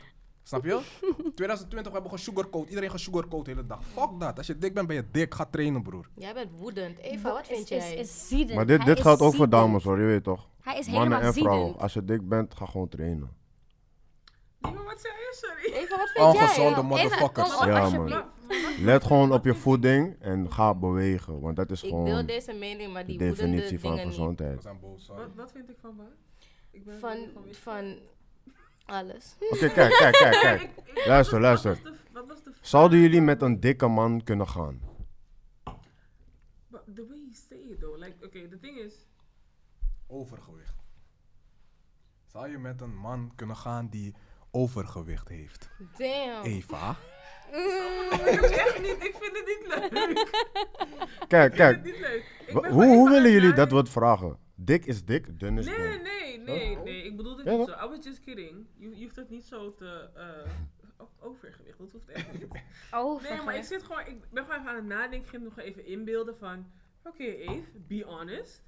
Snap 0.43 0.63
je? 0.65 0.69
2020 1.35 1.69
we 1.69 1.81
hebben 1.81 2.01
gewoon 2.01 2.19
sugarcoat, 2.19 2.67
iedereen 2.69 2.89
gaat 2.89 2.99
sugarcoat 2.99 3.45
de 3.45 3.51
hele 3.51 3.65
dag. 3.65 3.83
Fuck 3.85 4.19
dat. 4.19 4.37
Als 4.37 4.47
je 4.47 4.57
dik 4.57 4.73
bent, 4.73 4.87
ben 4.87 4.95
je 4.95 5.05
dik. 5.11 5.33
Ga 5.33 5.45
trainen, 5.45 5.83
broer. 5.83 6.09
Jij 6.15 6.33
bent 6.33 6.49
woedend. 6.57 6.97
Eva, 6.99 7.31
wat 7.31 7.41
Is- 7.41 7.47
vind 7.47 7.61
is- 7.71 7.89
jij? 7.89 7.95
is 7.95 8.27
ziedend. 8.27 8.55
Maar 8.55 8.65
dit, 8.65 8.85
dit 8.85 8.97
is 8.97 9.03
geldt 9.03 9.21
ook 9.21 9.35
voor 9.35 9.49
dames 9.49 9.83
hoor, 9.83 9.99
je 9.99 10.05
weet 10.05 10.23
toch? 10.23 10.49
Hij 10.61 10.79
is 10.79 10.85
Mannen 10.85 11.03
helemaal 11.03 11.27
en 11.27 11.33
vrouwen. 11.33 11.61
ziedend. 11.63 11.81
Als 11.81 11.93
je 11.93 12.05
dik 12.05 12.27
bent, 12.29 12.55
ga 12.55 12.65
gewoon 12.65 12.87
trainen. 12.89 13.31
Nee, 14.59 14.71
maar 14.73 14.83
wat 14.83 14.99
zei 14.99 15.13
je? 15.13 15.31
Sorry. 15.35 15.73
Eva, 15.83 15.97
wat 15.97 16.09
vind 16.09 16.33
jij? 16.33 16.41
Ongezonde 16.41 16.71
Even, 16.71 16.85
motherfuckers. 16.85 17.57
op, 17.57 17.65
Ja, 17.65 17.89
man. 17.89 18.23
Let 18.79 19.03
gewoon 19.03 19.33
op 19.33 19.45
je 19.45 19.53
voeding 19.55 20.15
en 20.19 20.51
ga 20.51 20.73
bewegen. 20.75 21.39
Want 21.39 21.55
dat 21.55 21.71
is 21.71 21.83
Ik 21.83 21.89
deel 21.89 22.05
gewoon 22.05 22.25
deze 22.25 22.53
mening, 22.53 22.93
maar 22.93 23.05
de 23.05 23.07
die 23.17 23.27
woedende 23.27 23.41
definitie 23.51 23.79
van 23.79 23.89
dingen 23.91 24.07
niet. 24.07 24.15
We 24.15 24.21
gezondheid. 24.21 24.63
Wat, 25.07 25.27
wat 25.35 25.51
vind 25.51 25.69
ik 25.69 25.77
van 25.81 25.95
wat? 25.97 26.05
Ik 26.71 26.85
ben 26.85 26.99
Van, 26.99 27.17
van 27.61 27.83
alles. 28.86 29.36
Oké, 29.49 29.69
kijk, 29.69 29.91
kijk, 29.93 30.13
kijk, 30.15 30.39
kijk. 30.41 30.61
Ik- 30.63 30.69
ik- 30.97 31.05
Luister, 31.05 31.39
luister. 31.41 31.79
Wat 32.11 32.27
was 32.27 32.43
de, 32.43 32.51
Zouden 32.61 32.99
jullie 32.99 33.21
met 33.21 33.41
een 33.41 33.59
dikke 33.59 33.88
man 33.88 34.23
kunnen 34.23 34.47
gaan? 34.47 34.81
But 36.67 36.81
the 36.95 37.05
way 37.07 37.17
you 37.17 37.34
say 37.49 37.57
it 37.57 37.79
though, 37.79 37.97
like, 37.97 38.25
okay, 38.25 38.47
the 38.47 38.59
thing 38.59 38.77
is, 38.77 38.93
Overgewicht. 40.07 40.75
Zou 42.25 42.49
je 42.49 42.57
met 42.57 42.81
een 42.81 42.95
man 42.95 43.31
kunnen 43.36 43.55
gaan 43.55 43.88
die 43.89 44.13
overgewicht 44.51 45.27
heeft? 45.29 45.69
Damn. 45.97 46.43
Eva? 46.43 46.95
echt 47.51 48.79
niet, 48.86 48.95
ik 49.03 49.15
vind 49.19 49.38
het 49.38 49.45
niet 49.45 49.65
leuk. 49.67 50.27
Kijk, 51.27 51.51
Ik 51.51 51.55
vind 51.55 51.55
kijk. 51.55 51.75
het 51.75 51.84
niet 51.86 51.99
leuk. 51.99 52.31
Ik 52.47 52.61
ben 52.61 52.71
Hoe, 52.71 53.09
willen 53.09 53.31
jullie 53.31 53.53
dat 53.53 53.71
wat 53.71 53.89
vragen? 53.89 54.38
Dik 54.55 54.86
is 54.86 55.05
dik, 55.05 55.39
dun 55.39 55.57
is 55.57 55.65
Nee, 55.65 55.75
dun. 55.75 55.89
nee, 55.89 55.99
nee, 56.01 56.22
nee, 56.43 56.77
nee. 56.77 57.03
Ik 57.03 57.17
bedoel 57.17 57.37
het 57.37 57.45
Ja, 57.45 57.55
niet 57.55 57.67
zo. 57.67 57.85
I 57.85 57.89
was 57.89 58.03
just 58.05 58.19
kidding. 58.19 58.65
Je, 58.75 58.97
je 58.97 59.03
hoeft 59.03 59.15
het 59.15 59.29
niet 59.29 59.43
zo 59.45 59.73
te... 59.73 60.09
eh, 60.15 60.51
o- 60.97 61.09
overgewicht, 61.19 61.77
dat 61.77 61.91
hoeft 61.91 62.09
echt 62.09 62.31
niet. 62.33 62.45
Oh, 62.91 63.21
Nee, 63.29 63.41
maar 63.41 63.55
ik 63.55 63.63
zit 63.63 63.83
gewoon... 63.83 64.05
Ik 64.07 64.29
ben 64.29 64.43
gewoon 64.43 64.59
even 64.59 64.69
aan 64.69 64.75
het 64.75 64.85
nadenken. 64.85 65.19
Ik 65.19 65.27
ging 65.27 65.43
nog 65.43 65.57
even 65.59 65.85
inbeelden 65.85 66.37
van... 66.37 66.71
Oké, 67.03 67.23
Eve, 67.23 67.69
be 67.87 68.03
honest. 68.07 68.63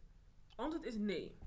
Antwoord 0.55 0.85
is 0.85 0.95
nee. 0.97 1.37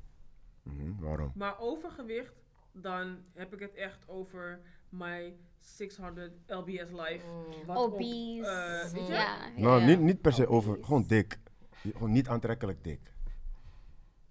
Mhm, 0.62 0.92
waarom? 1.00 1.32
Maar 1.34 1.58
overgewicht, 1.58 2.32
dan 2.72 3.24
heb 3.34 3.52
ik 3.54 3.60
het 3.60 3.74
echt 3.74 4.08
over 4.08 4.60
my 4.88 5.36
600 5.58 6.32
LBS 6.46 6.90
life. 6.90 7.24
wat 7.66 7.76
op, 7.76 7.92
Obese. 7.92 8.46
eh, 8.50 8.90
weet 8.92 9.06
je? 9.06 9.12
ja, 9.12 9.48
Nou, 9.56 9.80
Ja. 9.80 9.86
niet, 9.86 10.00
niet 10.00 10.20
per 10.20 10.32
se 10.32 10.46
over, 10.48 10.78
gewoon 10.84 11.06
dik. 11.06 11.38
Gewoon 11.82 12.10
niet 12.12 12.28
aantrekkelijk 12.28 12.84
dik. 12.84 13.12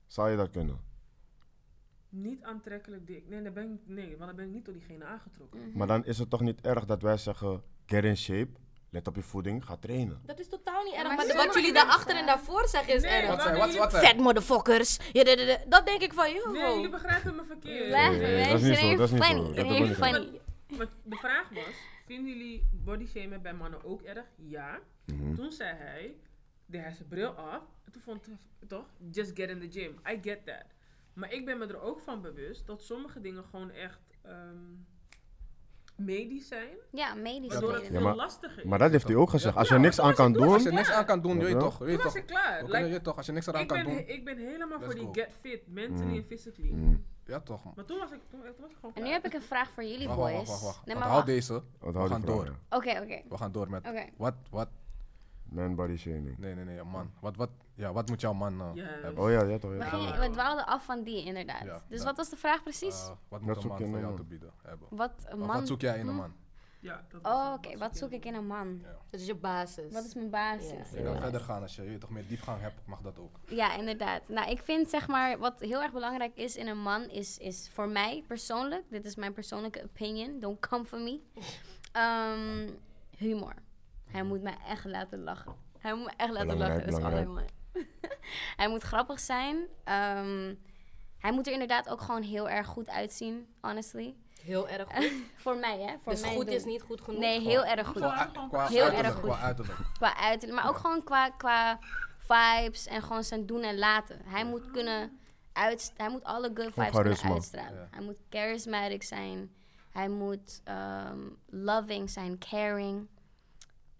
Zou 0.07 0.29
je 0.29 0.37
dat 0.37 0.49
kunnen? 0.49 0.79
Niet 2.21 2.43
aantrekkelijk 2.43 3.07
dik. 3.07 3.29
Nee, 3.29 3.41
dan 3.41 3.53
ben 3.53 3.71
ik, 3.73 3.79
nee, 3.95 4.07
want 4.17 4.25
dan 4.27 4.35
ben 4.35 4.45
ik 4.45 4.51
niet 4.51 4.65
door 4.65 4.73
diegene 4.73 5.05
aangetrokken. 5.05 5.59
Mhm. 5.67 5.77
Maar 5.77 5.87
dan 5.87 6.05
is 6.05 6.17
het 6.17 6.29
toch 6.29 6.41
niet 6.41 6.61
erg 6.61 6.85
dat 6.85 7.01
wij 7.01 7.17
zeggen, 7.17 7.63
get 7.85 8.03
in 8.03 8.17
shape, 8.17 8.49
let 8.89 9.07
op 9.07 9.15
je 9.15 9.21
voeding, 9.21 9.65
ga 9.65 9.77
trainen. 9.77 10.21
Dat 10.25 10.39
is 10.39 10.47
totaal 10.49 10.83
niet 10.83 10.93
erg. 10.93 11.07
maar 11.07 11.35
wat 11.45 11.53
jullie 11.53 11.73
daarachter 11.73 12.15
en 12.15 12.25
daarvoor 12.25 12.67
zeggen 12.67 12.93
is 12.95 13.01
Nee, 13.01 13.11
erg. 13.11 13.27
Wat 13.27 13.41
zijn, 13.41 13.57
wat, 13.57 13.75
wat 13.75 13.91
zijn? 13.91 14.05
Vet 14.05 14.17
motherfuckers. 14.17 14.97
Ja, 15.13 15.23
de- 15.23 15.35
de- 15.35 15.45
de- 15.45 15.69
dat 15.69 15.85
denk 15.85 16.01
ik 16.01 16.13
van, 16.13 16.33
joh. 16.33 16.51
Nee, 16.51 16.73
jullie 16.73 16.89
begrijpen 16.89 17.35
me 17.35 17.43
verkeerd. 17.43 17.89
Nee, 17.91 18.47
dat 18.49 18.59
is 18.61 18.67
niet 18.67 18.77
zo, 18.77 18.95
dat 18.95 19.11
is 19.11 19.11
niet 19.11 19.23
zo. 19.23 20.03
funny. 20.03 20.21
Dat. 20.21 20.77
Maar 20.77 20.87
de 21.03 21.15
vraag 21.15 21.49
was, 21.49 21.73
vinden 22.05 22.37
jullie 22.37 22.67
body 22.71 23.05
shamen 23.05 23.41
bij 23.41 23.53
mannen 23.53 23.83
ook 23.83 24.01
erg? 24.01 24.25
Ja. 24.35 24.79
Mhm. 25.05 25.35
Toen 25.35 25.51
zei 25.51 25.75
hij, 25.75 26.15
deed 26.65 26.81
hij 26.81 26.91
zijn 26.93 27.07
bril 27.07 27.29
af. 27.29 27.61
En 27.85 27.91
toen 27.91 28.01
vond 28.01 28.25
hij, 28.25 28.35
toch, 28.67 28.85
just 29.11 29.31
get 29.35 29.49
in 29.49 29.59
the 29.69 29.79
gym. 29.79 29.99
I 30.11 30.19
get 30.21 30.45
that. 30.45 30.63
Maar 31.17 31.31
ik 31.33 31.45
ben 31.45 31.57
me 31.57 31.65
er 31.65 31.81
ook 31.81 31.99
van 32.01 32.21
bewust 32.21 32.65
dat 32.67 32.81
sommige 32.81 33.21
dingen 33.21 33.43
gewoon 33.43 33.69
echt 33.71 33.99
ehm, 34.21 34.55
medisch 35.95 36.47
zijn. 36.47 36.75
Ja, 36.91 37.13
medisch. 37.13 37.51
Waardoor 37.51 37.73
het 37.73 37.81
reden. 37.81 37.97
Ja, 37.97 38.03
maar- 38.03 38.15
lastiger 38.15 38.57
is. 38.57 38.63
Maar 38.63 38.79
dat 38.79 38.91
heeft 38.91 39.07
hij 39.07 39.15
ook 39.15 39.29
gezegd. 39.29 39.55
Als 39.55 39.67
je 39.67 39.73
Ja, 39.73 39.79
niks 39.79 39.99
aan 39.99 40.13
kan 40.13 40.29
ik- 40.35 40.37
Als 40.41 40.63
doen, 40.63 40.71
je 40.71 40.77
niks 40.77 40.91
aan 40.91 41.05
kan 41.05 41.21
doen, 41.21 41.37
weet 41.39 41.47
je 41.47 41.57
toch? 41.57 41.77
Weet 41.77 41.95
was 42.03 42.05
toch? 42.13 42.15
ik 42.21 42.25
klaar. 42.27 42.57
We 42.57 42.63
kunnen 42.63 42.81
Like, 42.83 42.93
je 42.93 43.01
toch, 43.01 43.17
als 43.17 43.25
je 43.25 43.31
niks 43.31 43.47
eraan 43.47 43.61
ik, 43.61 43.67
kan 43.67 43.83
doen. 43.83 43.97
ik 44.07 44.25
ben 44.25 44.37
helemaal 44.37 44.79
voor 44.81 44.95
die 44.95 45.07
get 45.11 45.29
fit, 45.41 45.67
mentally 45.67 46.09
Mm. 46.09 46.15
en 46.15 46.23
physically. 46.23 46.69
Mm. 46.71 47.05
Ja 47.25 47.39
toch. 47.39 47.75
Maar 47.75 47.85
toen 47.85 47.97
was 47.99 48.11
ik, 48.11 48.19
toen, 48.29 48.41
toen 48.41 48.53
was 48.61 48.69
ik 48.71 48.75
gewoon 48.79 48.95
En 48.95 49.03
nu 49.03 49.09
heb 49.09 49.25
ik 49.25 49.33
een 49.33 49.41
vraag 49.41 49.69
voor 49.69 49.83
jullie, 49.83 50.07
Wacht, 50.07 50.19
boys. 50.19 50.33
wacht, 50.35 50.47
wacht, 50.49 50.61
wacht. 50.63 50.85
Nee, 50.85 50.95
maar 50.95 51.25
deze. 51.25 51.63
We 51.79 52.07
gaan 52.07 52.21
door. 52.21 52.55
Oké, 52.69 52.89
oké. 53.01 53.21
We 53.29 53.37
gaan 53.37 53.51
door 53.51 53.69
met 53.69 53.87
Oké. 53.87 54.05
wat, 54.17 54.33
wat 54.49 54.69
Man 55.49 55.75
body 55.75 55.95
shaming. 55.97 56.37
Nee, 56.37 56.55
nee, 56.55 56.65
nee, 56.65 56.83
man. 56.83 57.11
Wat, 57.19 57.35
wat, 57.35 57.49
ja, 57.75 57.93
wat 57.93 58.09
moet 58.09 58.21
jouw 58.21 58.33
man 58.33 58.71
Yes. 58.73 58.85
hebben? 59.01 59.23
Oh 59.23 59.31
ja, 59.31 59.43
ja 59.43 59.57
toch. 59.57 59.71
We, 59.71 59.81
gingen- 59.83 60.19
we 60.19 60.29
dwaalden 60.29 60.65
af 60.65 60.85
van 60.85 61.03
die, 61.03 61.25
inderdaad. 61.25 61.63
Ja, 61.63 61.81
dus 61.89 62.03
wat 62.03 62.17
was 62.17 62.29
de 62.29 62.35
vraag 62.37 62.63
precies? 62.63 63.01
Eh, 63.01 63.07
wat 63.07 63.17
Wat 63.29 63.41
moet 63.41 63.63
een 63.63 63.67
man 63.69 63.81
een 63.81 63.89
jou 63.89 64.01
man? 64.03 64.15
te 64.15 64.23
bieden 64.23 64.51
hebben? 64.63 64.87
wat 64.91 65.11
een 65.29 65.39
man... 65.39 65.47
wat 65.47 65.67
zoek 65.67 65.81
jij 65.81 65.93
in 65.99 66.07
een 66.07 66.13
Hm? 66.13 66.15
man? 66.19 66.33
Ja, 66.79 67.05
dat 67.09 67.25
Oh, 67.25 67.53
oké. 67.57 67.77
Wat 67.77 67.97
zoek 67.97 68.11
ik 68.11 68.25
in 68.25 68.33
een 68.33 68.47
man? 68.47 68.79
Ja. 68.83 68.97
Dat 69.09 69.19
is 69.19 69.25
je 69.25 69.35
basis. 69.35 69.93
Wat 69.93 70.03
is 70.05 70.13
mijn 70.13 70.29
basis? 70.29 70.91
Ja. 70.91 70.97
Je 70.97 71.03
kan 71.03 71.21
verder 71.21 71.39
gaan 71.41 71.61
als 71.61 71.75
je, 71.75 71.91
je 71.91 71.97
toch 71.97 72.09
meer 72.09 72.27
diepgang 72.27 72.61
hebt, 72.61 72.85
mag 72.85 73.01
dat 73.01 73.19
ook. 73.19 73.39
Ja, 73.45 73.75
inderdaad. 73.77 74.29
Nou, 74.29 74.49
ik 74.51 74.61
vind 74.63 74.89
zeg 74.89 75.07
maar, 75.07 75.37
wat 75.37 75.59
heel 75.59 75.81
erg 75.81 75.91
belangrijk 75.91 76.35
is 76.35 76.55
in 76.55 76.67
een 76.67 76.81
man, 76.81 77.09
is, 77.09 77.37
is 77.37 77.69
voor 77.73 77.87
mij 77.89 78.23
persoonlijk, 78.27 78.83
dit 78.89 79.05
is 79.05 79.15
mijn 79.15 79.33
persoonlijke 79.33 79.83
opinion, 79.83 80.39
don't 80.39 80.59
come 80.59 80.85
for 80.85 80.99
me, 80.99 81.19
Ehm, 81.91 82.69
humor. 83.17 83.53
Hij 84.07 84.23
moet 84.23 84.41
mij 84.41 84.57
echt 84.67 84.85
laten 84.85 85.23
lachen. 85.23 85.55
Hij 85.79 85.93
moet 85.93 86.05
me 86.05 86.11
echt 86.17 86.31
laten 86.31 86.47
Belangrijk, 86.47 86.85
lachen, 86.85 86.91
dat 86.91 87.13
is 87.13 87.25
belangrijk. 87.25 87.49
maar. 87.73 87.83
hij 88.61 88.69
moet 88.69 88.83
grappig 88.83 89.19
zijn. 89.19 89.57
Ehm, 89.83 90.55
hij 91.17 91.31
moet 91.31 91.47
er 91.47 91.53
inderdaad 91.53 91.89
ook 91.89 92.01
gewoon 92.01 92.21
heel 92.21 92.49
erg 92.49 92.67
goed 92.67 92.89
uitzien, 92.89 93.47
honestly. 93.61 94.15
Heel 94.41 94.69
erg 94.69 94.87
goed. 94.95 95.11
voor 95.43 95.57
mij, 95.57 95.79
hè? 95.79 95.95
Voor 96.03 96.13
dus 96.13 96.23
goed 96.23 96.45
doen. 96.45 96.55
is 96.55 96.65
niet 96.65 96.81
goed 96.81 97.01
genoeg. 97.01 97.19
Nee, 97.19 97.39
heel 97.39 97.65
erg 97.65 97.87
goed. 97.87 98.01
Qua, 98.01 98.25
qua 98.49 98.67
Heel 98.67 98.83
uiterlijk, 98.83 98.93
erg 98.93 99.13
goed. 99.13 99.29
Qua 99.29 99.39
uiterlijk. 99.39 99.79
Qua 99.93 100.17
uiterlijk, 100.17 100.61
maar 100.61 100.69
ook 100.69 100.77
gewoon 100.77 101.03
qua, 101.03 101.29
qua 101.29 101.79
vibes 102.17 102.87
en 102.87 103.01
gewoon 103.01 103.23
zijn 103.23 103.45
doen 103.45 103.61
en 103.61 103.77
laten. 103.77 104.21
Hij 104.23 104.45
moet 104.45 104.71
kunnen 104.71 105.19
uit, 105.53 105.93
hij 105.97 106.09
moet 106.09 106.23
alle 106.23 106.51
good 106.53 106.73
vibes 106.73 106.91
kunnen 106.91 107.33
uitstralen. 107.33 107.79
Ja. 107.79 107.87
Hij 107.91 108.03
moet 108.03 108.17
charismatic 108.29 109.03
zijn. 109.03 109.51
Hij 109.91 110.09
moet 110.09 110.61
ehm, 110.63 111.19
loving 111.45 112.09
zijn, 112.09 112.37
caring. 112.37 113.07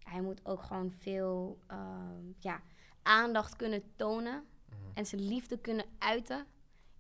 Hij 0.10 0.22
moet 0.22 0.46
ook 0.46 0.64
gewoon 0.64 0.92
veel 0.92 1.60
ehm, 1.68 2.32
ja, 2.40 2.62
aandacht 3.04 3.56
kunnen 3.56 3.84
tonen. 3.96 4.46
En 4.94 5.06
zijn 5.06 5.28
liefde 5.28 5.60
kunnen 5.60 5.86
uiten, 5.98 6.46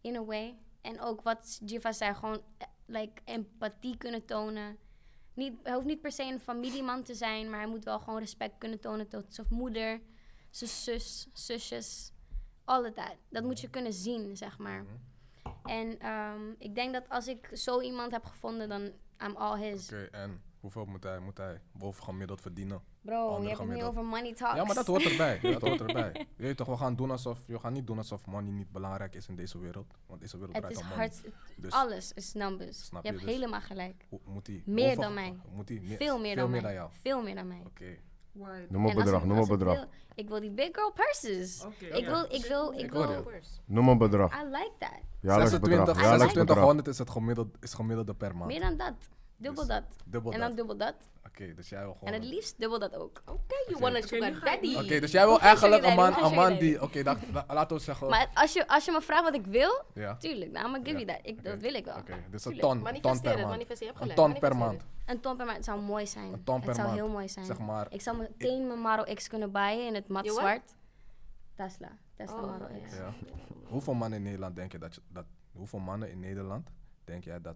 in 0.01 0.15
a 0.15 0.25
way. 0.25 0.57
En 0.81 1.01
ook 1.01 1.21
wat 1.21 1.59
Jiva 1.65 1.91
zei, 1.91 2.13
gewoon 2.13 2.41
eh, 2.57 2.67
like, 2.85 3.21
empathie 3.25 3.97
kunnen 3.97 4.25
tonen. 4.25 4.77
Niet, 5.33 5.53
hij 5.63 5.73
hoeft 5.73 5.85
niet 5.85 6.01
per 6.01 6.11
se 6.11 6.23
een 6.23 6.39
familieman 6.39 7.03
te 7.03 7.13
zijn, 7.13 7.49
maar 7.49 7.59
hij 7.59 7.69
moet 7.69 7.83
wel 7.83 7.99
gewoon 7.99 8.19
respect 8.19 8.57
kunnen 8.57 8.79
tonen 8.79 9.07
tot 9.07 9.25
zijn 9.33 9.47
moeder, 9.49 10.01
zijn 10.49 10.69
zus, 10.69 11.27
zusjes. 11.33 12.11
All 12.63 12.85
of 12.85 12.93
that. 12.93 13.15
Dat 13.29 13.43
moet 13.43 13.59
je 13.59 13.69
kunnen 13.69 13.93
zien, 13.93 14.37
zeg 14.37 14.57
maar. 14.57 14.85
En 15.63 15.99
ehm, 15.99 16.51
ik 16.57 16.75
denk 16.75 16.93
dat 16.93 17.09
als 17.09 17.27
ik 17.27 17.49
zo 17.53 17.81
iemand 17.81 18.11
heb 18.11 18.25
gevonden, 18.25 18.69
dan 18.69 18.81
I'm 19.23 19.35
all 19.35 19.59
his. 19.59 19.85
Oké, 19.85 20.07
en 20.11 20.41
hoeveel 20.59 20.85
moet 20.85 21.03
hij, 21.03 21.19
moet 21.19 21.37
hij 21.37 21.61
boven 21.71 22.03
gemiddeld 22.03 22.41
verdienen? 22.41 22.81
Bro, 23.01 23.15
je 23.15 23.31
hebt 23.31 23.41
het 23.41 23.49
nu 23.49 23.55
gemiddeld. 23.55 23.89
over 23.89 24.03
money 24.03 24.33
talks. 24.33 24.55
Ja, 24.55 24.63
maar 24.63 24.75
dat 24.75 24.87
hoort 24.87 25.03
erbij. 25.05 25.39
Dat 25.53 25.61
hoort 25.61 25.81
erbij. 25.81 26.27
Je 26.35 26.43
weet 26.43 26.57
toch, 26.57 26.67
we 26.67 26.77
gaan 26.77 26.95
doen 26.95 27.11
alsof, 27.11 27.45
we 27.45 27.59
gaan 27.59 27.73
niet 27.73 27.87
doen 27.87 27.97
alsof 27.97 28.25
money 28.25 28.51
niet 28.51 28.71
belangrijk 28.71 29.15
is 29.15 29.27
in 29.27 29.35
deze 29.35 29.59
wereld. 29.59 29.93
Want 30.05 30.21
deze 30.21 30.37
wereld 30.37 30.55
Het 30.55 30.63
draait 30.63 30.77
om 30.77 30.83
money. 30.89 30.97
hard. 30.97 31.21
Dus 31.57 31.71
Alles 31.71 32.13
is 32.13 32.33
numbers. 32.33 32.85
Snap 32.85 33.03
je 33.03 33.07
je, 33.09 33.13
hebt 33.15 33.25
dus- 33.27 33.35
helemaal 33.35 33.61
gelijk. 33.61 34.05
hoe- 34.09 34.19
moet 34.25 34.47
hij 34.47 34.61
Meer 34.65 34.95
dan 34.95 35.13
mij. 35.13 35.35
Moet 35.53 35.69
hij 35.69 35.79
meer, 35.83 35.97
Veel 35.97 36.19
meer 36.19 36.35
dan 36.35 36.49
mij. 36.49 36.73
jou. 36.73 36.89
Veel 37.01 37.21
meer 37.23 37.35
dan 37.35 37.47
mij. 37.47 37.61
Oké. 37.65 37.97
Why? 38.31 38.65
Noem 38.69 38.85
een 38.85 38.95
bedrag, 38.95 39.21
ik- 39.21 39.27
noem 39.27 39.37
een 39.37 39.43
ik 39.43 39.49
bedrag. 39.49 39.75
wil- 39.75 39.87
Ik 40.15 40.27
wil 40.27 40.39
die 40.39 40.51
big 40.51 40.69
girl 40.71 40.91
purses. 40.91 41.63
Oké, 41.65 41.85
Ik 41.85 42.05
ja. 42.05 42.09
wil, 42.11 42.23
ik 42.35 42.45
wil, 42.45 42.71
ik 42.71 42.79
Ik 42.79 42.91
hoor 42.91 43.07
wil. 43.07 43.29
je. 43.31 43.41
Noem 43.65 43.87
een 43.87 43.97
bedrag. 43.97 44.41
I 44.41 44.45
like 44.45 44.71
that. 44.79 44.89
Jaarlijks 45.19 45.49
26, 45.51 45.85
bedrag. 45.85 46.01
Jaarlijks 46.01 46.33
bedrag. 46.33 46.57
2600 46.57 46.87
is 46.87 46.97
het 46.97 47.09
gemiddelde, 47.09 47.51
is 47.59 47.73
gemiddelde 47.73 48.13
per 48.13 48.35
maand. 48.35 48.51
Meer 48.51 48.59
dan 48.59 48.77
dat. 48.77 48.93
Dubbel 49.37 49.65
Dus 49.65 49.75
dat. 49.75 49.83
Dubbel 50.05 50.31
en 50.31 50.39
dat. 50.39 50.47
dan 50.47 50.57
dubbel 50.57 50.77
dat. 50.77 50.95
Oké, 51.27 51.53
dus 51.53 51.69
jij 51.69 51.81
wil 51.81 51.91
En 51.91 51.97
gewoon... 51.97 52.13
het 52.13 52.23
liefst 52.23 52.59
dubbel 52.59 52.79
dat 52.79 52.95
ook. 52.95 53.21
Oké, 53.25 53.53
you 53.65 53.69
Oké. 53.73 53.79
wanna 53.79 53.97
Oké, 53.97 54.07
sugar 54.07 54.39
daddy. 54.39 54.75
Oké, 54.75 54.99
dus 54.99 55.11
jij 55.11 55.25
wil 55.25 55.33
je 55.33 55.39
eigenlijk 55.39 55.83
een 55.85 55.95
man, 55.95 56.23
een 56.23 56.29
je 56.29 56.35
man 56.35 56.57
die... 56.57 56.81
Oké, 56.81 57.01
la- 57.03 57.45
laten 57.47 57.77
we 57.77 57.83
zeggen... 57.83 58.09
Maar 58.09 58.29
als 58.33 58.53
je, 58.53 58.67
als 58.67 58.85
je 58.85 58.91
me 58.91 59.01
vraagt 59.01 59.23
wat 59.23 59.35
ik 59.35 59.45
wil, 59.45 59.81
ja. 59.93 60.15
tuurlijk, 60.17 60.51
nou, 60.51 60.65
gonna 60.65 60.77
give 60.83 60.99
Ja. 60.99 61.05
you 61.05 61.05
that. 61.05 61.19
Ik, 61.25 61.39
Oké. 61.39 61.49
Dat 61.49 61.61
wil 61.61 61.73
ik 61.73 61.85
wel. 61.85 61.97
Oké, 61.97 62.23
dus 62.31 62.45
een 62.45 62.57
ton, 62.59 62.87
een 62.87 63.01
ton 63.01 63.21
per 63.21 63.47
maand. 63.47 63.61
Je 63.79 63.91
Een 63.99 64.13
ton 64.15 64.39
per 64.39 64.57
maand. 64.57 64.85
Een 65.05 65.19
ton 65.19 65.37
per 65.37 65.45
maand 65.45 65.65
zou 65.65 65.81
mooi 65.81 66.07
zijn. 66.07 66.33
Een 66.33 66.43
ton 66.43 66.59
per 66.59 66.67
het 66.67 66.75
zou 66.75 66.87
maand. 66.87 66.99
heel 66.99 67.09
mooi 67.09 67.29
zijn. 67.29 67.45
Zeg 67.45 67.59
maar, 67.59 67.87
Ik 67.89 68.01
zou 68.01 68.17
meteen 68.17 68.67
mijn 68.67 68.79
Maro 68.81 69.13
X 69.13 69.27
kunnen 69.27 69.51
buyen 69.51 69.87
in 69.87 69.95
het 69.95 70.07
mat 70.07 70.25
Je 70.25 70.31
zwart. 70.31 70.75
Tesla. 71.55 71.97
Tesla 72.15 72.35
Oh, 72.41 72.51
Model 72.51 72.67
X. 72.87 72.93
Hoeveel 73.63 73.93
mannen 73.93 74.17
in 74.17 74.23
Nederland 74.25 74.55
denk 74.55 74.71
je 74.71 74.77
dat, 74.77 74.95
je, 74.95 75.01
dat 75.07 75.25
hoeveel 75.51 75.79
mannen 75.79 76.11
in 76.11 76.19
Nederland 76.19 76.69
denk 77.03 77.23
jij 77.23 77.41
dat 77.41 77.55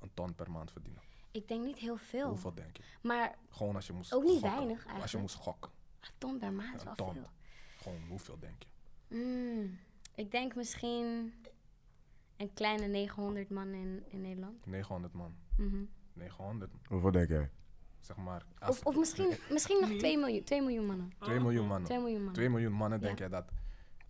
een 0.00 0.10
ton 0.14 0.34
per 0.34 0.50
maand 0.50 0.70
verdienen? 0.72 1.02
Ik 1.32 1.48
denk 1.48 1.64
niet 1.64 1.78
heel 1.78 1.96
veel. 1.96 2.28
Hoeveel 2.28 2.54
denk 2.54 2.76
je? 2.76 2.82
Maar 3.02 3.34
Gewoon 3.48 3.74
als 3.74 3.86
je 3.86 3.92
moest 3.92 4.14
Ook 4.14 4.22
niet 4.22 4.32
gokken. 4.32 4.50
weinig, 4.50 4.76
Als 4.76 4.84
je 4.86 4.90
eigenlijk. 4.92 5.20
moest 5.22 5.34
gokken. 5.34 5.70
een 6.00 6.08
ton 6.18 6.38
per 6.38 6.52
maand 6.52 6.74
is 6.74 6.80
Een 6.80 6.86
wel 6.86 6.94
ton. 6.94 7.14
veel. 7.14 7.28
Gewoon 7.76 8.00
hoeveel 8.08 8.38
denk 8.38 8.62
je? 8.62 8.68
Mm, 9.16 9.78
ik 10.14 10.30
denk 10.30 10.54
misschien 10.54 11.34
een 12.36 12.52
kleine 12.54 12.86
900 12.86 13.50
man 13.50 13.68
in, 13.72 14.04
in 14.08 14.20
Nederland. 14.20 14.66
900 14.66 15.12
man. 15.14 15.34
Mhm. 15.56 15.84
900, 16.12 16.70
Hoeveel 16.88 17.10
denk 17.10 17.28
jij? 17.28 17.50
zeg 18.00 18.16
maar. 18.16 18.44
Of, 18.68 18.86
of 18.86 18.96
misschien, 18.96 19.36
misschien 19.50 19.80
nog 19.80 19.90
2 19.98 20.18
miljoen, 20.18 20.44
2 20.44 20.60
miljoen 20.62 20.86
mannen. 20.86 21.12
2 21.18 21.40
miljoen 21.40 21.66
mannen. 21.66 21.84
2 21.84 21.98
miljoen 21.98 22.16
mannen. 22.16 22.34
2 22.34 22.48
miljoen 22.48 22.72
mannen 22.72 23.00
Ja. 23.00 23.04
denk 23.06 23.18
jij 23.18 23.28
dat 23.28 23.50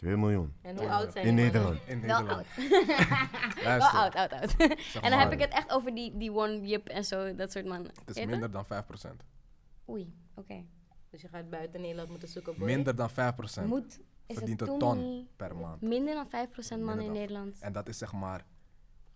2 0.03 0.17
miljoen. 0.17 0.55
En 0.63 0.77
hoe 0.79 0.89
oud 0.91 1.13
zijn 1.13 1.27
In 1.27 1.37
die? 1.37 1.45
Nederland. 1.45 1.81
in 1.87 2.01
Wel 2.01 2.19
Nederland. 2.21 2.47
oud. 2.57 2.69
Wel 3.65 3.81
oud, 3.89 4.15
oud, 4.15 4.33
oud. 4.33 4.57
en 5.03 5.11
dan 5.11 5.19
heb 5.19 5.33
ik 5.33 5.41
het 5.41 5.53
echt 5.53 5.71
over 5.71 5.95
die, 5.95 6.17
die 6.17 6.33
one 6.33 6.61
jip 6.67 6.89
en 6.89 7.05
zo, 7.05 7.35
dat 7.35 7.53
soort 7.53 7.65
mannen. 7.67 7.93
Het 8.05 8.17
is 8.17 8.25
minder 8.27 8.51
dan 8.51 8.65
5%. 8.65 8.69
Oei, 9.89 10.15
oké. 10.35 10.65
Dus 11.11 11.21
je 11.23 11.29
gaat 11.29 11.51
buiten 11.51 11.81
Nederland 11.81 12.09
moeten 12.09 12.29
zoeken, 12.29 12.55
boy. 12.59 12.67
Minder 12.67 12.97
dan 12.97 13.11
5% 13.11 13.15
Moet, 13.67 14.01
is 14.27 14.37
verdient 14.37 14.61
het 14.61 14.69
een 14.69 14.79
ton 14.79 15.29
per 15.37 15.57
maand. 15.57 15.81
minder 15.83 16.15
dan 16.15 16.27
5% 16.49 16.81
mannen 16.81 17.05
in 17.05 17.13
Nederland? 17.13 17.59
En 17.61 17.73
dat 17.73 17.89
is 17.89 17.99
zeg 17.99 18.13
maar, 18.13 18.45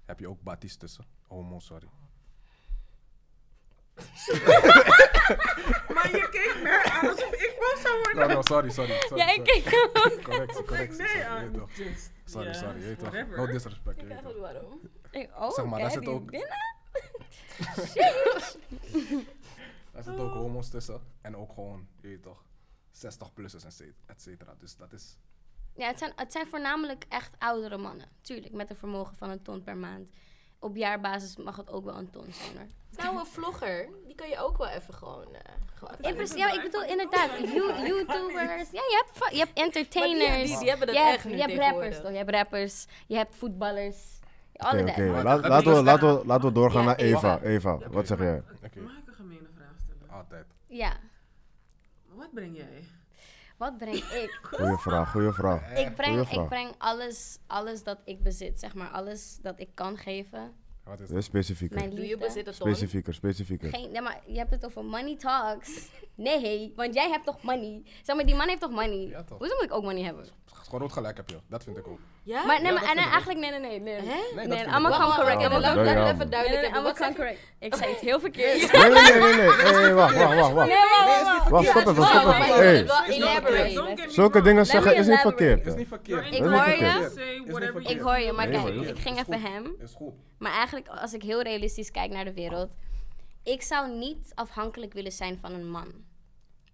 heb 0.04 0.18
je 0.20 0.28
ook 0.28 0.42
batties 0.42 0.76
tussen. 0.76 1.04
Homo, 1.26 1.58
sorry. 1.58 1.86
Maar 5.94 6.10
je 6.10 6.28
keek 6.30 6.60
me 6.62 6.90
aan 6.92 7.08
alsof 7.08 7.32
ik 7.32 7.54
was 7.58 7.80
zou 7.82 7.94
worden. 8.02 8.28
No, 8.28 8.34
no, 8.34 8.42
sorry, 8.42 8.70
sorry. 8.70 8.92
sorry 9.00 9.16
Ja, 9.22 9.30
ik 9.32 9.46
sorry. 9.46 9.62
kijk 9.62 9.90
ook. 9.92 10.22
Correctie, 10.28 10.64
correctie. 10.64 10.98
Nee, 11.02 11.08
sorry, 11.08 11.24
ah, 11.26 11.40
je 11.42 11.50
weet 11.50 11.58
toch. 11.58 11.72
just- 11.76 12.10
Sorry, 12.24 12.52
sorry, 12.54 12.96
toch. 12.96 13.12
No 13.36 13.46
disrespect, 13.46 14.02
Ik 14.02 14.06
weet 14.08 14.18
toch. 14.22 14.26
het 14.32 14.36
waarom. 14.40 14.80
Ik- 15.10 15.30
Oh, 15.36 15.50
Zeg 15.50 15.64
maar, 15.64 15.80
daar 15.80 15.90
heb 15.90 15.98
zit 16.02 16.08
ook- 16.12 16.30
binnen? 16.30 16.48
Er 19.92 20.02
zitten 20.02 20.24
ook 20.24 20.32
homo's 20.32 20.68
tussen. 20.68 21.00
En 21.22 21.36
ook 21.36 21.52
gewoon, 21.52 21.88
je 22.00 22.08
weet 22.08 22.22
toch, 22.22 22.44
60-plussers 22.92 23.64
en 23.64 23.94
et 24.06 24.22
cetera. 24.22 24.54
Dus 24.58 24.76
dat 24.76 24.92
is... 24.92 25.18
Ja, 25.74 25.86
het 25.86 25.98
zijn, 25.98 26.12
het 26.16 26.32
zijn 26.32 26.46
voornamelijk 26.46 27.04
echt 27.08 27.30
oudere 27.38 27.76
mannen. 27.76 28.08
Tuurlijk, 28.20 28.52
met 28.54 28.70
een 28.70 28.76
vermogen 28.76 29.16
van 29.16 29.30
een 29.30 29.42
ton 29.42 29.62
per 29.62 29.76
maand. 29.76 30.10
Op 30.58 30.76
jaarbasis 30.76 31.36
mag 31.36 31.56
het 31.56 31.70
ook 31.70 31.84
wel 31.84 31.96
een 31.98 32.10
ton 32.10 32.26
zijn 32.32 32.56
hoor. 32.56 32.66
Nou, 33.04 33.18
een 33.18 33.26
vlogger, 33.26 33.88
die 34.06 34.14
kan 34.14 34.28
je 34.28 34.38
ook 34.38 34.58
wel 34.58 34.68
even 34.68 34.94
gewoon... 34.94 35.24
eh 35.34 35.40
gewoon 35.74 35.94
even- 35.94 36.04
In 36.08 36.14
principe, 36.14 36.38
ja, 36.40 36.52
ik 36.52 36.62
bedoel 36.62 36.84
inderdaad, 36.84 37.30
you- 37.54 37.86
YouTubers. 37.86 38.70
Ja, 38.70 38.80
je 38.82 39.04
hebt, 39.04 39.32
je 39.32 39.38
hebt 39.38 39.54
Maar 39.54 39.64
entertainers. 39.64 40.48
die, 40.50 40.58
die 40.58 40.68
hebben 40.68 40.86
dat 40.86 40.96
je 40.96 41.02
echt 41.02 41.10
hebt, 41.10 41.24
nu 41.24 41.36
je 41.36 41.42
hebt 41.42 41.58
rappers 41.58 42.00
toch? 42.00 42.10
Je 42.10 42.16
hebt 42.16 42.30
rappers, 42.30 42.86
je 43.06 43.16
hebt 43.16 43.34
voetballers. 43.34 43.96
Oké, 44.52 44.66
Alle. 44.66 44.82
Laat- 45.22 45.42
Heb 45.42 45.50
Laten 45.50 45.74
we, 45.74 45.82
laten 45.82 46.18
we, 46.18 46.26
laten 46.26 46.48
we 46.48 46.54
doorgaan 46.54 46.80
Ja, 46.80 46.86
naar 46.86 46.96
Eva. 46.96 47.40
Eva. 47.40 47.78
Wat 47.90 48.06
zeg 48.06 48.18
jij? 48.18 48.42
Oké, 48.64 48.80
Mag 48.80 48.96
ik 48.98 49.06
een 49.06 49.14
gemene 49.14 49.48
vraag 49.56 49.74
stellen? 49.84 50.10
altijd. 50.10 50.46
Ja, 50.66 50.92
Wat 52.14 52.32
breng 52.34 52.56
jij? 52.56 52.84
Wat 53.56 53.76
breng 53.76 53.94
ik? 53.96 54.38
Goeie 54.52 54.76
vraag, 54.76 55.10
goeie 55.10 55.32
vraag. 55.32 55.70
Ik 55.70 55.76
Goeie 55.76 55.90
breng, 55.90 56.26
vraag. 56.26 56.42
ik 56.42 56.48
breng 56.48 56.74
alles, 56.78 57.38
alles 57.46 57.82
dat 57.82 57.98
ik 58.04 58.22
bezit, 58.22 58.60
zeg 58.60 58.74
maar. 58.74 58.88
Alles 58.88 59.38
dat 59.42 59.60
ik 59.60 59.68
kan 59.74 59.96
geven. 59.96 60.52
Wat 60.84 61.00
is 61.00 61.10
Wees 61.10 61.24
specifieker. 61.24 61.76
Mijn 61.78 61.90
Doe 61.90 62.06
je 62.06 62.16
bezit 62.16 62.46
het? 62.46 62.54
Specifieker, 62.54 63.14
specifieker. 63.14 63.68
Geen, 63.68 63.90
ja, 63.92 64.00
maar 64.00 64.20
je 64.26 64.38
hebt 64.38 64.50
het 64.50 64.64
over 64.64 64.84
money 64.84 65.16
talks. 65.16 65.88
Nee, 66.14 66.72
want 66.76 66.94
jij 66.94 67.08
hebt 67.10 67.24
toch 67.24 67.42
money? 67.42 67.82
Zeg 68.02 68.16
maar, 68.16 68.26
die 68.26 68.34
man 68.34 68.48
heeft 68.48 68.60
toch 68.60 68.70
money? 68.70 69.08
Ja, 69.08 69.22
toch. 69.24 69.38
Hoezo 69.38 69.54
moet 69.54 69.64
ik 69.64 69.72
ook 69.72 69.82
money 69.82 70.02
hebben? 70.02 70.24
Groot 70.68 70.92
gelijk 70.92 71.16
heb 71.16 71.28
je, 71.28 71.36
dat 71.48 71.62
vind 71.62 71.76
ik 71.76 71.86
ook. 71.86 71.98
Ja? 72.22 72.44
Maar 72.46 72.62
nee, 72.62 72.72
Ja, 72.72 72.80
maar 72.80 72.90
en, 72.90 72.96
eigenlijk, 72.96 73.38
nee, 73.38 73.50
nee, 73.50 73.60
nee. 73.60 73.80
Nee, 73.80 73.94
Hè? 73.94 74.02
Nee, 74.04 74.16
dat 74.34 74.46
nee, 74.46 74.58
vind 74.58 74.70
ik 74.70 74.76
I'm 74.78 74.86
ook. 74.86 74.92
a 74.92 74.98
come 74.98 75.14
correct. 75.14 75.42
Even 75.42 75.60
duidelijk 75.60 76.32
nee, 76.32 76.48
hebben. 76.50 76.68
I'm 76.68 76.76
a 76.76 76.82
Wat 76.82 76.96
zeg 76.96 77.06
come 77.06 77.10
je? 77.10 77.14
correct. 77.14 77.40
Ik 77.58 77.74
zei 77.74 77.90
het 77.90 78.00
heel 78.00 78.20
verkeerd. 78.20 78.72
Nee, 78.72 78.90
nee, 78.90 79.20
nee, 79.20 79.34
nee. 79.34 79.50
Hey, 79.50 79.94
wacht, 79.94 80.16
wacht, 80.16 80.34
wacht, 80.34 80.52
wacht. 80.52 80.68
Nee, 80.68 80.78
wacht, 81.24 81.48
wacht, 81.48 81.68
stop 81.68 81.86
even, 81.86 82.04
stop 82.06 82.34
even. 82.34 84.12
zulke 84.12 84.42
dingen 84.42 84.66
zeggen 84.66 84.96
is 84.96 85.06
niet 85.06 85.18
verkeerd. 85.18 85.66
Is 85.66 85.74
niet 85.74 85.88
verkeerd. 85.88 86.34
Ik 86.34 86.42
hoor 86.42 86.68
je. 86.68 87.82
Ik 87.82 88.00
hoor 88.00 88.18
je, 88.18 88.32
maar 88.32 88.48
kijk, 88.48 88.66
ik 88.66 88.98
ging 88.98 89.18
even 89.18 89.40
hem. 89.40 89.74
Is 89.78 89.92
goed. 89.92 90.14
Maar 90.38 90.52
eigenlijk, 90.52 90.88
als 90.88 91.12
ik 91.12 91.22
heel 91.22 91.42
realistisch 91.42 91.90
kijk 91.90 92.10
naar 92.10 92.24
de 92.24 92.34
wereld, 92.34 92.70
ik 93.42 93.62
zou 93.62 93.90
niet 93.98 94.32
afhankelijk 94.34 94.92
willen 94.92 95.12
zijn 95.12 95.38
van 95.38 95.52
een 95.52 95.70
man. 95.70 95.92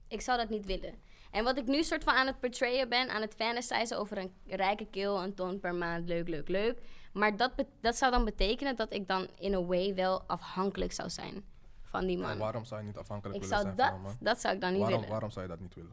Ik 0.08 0.20
zou 0.20 0.38
dat 0.38 0.48
niet 0.48 0.66
willen. 0.66 0.94
En 1.32 1.44
wat 1.44 1.58
ik 1.58 1.66
nu 1.66 1.82
soort 1.82 2.04
van 2.04 2.14
aan 2.14 2.26
het 2.26 2.40
portrayen 2.40 2.88
ben, 2.88 3.10
aan 3.10 3.20
het 3.20 3.34
fantasizen 3.34 3.98
over 3.98 4.18
een 4.18 4.32
rijke 4.46 4.86
kill, 4.90 5.14
een 5.14 5.34
ton 5.34 5.60
per 5.60 5.74
maand, 5.74 6.08
leuk, 6.08 6.28
leuk, 6.28 6.48
leuk. 6.48 6.78
Maar 7.12 7.36
dat, 7.36 7.52
dat 7.80 7.96
zou 7.96 8.12
dan 8.12 8.24
betekenen 8.24 8.76
dat 8.76 8.92
ik 8.92 9.08
dan 9.08 9.28
in 9.38 9.54
a 9.54 9.62
way 9.64 9.94
wel 9.94 10.22
afhankelijk 10.26 10.92
zou 10.92 11.10
zijn 11.10 11.44
van 11.82 12.06
die 12.06 12.16
En 12.16 12.22
man. 12.22 12.38
waarom 12.38 12.64
zou 12.64 12.80
je 12.80 12.86
niet 12.86 12.96
afhankelijk 12.96 13.42
Ik 13.42 13.48
willen 13.48 13.58
zou 13.64 13.74
zijn 13.74 13.90
dat, 13.90 13.90
van 14.00 14.00
man? 14.10 14.16
dat 14.20 14.40
zou 14.40 14.54
ik 14.54 14.60
dan 14.60 14.70
niet 14.70 14.78
Waarom, 14.80 14.96
willen. 14.98 15.12
waarom 15.12 15.30
zou 15.30 15.44
je 15.44 15.50
dat 15.50 15.60
niet 15.60 15.74
willen? 15.74 15.92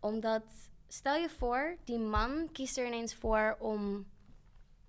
Omdat, 0.00 0.42
stel 0.88 1.14
je 1.14 1.28
voor, 1.28 1.76
die 1.84 1.98
man 1.98 2.48
kiest 2.52 2.78
er 2.78 2.86
ineens 2.86 3.14
voor 3.14 3.56
om 3.58 4.06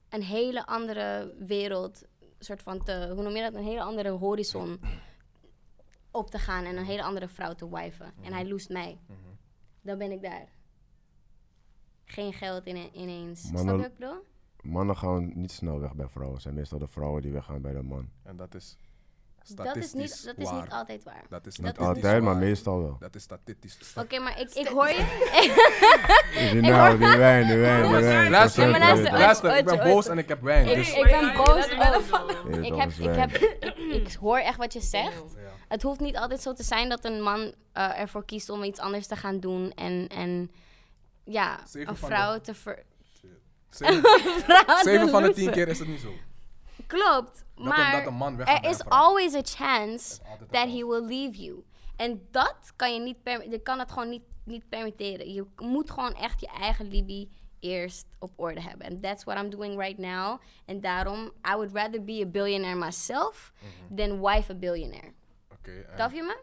een 0.09 0.23
hele 0.23 0.65
andere 0.65 1.33
wereld, 1.39 2.03
soort 2.39 2.61
van 2.61 2.83
te, 2.83 3.11
hoe 3.13 3.23
noem 3.23 3.35
je 3.35 3.41
dat, 3.41 3.53
een 3.53 3.63
hele 3.63 3.81
andere 3.81 4.09
horizon 4.09 4.79
op 6.11 6.29
te 6.29 6.39
gaan 6.39 6.65
en 6.65 6.77
een 6.77 6.85
hele 6.85 7.03
andere 7.03 7.27
vrouw 7.27 7.53
te 7.53 7.69
wifen. 7.69 8.13
En 8.23 8.33
hij 8.33 8.47
loest 8.47 8.69
mij. 8.69 8.97
Dan 9.81 9.97
ben 9.97 10.11
ik 10.11 10.21
daar. 10.21 10.47
Geen 12.05 12.33
geld 12.33 12.65
ine- 12.65 12.91
ineens. 12.93 13.51
Maar 13.51 13.61
Snap 13.61 13.79
je 13.79 13.85
ik 13.85 13.97
bedoel? 13.97 14.25
Mannen 14.61 14.97
gaan 14.97 15.31
niet 15.35 15.51
snel 15.51 15.79
weg 15.79 15.93
bij 15.93 16.07
vrouwen. 16.07 16.33
Het 16.33 16.43
zijn 16.43 16.55
meestal 16.55 16.79
de 16.79 16.87
vrouwen 16.87 17.21
die 17.21 17.31
weggaan 17.31 17.61
bij 17.61 17.73
de 17.73 17.81
man. 17.81 18.09
En 18.23 18.35
dat 18.37 18.55
is 18.55 18.77
Dat 19.55 19.75
is 19.75 19.93
niet, 19.93 20.25
dat 20.25 20.37
is 20.37 20.51
niet 20.51 20.69
altijd 20.69 21.03
waar. 21.03 21.23
Dat 21.29 21.45
is 21.45 21.55
Dat 21.55 21.65
Niet 21.65 21.77
is 21.79 21.85
altijd, 21.85 22.23
maar 22.23 22.35
meestal 22.35 22.81
wel. 22.81 22.95
Dat 22.99 23.15
is 23.15 23.23
statistisch. 23.23 23.93
Oké, 23.97 24.19
maar 24.19 24.39
ik, 24.39 24.49
ik 24.53 24.67
hoor 24.67 24.87
je. 24.87 25.05
Die 26.51 26.61
nou, 26.61 26.97
die 26.97 27.07
wijn, 27.17 27.47
die 27.47 27.57
wijn, 27.57 27.81
die 27.91 27.91
wijn. 28.01 28.31
Luister, 28.31 29.57
ik 29.57 29.65
ben 29.65 29.77
boos 29.83 30.07
en 30.07 30.17
ik 30.17 30.27
heb 30.27 30.41
wijn. 30.41 30.67
Ik- 30.67 30.75
Dus 30.75 30.93
ik 30.93 31.03
ben 31.03 31.33
boos. 31.33 31.65
Ik, 31.67 31.73
ik, 33.09 33.15
heb, 33.15 33.31
ik, 33.91 34.07
ik 34.07 34.13
hoor 34.13 34.37
echt 34.37 34.57
wat 34.57 34.73
je 34.73 34.81
zegt. 34.81 35.23
Ja. 35.35 35.51
Het 35.67 35.81
hoeft 35.81 35.99
niet 35.99 36.17
altijd 36.17 36.41
zo 36.41 36.53
te 36.53 36.63
zijn 36.63 36.89
dat 36.89 37.05
een 37.05 37.21
man 37.21 37.53
eh, 37.73 37.99
ervoor 37.99 38.25
kiest 38.25 38.49
om 38.49 38.63
iets 38.63 38.79
anders 38.79 39.07
te 39.07 39.15
gaan 39.15 39.39
doen. 39.39 39.71
En, 39.71 40.07
en 40.07 40.51
ja, 41.23 41.59
Zeven 41.67 41.89
een 41.89 41.97
vrouw 41.97 42.33
de- 42.33 42.41
te 42.41 42.53
ver... 42.53 42.83
Zeven, 44.83 45.09
van 45.09 45.23
de 45.23 45.33
tien 45.33 45.51
keer 45.51 45.67
is 45.67 45.79
het 45.79 45.87
niet 45.87 45.99
zo. 45.99 46.13
Klopt, 46.87 47.43
maar 47.55 47.91
dat 47.91 48.05
een 48.05 48.13
man 48.13 48.35
weggaat 48.37 48.63
er 48.65 48.69
is 48.69 48.85
always 48.85 49.33
a 49.35 49.41
chance 49.43 50.19
that 50.51 50.67
he 50.67 50.85
will 50.85 51.05
leave 51.05 51.43
you. 51.43 51.63
En 51.95 52.27
dat 52.31 52.55
kan 52.75 52.93
je 52.93 52.99
niet, 52.99 53.23
perm- 53.23 53.51
je 53.51 53.59
kan 53.59 53.79
het 53.79 53.91
gewoon 53.91 54.09
niet, 54.09 54.23
niet 54.43 54.69
permitteren. 54.69 55.33
Je 55.33 55.45
moet 55.57 55.91
gewoon 55.91 56.13
echt 56.13 56.39
je 56.39 56.47
eigen 56.47 56.87
Libby 56.87 57.27
eerst 57.59 58.05
op 58.19 58.31
orde 58.35 58.61
hebben. 58.61 58.87
And 58.87 59.01
that's 59.01 59.23
what 59.23 59.43
I'm 59.43 59.49
doing 59.49 59.79
right 59.79 59.97
now. 59.97 60.39
En 60.65 60.81
daarom, 60.81 61.19
I 61.25 61.55
would 61.55 61.71
rather 61.73 62.03
be 62.03 62.21
a 62.25 62.29
billionaire 62.29 62.79
myself 62.79 63.53
Mhm. 63.87 63.95
than 63.95 64.19
wife 64.21 64.51
a 64.51 64.55
billionaire. 64.55 65.11
Oké, 65.53 65.71
en- 65.71 65.97
Taf 65.97 66.13
je 66.13 66.21
me? 66.21 66.37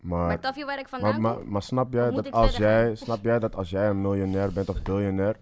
Maar 0.00 0.26
Maar, 0.26 0.40
taf 0.40 0.56
je 0.56 0.64
waar 0.64 0.78
ik 0.78 0.88
vandaan 0.88 1.20
maar, 1.20 1.36
maar, 1.36 1.46
maar 1.48 1.62
snap 1.62 1.92
jij 1.92 2.10
dat 2.10 2.32
als 2.32 2.56
jij, 2.56 2.94
snap 2.94 3.24
jij 3.24 3.38
dat 3.38 3.56
als 3.56 3.70
jij 3.70 3.88
een 3.88 4.00
miljonair 4.00 4.52
bent 4.52 4.68
of 4.68 4.82
biljonair, 4.82 5.36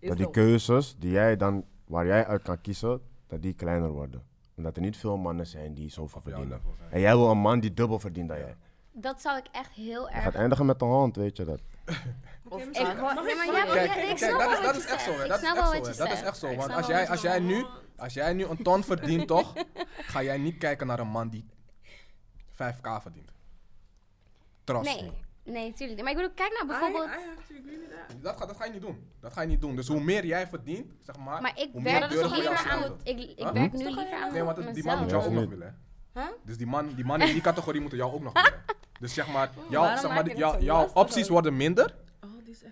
dat 0.00 0.16
die 0.16 0.30
keuzes 0.30 0.96
die 0.98 1.10
jij 1.10 1.36
dan, 1.36 1.64
waar 1.86 2.06
jij 2.06 2.26
uit 2.26 2.42
kan 2.42 2.60
kiezen, 2.60 3.00
dat 3.26 3.42
die 3.42 3.52
kleiner 3.54 3.90
worden? 3.90 4.22
Omdat 4.56 4.76
er 4.76 4.82
niet 4.82 4.96
veel 4.96 5.16
mannen 5.16 5.46
zijn 5.46 5.74
die 5.74 5.90
zoveel 5.90 6.20
verdienen. 6.20 6.60
En 6.90 7.00
jij 7.00 7.16
wil 7.16 7.30
een 7.30 7.38
man 7.38 7.60
die 7.60 7.74
dubbel 7.74 7.98
verdient 7.98 8.28
dan 8.28 8.38
jij. 8.38 8.56
Dat 8.92 9.20
zou 9.20 9.38
ik 9.38 9.46
echt 9.52 9.70
heel 9.72 10.08
Je 10.08 10.14
erg... 10.14 10.22
gaat 10.24 10.34
eindigen 10.34 10.66
met 10.66 10.78
de 10.78 10.84
hand, 10.84 11.16
weet 11.16 11.36
je 11.36 11.44
dat? 11.44 11.60
Of 12.48 12.62
Ik 12.66 12.76
aan- 12.76 12.96
hoor, 12.98 13.14
Mag 13.14 13.24
nee, 13.24 13.32
ik 13.32 13.36
maar 13.36 13.46
vragen? 13.46 13.74
jij, 13.74 13.86
Kijk, 13.86 13.96
dat 14.20 14.20
is, 14.20 14.60
dat 14.62 14.84
echt 14.84 15.02
zo. 15.02 15.10
Hè. 15.18 15.26
Dat 15.28 15.42
is 15.42 15.44
echt 15.48 15.56
zo. 15.56 15.62
wat 15.62 15.70
hè. 15.72 15.76
je 15.76 15.82
Dat 15.82 15.88
is 15.90 15.96
zegt. 15.96 16.22
echt 16.22 16.36
zo. 16.38 16.46
Ik 16.50 16.58
Want 16.58 16.72
als 16.72 16.86
jij, 16.86 17.08
als 17.08 17.20
jij 17.20 17.38
nu, 17.38 17.64
als 17.96 18.14
jij 18.14 18.32
nu 18.32 18.44
een 18.44 18.62
ton 18.62 18.84
verdient, 18.84 19.26
toch? 19.34 19.52
Ga 19.98 20.22
jij 20.22 20.38
niet 20.38 20.58
kijken 20.58 20.86
naar 20.86 20.98
een 20.98 21.08
man 21.08 21.28
die 21.28 21.44
5k 22.52 23.00
verdient. 23.02 23.32
Trust 24.64 24.84
Nee, 24.94 25.02
me. 25.44 25.52
nee, 25.52 25.72
tuurlijk. 25.72 25.96
niet. 25.96 26.02
Maar 26.02 26.10
ik 26.10 26.16
bedoel, 26.16 26.34
kijk 26.34 26.52
nou 26.52 26.66
bijvoorbeeld... 26.66 27.08
I. 27.50 28.20
Dat, 28.20 28.36
ga, 28.36 28.46
dat 28.46 28.56
ga 28.56 28.64
je 28.64 28.72
niet 28.72 28.80
doen. 28.82 29.10
Dat 29.20 29.32
ga 29.32 29.40
je 29.40 29.46
niet 29.48 29.60
doen. 29.60 29.76
Dus 29.76 29.88
hoe 29.88 30.00
meer 30.00 30.26
jij 30.26 30.46
verdient, 30.48 30.92
zeg 31.02 31.16
maar, 31.16 31.42
Maar 31.42 31.58
ik 31.60 31.68
hoe 31.72 31.82
werk 31.82 32.08
meer 32.10 32.18
jou 32.18 32.34
liever 32.34 32.70
aan... 32.70 32.82
Ik, 33.02 33.18
ik 33.18 33.38
Huh? 33.38 33.50
werk 33.52 33.72
nu 33.72 33.84
liever 33.84 34.12
aan 34.12 34.32
Nee, 34.32 34.42
want 34.42 34.56
het- 34.56 34.74
die 34.74 34.84
man 34.84 34.98
moet 34.98 35.10
jou 35.10 35.24
ook 35.24 35.32
nog 35.32 35.48
willen. 35.48 35.82
Huh? 36.14 36.24
Dus 36.44 36.56
die 36.56 36.66
man, 36.66 36.94
die 36.94 37.04
man 37.04 37.20
in 37.22 37.32
die 37.32 37.40
categorie 37.42 37.80
moeten 37.80 37.98
jou 37.98 38.12
ook 38.12 38.22
nog 38.22 38.32
willen. 38.32 38.62
Dus 39.00 39.14
zeg 39.14 39.32
maar, 39.32 39.50
jouw, 39.68 39.82
Waarom 39.82 40.00
zeg 40.00 40.10
maar 40.14 40.36
jou- 40.36 40.58
zo 40.58 40.64
jouw 40.64 40.90
opties 40.94 41.28
worden 41.28 41.56
minder. 41.56 41.94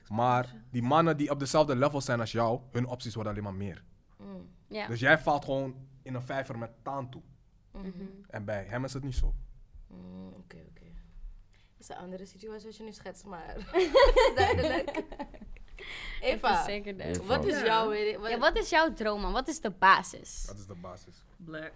Maar 0.08 0.54
die 0.70 0.82
mannen 0.82 1.16
die 1.16 1.30
op 1.30 1.38
dezelfde 1.38 1.76
level 1.76 2.00
zijn 2.00 2.20
als 2.20 2.32
jou, 2.32 2.60
hun 2.70 2.86
opties 2.86 3.14
worden 3.14 3.32
alleen 3.32 3.44
maar 3.44 3.54
meer. 3.54 3.82
Mm. 4.16 4.48
Ja. 4.68 4.86
Dus 4.86 5.00
jij 5.00 5.18
valt 5.18 5.44
gewoon 5.44 5.74
in 6.02 6.14
een 6.14 6.22
vijver 6.22 6.58
met 6.58 6.70
taan 6.82 7.10
toe. 7.10 7.22
Mhm. 7.72 7.86
En 8.28 8.44
bij 8.44 8.64
hem 8.68 8.84
is 8.84 8.92
het 8.92 9.02
niet 9.02 9.14
zo. 9.14 9.34
Mm, 9.86 10.26
Oké, 10.28 10.56
oké. 10.68 10.84
Het 11.72 11.78
is 11.78 11.88
een 11.88 11.96
andere 11.96 12.26
situatie 12.26 12.66
als 12.66 12.76
je 12.76 12.82
nu 12.84 12.92
schetst, 12.92 13.24
maar 13.24 13.56
duidelijk. 14.34 15.02
Eva, 16.20 16.58
is 16.58 16.64
zeker 16.64 16.96
de- 16.96 17.02
Eva. 17.04 17.24
wat 17.24 17.44
is 17.44 17.60
jouw... 17.60 17.86
wat- 18.20 18.30
Ja, 18.30 18.38
wat 18.38 18.56
is 18.56 18.70
jouw 18.70 18.92
droom, 18.92 19.20
man? 19.20 19.32
Wat 19.32 19.48
is 19.48 19.60
de 19.60 19.70
basis? 19.70 20.44
Dat 20.46 20.58
is 20.58 20.66
de 20.66 20.74
basis. 20.74 21.24
Black. 21.36 21.72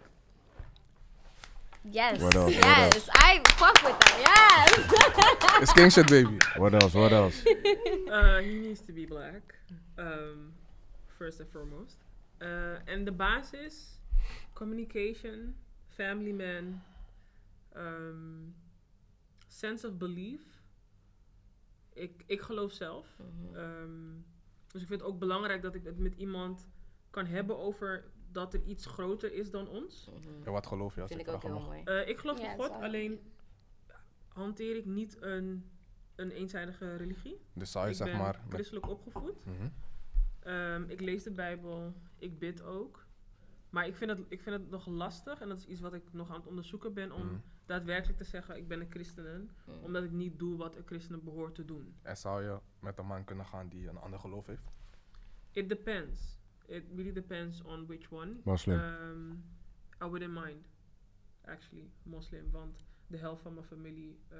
Yes. 1.91 2.20
What 2.20 2.34
else? 2.34 2.55
What 2.55 2.64
Yes. 2.64 3.09
I 3.12 3.41
fuck 3.57 3.82
with 3.82 3.99
that. 3.99 4.18
Yes. 4.26 5.62
It's 5.62 5.72
king 5.72 5.91
shit, 5.91 6.07
baby. 6.09 6.39
What 6.57 6.74
else, 6.74 6.95
what 6.95 7.12
else? 7.12 7.43
Uh, 8.11 8.39
he 8.41 8.55
needs 8.59 8.80
to 8.80 8.93
be 8.93 9.05
black. 9.07 9.55
Um, 9.99 10.53
first 11.18 11.41
and 11.41 11.49
foremost. 11.51 11.97
Uh, 12.41 12.78
en 12.84 13.05
de 13.05 13.12
basis, 13.12 13.99
communication, 14.53 15.55
family 15.89 16.32
man, 16.32 16.82
um, 17.76 18.55
sense 19.49 19.87
of 19.87 19.97
belief. 19.99 20.41
Ik, 21.93 22.22
ik 22.26 22.41
geloof 22.41 22.72
zelf. 22.72 23.07
Mhm. 23.18 23.57
Um, 23.59 24.24
dus 24.72 24.82
ik 24.82 24.89
vind 24.89 25.01
het 25.01 25.11
ook 25.11 25.18
belangrijk 25.18 25.62
dat 25.62 25.74
ik 25.74 25.84
het 25.84 25.99
met 25.99 26.14
iemand 26.16 26.66
kan 27.11 27.26
hebben 27.26 27.59
over 27.59 28.05
dat 28.37 28.55
er 28.55 28.62
iets 28.62 28.87
groter 28.87 29.32
is 29.32 29.51
dan 29.51 29.68
ons. 29.68 30.09
Mhm. 30.11 30.43
En 30.47 30.53
wat 30.53 30.66
geloof 30.66 30.95
je 30.95 31.01
als 31.01 31.11
Vind 31.12 31.26
ik 31.28 31.34
ook 31.34 31.43
heel 31.43 31.53
mag? 31.55 31.64
mooi. 31.66 31.82
Eh, 31.84 32.09
ik 32.09 32.18
geloof 32.18 32.39
Ja, 32.41 32.51
in 32.51 32.57
dat 32.57 32.66
God, 32.66 32.74
zou- 32.74 32.84
alleen 32.84 33.20
hanteer 34.28 34.76
ik 34.76 34.84
niet 34.84 35.16
een, 35.22 35.70
een 36.14 36.30
eenzijdige 36.30 36.97
religie. 36.97 37.41
Dus 37.53 37.70
zou 37.70 37.84
je 37.84 37.91
ik 37.91 37.97
zeg 37.97 38.07
ben 38.11 38.16
maar... 38.18 38.41
met- 38.45 38.55
christelijk 38.55 38.89
opgevoed. 38.89 39.45
Mhm. 39.45 39.68
Ehm, 40.41 40.82
ik 40.89 41.01
lees 41.01 41.22
de 41.22 41.30
Bijbel, 41.30 41.93
ik 42.18 42.39
bid 42.39 42.62
ook. 42.62 43.05
Maar 43.70 43.87
ik 43.87 43.97
vind, 43.97 44.11
het, 44.11 44.20
ik 44.28 44.41
vind 44.41 44.57
het 44.57 44.70
nog 44.70 44.87
lastig, 44.87 45.41
en 45.41 45.49
dat 45.49 45.59
is 45.59 45.66
iets 45.66 45.80
wat 45.80 45.95
ik 45.95 46.03
nog 46.12 46.28
aan 46.30 46.37
het 46.37 46.47
onderzoeken 46.47 46.95
ben, 46.95 47.12
om 47.12 47.26
Mhm. 47.26 47.34
daadwerkelijk 47.66 48.18
te 48.18 48.24
zeggen, 48.24 48.57
ik 48.57 48.68
ben 48.68 48.80
een 48.80 48.91
christenen. 48.91 49.51
Mhm. 49.66 49.84
Omdat 49.84 50.05
ik 50.05 50.11
niet 50.11 50.39
doe 50.39 50.57
wat 50.57 50.76
een 50.76 50.87
christenen 50.87 51.24
behoort 51.24 51.55
te 51.55 51.64
doen. 51.64 51.95
En 52.03 52.16
zou 52.16 52.43
je 52.43 52.59
met 52.80 52.99
een 52.99 53.07
man 53.07 53.24
kunnen 53.24 53.47
gaan 53.47 53.68
die 53.68 53.89
een 53.89 53.99
ander 53.99 54.18
geloof 54.20 54.47
heeft? 54.47 54.70
It 55.51 55.68
depends. 55.68 56.36
It 56.68 56.84
really 56.94 57.12
depends 57.12 57.62
on 57.64 57.86
which 57.86 58.10
one. 58.10 58.40
Moslim. 58.44 58.78
Um, 58.78 59.44
I 60.00 60.04
wouldn't 60.04 60.32
mind, 60.32 60.64
actually, 61.44 61.90
moslim. 62.02 62.50
Want 62.50 62.84
de 63.06 63.16
helft 63.16 63.42
van 63.42 63.54
mijn 63.54 63.66
familie 63.66 64.18
eh, 64.28 64.38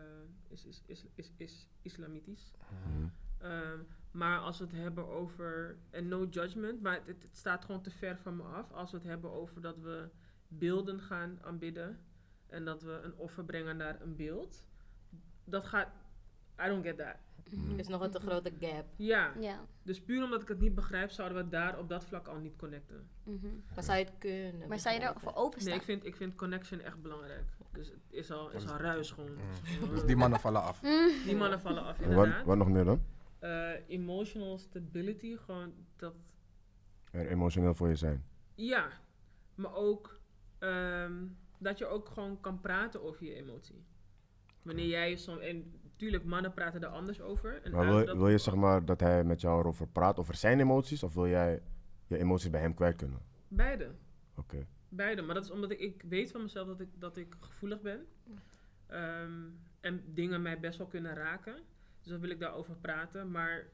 is, 0.49 0.65
is, 0.65 0.83
is, 0.87 1.07
is, 1.15 1.33
is 1.37 1.69
islamitisch. 1.83 2.55
Mhm. 2.87 3.09
Ehm, 3.39 3.79
maar 4.11 4.39
als 4.39 4.59
we 4.59 4.65
het 4.65 4.75
hebben 4.75 5.09
over, 5.09 5.77
en 5.91 6.09
no 6.09 6.25
judgment, 6.25 6.83
maar 6.83 7.01
het, 7.05 7.23
het 7.23 7.37
staat 7.37 7.65
gewoon 7.65 7.83
te 7.83 7.91
ver 7.91 8.17
van 8.17 8.37
me 8.37 8.43
af. 8.43 8.73
Als 8.73 8.91
we 8.91 8.97
het 8.97 9.07
hebben 9.07 9.31
over 9.31 9.61
dat 9.61 9.79
we 9.79 10.09
beelden 10.49 11.01
gaan 11.01 11.39
aanbidden 11.43 11.99
en 12.47 12.65
dat 12.65 12.83
we 12.83 13.01
een 13.03 13.15
offer 13.17 13.45
brengen 13.45 13.77
naar 13.77 14.01
een 14.01 14.17
beeld, 14.17 14.67
dat 15.45 15.67
gaat, 15.67 15.89
I 16.61 16.67
don't 16.67 16.85
get 16.85 16.97
that. 16.99 17.17
Er 17.51 17.79
is 17.79 17.89
nog 17.89 18.01
een 18.01 18.11
te 18.11 18.21
grote 18.21 18.53
gap. 18.61 18.85
Ja, 18.97 19.33
Ja. 19.41 19.67
dus 19.83 20.01
puur 20.01 20.25
omdat 20.25 20.43
ik 20.43 20.49
het 20.49 20.61
niet 20.61 20.75
begrijp, 20.75 21.11
zouden 21.11 21.39
we 21.45 21.49
daar 21.49 21.79
op 21.79 21.89
dat 21.89 22.05
vlak 22.05 22.27
al 22.29 22.39
niet 22.39 22.57
connecten. 22.57 23.09
Mhm. 23.23 23.47
Maar 23.75 23.85
zou 23.85 23.99
je 23.99 24.05
het 24.05 24.15
kunnen? 24.19 24.69
Maar 24.69 24.79
zou 24.79 24.95
je 24.95 25.01
begrijpen? 25.01 25.15
ervoor 25.29 25.35
openstaan? 25.45 25.71
Nee, 25.71 25.79
ik 25.81 25.85
vind, 25.87 26.05
ik 26.05 26.17
vind 26.17 26.35
connection 26.35 26.81
echt 26.81 27.03
belangrijk. 27.03 27.45
Dus 27.73 27.89
het 27.89 27.99
is 28.11 28.31
al, 28.31 28.51
is 28.51 28.69
al 28.69 28.77
ruis 28.77 29.11
gewoon. 29.11 29.31
Mm. 29.33 29.89
Dus 29.91 30.05
die 30.05 30.17
mannen 30.17 30.41
vallen 30.41 30.63
af. 30.63 30.81
Die 31.25 31.37
mannen 31.37 31.61
vallen 31.61 31.83
af, 31.83 32.01
En 32.01 32.15
wat, 32.15 32.25
inderdaad. 32.25 32.45
wat 32.47 32.57
nog 32.57 32.69
meer 32.69 32.85
dan? 32.85 33.03
Eh, 33.39 33.71
emotional 33.89 34.59
stability, 34.59 35.37
gewoon 35.37 35.73
dat 35.97 36.15
Er 37.11 37.27
emotioneel 37.29 37.75
voor 37.75 37.89
je 37.89 37.97
zijn. 37.97 38.25
Ja, 38.55 38.89
maar 39.55 39.75
ook 39.75 40.21
ehm, 40.59 41.25
dat 41.59 41.79
je 41.79 41.87
ook 41.87 42.09
gewoon 42.09 42.41
kan 42.41 42.61
praten 42.61 43.03
over 43.03 43.25
je 43.27 43.35
emotie. 43.35 43.85
Wanneer 44.63 44.87
jij 44.87 45.17
soms, 45.17 45.41
en 45.41 45.81
natuurlijk, 45.97 46.25
mannen 46.25 46.53
praten 46.55 46.83
er 46.83 46.89
anders 46.89 47.21
over. 47.21 47.63
En 47.63 47.73
Maar 47.73 48.05
wil, 48.17 48.29
je 48.29 48.39
zeg 48.39 48.55
maar 48.55 48.85
dat 48.85 49.01
hij 49.01 49.25
met 49.25 49.41
jou 49.41 49.61
erover 49.61 49.87
praat, 49.89 50.19
over 50.19 50.35
zijn 50.35 50.61
emoties, 50.61 51.03
of 51.03 51.15
wil 51.15 51.29
jij 51.29 51.63
je 52.07 52.19
emoties 52.19 52.51
bij 52.51 52.61
hem 52.61 52.75
kwijt 52.75 52.97
kunnen? 52.97 53.19
Beide, 53.49 53.91
Oké. 54.37 54.67
beide. 54.89 55.23
Maar 55.23 55.35
dat 55.35 55.45
is 55.45 55.51
omdat 55.51 55.71
ik, 55.71 55.79
ik 55.81 56.03
weet 56.09 56.31
van 56.31 56.43
mezelf 56.43 56.67
dat 56.67 56.81
ik, 56.81 56.89
dat 56.99 57.17
ik 57.17 57.35
gevoelig 57.41 57.81
ben. 57.81 58.07
Ehm, 58.87 59.43
en 59.81 60.03
dingen 60.07 60.43
mij 60.43 60.61
best 60.61 60.79
wel 60.79 60.87
kunnen 60.87 61.15
raken. 61.15 61.55
Dus 62.03 62.11
dan 62.13 62.21
wil 62.21 62.31
ik 62.31 62.41
daarover 62.41 62.77
praten. 62.77 63.31
Maar 63.31 63.67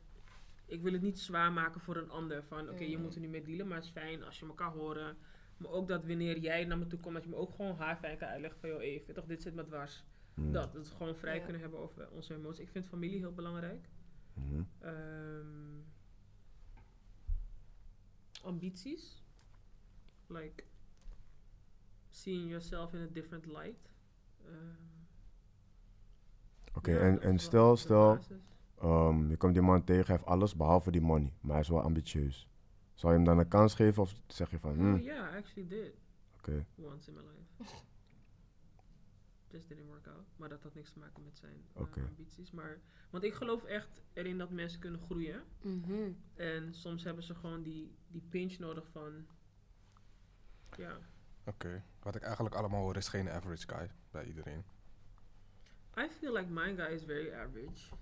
ik 0.67 0.83
wil 0.83 0.93
het 0.93 1.03
niet 1.03 1.19
zwaar 1.21 1.53
maken 1.53 1.81
voor 1.81 1.97
een 1.97 2.11
ander. 2.11 2.43
Van 2.45 2.71
oké, 2.71 2.85
je 2.85 2.93
Mhm. 2.93 3.03
moet 3.03 3.15
er 3.15 3.21
niet 3.21 3.31
mee 3.31 3.43
dealen, 3.43 3.67
maar 3.67 3.77
het 3.77 3.85
is 3.87 3.91
fijn 3.93 4.25
als 4.25 4.39
je 4.39 4.47
elkaar 4.47 4.71
horen. 4.73 5.17
Maar 5.57 5.71
ook 5.71 5.89
dat 5.89 6.05
wanneer 6.07 6.39
jij 6.39 6.65
naar 6.65 6.79
me 6.79 6.87
toe 6.87 6.99
komt, 7.01 7.15
dat 7.15 7.25
je 7.25 7.31
me 7.31 7.37
ook 7.37 7.55
gewoon 7.55 7.77
haar 7.77 7.97
fijn 7.97 8.19
kan 8.19 8.29
uitleggen 8.29 8.61
van... 8.61 8.69
joh, 8.69 8.83
even, 8.83 9.15
toch, 9.15 9.25
dit 9.27 9.43
zit 9.43 9.55
me 9.55 9.65
dwars. 9.65 10.05
Hmm. 10.35 10.53
Dat, 10.53 10.73
dat 10.73 10.89
we 10.89 10.95
gewoon 10.95 11.15
vrij 11.17 11.37
Ja. 11.37 11.43
kunnen 11.43 11.61
hebben 11.61 11.79
over 11.79 12.11
onze 12.11 12.35
emoties. 12.35 12.61
Ik 12.65 12.71
vind 12.71 12.87
familie 12.87 13.19
heel 13.19 13.33
belangrijk. 13.35 13.89
Mhm. 14.35 14.63
Ehm, 14.79 15.81
ambities. 18.43 19.23
Like 20.27 20.65
seeing 22.11 22.49
yourself 22.49 22.93
in 22.95 23.01
a 23.01 23.07
different 23.13 23.47
light. 23.47 23.91
Ehm, 24.47 24.55
Oké, 26.75 26.91
ja, 26.91 26.99
en, 26.99 27.21
en 27.21 27.39
stel, 27.39 27.77
stel. 27.77 28.19
Ehm, 28.81 29.29
je 29.29 29.37
komt 29.37 29.53
die 29.55 29.63
man 29.63 29.85
tegen, 29.85 30.07
hij 30.07 30.15
heeft 30.17 30.27
alles 30.29 30.57
behalve 30.57 30.91
die 30.91 31.01
money. 31.01 31.33
Maar 31.41 31.53
hij 31.53 31.61
is 31.61 31.69
wel 31.69 31.81
ambitieus. 31.83 32.49
Zou 32.95 33.13
je 33.13 33.19
hem 33.19 33.27
dan 33.29 33.39
een 33.39 33.49
kans 33.49 33.75
geven 33.75 34.03
of 34.03 34.15
zeg 34.27 34.51
je 34.51 34.59
van, 34.59 34.75
hm, 34.75 34.95
Oh, 34.95 35.01
yeah, 35.03 35.33
I 35.35 35.37
actually 35.37 35.69
did. 35.69 35.95
oké. 36.39 36.67
Once 36.77 37.11
in 37.11 37.17
my 37.17 37.23
life. 37.23 37.75
Just 39.53 39.69
didn't 39.69 39.87
work 39.87 40.07
out. 40.07 40.27
Maar 40.37 40.49
dat 40.49 40.63
had 40.63 40.75
niks 40.75 40.93
te 40.93 40.99
maken 40.99 41.25
met 41.25 41.39
zijn 41.39 41.65
eh, 41.75 42.05
ambities. 42.09 42.51
Maar, 42.51 42.79
want 43.11 43.25
ik 43.25 43.35
geloof 43.35 43.65
echt 43.65 44.03
erin 44.13 44.39
dat 44.39 44.51
mensen 44.51 44.81
kunnen 44.81 45.01
groeien. 45.01 45.43
Mhm. 45.61 46.11
En 46.35 46.75
soms 46.75 47.05
hebben 47.05 47.25
ze 47.25 47.35
gewoon 47.35 47.63
die, 47.63 47.95
die 48.09 48.23
pinch 48.29 48.59
nodig 48.59 48.87
van... 48.93 49.27
Ja, 50.77 50.99
Oké. 51.45 51.83
Wat 52.03 52.15
ik 52.15 52.23
eigenlijk 52.23 52.55
allemaal 52.55 52.83
hoor 52.83 52.97
is 52.97 53.09
geen 53.09 53.31
average 53.31 53.67
guy 53.69 53.91
bij 54.11 54.25
iedereen. 54.25 54.65
I 55.99 56.09
feel 56.19 56.33
like 56.33 56.51
my 56.51 56.75
guy 56.77 56.87
is 56.95 57.03
very 57.05 57.33
average. 57.33 57.95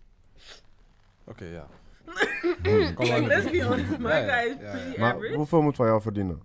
Oké, 1.24 1.44
ja. 1.44 1.68
Hmm. 2.04 2.94
Kom 2.94 3.08
maar. 3.08 3.20
Like, 3.20 3.26
let's 3.34 3.50
be 3.50 3.64
honest, 3.64 3.98
my 3.98 4.10
guy 4.24 4.50
is 4.50 4.56
pretty 4.56 5.00
Maar 5.00 5.14
average. 5.14 5.36
hoeveel 5.36 5.62
moet 5.62 5.76
van 5.76 5.86
jou 5.86 6.00
verdienen? 6.00 6.42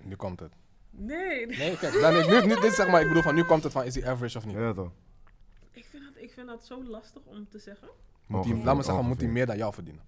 Nu 0.00 0.16
komt 0.16 0.40
het. 0.40 0.52
Nee, 0.94 1.46
Nee, 1.46 1.76
kijk. 1.76 2.00
Dan, 2.00 2.12
nu, 2.14 2.46
nu, 2.46 2.60
dit 2.60 2.72
zeg 2.72 2.88
maar, 2.88 3.00
ik 3.00 3.06
bedoel 3.08 3.22
van 3.22 3.34
nu 3.34 3.44
komt 3.44 3.62
het 3.62 3.72
van, 3.72 3.84
is 3.84 3.94
hij 3.94 4.06
average 4.10 4.38
of 4.38 4.46
niet? 4.46 4.56
Ja, 4.56 4.72
toch? 4.72 4.92
ik 5.70 5.84
vind, 5.84 6.04
dat, 6.04 6.22
ik 6.22 6.32
vind 6.32 6.46
dat 6.46 6.64
zo 6.64 6.84
lastig 6.84 7.22
om 7.24 7.48
te 7.48 7.58
zeggen. 7.58 7.88
Moet 8.26 8.44
Ongeveer, 8.44 8.64
laat 8.64 8.76
me 8.76 8.82
zeggen, 8.82 9.04
moet 9.04 9.20
hij 9.20 9.30
meer 9.30 9.46
dan 9.46 9.56
jou 9.56 9.74
verdienen? 9.74 10.02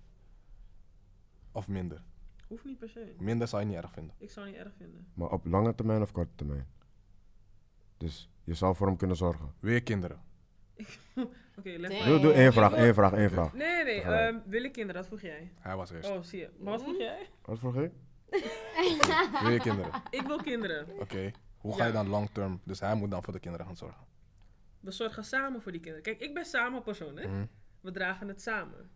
Of 1.52 1.68
minder? 1.68 2.02
Hoeft 2.48 2.64
niet 2.64 2.78
per 2.78 2.88
se. 2.88 3.14
Minder 3.18 3.48
zou 3.48 3.62
je 3.62 3.68
niet 3.68 3.76
erg 3.76 3.92
vinden. 3.92 4.14
Ik 4.18 4.30
zou 4.30 4.46
het 4.46 4.54
niet 4.54 4.64
erg 4.64 4.74
vinden. 4.78 5.06
Maar 5.14 5.30
op 5.30 5.46
lange 5.46 5.74
termijn 5.74 6.02
of 6.02 6.12
korte 6.12 6.34
termijn? 6.34 6.66
Dus 7.96 8.30
je 8.44 8.54
zou 8.54 8.76
voor 8.76 8.86
hem 8.86 8.96
kunnen 8.96 9.16
zorgen. 9.16 9.54
Weer 9.60 9.82
kinderen. 9.82 10.22
Oké, 11.58 11.70
let's 11.76 11.94
Damn. 11.98 12.08
Doe, 12.10 12.20
doe 12.20 12.32
één 12.32 12.52
vraag, 12.52 12.70
wil- 12.70 12.78
één 12.78 12.94
vraag, 12.94 13.12
één 13.12 13.30
vraag. 13.30 13.52
Nee, 13.52 13.84
nee, 13.84 13.84
nee. 13.84 14.00
Ehm, 14.02 14.38
willen 14.46 14.70
kinderen, 14.72 15.00
dat 15.00 15.06
vroeg 15.06 15.20
jij. 15.20 15.52
Hij 15.60 15.76
was 15.76 15.90
eerst. 15.90 16.10
Oh, 16.10 16.22
zie 16.22 16.38
je. 16.38 16.50
Maar 16.58 16.72
wat 16.72 16.82
vroeg 16.82 16.96
jij? 16.98 17.28
Wat 17.42 17.58
vroeg 17.58 17.76
ik? 17.76 17.92
Weer 19.48 19.60
kinderen. 19.60 19.92
Ik 20.10 20.22
wil 20.22 20.42
kinderen. 20.42 20.86
Oké. 21.00 21.30
Hoe 21.58 21.74
ga 21.76 21.84
je 21.86 21.92
Ja. 21.92 22.02
dan 22.02 22.08
long 22.08 22.30
term? 22.32 22.60
Dus 22.64 22.80
hij 22.80 22.94
moet 22.94 23.10
dan 23.10 23.22
voor 23.22 23.32
de 23.32 23.40
kinderen 23.40 23.66
gaan 23.66 23.76
zorgen. 23.76 24.06
We 24.80 24.90
zorgen 24.90 25.24
samen 25.24 25.62
voor 25.62 25.72
die 25.72 25.80
kinderen. 25.80 26.04
Kijk, 26.04 26.20
ik 26.20 26.34
ben 26.34 26.44
samen 26.44 26.82
persoon, 26.82 27.16
hè. 27.16 27.26
Mhm. 27.28 27.44
We 27.80 27.90
dragen 27.90 28.28
het 28.28 28.42
samen. 28.42 28.90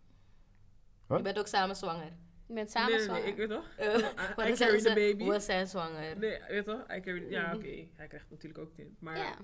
Je 1.09 1.20
bent 1.22 1.39
ook 1.39 1.47
samen 1.47 1.76
zwanger. 1.76 2.12
Je 2.47 2.55
bent 2.55 2.70
samen 2.70 2.89
nee, 2.89 2.97
nee, 2.99 3.07
zwanger. 3.07 3.22
nee, 3.22 3.32
ik 3.32 3.36
weet 3.39 3.49
toch? 3.51 3.68
Eh, 3.76 3.95
I, 3.97 4.01
dan 4.49 4.55
carry 4.55 4.78
the 4.80 4.93
baby. 4.95 5.24
We 5.24 5.41
zijn 5.41 5.66
zwanger. 5.66 6.18
Nee, 6.18 6.41
weet 6.49 6.64
toch? 6.64 6.80
I 6.97 7.01
carry 7.01 7.30
Ja, 7.30 7.55
oké. 7.55 7.86
Hij 7.95 8.07
krijgt 8.07 8.30
natuurlijk 8.30 8.61
ook 8.61 8.74
kind. 8.74 9.01
Maar, 9.01 9.16
Ja. 9.16 9.34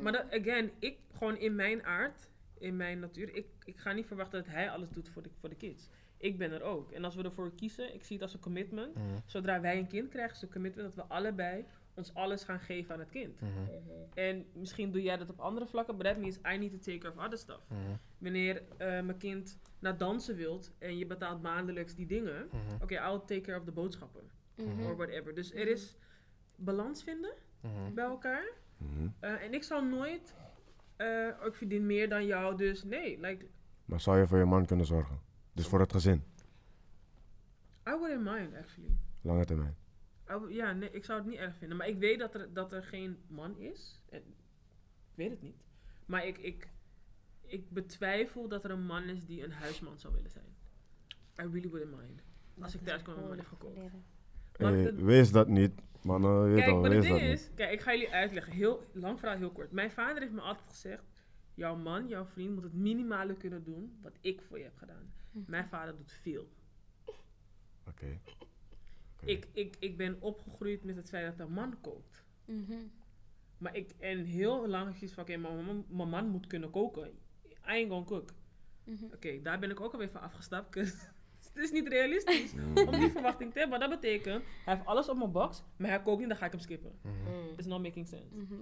maar 0.00 0.12
dat, 0.12 0.24
again, 0.30 0.70
ik 0.78 0.98
gewoon 1.18 1.36
in 1.36 1.54
mijn 1.54 1.84
aard, 1.84 2.28
in 2.58 2.76
mijn 2.76 2.98
natuur, 2.98 3.34
ik, 3.34 3.46
ik 3.64 3.78
ga 3.78 3.92
niet 3.92 4.06
verwachten 4.06 4.42
dat 4.44 4.52
hij 4.52 4.70
alles 4.70 4.90
doet 4.90 5.08
voor 5.08 5.22
de, 5.22 5.30
voor 5.40 5.48
de 5.48 5.54
kids. 5.56 5.88
Ik 6.22 6.38
ben 6.38 6.52
er 6.52 6.62
ook. 6.62 6.92
En 6.92 7.04
als 7.04 7.14
we 7.14 7.22
ervoor 7.22 7.54
kiezen, 7.54 7.94
ik 7.94 8.04
zie 8.04 8.16
het 8.16 8.24
als 8.24 8.34
een 8.34 8.40
commitment. 8.40 8.94
Mhm. 8.94 9.04
Zodra 9.26 9.60
wij 9.60 9.78
een 9.78 9.86
kind 9.86 10.08
krijgen, 10.08 10.34
is 10.34 10.40
het 10.40 10.48
een 10.48 10.54
commitment 10.54 10.94
dat 10.94 11.06
we 11.06 11.14
allebei 11.14 11.64
ons 11.94 12.14
alles 12.14 12.44
gaan 12.44 12.60
geven 12.60 12.94
aan 12.94 13.00
het 13.00 13.10
kind. 13.10 13.40
Mhm. 13.40 13.50
En 14.14 14.46
misschien 14.52 14.92
doe 14.92 15.02
jij 15.02 15.16
dat 15.16 15.30
op 15.30 15.40
andere 15.40 15.66
vlakken, 15.66 15.96
but 15.96 16.06
that 16.06 16.16
means 16.16 16.36
I 16.36 16.56
need 16.58 16.70
to 16.70 16.78
take 16.78 16.98
care 16.98 17.14
of 17.14 17.24
other 17.24 17.38
stuff. 17.38 17.60
Mhm. 17.68 17.80
Wanneer 18.18 18.62
eh, 18.76 18.88
mijn 18.88 19.16
kind 19.16 19.58
naar 19.78 19.96
dansen 19.96 20.36
wilt 20.36 20.72
en 20.78 20.98
je 20.98 21.06
betaalt 21.06 21.42
maandelijks 21.42 21.94
die 21.94 22.06
dingen, 22.06 22.48
oké, 22.82 22.94
I'll 22.94 23.20
take 23.26 23.40
care 23.40 23.58
of 23.58 23.64
de 23.64 23.72
boodschappen. 23.72 24.30
Or 24.84 24.96
whatever. 24.96 25.34
Dus 25.34 25.54
er 25.54 25.68
is 25.68 25.96
balans 26.56 27.02
vinden 27.02 27.32
bij 27.94 28.04
elkaar. 28.04 28.52
Eh, 29.20 29.42
en 29.42 29.54
ik 29.54 29.62
zou 29.62 29.88
nooit, 29.88 30.34
eh, 30.96 31.26
ik 31.26 31.54
verdien 31.54 31.86
meer 31.86 32.08
dan 32.08 32.26
jou, 32.26 32.56
dus 32.56 32.84
nee. 32.84 33.20
Like, 33.20 33.46
Maar 33.84 34.00
zou 34.00 34.18
je 34.18 34.26
voor 34.26 34.38
je 34.38 34.44
man 34.44 34.66
kunnen 34.66 34.86
zorgen? 34.86 35.20
Dus 35.52 35.66
voor 35.66 35.80
het 35.80 35.92
gezin, 35.92 36.22
I 37.88 37.90
wouldn't 37.90 38.22
mind, 38.24 38.54
actually. 38.54 38.96
lange 39.20 39.44
termijn. 39.44 39.76
Ja, 40.48 40.72
nee, 40.72 40.90
ik 40.90 41.04
zou 41.04 41.18
het 41.20 41.28
niet 41.28 41.38
erg 41.38 41.56
vinden. 41.56 41.76
Maar 41.76 41.88
ik 41.88 41.98
weet 41.98 42.18
dat 42.18 42.34
er, 42.34 42.52
dat 42.52 42.72
er 42.72 42.82
geen 42.84 43.18
man 43.26 43.58
is. 43.58 44.02
En, 44.08 44.18
ik 45.10 45.14
weet 45.14 45.30
het 45.30 45.42
niet. 45.42 45.56
Maar 46.06 46.26
ik, 46.26 46.38
ik, 46.38 46.68
ik 47.40 47.70
betwijfel 47.70 48.48
dat 48.48 48.64
er 48.64 48.70
een 48.70 48.86
man 48.86 49.02
is 49.02 49.24
die 49.26 49.44
een 49.44 49.52
huisman 49.52 49.98
zou 49.98 50.14
willen 50.14 50.30
zijn. 50.30 50.44
I 51.40 51.42
really 51.52 51.68
wouldn't 51.68 51.96
mind. 52.00 52.22
Als 52.60 52.74
ik 52.74 52.80
thuis 52.82 53.02
kwam 53.02 53.16
en 53.18 53.28
mijn 53.28 53.44
gekookt. 53.44 53.76
Maar 54.58 54.72
Hey, 54.72 54.94
wees 54.94 55.30
dat 55.32 55.48
niet, 55.48 55.72
man. 56.02 56.24
eh, 56.24 56.30
je 56.30 56.54
weet 56.54 56.56
Kijk, 56.64 56.70
al, 56.70 56.82
wees 56.82 56.92
dat 56.92 57.02
ding 57.02 57.20
niet. 57.20 57.38
is, 57.38 57.50
kijk, 57.54 57.72
ik 57.72 57.80
ga 57.80 57.90
jullie 57.92 58.12
uitleggen. 58.12 58.52
Heel 58.52 58.86
lang 58.92 59.18
verhaal, 59.18 59.38
heel 59.38 59.50
kort. 59.52 59.72
Mijn 59.72 59.90
vader 59.90 60.22
heeft 60.22 60.34
me 60.34 60.40
altijd 60.40 60.68
gezegd: 60.68 61.04
jouw 61.54 61.76
man, 61.76 62.08
jouw 62.08 62.24
vriend 62.24 62.54
moet 62.54 62.62
het 62.62 62.74
minimale 62.74 63.34
kunnen 63.36 63.64
doen 63.64 63.98
wat 64.02 64.12
ik 64.20 64.42
voor 64.42 64.58
je 64.58 64.64
heb 64.64 64.76
gedaan. 64.76 65.12
Mijn 65.32 65.68
vader 65.68 65.96
doet 65.96 66.12
veel. 66.12 66.48
Oké. 67.88 68.18
Ik, 69.24 69.46
ik, 69.52 69.76
ik 69.78 69.96
ben 69.96 70.16
opgegroeid 70.20 70.84
met 70.84 70.96
het 70.96 71.08
feit 71.08 71.36
dat 71.38 71.46
een 71.46 71.52
man 71.52 71.80
kookt. 71.80 72.24
Mhm. 72.44 72.72
Maar 73.58 73.76
ik, 73.76 73.90
en 73.98 74.24
heel 74.24 74.68
lang 74.68 74.82
heb 74.84 74.92
ik 74.92 74.98
zoiets 74.98 75.14
van, 75.14 75.22
oké, 75.24 75.36
mijn- 75.88 76.10
man 76.10 76.28
moet 76.28 76.46
kunnen 76.46 76.70
koken. 76.70 77.08
I 77.46 77.54
ain't 77.62 77.90
gonna 77.90 78.04
cook. 78.06 78.32
Mhm. 78.84 79.04
Oké, 79.04 79.42
daar 79.42 79.58
ben 79.58 79.70
ik 79.70 79.80
ook 79.80 79.92
alweer 79.92 80.10
van 80.10 80.20
afgestapt. 80.20 80.70
'cause 80.70 80.94
Het 81.52 81.62
is 81.62 81.70
niet 81.70 81.88
realistisch 81.88 82.54
Mhm. 82.54 82.78
om 82.78 82.90
die 83.00 83.10
verwachting 83.10 83.52
te 83.52 83.58
hebben. 83.58 83.78
Maar 83.78 83.88
dat 83.88 84.00
betekent, 84.00 84.44
hij 84.64 84.74
heeft 84.74 84.86
alles 84.86 85.08
op 85.08 85.16
mijn 85.16 85.32
box, 85.32 85.62
maar 85.76 85.88
hij 85.88 86.02
kookt 86.02 86.18
niet, 86.20 86.28
dan 86.28 86.36
ga 86.36 86.46
ik 86.46 86.52
hem 86.52 86.60
skippen. 86.60 86.98
Mhm. 87.02 87.14
Mm. 87.30 87.48
It's 87.56 87.66
not 87.66 87.82
making 87.82 88.06
sense. 88.08 88.34
Mhm. 88.34 88.54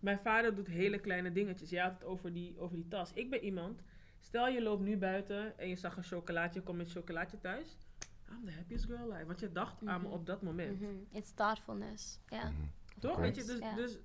Mijn 0.00 0.18
vader 0.18 0.54
doet 0.54 0.66
hele 0.66 0.98
kleine 0.98 1.32
dingetjes. 1.32 1.70
Je 1.70 1.80
had 1.80 1.92
het 1.92 2.04
over 2.04 2.32
die, 2.32 2.58
over 2.58 2.76
die 2.76 2.88
tas. 2.88 3.12
Ik 3.12 3.30
ben 3.30 3.44
iemand, 3.44 3.82
stel 4.22 4.48
je 4.48 4.62
loopt 4.62 4.82
nu 4.82 4.96
buiten 4.96 5.58
en 5.58 5.68
je 5.68 5.76
zag 5.76 5.96
een 5.96 6.02
chocolaatje, 6.02 6.58
je 6.60 6.66
komt 6.66 6.78
met 6.78 6.90
chocolaatje 6.90 7.38
thuis. 7.40 7.76
I'm 8.30 8.44
the 8.44 8.52
happiest 8.52 8.84
girl 8.84 9.12
alive. 9.12 9.26
Want 9.26 9.40
je 9.40 9.52
dacht 9.52 9.86
aan 9.86 10.00
me 10.00 10.06
Mhm. 10.06 10.16
op 10.16 10.26
dat 10.26 10.42
moment. 10.42 10.80
Mhm. 10.80 10.90
It's 11.10 11.32
thoughtfulness. 11.34 12.20
Ja. 12.28 12.50
Mhm. 12.50 12.62
Toch? 12.98 13.16
Weet 13.16 13.36
je, 13.36 13.44
dus, 13.44 13.58
Ja. 13.58 13.74
dus 13.74 13.98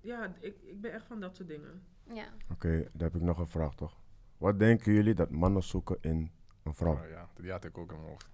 ja, 0.00 0.34
ik, 0.40 0.62
ik 0.62 0.80
ben 0.80 0.92
echt 0.92 1.06
van 1.06 1.20
dat 1.20 1.36
soort 1.36 1.48
dingen. 1.48 1.82
Ja. 2.12 2.26
Oké, 2.50 2.76
dan 2.92 3.02
heb 3.02 3.14
ik 3.14 3.20
nog 3.22 3.38
een 3.38 3.46
vraag 3.46 3.74
toch. 3.74 4.02
Wat 4.38 4.58
denken 4.58 4.92
jullie 4.92 5.14
dat 5.14 5.30
mannen 5.30 5.62
zoeken 5.62 5.98
in 6.00 6.30
een 6.62 6.74
vrouw? 6.74 6.94
Oh, 7.02 7.08
ja, 7.08 7.28
die 7.40 7.50
had 7.50 7.64
ik 7.64 7.78
ook 7.78 7.92
in 7.92 7.96
mijn 7.98 8.10
hoofd. 8.10 8.30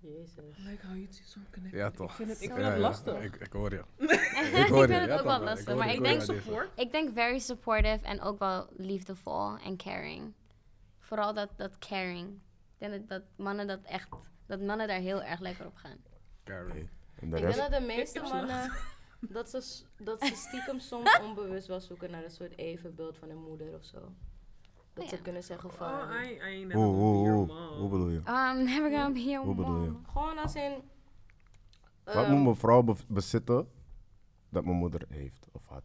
Jezus. 0.00 0.58
I 0.58 0.62
like 0.70 0.86
how 0.86 0.94
you 0.96 1.06
two 1.08 1.24
so 1.24 1.40
connected. 1.50 1.80
Ja, 1.80 1.90
toch. 1.90 2.10
Ik 2.10 2.16
vind 2.16 2.28
het, 2.28 2.40
ik 2.42 2.48
Zo. 2.48 2.54
vind 2.54 2.66
Ja, 2.66 2.72
het 2.72 2.80
ja, 2.80 2.88
lastig. 2.88 3.20
Ik, 3.22 3.36
ik 3.36 3.52
hoor 3.52 3.70
je. 3.72 3.84
ik 4.64 4.66
hoor 4.68 4.86
vind 4.86 5.00
het 5.00 5.10
ook 5.18 5.24
wel 5.24 5.36
ik 5.36 5.42
lastig. 5.42 5.66
hoor 5.66 5.76
Maar 5.76 5.88
ik 5.88 5.94
ik 5.94 6.02
denk. 6.04 6.20
Support. 6.22 6.68
ik 6.74 6.92
denk 6.92 7.12
very 7.14 7.38
supportive 7.38 8.06
en 8.06 8.20
ook 8.20 8.38
wel 8.38 8.66
liefdevol 8.76 9.56
en 9.58 9.76
caring. 9.76 10.32
Vooral 10.98 11.34
dat, 11.34 11.48
dat 11.56 11.78
caring. 11.78 12.28
Ik 12.78 12.90
denk 12.90 12.92
dat, 12.92 13.08
dat 13.08 13.22
mannen 13.46 13.66
dat 13.66 13.80
echt, 13.82 14.08
dat 14.46 14.60
mannen 14.60 14.88
daar 14.88 15.00
heel 15.00 15.22
erg 15.22 15.40
lekker 15.40 15.66
op 15.66 15.76
gaan. 15.76 15.96
De 16.44 16.86
Ik 17.20 17.30
denk 17.30 17.54
dat 17.56 17.70
de 17.70 17.80
meeste 17.80 18.18
Ik- 18.18 18.24
ik 18.24 18.32
mannen, 18.32 18.72
dat 19.20 19.50
ze, 19.50 19.82
dat 19.98 20.22
ze 20.26 20.34
stiekem 20.34 20.78
soms 20.90 21.18
onbewust 21.22 21.66
wel 21.66 21.80
zoeken 21.80 22.10
naar 22.10 22.24
een 22.24 22.30
soort 22.30 22.58
evenbeeld 22.58 23.16
van 23.18 23.28
hun 23.28 23.42
moeder 23.42 23.74
of 23.74 23.84
zo. 23.84 24.12
Dat 24.94 25.08
ze 25.08 25.16
Ja. 25.16 25.22
kunnen 25.22 25.42
zeggen 25.42 25.70
van... 25.70 25.88
Oh, 25.92 26.10
I, 26.24 26.34
I 26.34 26.40
ain't 26.40 26.66
never 26.66 26.76
Hoe, 26.76 26.84
gonna 26.84 26.96
be 26.96 27.16
hoe, 27.18 27.22
your 27.24 27.36
hoe, 27.36 27.46
mom. 27.46 27.78
hoe 27.78 27.88
bedoel 27.88 28.08
je? 28.08 28.18
I'm 28.18 28.64
never 28.64 28.90
gonna 28.90 29.10
be 29.12 29.20
your 29.24 29.46
Hoe 29.46 29.54
bedoel 29.54 29.82
je? 29.82 29.90
mom. 29.90 30.04
Gewoon 30.06 30.38
als 30.38 30.54
in... 30.54 30.72
Wat 32.04 32.14
ehm, 32.14 32.32
moet 32.32 32.42
mijn 32.42 32.56
vrouw 32.56 32.82
be- 32.82 32.94
bezitten 33.08 33.68
dat 34.48 34.64
mijn 34.64 34.76
moeder 34.76 35.02
heeft 35.08 35.46
of 35.52 35.66
had? 35.66 35.82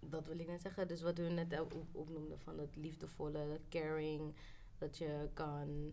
Dat 0.00 0.26
wil 0.26 0.38
ik 0.38 0.46
net 0.46 0.60
zeggen. 0.60 0.88
Dus 0.88 1.02
wat 1.02 1.18
we 1.18 1.22
net 1.28 1.58
ook 1.60 1.74
op- 1.74 1.88
opnoemden 1.96 2.38
van 2.40 2.56
dat 2.56 2.76
liefdevolle, 2.76 3.32
dat 3.48 3.60
caring. 3.68 4.34
Dat 4.78 4.98
je 4.98 5.28
kan 5.34 5.92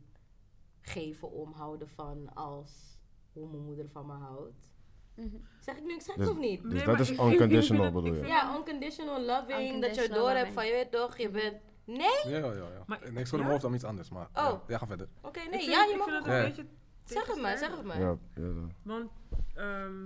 geven 0.81 1.31
om 1.31 1.51
houden 1.51 1.89
van 1.89 2.33
als 2.33 2.97
hoe 3.33 3.49
mijn 3.49 3.63
moeder 3.63 3.89
van 3.89 4.05
me 4.05 4.13
houdt. 4.13 4.71
Mhm. 5.15 5.35
Zeg 5.59 5.77
ik 5.77 5.83
nu 5.83 5.93
exact 5.93 6.17
Dus- 6.17 6.29
of 6.29 6.37
niet? 6.37 6.61
Dus 6.63 6.71
Nee, 6.71 6.83
dat 6.85 6.91
maar 6.91 6.99
is 6.99 7.09
ik- 7.09 7.19
ik- 7.19 7.25
ik 7.25 7.31
unconditional 7.31 7.83
het- 7.83 7.93
bedoel 7.93 8.09
ik 8.09 8.15
je? 8.15 8.19
vind- 8.23 8.31
Ja, 8.33 8.55
unconditional 8.57 9.21
loving. 9.21 9.47
dat 9.47 9.57
je 9.67 9.73
Unconditional 9.73 10.17
door 10.19 10.29
hebt 10.29 10.51
van 10.51 10.65
je 10.65 10.71
weet 10.71 10.91
toch, 10.91 11.17
je 11.17 11.29
bent... 11.29 11.55
Nee? 11.87 12.31
Ja, 12.33 12.37
ja, 12.37 12.53
ja. 12.53 12.83
Maar- 12.85 12.99
mijn 13.13 13.25
ja? 13.31 13.41
hoofd 13.43 13.61
dan 13.61 13.73
iets 13.73 13.83
anders, 13.83 14.09
maar... 14.09 14.25
Oh. 14.25 14.43
Ja, 14.43 14.61
ja, 14.67 14.77
ga 14.77 14.87
verder. 14.87 15.07
Oké, 15.21 15.39
Ik 15.39 15.49
nee, 15.49 15.59
vind 15.59 15.71
ja, 15.71 15.83
je 15.83 15.91
ik 15.91 15.97
mag 15.97 16.05
vind 16.07 16.17
het 16.17 16.25
ook- 16.27 16.31
Ja. 16.33 16.39
een 16.39 16.45
beetje 16.49 16.65
Zeg 17.03 17.27
het 17.27 17.41
maar, 17.41 17.57
zeg 17.57 17.75
het 17.75 17.83
maar. 17.83 17.99
Ja, 17.99 18.17
ja, 18.35 18.41
dan. 18.41 18.71
Want, 18.83 19.11
ehm 19.55 20.05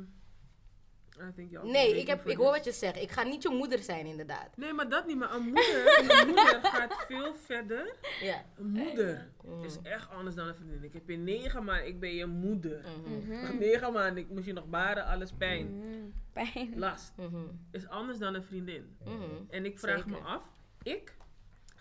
I 1.29 1.31
think 1.35 1.51
y'all 1.51 1.71
Nee, 1.71 1.99
ik, 1.99 2.07
heb, 2.07 2.27
ik 2.27 2.37
hoor 2.37 2.51
wat 2.51 2.63
je 2.63 2.71
zegt. 2.71 2.95
Ik 2.95 3.11
ga 3.11 3.23
niet 3.23 3.43
je 3.43 3.49
moeder 3.49 3.79
zijn, 3.79 4.05
inderdaad. 4.05 4.57
Nee, 4.57 4.73
maar 4.73 4.89
dat 4.89 5.05
niet. 5.07 5.17
Maar 5.17 5.33
een 5.35 5.43
moeder, 5.43 5.97
een 6.21 6.27
moeder 6.27 6.59
gaat 6.63 7.05
veel 7.07 7.35
verder. 7.35 7.95
Ja. 8.21 8.43
Een 8.57 8.69
moeder 8.71 9.29
Mm. 9.43 9.63
is 9.63 9.77
echt 9.83 10.09
anders 10.09 10.35
dan 10.35 10.47
een 10.47 10.55
vriendin. 10.55 10.83
Ik 10.83 10.93
heb 10.93 11.09
je 11.09 11.17
negen 11.17 11.63
maanden, 11.63 11.87
ik 11.87 11.99
ben 11.99 12.13
je 12.15 12.25
moeder. 12.25 12.83
Mhm. 13.05 13.33
Mhm. 13.33 13.57
Negen 13.59 13.93
maanden, 13.93 14.23
ik 14.23 14.29
moest 14.29 14.45
je 14.45 14.53
nog 14.53 14.65
baren, 14.69 15.05
alles 15.05 15.31
pijn. 15.31 15.77
Mhm. 15.77 15.97
Pijn. 16.33 16.73
Last. 16.79 17.13
Mhm. 17.17 17.35
Is 17.71 17.87
anders 17.87 18.17
dan 18.17 18.33
een 18.33 18.43
vriendin. 18.43 18.95
Mhm. 19.05 19.13
En 19.49 19.65
ik 19.65 19.79
vraag 19.79 20.05
me 20.05 20.17
af, 20.17 20.43
ik 20.83 21.15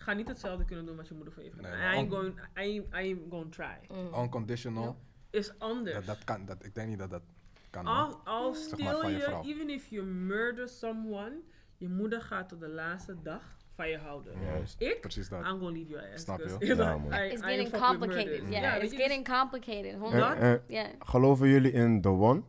ga 0.01 0.13
niet 0.13 0.27
hetzelfde 0.27 0.65
kunnen 0.65 0.85
doen 0.85 0.95
wat 0.95 1.07
je 1.07 1.13
moeder 1.13 1.33
voor 1.33 1.43
je 1.43 1.49
heeft 1.49 1.61
Nee, 1.61 1.71
gedaan. 1.71 1.87
maar 1.87 1.95
I 1.95 1.97
ain't 1.99 2.13
on- 2.13 2.17
going, 2.19 2.39
I 2.39 2.59
ain't, 2.59 2.87
I 2.93 2.95
ain't 2.97 3.19
going 3.29 3.51
try. 3.51 3.77
Mhm. 3.97 4.21
Unconditional. 4.23 4.97
Is 5.29 5.59
anders. 5.59 5.95
Dat, 5.95 6.05
dat 6.05 6.23
kan, 6.23 6.45
dat, 6.45 6.65
ik 6.65 6.75
denk 6.75 6.89
niet 6.89 6.99
dat 6.99 7.09
dat 7.09 7.21
kan. 7.69 7.85
Al, 7.85 8.21
al 8.23 8.53
Zeg 8.53 8.79
maar 8.79 9.09
je 9.11 9.17
je, 9.17 9.39
even 9.43 9.69
if 9.69 9.87
you 9.87 10.05
murder 10.05 10.67
someone, 10.69 11.33
je 11.77 11.87
moeder 11.89 12.21
gaat 12.21 12.49
tot 12.49 12.59
de 12.59 12.67
laatste 12.69 13.21
dag 13.21 13.41
van 13.75 13.89
je 13.89 13.97
houden. 13.97 14.33
Juist. 14.41 14.81
Ik, 14.81 15.01
Precies 15.01 15.29
dat. 15.29 15.39
I'm 15.39 15.45
gonna 15.59 15.69
leave 15.71 15.89
your 15.89 16.11
ass. 16.13 16.23
Snap 16.23 16.37
je? 16.39 16.45
'cause 16.57 16.65
Ja, 16.75 16.97
man. 16.97 17.13
I- 17.13 17.25
It's 17.31 17.41
I 17.41 17.45
getting 17.45 17.71
complicated. 17.71 18.41
Yeah, 18.49 18.75
it's 18.75 18.91
je, 18.91 18.97
dus- 18.97 19.05
getting 19.05 19.27
complicated. 19.27 19.93
En, 19.93 19.99
Honderd. 19.99 20.39
en 20.39 20.61
Ja. 20.67 20.87
geloven 20.99 21.47
jullie 21.47 21.71
in 21.71 22.01
The 22.01 22.09
One? 22.09 22.41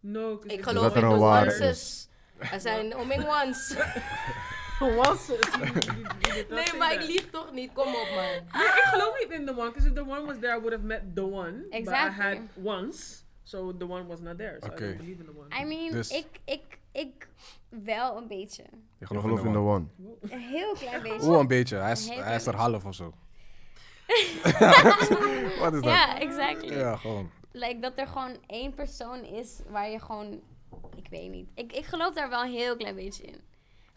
No, 0.00 0.40
Ik 0.46 0.62
geloof 0.62 0.82
dat 0.92 0.96
er 1.02 1.10
in 1.10 1.18
waarde 1.18 1.50
onces. 1.50 2.08
Er 2.38 2.60
zijn 2.60 2.94
oming 2.96 3.24
ones. 3.42 3.76
Was 4.96 5.28
Nee, 6.48 6.78
maar 6.78 6.92
ik 6.92 7.02
lieg 7.02 7.30
toch 7.30 7.52
niet? 7.52 7.72
Kom 7.72 7.86
op, 7.86 8.08
man. 8.14 8.60
Nee, 8.60 8.66
ik 8.66 8.82
geloof 8.84 9.18
niet 9.20 9.38
in 9.38 9.46
the 9.46 9.52
one, 9.56 9.68
because 9.70 9.88
if 9.88 9.94
the 9.94 10.00
one 10.06 10.24
was 10.26 10.36
there, 10.40 10.56
I 10.56 10.60
would 10.60 10.72
have 10.72 10.84
met 10.86 11.02
the 11.14 11.24
one. 11.24 11.66
Exactly. 11.70 12.16
But 12.16 12.36
I 12.36 12.38
had 12.38 12.38
once, 12.64 13.22
so 13.42 13.76
the 13.76 13.86
one 13.86 14.06
was 14.06 14.20
not 14.20 14.38
there. 14.38 14.56
So 14.60 14.66
Oké. 14.68 14.84
I 14.84 14.86
don't 14.86 14.96
believe 14.96 15.20
in 15.20 15.26
the 15.26 15.38
one. 15.38 15.62
I 15.62 15.64
mean, 15.64 15.90
Dus- 15.92 16.10
ik, 16.10 16.26
ik, 16.44 16.78
ik 16.92 17.28
wel 17.68 18.16
een 18.16 18.28
beetje. 18.28 18.62
Je 18.98 19.06
gelooft 19.06 19.26
geloof 19.26 19.44
in 19.44 19.52
The 19.52 19.58
One. 19.58 19.84
Een 20.20 20.38
heel 20.38 20.72
klein 20.72 21.02
beetje. 21.08 21.28
Oeh, 21.28 21.38
een 21.38 21.46
beetje. 21.46 21.76
Hij 21.76 21.92
is, 21.92 22.08
hij 22.08 22.34
is 22.34 22.46
er 22.46 22.56
half 22.56 22.84
of 22.84 22.94
zo. 22.94 23.04
Wat 25.60 25.74
is 25.74 25.80
dat? 25.80 25.84
Ja, 25.84 26.18
exactly. 26.20 26.74
Ja, 26.74 26.96
gewoon. 26.96 27.30
Like, 27.52 27.78
dat 27.80 27.98
er 27.98 28.06
gewoon 28.06 28.36
één 28.46 28.74
persoon 28.74 29.24
is 29.24 29.60
waar 29.68 29.88
je 29.90 29.98
gewoon... 30.00 30.40
Ik 30.94 31.06
weet 31.10 31.30
niet. 31.30 31.48
Ik, 31.54 31.72
ik 31.72 31.84
geloof 31.84 32.14
daar 32.14 32.28
wel 32.28 32.42
een 32.42 32.52
heel 32.52 32.76
klein 32.76 32.94
beetje 32.94 33.22
in. 33.22 33.40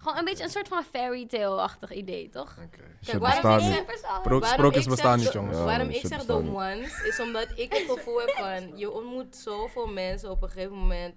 Gewoon 0.05 0.19
een 0.19 0.25
beetje 0.25 0.43
een 0.43 0.49
soort 0.49 0.67
van 0.67 0.83
fairy 0.83 1.25
tale-achtig 1.25 1.91
idee, 1.91 2.29
toch? 2.29 2.57
Oké. 2.65 3.17
Waarom 3.19 3.41
persoon. 3.85 4.21
Pro- 4.21 4.39
Waarom 4.39 4.43
sprookjes 4.59 4.83
ik 4.83 4.89
bestaan 4.89 5.19
zeg 5.19 5.23
niet, 5.25 5.33
jongens. 5.33 5.57
Ja, 5.57 5.63
waarom 5.63 5.89
ik 5.89 6.05
zeg 6.05 6.25
the 6.25 6.33
ones, 6.33 7.03
is 7.03 7.19
omdat 7.19 7.47
ik 7.55 7.73
het 7.73 7.91
gevoel 7.91 8.19
heb 8.19 8.29
van... 8.29 8.77
Je 8.77 8.91
ontmoet 8.91 9.35
zoveel 9.35 9.87
mensen 9.87 10.31
op 10.31 10.41
een 10.43 10.49
gegeven 10.49 10.77
moment. 10.77 11.15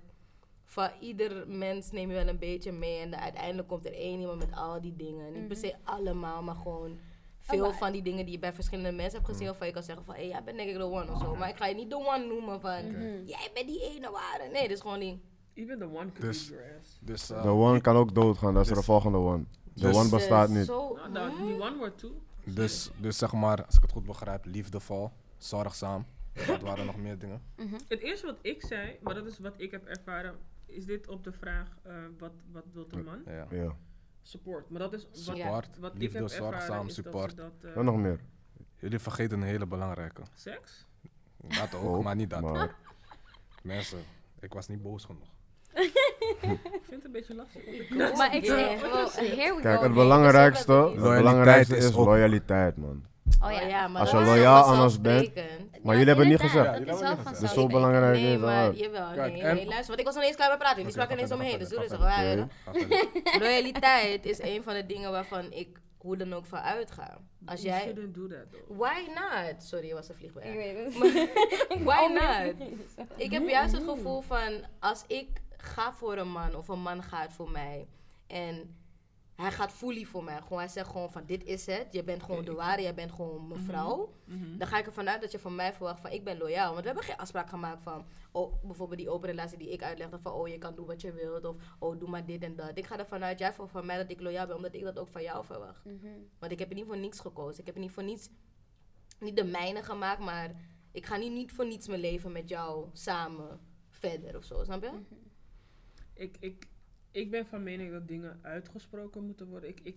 Van 0.64 0.90
ieder 1.00 1.48
mens 1.48 1.90
neem 1.90 2.08
je 2.08 2.14
wel 2.14 2.28
een 2.28 2.38
beetje 2.38 2.72
mee. 2.72 3.00
En 3.00 3.10
dan 3.10 3.20
uiteindelijk 3.20 3.68
komt 3.68 3.86
er 3.86 3.94
één 3.94 4.20
iemand 4.20 4.38
met 4.38 4.54
al 4.54 4.80
die 4.80 4.96
dingen. 4.96 5.32
Niet 5.32 5.48
per 5.48 5.56
se 5.56 5.74
allemaal, 5.84 6.42
maar 6.42 6.54
gewoon... 6.54 6.98
Veel 7.40 7.66
maar- 7.68 7.74
van 7.78 7.92
die 7.92 8.02
dingen 8.02 8.24
die 8.24 8.34
je 8.34 8.40
bij 8.40 8.52
verschillende 8.52 8.92
mensen 8.92 9.18
hebt 9.18 9.30
gezien. 9.30 9.46
Waarvan 9.46 9.66
je 9.66 9.72
kan 9.72 9.82
zeggen 9.82 10.04
van... 10.04 10.14
Hé, 10.14 10.20
jij 10.22 10.42
bent 10.44 10.56
denk 10.56 10.68
ik 10.70 10.76
de 10.76 10.84
one 10.84 11.12
of 11.12 11.20
zo. 11.20 11.34
Maar 11.34 11.48
ik 11.48 11.56
ga 11.56 11.66
je 11.66 11.74
niet 11.74 11.90
de 11.90 11.96
one 11.96 12.26
noemen 12.26 12.60
van... 12.60 12.84
Jij 13.26 13.50
bent 13.54 13.66
die 13.66 13.82
ene 13.82 14.10
ware. 14.10 14.48
Nee, 14.52 14.62
dat 14.62 14.70
is 14.76 14.80
gewoon 14.80 14.98
die... 15.00 15.22
Even 15.58 15.78
the 15.78 15.84
one 15.84 16.12
could 16.12 16.20
Dus-. 16.20 16.52
Dus, 17.00 17.30
eh, 17.30 17.42
The 17.42 17.48
One 17.48 17.80
kan 17.80 17.96
ook 17.96 18.14
doodgaan, 18.14 18.54
dat 18.54 18.66
is 18.70 18.76
de 18.76 18.82
volgende 18.82 19.18
One. 19.18 19.44
The 19.74 19.86
Dus- 19.86 19.96
One 19.96 20.08
bestaat 20.08 20.48
niet. 20.48 20.64
Zo, 20.66 20.94
No, 20.96 21.08
no, 21.08 21.28
hmm? 21.36 21.46
die 21.46 21.60
one 21.62 21.76
word 21.76 21.98
two. 21.98 22.10
dus, 22.44 22.90
dus 22.96 23.18
zeg 23.18 23.32
maar, 23.32 23.64
als 23.64 23.76
ik 23.76 23.82
het 23.82 23.92
goed 23.92 24.04
begrijp, 24.06 24.44
liefdevol, 24.44 25.10
zorgzaam. 25.38 26.06
Wat 26.46 26.60
waren 26.60 26.86
nog 26.86 26.96
meer 26.96 27.18
dingen? 27.18 27.42
Het 27.88 28.00
eerste 28.00 28.26
wat 28.26 28.38
ik 28.42 28.62
zei, 28.66 28.96
maar 29.02 29.14
dat 29.14 29.26
is 29.26 29.38
wat 29.38 29.54
ik 29.56 29.70
heb 29.70 29.86
ervaren, 29.86 30.34
is 30.66 30.84
dit 30.84 31.08
op 31.08 31.24
de 31.24 31.32
vraag, 31.32 31.76
eh, 31.82 31.94
wat, 32.18 32.32
wat 32.52 32.64
wil 32.72 32.86
een 32.90 33.04
man? 33.04 33.22
Ja. 33.26 33.46
Ja. 33.50 33.76
Support. 34.22 34.70
Maar 34.70 34.80
dat 34.80 34.92
is 34.92 35.02
wat, 35.04 35.16
Support, 35.36 35.78
wat 35.78 35.94
ik 35.94 36.00
liefde, 36.00 36.18
heb 36.18 36.28
ervaren, 36.28 36.50
zorgzaam, 36.52 36.86
is 36.86 36.94
support. 36.94 37.36
Dat 37.36 37.52
ze 37.52 37.60
dat, 37.60 37.70
eh, 37.70 37.74
Wat 37.76 37.84
nog 37.84 37.96
meer? 37.96 38.20
Jullie 38.76 38.98
vergeten 38.98 39.40
een 39.40 39.46
hele 39.46 39.66
belangrijke. 39.66 40.22
Seks? 40.34 40.86
Dat 41.36 41.74
ook, 41.74 41.84
Ook, 41.96 42.02
maar 42.02 42.16
niet 42.16 42.30
dat. 42.30 42.40
maar- 42.40 42.76
Mensen, 43.62 43.98
ik 44.40 44.52
was 44.52 44.68
niet 44.68 44.82
boos 44.82 45.04
genoeg. 45.04 45.36
Ik 45.74 45.90
vind 46.40 46.88
het 46.90 47.04
een 47.04 47.12
beetje 47.12 47.34
lastig. 47.34 47.62
ik- 47.64 47.90
Maar 48.16 48.34
ik 48.34 48.44
zeg, 48.44 48.80
well, 48.80 49.28
here 49.36 49.54
we 49.54 49.60
Kijk, 49.62 49.76
go. 49.76 49.82
het 49.82 49.94
belangrijkste, 49.94 50.72
het 50.72 50.94
belangrijkste 51.00 51.76
is 51.76 51.92
loyaliteit, 51.94 52.76
man. 52.76 53.06
Oh 53.44 53.50
ja. 53.52 53.62
Oh 53.62 53.68
ja, 53.68 53.88
maar 53.88 54.00
Als 54.00 54.10
je 54.10 54.16
loyaal 54.16 54.64
aan 54.64 54.82
ons 54.82 55.00
bent. 55.00 55.30
Maar 55.82 55.96
jullie 55.96 56.08
hebben 56.08 56.28
niet 56.28 56.40
inderdaad, 56.40 56.66
gezegd. 56.76 56.86
Dat 56.86 56.94
is 56.94 57.00
wel 57.00 57.16
van 57.16 57.32
niet 57.32 57.40
Dus 57.40 57.52
zo 57.52 57.66
belangrijk 57.66 58.20
Nee, 58.20 58.38
maar 58.38 58.64
dat. 58.66 58.78
jawel. 58.78 59.10
Nee, 59.14 59.30
nee, 59.42 59.66
luister, 59.66 59.86
want 59.86 59.98
ik 59.98 60.04
was 60.04 60.14
nog 60.14 60.14
niet 60.14 60.24
eens 60.24 60.36
klaar 60.36 60.48
met 60.48 60.58
praten. 60.58 60.90
Spraken 60.90 61.08
ga 61.10 61.14
ineens 61.16 61.32
om 61.32 61.38
me 61.38 61.44
heen, 61.44 61.58
verder, 61.58 61.78
dus 61.80 61.88
doe 61.88 62.08
rustig. 62.08 63.40
Loyaliteit 63.42 64.26
is 64.26 64.42
een 64.42 64.62
van 64.62 64.74
de 64.74 64.86
dingen 64.86 65.10
waarvan 65.10 65.52
ik 65.52 65.80
hoe 65.98 66.16
dan 66.16 66.32
ook 66.34 66.46
van 66.46 66.58
uitga. 66.58 67.18
Als 67.46 67.62
You 67.62 67.74
jij... 67.74 67.82
shouldn't 67.82 68.14
do 68.14 68.26
that, 68.26 68.52
though. 68.52 68.78
Why 68.78 69.00
not? 69.14 69.62
Sorry, 69.62 69.88
er 69.88 69.94
was 69.94 70.08
een 70.08 70.14
vliegtuig. 70.14 70.46
Ik 70.46 70.54
weet 70.54 70.84
het. 70.84 70.94
Why 71.84 71.98
Oh, 72.02 72.08
nee. 72.38 72.54
not? 72.96 73.08
Ik 73.24 73.30
heb 73.32 73.48
juist 73.48 73.72
het 73.74 73.84
gevoel 73.88 74.20
van 74.20 74.52
als 74.80 75.04
ik 75.06 75.28
ga 75.62 75.92
voor 75.92 76.16
een 76.16 76.30
man 76.30 76.54
of 76.54 76.68
een 76.68 76.82
man 76.82 77.02
gaat 77.02 77.32
voor 77.32 77.50
mij 77.50 77.88
en 78.26 78.76
hij 79.42 79.52
gaat 79.52 79.72
fully 79.72 80.04
voor 80.04 80.24
mij. 80.24 80.40
Gewoon, 80.42 80.58
hij 80.58 80.68
zegt 80.68 80.88
gewoon 80.90 81.10
van 81.10 81.24
dit 81.26 81.44
is 81.44 81.66
het. 81.66 81.86
Je 81.90 82.04
bent 82.04 82.22
gewoon 82.22 82.44
de 82.44 82.52
ware, 82.52 82.82
jij 82.82 82.94
bent 82.94 83.12
gewoon 83.12 83.48
mijn 83.48 83.60
vrouw. 83.60 84.14
Mhm. 84.24 84.58
Dan 84.58 84.68
ga 84.68 84.78
ik 84.78 84.86
ervan 84.86 85.08
uit 85.08 85.20
dat 85.20 85.32
je 85.32 85.38
van 85.38 85.54
mij 85.54 85.72
verwacht 85.72 86.00
van 86.00 86.10
ik 86.10 86.24
ben 86.24 86.38
loyaal. 86.38 86.68
Want 86.68 86.80
we 86.80 86.86
hebben 86.86 87.04
geen 87.04 87.16
afspraak 87.16 87.48
gemaakt 87.48 87.82
van 87.82 88.06
oh, 88.32 88.62
bijvoorbeeld 88.62 88.98
die 88.98 89.10
open 89.10 89.28
relatie 89.28 89.58
die 89.58 89.70
ik 89.70 89.82
uitlegde 89.82 90.18
van 90.18 90.32
oh 90.32 90.48
je 90.48 90.58
kan 90.58 90.74
doen 90.74 90.86
wat 90.86 91.00
je 91.00 91.12
wilt 91.12 91.44
of 91.44 91.56
oh 91.78 91.98
doe 91.98 92.08
maar 92.08 92.26
dit 92.26 92.42
en 92.42 92.56
dat. 92.56 92.78
Ik 92.78 92.86
ga 92.86 92.98
ervan 92.98 93.24
uit 93.24 93.38
jij 93.38 93.52
verwacht 93.52 93.72
van 93.72 93.86
mij 93.86 93.96
dat 93.96 94.10
ik 94.10 94.20
loyaal 94.20 94.46
ben 94.46 94.56
omdat 94.56 94.74
ik 94.74 94.82
dat 94.82 94.98
ook 94.98 95.08
van 95.08 95.22
jou 95.22 95.44
verwacht. 95.44 95.84
Mhm. 95.84 96.06
Want 96.38 96.52
ik 96.52 96.58
heb 96.58 96.68
er 96.68 96.74
niet 96.74 96.86
voor 96.86 96.98
niets 96.98 97.20
gekozen. 97.20 97.60
Ik 97.60 97.66
heb 97.66 97.74
er 97.74 97.80
niet 97.80 97.92
voor 97.92 98.04
niets, 98.04 98.30
niet 99.20 99.36
de 99.36 99.44
mijne 99.44 99.82
gemaakt, 99.82 100.20
maar 100.20 100.54
ik 100.92 101.06
ga 101.06 101.16
niet, 101.16 101.32
niet 101.32 101.52
voor 101.52 101.66
niets 101.66 101.88
mijn 101.88 102.00
leven 102.00 102.32
met 102.32 102.48
jou 102.48 102.88
samen 102.92 103.60
verder 103.88 104.36
of 104.36 104.44
zo, 104.44 104.64
snap 104.64 104.82
je? 104.82 104.90
Ik, 106.18 106.36
ik, 106.40 106.66
ik 107.10 107.30
ben 107.30 107.46
van 107.46 107.62
mening 107.62 107.92
dat 107.92 108.08
dingen 108.08 108.38
uitgesproken 108.42 109.24
moeten 109.24 109.46
worden. 109.46 109.68
Ik, 109.68 109.80
ik, 109.82 109.96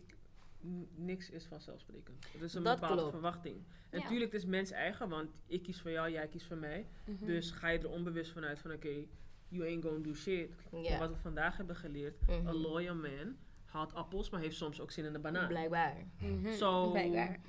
niks 0.96 1.30
is 1.30 1.46
vanzelfsprekend. 1.46 2.26
Het 2.32 2.42
is 2.42 2.54
een 2.54 2.64
Dat 2.64 2.74
bepaalde 2.80 2.96
klopt. 2.98 3.12
verwachting. 3.12 3.56
En 3.90 3.98
Ja. 3.98 4.04
natuurlijk, 4.04 4.32
het 4.32 4.42
is 4.42 4.48
mens 4.48 4.72
eigen, 4.72 5.10
want 5.10 5.30
ik 5.46 5.64
kies 5.64 5.82
voor 5.82 5.92
jou, 5.92 6.12
jij 6.12 6.28
kiest 6.28 6.46
voor 6.46 6.58
mij. 6.58 6.88
Mhm. 7.06 7.26
Dus 7.26 7.52
ga 7.52 7.68
je 7.70 7.80
er 7.80 7.90
onbewust 7.90 8.32
vanuit 8.32 8.60
van, 8.60 8.72
oké, 8.72 9.06
you 9.48 9.68
ain't 9.68 9.84
gonna 9.86 10.00
do 10.04 10.14
shit. 10.14 10.50
Maar 10.72 11.00
wat 11.00 11.10
we 11.10 11.16
vandaag 11.22 11.58
hebben 11.58 11.76
geleerd, 11.76 12.22
Mhm. 12.28 12.48
een 12.48 12.56
loyal 12.56 12.96
man 12.96 13.36
haalt 13.66 13.94
appels, 13.94 14.30
maar 14.30 14.40
heeft 14.42 14.56
soms 14.56 14.80
ook 14.82 14.92
zin 14.92 15.06
in 15.06 15.14
de 15.14 15.20
banaan. 15.20 15.48
Blijkbaar. 15.48 15.98
Mhm. 16.22 16.52
Zo- 16.54 16.92
Blijkbaar. 16.92 17.40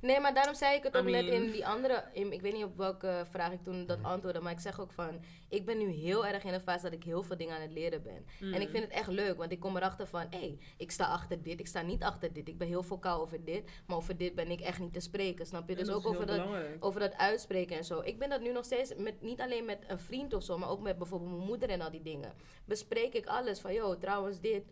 Nee, 0.00 0.20
maar 0.20 0.34
daarom 0.34 0.54
zei 0.54 0.76
ik 0.76 0.82
het 0.82 0.94
I 0.94 0.98
ook 0.98 1.04
net 1.04 1.24
mean- 1.24 1.42
in 1.42 1.50
die 1.50 1.66
andere. 1.66 2.04
In, 2.12 2.32
ik 2.32 2.40
weet 2.40 2.52
niet 2.52 2.64
op 2.64 2.76
welke 2.76 3.26
vraag 3.30 3.52
ik 3.52 3.62
toen 3.62 3.86
dat 3.86 3.98
antwoordde, 4.02 4.40
maar 4.40 4.52
ik 4.52 4.60
zeg 4.60 4.80
ook 4.80 4.92
van. 4.92 5.20
Ik 5.48 5.64
ben 5.64 5.78
nu 5.78 5.88
heel 5.90 6.26
erg 6.26 6.44
in 6.44 6.54
een 6.54 6.60
fase 6.60 6.82
dat 6.82 6.92
ik 6.92 7.04
heel 7.04 7.22
veel 7.22 7.36
dingen 7.36 7.54
aan 7.54 7.60
het 7.60 7.72
leren 7.72 8.02
ben. 8.02 8.26
Mm. 8.40 8.54
En 8.54 8.60
ik 8.60 8.68
vind 8.70 8.84
het 8.84 8.92
echt 8.92 9.08
leuk, 9.08 9.36
want 9.36 9.52
ik 9.52 9.60
kom 9.60 9.76
erachter 9.76 10.06
van. 10.06 10.26
Hé, 10.30 10.38
hey, 10.38 10.58
ik 10.76 10.90
sta 10.90 11.04
achter 11.04 11.42
dit, 11.42 11.60
ik 11.60 11.66
sta 11.66 11.82
niet 11.82 12.02
achter 12.02 12.32
dit. 12.32 12.48
Ik 12.48 12.58
ben 12.58 12.68
heel 12.68 12.82
vocaal 12.82 13.20
over 13.20 13.44
dit, 13.44 13.64
maar 13.86 13.96
over 13.96 14.16
dit 14.16 14.34
ben 14.34 14.50
ik 14.50 14.60
echt 14.60 14.78
niet 14.78 14.92
te 14.92 15.00
spreken, 15.00 15.46
snap 15.46 15.68
je? 15.68 15.76
En 15.76 15.84
Dus 15.84 15.94
ook 15.94 16.06
over 16.06 16.26
dat, 16.26 16.46
over 16.80 17.00
dat 17.00 17.16
uitspreken 17.16 17.76
en 17.76 17.84
zo. 17.84 18.00
Ik 18.00 18.18
ben 18.18 18.28
dat 18.28 18.40
nu 18.40 18.52
nog 18.52 18.64
steeds, 18.64 18.94
met, 18.96 19.22
niet 19.22 19.40
alleen 19.40 19.64
met 19.64 19.78
een 19.86 19.98
vriend 20.00 20.34
of 20.34 20.42
zo, 20.42 20.58
maar 20.58 20.68
ook 20.68 20.80
met 20.80 20.98
bijvoorbeeld 20.98 21.30
mijn 21.30 21.46
moeder 21.46 21.68
en 21.68 21.80
al 21.80 21.90
die 21.90 22.02
dingen. 22.02 22.32
Bespreek 22.64 23.14
ik 23.14 23.26
alles 23.26 23.60
van, 23.60 23.72
joh, 23.74 23.98
trouwens 23.98 24.40
dit. 24.40 24.62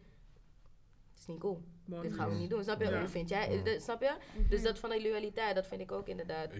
Niet 1.28 1.38
cool. 1.38 1.64
Dit 1.84 2.14
gaan 2.14 2.28
we 2.28 2.34
niet 2.34 2.50
doen. 2.50 2.62
Snap 2.62 2.80
je? 2.80 2.88
Ja. 2.88 2.98
Hoe 2.98 3.08
vind 3.08 3.28
jij? 3.28 3.78
Snap 3.80 4.00
je? 4.00 4.16
Dus 4.48 4.62
dat 4.62 4.78
van 4.78 4.90
die 4.90 5.02
loyaliteit, 5.02 5.54
dat 5.54 5.66
vind 5.66 5.80
ik 5.80 5.92
ook 5.92 6.06
inderdaad. 6.08 6.50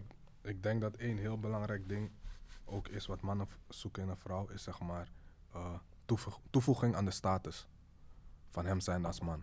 Ik 0.43 0.63
denk 0.63 0.81
dat 0.81 0.97
één 0.97 1.17
heel 1.17 1.39
belangrijk 1.39 1.89
ding 1.89 2.11
ook 2.65 2.89
is 2.89 3.07
wat 3.07 3.21
mannen 3.21 3.47
zoeken 3.69 4.03
in 4.03 4.09
een 4.09 4.17
vrouw, 4.17 4.49
is 4.49 4.63
zeg 4.63 4.81
maar 4.81 5.11
eh, 5.53 5.75
toevoeg- 6.05 6.41
toevoeging 6.51 6.95
aan 6.95 7.05
de 7.05 7.11
status 7.11 7.69
van 8.51 8.67
hem 8.67 8.81
zijn 8.81 9.05
als 9.05 9.21
man. 9.21 9.43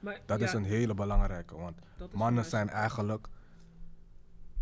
Maar 0.00 0.20
Dat 0.26 0.38
ja, 0.40 0.44
is 0.46 0.52
een 0.52 0.64
hele 0.64 0.94
belangrijke, 0.94 1.56
want 1.56 1.78
mannen 2.12 2.44
zijn 2.44 2.68
eigenlijk, 2.68 3.26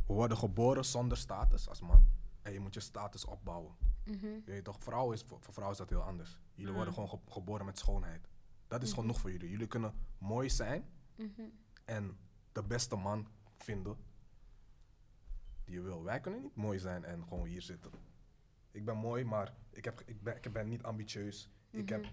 we 0.06 0.12
worden 0.12 0.36
geboren 0.36 0.84
zonder 0.84 1.16
status 1.16 1.68
als 1.68 1.80
man. 1.80 2.06
En 2.42 2.52
je 2.52 2.60
moet 2.60 2.74
je 2.74 2.80
status 2.80 3.24
opbouwen. 3.24 3.74
Mhm. 4.04 4.26
Je 4.26 4.42
weet 4.44 4.64
toch, 4.64 4.76
vrouw 4.80 5.12
is, 5.12 5.22
voor, 5.22 5.38
voor 5.40 5.52
vrouwen 5.52 5.78
is 5.78 5.86
dat 5.86 5.90
heel 5.98 6.02
anders. 6.08 6.38
Jullie 6.50 6.64
Mhm. 6.66 6.74
worden 6.74 6.94
gewoon 6.94 7.08
ge- 7.08 7.18
geboren 7.32 7.66
met 7.66 7.78
schoonheid. 7.78 8.28
Dat 8.70 8.82
is 8.82 8.92
genoeg 8.92 9.20
voor 9.20 9.30
jullie. 9.32 9.50
Jullie 9.50 9.66
kunnen 9.66 9.94
mooi 10.18 10.50
zijn 10.50 10.84
Mhm. 11.16 11.42
en 11.84 12.16
de 12.52 12.62
beste 12.62 12.96
man 12.96 13.26
vinden 13.58 13.96
die 15.64 15.74
je 15.74 15.80
wil. 15.80 16.02
Wij 16.02 16.20
kunnen 16.20 16.42
niet 16.42 16.54
mooi 16.56 16.78
zijn 16.78 17.04
en 17.04 17.22
gewoon 17.28 17.46
hier 17.46 17.62
zitten. 17.62 17.90
Ik 18.70 18.84
ben 18.84 18.96
mooi, 18.96 19.24
maar 19.24 19.54
ik, 19.70 19.84
heb, 19.84 20.02
ik, 20.06 20.22
ben, 20.22 20.36
ik 20.36 20.52
ben 20.52 20.68
niet 20.68 20.82
ambitieus. 20.82 21.50
Ik 21.70 21.88
heb... 21.88 22.04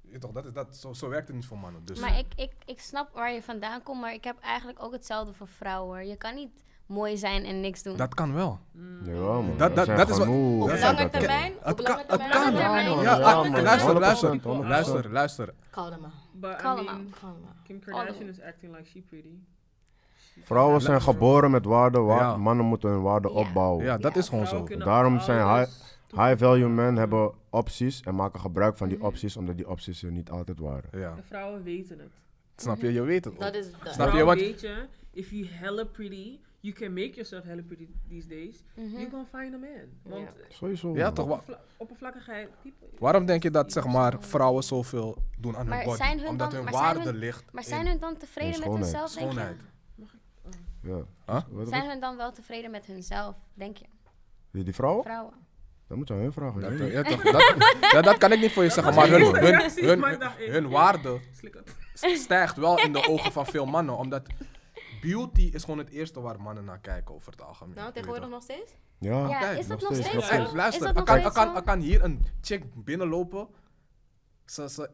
Je 0.00 0.10
weet 0.10 0.20
toch, 0.20 0.32
dat 0.32 0.44
is, 0.46 0.52
dat, 0.52 0.76
zo, 0.76 0.92
zo 0.92 1.08
werkt 1.08 1.26
het 1.26 1.36
niet 1.36 1.46
voor 1.46 1.58
mannen. 1.58 1.84
Dus 1.84 2.00
Maar 2.00 2.18
ik, 2.18 2.34
ik, 2.34 2.52
ik 2.64 2.80
snap 2.80 3.12
waar 3.12 3.32
je 3.32 3.42
vandaan 3.42 3.82
komt, 3.82 4.00
maar 4.00 4.12
ik 4.14 4.24
heb 4.24 4.38
eigenlijk 4.38 4.82
ook 4.82 4.92
hetzelfde 4.92 5.32
voor 5.32 5.48
vrouwen. 5.48 6.06
Je 6.06 6.16
kan 6.16 6.34
niet 6.34 6.64
mooi 6.88 7.16
zijn 7.16 7.44
en 7.44 7.60
niks 7.60 7.82
doen. 7.82 7.96
dat 7.96 8.14
kan 8.14 8.34
wel. 8.34 8.58
Jawel, 9.04 9.42
man. 9.42 9.56
Dat- 9.56 9.74
dat- 9.76 9.86
dat 9.86 10.08
is 10.10 10.18
wat- 10.18 10.26
Op 10.28 10.68
lange 10.80 11.08
termijn? 11.10 11.52
Op 11.52 11.64
Het 11.64 11.80
lange 11.88 12.04
kan, 12.06 12.18
het 12.18 12.30
termijn? 12.30 12.30
kan. 12.30 12.40
Lange 12.42 12.56
termijn. 12.56 12.86
Ja, 12.86 13.02
Ja, 13.18 13.32
ah, 13.32 13.50
man, 13.50 13.62
luister, 13.62 13.86
100%, 13.86 13.98
luister, 14.00 14.28
100%. 14.50 14.68
luister, 14.68 15.12
luister. 15.12 15.54
Mean, 16.40 16.56
Kalma. 16.56 17.00
Kim. 17.66 17.80
Kardashian 17.80 18.28
is 18.28 18.40
acting 18.42 18.76
like 18.76 18.88
she 18.88 19.00
pretty. 19.08 19.28
Vrouwen 20.44 20.80
zijn 20.80 21.02
geboren 21.02 21.50
met 21.50 21.64
waarden, 21.64 22.04
wa- 22.06 22.18
Ja. 22.18 22.36
mannen 22.36 22.66
moeten 22.66 22.90
hun 22.90 23.02
waarden 23.02 23.32
Ja. 23.32 23.36
opbouwen. 23.38 23.84
Ja, 23.84 23.96
dat 23.98 24.14
Ja. 24.14 24.20
is 24.20 24.28
gewoon 24.28 24.46
zo. 24.46 24.64
Daarom 24.78 25.20
zijn 25.20 25.40
alles 25.42 25.86
High 26.14 26.36
value 26.38 26.68
men 26.68 26.96
hebben 26.96 27.32
opties 27.50 28.00
en 28.00 28.14
maken 28.14 28.40
gebruik 28.40 28.76
van 28.76 28.86
Mhm. 28.86 28.96
die 28.96 29.04
opties, 29.06 29.36
omdat 29.36 29.56
die 29.56 29.68
opties 29.68 30.02
er 30.02 30.10
niet 30.10 30.30
altijd 30.30 30.58
waren. 30.58 30.90
Ja, 31.00 31.10
En 31.16 31.24
vrouwen 31.28 31.62
weten 31.62 31.98
het. 31.98 32.12
snap 32.56 32.80
je? 32.80 32.92
Je 32.92 33.02
weet 33.02 33.24
het 33.24 33.38
Dat 33.38 33.48
ook. 33.48 33.54
is 33.54 33.66
dat. 33.84 33.92
Snap 33.94 34.12
je? 34.12 34.24
Want- 34.24 34.40
weet 34.40 34.60
je, 34.60 34.86
if 35.12 35.30
you 35.30 35.46
hella 35.50 35.84
pretty, 35.84 36.38
you 36.60 36.74
can 36.74 36.92
make 36.92 37.10
yourself 37.14 37.44
pretty 37.66 37.88
these 38.08 38.28
days. 38.28 38.62
Mhm. 38.74 38.86
You 38.98 39.08
can 39.10 39.26
find 39.32 39.54
a 39.54 39.58
man. 39.58 39.88
Want 40.02 40.22
Ja. 40.24 40.32
Sowieso. 40.48 40.94
Ja, 40.94 41.12
toch? 41.12 41.28
Oppervla- 41.30 41.60
oppervlakkigheid. 41.76 42.48
Waarom 42.98 43.26
denk 43.26 43.42
je 43.42 43.50
dat 43.50 43.72
zeg 43.72 43.86
maar, 43.86 44.16
vrouwen 44.20 44.62
zoveel 44.62 45.16
doen 45.38 45.52
aan 45.56 45.60
hun 45.60 45.68
Maar 45.76 45.84
body? 45.84 45.96
zijn 45.96 46.18
hun 46.18 46.28
Omdat 46.28 46.50
dan- 46.50 46.62
hun 46.64 46.72
waarde 46.72 47.02
hun- 47.02 47.16
ligt 47.16 47.44
Maar 47.52 47.62
in 47.62 47.68
zijn 47.68 47.86
hun 47.86 47.98
dan 47.98 48.16
tevreden 48.16 48.50
met 48.50 48.58
schoonheid. 48.60 48.82
hunzelf, 48.92 49.12
denk 49.14 49.32
je? 49.32 49.38
schoonheid. 49.38 49.60
Ja. 50.82 51.04
Huh? 51.26 51.66
Zijn 51.66 51.88
hun 51.88 52.00
dan 52.00 52.16
wel 52.16 52.32
tevreden 52.32 52.70
met 52.70 52.86
hunzelf, 52.86 53.36
denk 53.54 53.76
je? 53.76 53.84
Wie, 54.50 54.64
die 54.64 54.74
vrouwen? 54.74 55.04
Vrouwen. 55.04 55.34
Dat 55.88 55.96
moet 55.96 56.08
je 56.08 56.14
aan 56.14 56.20
hun 56.20 56.32
vragen. 56.32 56.60
Dat, 56.60 56.70
ik 56.72 56.92
ja, 56.92 57.02
toch, 57.02 57.22
dat, 57.22 57.54
ja, 57.94 58.00
dat 58.02 58.18
kan 58.18 58.32
ik 58.32 58.40
niet 58.40 58.52
voor 58.52 58.62
je 58.62 58.70
zeggen, 58.70 58.94
maar 58.94 59.08
hun, 59.08 59.20
hun, 59.20 60.04
hun, 60.36 60.64
ik 60.64 60.70
waarde 60.70 61.20
stijgt 61.94 62.56
wel 62.56 62.78
in 62.78 62.92
de 62.92 63.08
ogen 63.08 63.32
van 63.32 63.46
veel 63.46 63.66
mannen. 63.66 63.96
Omdat 63.96 64.22
beauty 65.00 65.50
is 65.52 65.64
gewoon 65.64 65.78
het 65.78 65.88
eerste 65.90 66.20
waar 66.20 66.40
mannen 66.40 66.64
naar 66.64 66.78
kijken 66.80 67.14
over 67.14 67.32
het 67.32 67.42
algemeen. 67.42 67.74
Nou, 67.74 67.86
Je 67.86 67.92
tegenwoordig 67.92 68.28
nog 68.28 68.42
steeds? 68.42 68.72
Ja. 68.98 69.28
Ja, 69.28 69.38
kijk, 69.38 69.58
is 69.58 69.66
dat 69.66 69.80
nog 69.80 69.94
steeds, 69.94 70.12
nog? 70.12 70.28
Hey, 70.28 70.38
luister, 70.52 70.82
is 70.84 70.88
ik 70.90 70.94
dat 70.96 71.04
kan, 71.04 71.16
nog 71.16 71.26
ik, 71.26 71.32
steeds 71.32 71.46
kan, 71.46 71.56
ik 71.56 71.64
kan 71.64 71.80
hier 71.80 72.04
een 72.04 72.24
chick 72.40 72.84
binnenlopen. 72.84 73.48
Ze, 74.46 74.68
ze, 74.70 74.90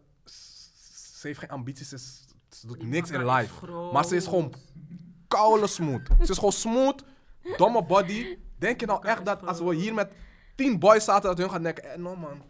ze 1.20 1.26
heeft 1.26 1.38
geen 1.38 1.48
ambities, 1.50 1.88
ze, 1.88 2.66
doet 2.66 2.80
Die 2.80 2.88
niks 2.88 3.10
in 3.10 3.26
life. 3.26 3.54
groot. 3.54 3.92
Maar 3.92 4.04
ze 4.04 4.16
is 4.16 4.24
gewoon 4.24 4.54
koude 5.28 5.66
smooth. 5.66 6.06
Ze 6.22 6.30
is 6.30 6.36
gewoon 6.36 6.52
smooth, 6.52 7.04
domme 7.56 7.82
body. 7.84 8.38
Denk 8.58 8.80
je 8.80 8.86
nou 8.86 9.06
echt 9.06 9.24
dat 9.24 9.46
als 9.46 9.58
we 9.60 9.74
hier 9.74 9.94
met 9.94 10.12
tien 10.54 10.78
boys 10.78 11.04
zaten, 11.04 11.28
dat 11.28 11.38
hun 11.38 11.50
gaan 11.50 11.62
denken, 11.62 11.84
eh, 11.84 11.98
no 11.98 12.16
man. 12.16 12.42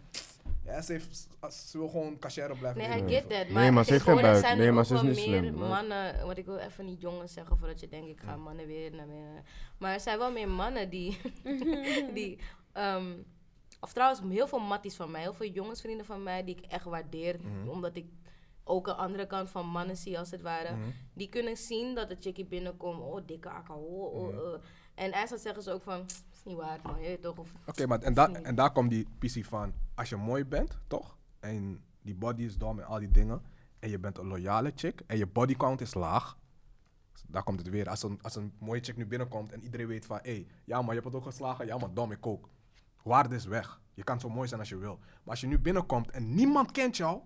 Ja, 0.64 0.80
ze, 0.82 0.92
heeft, 0.92 1.28
ze 1.50 1.78
wil 1.78 1.88
gewoon 1.88 2.18
cashier 2.18 2.56
blijven 2.58 2.80
Nee. 2.90 3.02
I 3.02 3.08
get 3.14 3.20
that. 3.22 3.30
Nee, 3.44 3.52
Maar, 3.52 3.72
maar 3.72 3.84
ze 3.84 3.92
heeft 3.92 4.04
geen 4.04 4.20
buik. 4.20 4.38
zijn 4.44 4.58
Nee, 4.58 4.72
maar 4.72 4.84
ze 4.86 4.94
is 4.94 5.00
wel 5.00 5.10
niet 5.10 5.26
meer 5.26 5.38
slim, 5.38 5.54
maar- 5.58 5.68
mannen, 5.68 6.26
want 6.26 6.38
ik 6.38 6.44
wil 6.46 6.56
even 6.58 6.84
niet 6.84 7.00
jongens 7.00 7.32
zeggen 7.32 7.58
voordat 7.58 7.80
je 7.80 7.88
denkt 7.88 8.08
ik 8.08 8.20
ga 8.20 8.36
mannen 8.36 8.66
weer 8.66 8.94
naar 8.94 9.06
meer. 9.06 9.42
Maar 9.78 9.92
er 9.92 10.00
zijn 10.00 10.18
wel 10.18 10.32
meer 10.32 10.48
mannen 10.48 10.90
die, 10.90 11.20
die 12.14 12.38
ehm, 12.72 13.12
of 13.80 13.92
trouwens 13.92 14.20
heel 14.28 14.48
veel 14.48 14.58
matties 14.58 14.94
van 14.96 15.10
mij, 15.10 15.20
heel 15.20 15.34
veel 15.34 15.50
jongensvrienden 15.50 16.06
van 16.06 16.22
mij 16.22 16.44
die 16.44 16.56
ik 16.56 16.64
echt 16.70 16.84
waardeer, 16.84 17.36
Mhm. 17.40 17.68
omdat 17.68 17.96
ik 17.96 18.06
ook 18.64 18.86
een 18.86 18.94
andere 18.94 19.26
kant 19.26 19.50
van 19.50 19.66
mannen 19.66 19.96
zie 19.96 20.18
als 20.18 20.30
het 20.30 20.42
ware. 20.42 20.74
Mhm. 20.76 20.88
Die 21.14 21.28
kunnen 21.28 21.56
zien 21.56 21.94
dat 21.94 22.08
de 22.08 22.16
chickie 22.20 22.44
binnenkomt, 22.46 23.00
oh 23.00 23.20
dikke 23.26 23.48
akka, 23.48 23.74
oh, 23.74 24.14
oh, 24.14 24.28
oh. 24.28 24.52
En 24.94 25.12
eindelijk 25.12 25.42
zeggen 25.42 25.62
ze 25.62 25.72
ook 25.72 25.82
van, 25.82 26.04
"Pst, 26.06 26.24
is 26.44 26.52
niet 26.52 26.62
waar 26.62 26.80
man, 26.82 27.00
je 27.00 27.06
weet 27.06 27.22
toch? 27.22 27.38
Of, 27.38 27.52
Oké, 27.66 27.86
maar 27.86 28.00
en, 28.00 28.14
da 28.14 28.32
en 28.32 28.54
daar 28.54 28.72
komt 28.72 28.90
die 28.90 29.06
PC 29.18 29.44
van. 29.44 29.72
Als 29.94 30.08
je 30.08 30.16
mooi 30.16 30.44
bent, 30.44 30.78
toch? 30.86 31.16
En 31.40 31.84
die 32.02 32.14
body 32.14 32.42
is 32.42 32.56
dom 32.56 32.78
en 32.78 32.86
al 32.86 32.98
die 32.98 33.10
dingen. 33.10 33.42
En 33.78 33.90
je 33.90 33.98
bent 33.98 34.18
een 34.18 34.26
loyale 34.26 34.72
chick. 34.74 35.02
En 35.06 35.18
je 35.18 35.26
body 35.26 35.54
count 35.54 35.80
is 35.80 35.94
laag. 35.94 36.38
Daar 37.26 37.42
komt 37.42 37.58
het 37.58 37.68
weer. 37.68 37.88
Als 37.88 38.02
een, 38.02 38.18
als 38.22 38.36
een 38.36 38.52
mooie 38.58 38.80
chick 38.80 38.96
nu 38.96 39.06
binnenkomt 39.06 39.52
en 39.52 39.62
iedereen 39.62 39.86
weet 39.86 40.06
van... 40.06 40.18
Hé, 40.22 40.30
hey, 40.30 40.46
ja 40.64 40.78
maar 40.78 40.94
je 40.94 41.00
hebt 41.00 41.04
het 41.04 41.14
ook 41.14 41.24
geslagen. 41.24 41.66
Ja 41.66 41.78
maar 41.78 41.94
dom, 41.94 42.12
ik 42.12 42.26
ook. 42.26 42.48
Waarde 43.02 43.34
is 43.34 43.44
weg. 43.44 43.80
Je 43.94 44.04
kan 44.04 44.20
zo 44.20 44.28
mooi 44.28 44.48
zijn 44.48 44.60
als 44.60 44.68
je 44.68 44.76
wil. 44.76 44.98
Maar 44.98 45.30
als 45.30 45.40
je 45.40 45.46
nu 45.46 45.58
binnenkomt 45.58 46.10
en 46.10 46.34
niemand 46.34 46.70
kent 46.70 46.96
jou... 46.96 47.20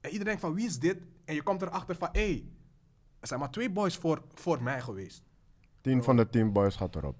En 0.00 0.10
iedereen 0.10 0.24
denkt 0.24 0.40
van 0.40 0.54
wie 0.54 0.66
is 0.66 0.78
dit? 0.78 1.02
En 1.24 1.34
je 1.34 1.42
komt 1.42 1.62
erachter 1.62 1.96
van... 1.96 2.08
Hé, 2.12 2.30
hey, 2.30 2.48
er 3.20 3.26
zijn 3.26 3.40
maar 3.40 3.50
twee 3.50 3.70
boys 3.70 3.96
voor, 3.96 4.22
voor 4.32 4.62
mij 4.62 4.80
geweest. 4.80 5.22
Tien 5.80 6.02
van 6.02 6.16
de 6.16 6.28
tien 6.28 6.52
boys 6.52 6.76
gaat 6.76 6.96
erop. 6.96 7.16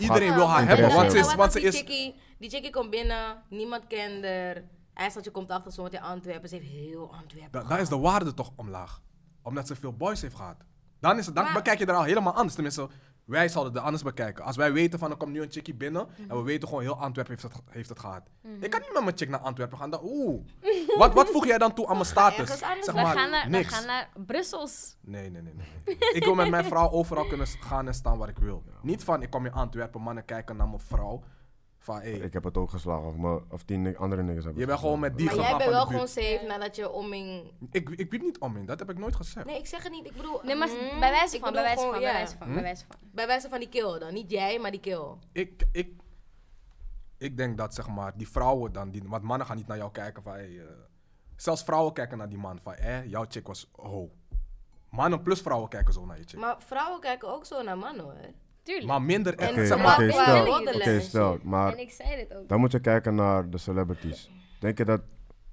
Iedereen 0.00 0.34
wil 0.34 0.48
haar 0.48 0.66
hebben, 0.66 0.94
want 0.94 1.10
ze 1.12 1.18
is... 1.18 1.24
Want 1.26 1.36
wat 1.36 1.52
ze 1.52 1.60
is 1.60 1.74
die, 1.74 1.80
chickie, 1.84 2.14
die 2.38 2.50
chickie 2.50 2.70
komt 2.70 2.90
binnen, 2.90 3.42
niemand 3.50 3.86
kent 3.86 4.24
haar. 4.24 4.62
IJsseltje 4.94 5.30
komt 5.30 5.50
achter 5.50 5.72
zo 5.72 5.84
in 5.84 6.00
Antwerpen. 6.00 6.48
Ze 6.48 6.54
heeft 6.54 6.68
heel 6.68 7.14
Antwerpen. 7.14 7.60
Da- 7.60 7.68
daar 7.68 7.80
is 7.80 7.88
de 7.88 7.98
waarde 7.98 8.34
toch 8.34 8.52
omlaag. 8.56 9.00
Omdat 9.42 9.66
ze 9.66 9.76
veel 9.76 9.92
boys 9.92 10.20
heeft 10.20 10.34
gehad. 10.34 10.56
Dan, 11.00 11.18
is 11.18 11.26
het, 11.26 11.34
dan 11.34 11.44
Maar- 11.44 11.52
bekijk 11.52 11.78
je 11.78 11.86
er 11.86 11.94
al 11.94 12.02
helemaal 12.02 12.32
anders. 12.34 12.54
Tenminste, 12.54 12.88
wij 13.26 13.48
zouden 13.48 13.74
het 13.74 13.82
anders 13.82 14.02
bekijken. 14.02 14.44
Als 14.44 14.56
wij 14.56 14.72
weten 14.72 14.98
van 14.98 15.10
er 15.10 15.16
komt 15.16 15.32
nu 15.32 15.42
een 15.42 15.50
chickie 15.50 15.74
binnen. 15.74 16.06
Mhm. 16.06 16.30
En 16.30 16.36
we 16.36 16.42
weten 16.42 16.68
gewoon 16.68 16.82
heel 16.82 16.96
Antwerpen 16.96 17.38
heeft 17.38 17.54
het, 17.54 17.62
heeft 17.70 17.88
het 17.88 17.98
gehad. 17.98 18.22
Ik 18.60 18.70
kan 18.70 18.80
niet 18.80 18.92
met 18.92 19.04
mijn 19.04 19.16
chick 19.16 19.28
naar 19.28 19.40
Antwerpen 19.40 19.78
gaan. 19.78 19.90
Dan, 19.90 20.00
oeh. 20.02 20.46
wat, 20.98 21.14
wat 21.14 21.28
voeg 21.28 21.46
jij 21.46 21.58
dan 21.58 21.74
toe 21.74 21.86
aan 21.86 21.94
mijn 21.94 22.06
status? 22.06 22.58
Zeg 22.58 22.84
We 22.84 22.92
maar, 22.92 23.16
gaan, 23.16 23.30
naar, 23.30 23.44
we 23.44 23.50
niks. 23.50 23.74
gaan 23.74 23.86
naar 23.86 24.08
Brussels. 24.26 24.96
Nee, 25.00 25.30
nee, 25.30 25.42
nee, 25.42 25.54
nee. 25.54 25.66
nee. 25.84 25.96
ik 26.12 26.24
wil 26.24 26.34
met 26.34 26.50
mijn 26.50 26.64
vrouw 26.64 26.90
overal 26.90 27.26
kunnen 27.26 27.46
gaan 27.46 27.86
en 27.86 27.94
staan 27.94 28.18
waar 28.18 28.28
ik 28.28 28.38
wil. 28.38 28.64
Niet 28.82 29.04
van 29.04 29.22
ik 29.22 29.30
kom 29.30 29.46
in 29.46 29.52
Antwerpen, 29.52 30.00
mannen 30.00 30.24
kijken 30.24 30.56
naar 30.56 30.68
mijn 30.68 30.80
vrouw. 30.80 31.22
Van 31.86 32.00
hé, 32.00 32.10
Ik 32.10 32.32
heb 32.32 32.44
het 32.44 32.56
ook 32.56 32.70
geslagen. 32.70 33.06
Of, 33.06 33.16
me, 33.16 33.42
of 33.50 33.62
tien 33.62 33.96
andere 33.96 34.22
niggas 34.22 34.44
hebben 34.44 34.60
je 34.62 34.66
bent 34.68 34.78
gewoon 34.78 35.00
met 35.00 35.16
die 35.16 35.26
Maar 35.26 35.34
jij 35.34 35.44
gegaan 35.44 35.58
bent 35.58 35.70
van 35.70 35.78
wel 35.78 35.88
de 35.88 35.92
gewoon 35.92 36.08
buurt. 36.14 36.26
safe 36.26 36.46
nadat 36.46 36.76
je 36.76 36.90
oming... 36.90 37.52
Ik, 37.70 37.88
ik 37.90 38.10
weet 38.10 38.22
niet 38.22 38.38
om 38.38 38.56
in, 38.56 38.66
dat 38.66 38.78
heb 38.78 38.90
ik 38.90 38.98
nooit 38.98 39.16
gezegd. 39.16 39.46
Nee, 39.46 39.58
ik 39.58 39.66
zeg 39.66 39.82
het 39.82 39.92
niet. 39.92 40.06
Ik 40.06 40.16
bedoel... 40.16 40.40
Nee, 40.42 40.54
maar 40.56 40.68
mm, 40.68 41.00
bij 41.00 41.10
wijze 41.10 41.34
ik 41.36 41.40
van, 41.42 41.52
bedoel 41.52 41.52
bij 41.52 41.62
wijze 41.62 41.78
gewoon, 41.78 41.92
van, 41.94 42.02
ja. 42.02 42.10
bij 42.10 42.16
wijze 42.16 42.36
van, 42.36 42.46
Hm? 42.46 42.52
bij 42.54 42.62
wijze 42.62 42.84
van. 42.86 42.96
Bij 43.12 43.26
wijze 43.26 43.48
van 43.48 43.58
die 43.58 43.68
kill 43.68 43.98
dan. 43.98 44.12
Niet 44.12 44.30
jij, 44.30 44.58
maar 44.58 44.70
die 44.70 44.80
kill. 44.80 45.14
ik, 45.32 45.62
ik, 45.72 45.92
ik 47.18 47.36
denk 47.36 47.58
dat 47.58 47.74
zeg 47.74 47.88
maar, 47.88 48.16
die 48.16 48.28
vrouwen 48.28 48.72
dan, 48.72 48.90
die, 48.90 49.02
want 49.06 49.22
mannen 49.22 49.46
gaan 49.46 49.56
niet 49.56 49.66
naar 49.66 49.76
jou 49.76 49.90
kijken 49.92 50.22
van, 50.22 50.32
hey, 50.32 50.58
eh, 50.60 50.66
zelfs 51.36 51.62
vrouwen 51.64 51.92
kijken 51.92 52.18
naar 52.18 52.28
die 52.28 52.38
man 52.38 52.58
van, 52.62 52.74
eh, 52.74 53.06
jouw 53.06 53.24
chick 53.28 53.46
was 53.46 53.70
ho. 53.72 54.10
Mannen 54.90 55.22
plus 55.22 55.40
vrouwen 55.40 55.68
kijken 55.68 55.92
zo 55.92 56.06
naar 56.06 56.18
je 56.18 56.24
chick. 56.24 56.40
Maar, 56.40 56.48
Maar 56.48 56.62
vrouwen 56.62 57.00
kijken 57.00 57.28
ook 57.34 57.44
zo 57.46 57.62
naar 57.62 57.78
mannen 57.78 58.04
hoor. 58.04 58.14
Tuurlijk. 58.66 59.00
minder 59.00 59.34
echt, 59.38 59.50
En 59.52 59.62
Oké, 59.64 59.76
maar, 59.82 60.10
stel. 60.10 61.00
stel. 61.00 61.38
Maar 61.42 61.72
En 61.72 61.78
ik 61.78 61.90
zei 61.90 62.16
dit 62.16 62.34
ook. 62.36 62.48
dan 62.48 62.60
moet 62.60 62.72
je 62.72 62.80
kijken 62.80 63.14
naar 63.14 63.50
de 63.50 63.58
celebrities. 63.58 64.30
Denk 64.60 64.78
je 64.78 64.84
dat 64.84 65.00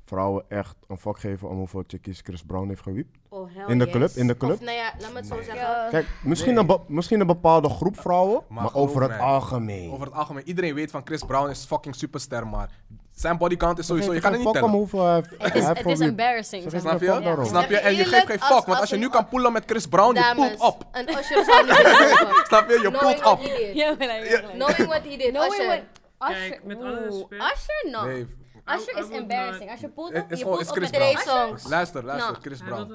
vrouwen 0.06 0.44
echt 0.48 0.76
een 0.88 0.98
fuck 0.98 1.20
geven 1.20 1.50
om 1.50 1.58
hoeveel 1.58 1.84
chickies 1.88 2.20
Chris 2.24 2.44
Brown 2.44 2.68
heeft 2.68 2.82
gewiept? 2.82 3.18
Oh, 3.30 3.50
hell 3.56 3.66
In 3.68 3.78
de 3.80 3.86
yes. 3.86 3.94
club, 3.94 4.10
in 4.10 4.28
de 4.28 4.38
club? 4.38 4.52
Of 4.54 4.60
nou 4.62 4.78
ja, 4.78 4.94
laat 5.00 5.12
me 5.12 5.18
het 5.18 5.28
zo 5.28 5.42
zeggen. 5.42 5.90
Kijk, 5.90 6.08
misschien, 6.24 6.58
een, 6.58 6.78
misschien 6.88 7.20
een 7.20 7.28
bepaalde 7.28 7.70
groep 7.70 8.00
vrouwen, 8.00 8.42
Maar 8.50 8.64
maar, 8.64 8.74
over 8.76 9.02
het 9.02 9.10
mij, 9.10 9.20
algemeen. 9.20 9.92
over 9.92 10.06
het 10.06 10.16
algemeen, 10.16 10.48
iedereen 10.48 10.74
weet 10.74 10.92
van 10.92 11.02
Chris 11.06 11.24
Brown 11.24 11.50
is 11.50 11.66
fucking 11.66 11.96
superster, 11.96 12.48
maar 12.48 12.70
zijn 13.16 13.38
bodycount 13.38 13.80
is 13.80 13.86
sowieso, 13.86 14.14
je 14.14 14.20
kan 14.20 14.32
het 14.34 14.42
niet 14.44 14.54
tellen. 14.54 14.70
hoeveel 14.70 15.14
heeft- 15.14 15.30
Het 15.38 15.56
is, 15.56 15.66
heeft 15.66 15.78
het 15.78 15.88
is 15.88 16.00
embarrassing. 16.00 16.64
Snap 16.70 17.00
je? 17.02 17.12
fuck 17.14 17.24
daarom. 17.24 17.46
Snap 17.46 17.70
je? 17.70 17.78
En 17.78 17.96
je 17.96 18.06
geeft 18.06 18.26
geen 18.26 18.40
fuck, 18.40 18.66
want 18.66 18.80
als 18.80 18.90
je 18.90 18.96
nu 18.98 19.10
kan 19.10 19.28
pullen 19.28 19.52
met 19.54 19.64
Chris 19.66 19.88
Brown, 19.88 20.16
je 20.16 20.32
poelt 20.36 20.60
op. 20.60 20.86
Een 20.92 21.10
Usher 21.10 21.44
zou 21.44 21.66
niet. 21.66 21.76
Snap 22.48 22.70
je? 22.70 22.74
Je 22.74 22.80
Knowing 22.80 22.98
poelt 22.98 23.20
what 23.20 23.34
op. 23.34 23.40
he 23.42 23.56
did. 23.58 23.76
Ja, 23.76 23.96
maar 24.00 24.08
like- 24.08 24.44
Knowing 24.54 24.88
what 24.88 25.02
he 25.04 25.18
did. 25.18 25.30
Knowing 25.30 25.54
Usher. 25.54 25.66
what- 25.66 26.32
Kijk, 26.32 26.54
Usher, 26.54 26.60
met 26.68 26.78
alle 26.82 27.02
respect. 27.10 27.44
Usher, 27.44 27.92
no. 27.92 28.26
Usher 28.66 28.98
I 28.98 29.00
is 29.00 29.10
embarrassing. 29.10 29.60
not- 29.62 29.72
Als 29.72 29.80
je 29.80 29.90
poelt 29.90 30.14
Het 30.14 30.24
op, 30.24 30.32
is 30.32 30.38
je 30.38 30.44
gewoon- 30.44 30.58
poelt 30.58 30.70
op 30.70 30.76
Chris 30.76 30.92
met 30.92 31.00
Brown. 31.00 31.18
songs. 31.48 31.68
luister, 31.70 32.04
luister, 32.06 32.32
Nou. 32.32 32.42
Chris 32.44 32.60
Brown. 32.60 32.88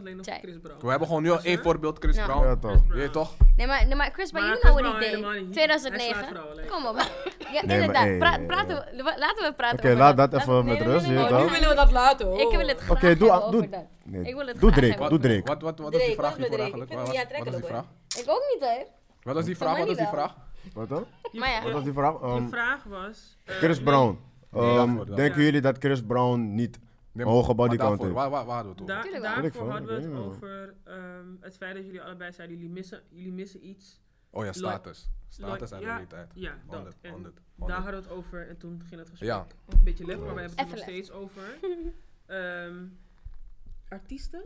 Brown. 0.60 0.80
We 0.80 0.88
hebben 0.90 1.06
gewoon 1.08 1.22
nu 1.22 1.30
al 1.30 1.40
één 1.42 1.58
voorbeeld, 1.62 1.98
Chris. 1.98 2.16
Brown. 2.16 2.44
Ja, 2.46 2.56
toch. 2.56 2.72
Je 2.72 2.78
Brown. 2.88 3.10
toch? 3.10 3.30
Nee, 3.56 3.66
maar, 3.66 3.86
nee, 3.86 3.94
maar 3.94 4.10
Chris 4.12 4.30
Brown, 4.30 4.46
Maar 4.46 4.58
you 4.58 4.60
know 4.60 4.80
what 4.80 4.98
Brown 4.98 5.24
he 5.34 5.40
niet. 5.40 5.52
2009. 5.52 6.14
Hij 6.16 6.24
slaat 6.24 6.30
vrouwen, 6.30 6.56
like. 6.56 6.68
Kom 6.68 6.86
op. 6.86 6.96
Ja, 7.52 7.62
inderdaad. 7.62 8.18
praten 8.46 8.76
we, 8.76 9.14
laten 9.18 9.44
we 9.44 9.52
praten 9.56 9.78
Oké, 9.78 9.86
over 9.86 9.98
laat 9.98 10.16
dat 10.16 10.32
Laat- 10.32 10.42
even 10.42 10.64
met 10.64 10.80
rust, 10.80 11.06
nu 11.06 11.14
willen 11.14 11.68
we 11.68 11.74
dat 11.74 11.90
laten 11.92 12.26
hoor. 12.26 12.40
Ik 12.40 12.56
wil 12.56 12.66
het 12.66 12.78
graag 12.80 12.90
Oké, 12.96 13.16
doe, 13.16 13.68
nee, 14.04 14.22
Ik 14.24 14.34
wil 14.34 14.46
het 14.46 14.60
doe 14.60 14.70
Drake, 14.70 14.96
doe 14.96 15.08
Wat, 15.08 15.22
Drake. 15.22 15.42
wat, 15.44 15.62
wat, 15.62 15.78
wat 15.78 15.94
is 15.94 16.04
die 16.06 16.14
vraag 16.14 16.36
hiervoor 16.36 16.58
eigenlijk? 16.58 16.90
Ik 16.90 16.96
vind 16.96 17.08
Wat, 17.08 17.16
was 17.44 17.54
die 17.60 17.64
vraag? 17.64 17.84
aantrekkelijk, 17.84 17.86
Ik 18.18 18.30
ook 18.30 18.42
niet 18.54 18.62
hoor. 18.70 18.86
Wat 19.22 19.34
was 19.34 19.44
die 19.44 19.56
vraag? 19.56 19.78
Wat 19.78 19.86
was 19.86 19.96
die 19.96 20.06
vraag? 20.06 20.34
Wat 20.74 20.88
dan? 20.88 21.04
Maar 21.32 21.50
ja. 21.50 21.62
Wat 21.62 21.72
was 21.72 21.82
die 21.84 21.92
vraag? 21.92 22.14
Ehm, 22.22 22.48
vraag 22.48 22.84
was... 22.84 23.38
eh, 23.44 23.54
Chris 23.56 23.76
nee, 23.76 23.84
Nee, 24.50 24.62
Ehm, 24.78 24.96
denken 25.14 25.38
Ja. 25.38 25.44
jullie 25.44 25.60
dat 25.60 25.78
Chris 25.78 26.02
Brown 26.02 26.54
niet 26.54 26.78
Nee, 27.12 27.26
een 27.26 27.32
hoge 27.32 27.46
maar 27.46 27.54
body 27.56 27.76
count 27.76 27.80
daarvoor, 28.00 28.04
heeft? 28.04 28.16
Waar, 28.18 28.30
waar, 28.30 28.44
waar 28.46 28.54
hadden 28.64 28.86
we 28.86 28.92
het 28.92 29.02
over? 29.04 29.20
Da- 29.20 29.40
daarvoor 29.42 29.70
hadden 29.70 29.88
we 29.88 30.08
het 30.08 30.26
over 30.26 30.74
ehm, 30.84 31.26
het 31.40 31.56
feit 31.56 31.74
dat 31.74 31.84
jullie 31.84 32.02
allebei 32.02 32.32
zeiden, 32.32 32.56
jullie 32.56 32.72
missen, 32.72 33.02
jullie 33.08 33.32
missen 33.32 33.66
iets. 33.66 34.00
Oh 34.30 34.44
ja, 34.44 34.52
status. 34.52 35.10
Status 35.28 35.70
en 35.70 35.80
realiteit. 35.80 36.30
Ja, 36.34 36.50
dat. 36.66 36.74
100, 36.74 36.96
En 37.00 37.10
100, 37.10 37.34
daar 37.34 37.44
100. 37.56 37.82
hadden 37.82 38.02
we 38.02 38.08
het 38.08 38.16
over 38.18 38.48
en 38.48 38.56
toen 38.56 38.82
ging 38.86 39.00
het 39.00 39.08
gesprek 39.08 39.28
Ja. 39.28 39.46
een 39.68 39.84
beetje 39.84 40.04
lef, 40.04 40.16
maar 40.18 40.34
we 40.34 40.40
hebben 40.40 40.50
het 40.58 40.60
er 40.60 40.74
nog 40.74 40.78
steeds 40.78 41.10
over. 41.10 41.42
Ehm, 42.26 42.84
artiesten? 43.88 44.42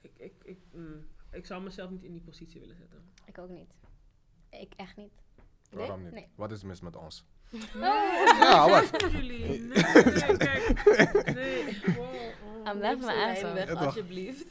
Ik, 0.00 0.12
ik, 0.16 0.32
ik, 0.42 0.58
mm, 0.72 1.06
ik 1.30 1.46
zou 1.46 1.62
mezelf 1.62 1.90
niet 1.90 2.02
in 2.02 2.12
die 2.12 2.20
positie 2.22 2.60
willen 2.60 2.76
zetten. 2.76 2.98
Ik 3.24 3.38
ook 3.38 3.48
niet. 3.48 3.74
Ik 4.50 4.72
echt 4.76 4.96
niet. 4.96 5.12
Waarom 5.70 6.02
niet? 6.02 6.12
Nee. 6.12 6.28
Wat 6.34 6.52
is 6.52 6.62
mis 6.62 6.80
met 6.80 6.96
ons? 6.96 7.24
Oh. 7.52 7.60
Ja, 8.40 8.68
wat? 8.68 9.02
Jullie? 9.12 9.38
Nee, 9.48 9.60
nee, 9.60 10.36
kijk. 10.36 11.34
Nee. 11.34 11.82
Wow, 11.96 11.98
oh. 12.06 12.72
I'm 12.72 12.78
left 12.78 13.00
my 13.00 13.06
ass 13.06 13.42
Lijn 13.42 13.46
off. 13.46 13.52
weg, 13.54 13.74
alsjeblieft. 13.74 14.46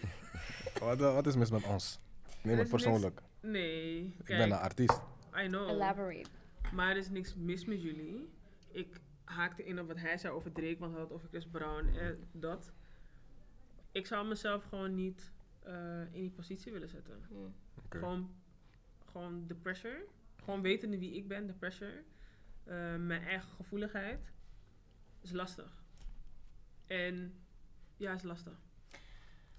Wat, 0.79 1.01
eh, 1.01 1.13
wat 1.13 1.27
is 1.27 1.35
mis 1.35 1.51
met 1.51 1.63
ons? 1.67 1.99
Neem 2.41 2.57
het 2.57 2.69
persoonlijk. 2.69 3.21
Nee, 3.41 3.97
Ik 4.05 4.25
ben 4.25 4.37
kijk, 4.37 4.51
een 4.51 4.57
artiest. 4.57 5.01
I 5.43 5.47
know. 5.47 5.69
Elaborate. 5.69 6.29
Maar 6.73 6.89
er 6.89 6.97
is 6.97 7.09
niks 7.09 7.35
mis 7.35 7.65
met 7.65 7.81
jullie. 7.81 8.29
Ik 8.71 8.99
haakte 9.23 9.65
in 9.65 9.79
op 9.79 9.87
wat 9.87 9.97
hij 9.99 10.17
zei 10.17 10.33
over 10.33 10.51
Drake, 10.51 10.75
want 10.79 10.91
hij 10.91 10.99
had 11.01 11.09
het 11.09 11.17
over 11.17 11.29
Chris 11.29 11.47
Brown 11.47 11.87
en 11.97 12.27
dat. 12.31 12.71
Ik 13.91 14.05
zou 14.07 14.27
mezelf 14.27 14.63
gewoon 14.63 14.95
niet 14.95 15.31
eh, 15.63 15.73
in 16.11 16.21
die 16.21 16.29
positie 16.31 16.71
willen 16.71 16.89
zetten. 16.89 17.15
Gewoon, 17.89 18.35
gewoon 19.11 19.43
de 19.47 19.55
pressure. 19.55 20.05
Gewoon 20.43 20.61
wetende 20.61 20.99
wie 20.99 21.13
ik 21.15 21.27
ben, 21.27 21.47
de 21.47 21.53
pressure. 21.53 22.03
Eh, 22.65 22.95
mijn 22.95 23.23
eigen 23.23 23.49
gevoeligheid. 23.55 24.19
Is 25.21 25.31
lastig. 25.31 25.83
En 26.87 27.45
ja, 27.97 28.13
is 28.13 28.23
lastig. 28.23 28.53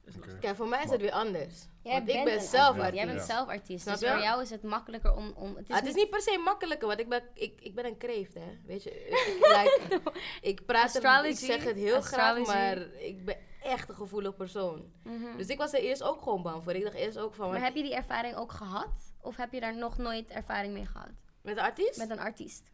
is 0.05 0.16
lastig. 0.16 0.39
Kijk, 0.39 0.57
voor 0.57 0.69
mij 0.69 0.85
is 0.85 0.91
het 0.91 1.01
weer 1.01 1.11
anders. 1.12 1.66
Jij 1.83 1.93
Want 1.93 2.09
ik 2.09 2.15
bent 2.15 2.24
ben 2.24 2.35
een 2.35 2.41
zelf 2.41 2.78
artiest. 2.78 2.85
artiest. 2.85 2.97
Jij 3.05 3.15
bent 3.15 3.27
zelf 3.27 3.49
artiest. 3.49 3.83
Snap 3.83 3.95
dus 3.99 4.09
je? 4.09 4.15
voor 4.15 4.23
jou 4.23 4.43
is 4.43 4.51
het 4.51 4.62
makkelijker 4.62 5.15
om... 5.15 5.31
om 5.37 5.57
het 5.57 5.69
is, 5.69 5.74
Ah, 5.74 5.77
het 5.77 5.87
is 5.87 5.95
niet- 5.95 6.03
niet 6.03 6.11
per 6.11 6.20
se 6.20 6.39
makkelijker, 6.45 6.87
want 6.89 7.01
ik 7.01 7.09
ben, 7.09 7.23
ik, 7.35 7.61
ik 7.61 7.74
ben 7.74 7.85
een 7.85 7.97
kreeft, 7.97 8.35
hè. 8.35 8.59
Weet 8.65 8.83
je, 8.83 8.91
ik, 8.91 9.37
like, 9.89 10.01
ik 10.51 10.66
praat 10.66 10.95
er, 10.95 11.24
ik 11.24 11.37
zeg 11.37 11.65
het 11.65 11.77
heel 11.77 11.97
Astrology. 11.97 12.45
graag, 12.45 12.47
maar 12.47 12.78
ik 13.01 13.24
ben 13.24 13.37
echt 13.62 13.89
een 13.89 13.95
gevoelig 13.95 14.37
persoon. 14.37 14.93
Mhm. 15.03 15.37
Dus 15.37 15.47
ik 15.49 15.59
was 15.59 15.73
er 15.73 15.81
eerst 15.81 16.03
ook 16.03 16.23
gewoon 16.23 16.43
bang 16.43 16.62
voor. 16.62 16.73
Ik 16.73 16.83
dacht 16.83 16.95
eerst 16.95 17.19
ook 17.19 17.35
van, 17.35 17.51
Maar 17.51 17.62
heb 17.62 17.74
je 17.74 17.83
die 17.83 17.95
ervaring 17.95 18.35
ook 18.37 18.53
gehad? 18.53 19.15
Of 19.20 19.37
heb 19.37 19.53
je 19.53 19.61
daar 19.61 19.77
nog 19.77 19.99
nooit 19.99 20.31
ervaring 20.31 20.73
mee 20.73 20.87
gehad? 20.87 21.11
met 21.43 21.55
de 21.55 21.62
artiest? 21.62 21.99
Met 21.99 22.11
een 22.11 22.19
artiest? 22.19 22.70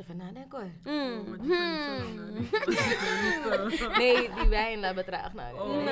Even 0.00 0.16
nadenken 0.16 0.58
hoor. 0.58 0.94
Mm. 0.94 1.18
Oh, 1.20 1.26
maar 1.28 1.38
die 1.38 1.48
kan 1.48 1.72
niet 1.72 1.80
zo 1.82 1.96
lang 1.96 2.08
Hmm. 2.08 2.24
nadenken. 2.30 3.68
Niet, 3.88 3.96
Nee, 3.98 4.30
die 4.40 4.48
wijn 4.48 4.84
traag 5.04 5.34
nadenken. 5.34 5.64
Oh. 5.64 5.84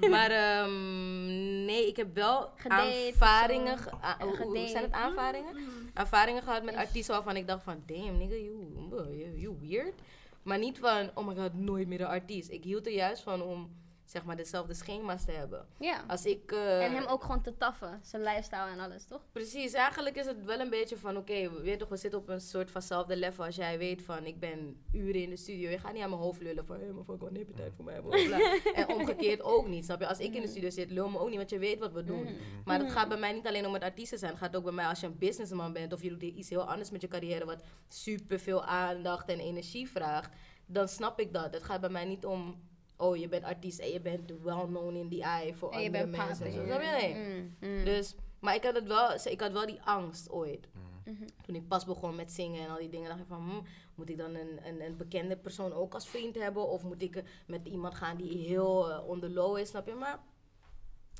Nee. 0.00 0.10
Maar 0.10 0.30
ehm, 0.30 1.64
nee, 1.64 1.86
ik 1.86 1.96
heb 1.96 2.14
wel 2.14 2.50
Gedate 2.56 2.82
ge- 3.78 3.94
a- 4.04 4.16
Ja, 4.18 4.26
hoe- 4.26 4.36
zijn 4.68 4.82
het 4.84 4.92
aanvaringen? 4.92 5.54
Ervaringen 5.94 6.42
gehad 6.42 6.62
met 6.62 6.74
artiesten 6.76 7.14
waarvan 7.14 7.36
ik 7.36 7.46
dacht 7.46 7.62
van, 7.62 7.82
damn 7.86 8.18
nigga, 8.18 8.34
you, 8.34 8.56
you, 8.90 9.38
you 9.40 9.56
weird. 9.60 9.94
Maar 10.42 10.58
niet 10.58 10.78
van, 10.78 11.10
oh 11.14 11.26
my 11.26 11.34
god, 11.34 11.54
nooit 11.54 11.88
meer 11.88 12.00
een 12.00 12.06
artiest. 12.06 12.50
Ik 12.50 12.64
hield 12.64 12.86
er 12.86 12.92
juist 12.92 13.22
van 13.22 13.42
om, 13.42 13.70
zeg 14.10 14.24
maar, 14.24 14.36
dezelfde 14.36 14.74
schema's 14.74 15.24
te 15.24 15.30
hebben. 15.32 15.66
Ja. 15.78 16.04
Als 16.06 16.24
ik... 16.26 16.52
eh, 16.52 16.84
En 16.84 16.92
hem 16.94 17.04
ook 17.06 17.22
gewoon 17.22 17.42
te 17.42 17.56
taffen. 17.56 18.00
Zijn 18.02 18.22
lifestyle 18.22 18.68
en 18.70 18.78
alles, 18.80 19.04
toch? 19.04 19.20
Precies, 19.32 19.72
eigenlijk 19.72 20.16
is 20.16 20.26
het 20.26 20.44
wel 20.44 20.60
een 20.60 20.70
beetje 20.70 20.96
van, 20.96 21.16
oké, 21.16 21.50
we 21.50 21.60
weet 21.60 21.78
toch, 21.78 21.88
we 21.88 21.96
zitten 21.96 22.20
op 22.20 22.28
een 22.28 22.40
soort 22.40 22.70
vanzelfde 22.70 23.16
level. 23.16 23.44
Als 23.44 23.56
jij 23.56 23.78
weet 23.78 24.02
van, 24.02 24.24
ik 24.26 24.40
ben 24.40 24.82
uren 24.92 25.22
in 25.22 25.30
de 25.30 25.36
studio. 25.36 25.70
Je 25.70 25.78
gaat 25.78 25.92
niet 25.92 26.02
aan 26.02 26.10
mijn 26.10 26.22
hoofd 26.22 26.40
lullen 26.40 26.66
van, 26.66 26.80
hé, 26.80 26.92
maar 26.92 27.04
fuck, 27.04 27.20
wanneer 27.20 27.38
heb 27.38 27.48
je 27.48 27.54
tijd 27.54 27.72
voor 27.76 27.84
mij? 27.84 28.00
Bla, 28.00 28.10
bla, 28.26 28.36
bla. 28.36 28.72
en 28.82 28.88
omgekeerd 28.88 29.42
ook 29.42 29.66
niet, 29.66 29.84
snap 29.84 30.00
je? 30.00 30.06
Als 30.06 30.18
ik 30.18 30.34
in 30.34 30.42
de 30.42 30.48
studio 30.48 30.70
zit, 30.70 30.90
lul 30.90 31.08
me 31.08 31.18
ook 31.18 31.28
niet, 31.28 31.36
want 31.38 31.50
je 31.50 31.58
weet 31.58 31.78
wat 31.78 31.92
we 31.92 32.04
doen. 32.04 32.28
Maar 32.64 32.78
het 32.80 32.92
gaat 32.92 33.08
bij 33.08 33.18
mij 33.18 33.32
niet 33.32 33.46
alleen 33.46 33.66
om 33.66 33.72
het 33.74 33.82
artiesten 33.82 34.18
zijn. 34.18 34.30
Het 34.30 34.40
gaat 34.40 34.56
ook 34.56 34.64
bij 34.64 34.72
mij 34.72 34.86
als 34.86 35.00
je 35.00 35.06
een 35.06 35.18
businessman 35.18 35.72
bent 35.72 35.92
of 35.92 36.02
je 36.02 36.08
doet 36.08 36.22
iets 36.22 36.48
heel 36.50 36.64
anders 36.70 36.90
met 36.90 37.00
je 37.00 37.08
carrière, 37.08 37.44
wat 37.44 37.62
super 37.88 38.38
veel 38.40 38.64
aandacht 38.64 39.28
en 39.28 39.38
energie 39.38 39.88
vraagt. 39.90 40.30
Dan 40.66 40.88
snap 40.88 41.20
ik 41.20 41.32
dat. 41.32 41.52
Het 41.54 41.62
gaat 41.62 41.80
bij 41.80 41.90
mij 41.90 42.04
niet 42.04 42.26
om, 42.26 42.60
oh, 43.00 43.16
je 43.16 43.28
bent 43.28 43.44
artiest 43.44 43.78
en 43.78 43.90
je 43.90 44.00
bent 44.00 44.30
well 44.42 44.64
known 44.66 44.94
in 44.94 45.08
the 45.08 45.22
eye 45.22 45.54
voor 45.54 45.70
andere 45.70 45.90
bent 45.90 46.16
mensen. 46.16 46.46
en 46.46 46.52
zo. 46.52 46.64
Snap 46.64 46.80
je? 46.80 46.86
Nee. 47.00 47.14
Mm, 47.14 47.56
mm. 47.60 47.84
Dus, 47.84 48.14
maar 48.38 48.54
ik 48.54 48.64
had, 48.64 48.74
het 48.74 48.86
wel, 48.86 49.12
ik 49.24 49.40
had 49.40 49.52
wel 49.52 49.66
die 49.66 49.80
angst 49.84 50.30
ooit. 50.30 50.68
Mhm. 51.04 51.28
Toen 51.42 51.54
ik 51.54 51.68
pas 51.68 51.84
begon 51.84 52.16
met 52.16 52.32
zingen 52.32 52.64
en 52.64 52.70
al 52.70 52.78
die 52.78 52.88
dingen, 52.88 53.08
dacht 53.08 53.20
ik 53.20 53.26
van, 53.28 53.48
hm, 53.48 53.60
moet 53.94 54.10
ik 54.10 54.18
dan 54.18 54.34
een, 54.34 54.66
een, 54.66 54.80
een 54.80 54.96
bekende 54.96 55.36
persoon 55.36 55.72
ook 55.72 55.94
als 55.94 56.08
vriend 56.08 56.34
hebben? 56.34 56.68
Of 56.68 56.82
moet 56.82 57.02
ik 57.02 57.22
met 57.46 57.66
iemand 57.66 57.94
gaan 57.94 58.16
die 58.16 58.46
heel 58.46 58.90
eh, 58.92 59.08
on 59.08 59.20
the 59.20 59.30
low 59.30 59.58
is, 59.58 59.68
snap 59.68 59.86
je? 59.86 59.94
Maar 59.94 60.18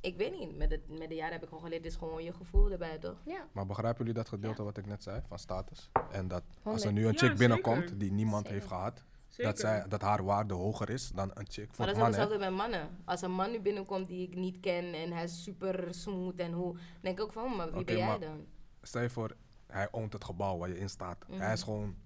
ik 0.01 0.17
weet 0.17 0.39
niet, 0.39 0.57
met 0.57 0.71
de, 0.71 0.81
met 0.89 1.09
de 1.09 1.15
jaren 1.15 1.33
heb 1.33 1.43
ik 1.43 1.49
gewoon 1.49 1.63
geleerd, 1.63 1.85
het 1.85 1.93
is 1.93 1.99
gewoon 1.99 2.25
je 2.25 2.33
gevoel 2.33 2.71
erbij, 2.71 2.99
toch? 2.99 3.17
Ja. 3.25 3.47
Maar 3.53 3.67
begrijpen 3.67 3.99
jullie 3.99 4.15
dat 4.15 4.29
gedeelte 4.29 4.63
wat 4.63 4.77
ik 4.77 4.87
net 4.87 5.03
zei 5.03 5.23
van 5.29 5.39
status? 5.39 5.91
En 6.11 6.29
dat 6.29 6.43
als 6.63 6.85
er 6.85 6.93
nu 6.93 7.07
een 7.07 7.13
Ja, 7.13 7.19
chick 7.19 7.37
binnenkomt 7.37 8.01
die 8.01 8.13
niemand 8.13 8.47
Zeker. 8.47 8.53
heeft 8.53 8.67
gehad, 8.67 9.05
Zeker. 9.43 9.53
dat, 9.53 9.59
zij, 9.59 9.85
dat 9.89 10.03
haar 10.03 10.25
waarde 10.25 10.55
hoger 10.55 10.91
is 10.91 11.11
dan 11.11 11.31
een 11.35 11.47
chick 11.49 11.67
Maar 11.67 11.75
voor 11.77 11.87
dat 11.87 11.95
is 11.97 12.01
ook 12.03 12.03
mannen. 12.03 12.21
hetzelfde 12.21 12.39
bij 12.39 12.51
mannen. 12.57 12.99
Als 13.05 13.23
een 13.23 13.33
man 13.33 13.51
nu 13.51 13.61
binnenkomt 13.61 14.09
die 14.09 14.29
ik 14.29 14.35
niet 14.35 14.61
ken 14.61 14.95
en 14.95 15.13
hij 15.13 15.25
is 15.25 15.43
super 15.43 15.95
smooth 15.95 16.39
en 16.39 16.53
hoe, 16.53 16.73
dan 16.73 16.83
denk 17.01 17.19
ik 17.19 17.25
ook 17.25 17.33
van, 17.33 17.51
hm, 17.51 17.57
maar 17.57 17.73
wie 17.73 17.85
ben 17.85 17.97
jij 17.97 18.07
maar- 18.07 18.21
dan? 18.21 18.47
Stel 18.83 19.03
je 19.03 19.11
voor, 19.11 19.37
hij 19.67 19.89
oont 19.93 20.13
het 20.13 20.25
gebouw 20.25 20.59
waar 20.59 20.69
je 20.69 20.79
in 20.79 20.89
staat. 20.89 21.29
Mhm. 21.29 21.41
Hij 21.41 21.53
is 21.53 21.63
gewoon... 21.63 21.97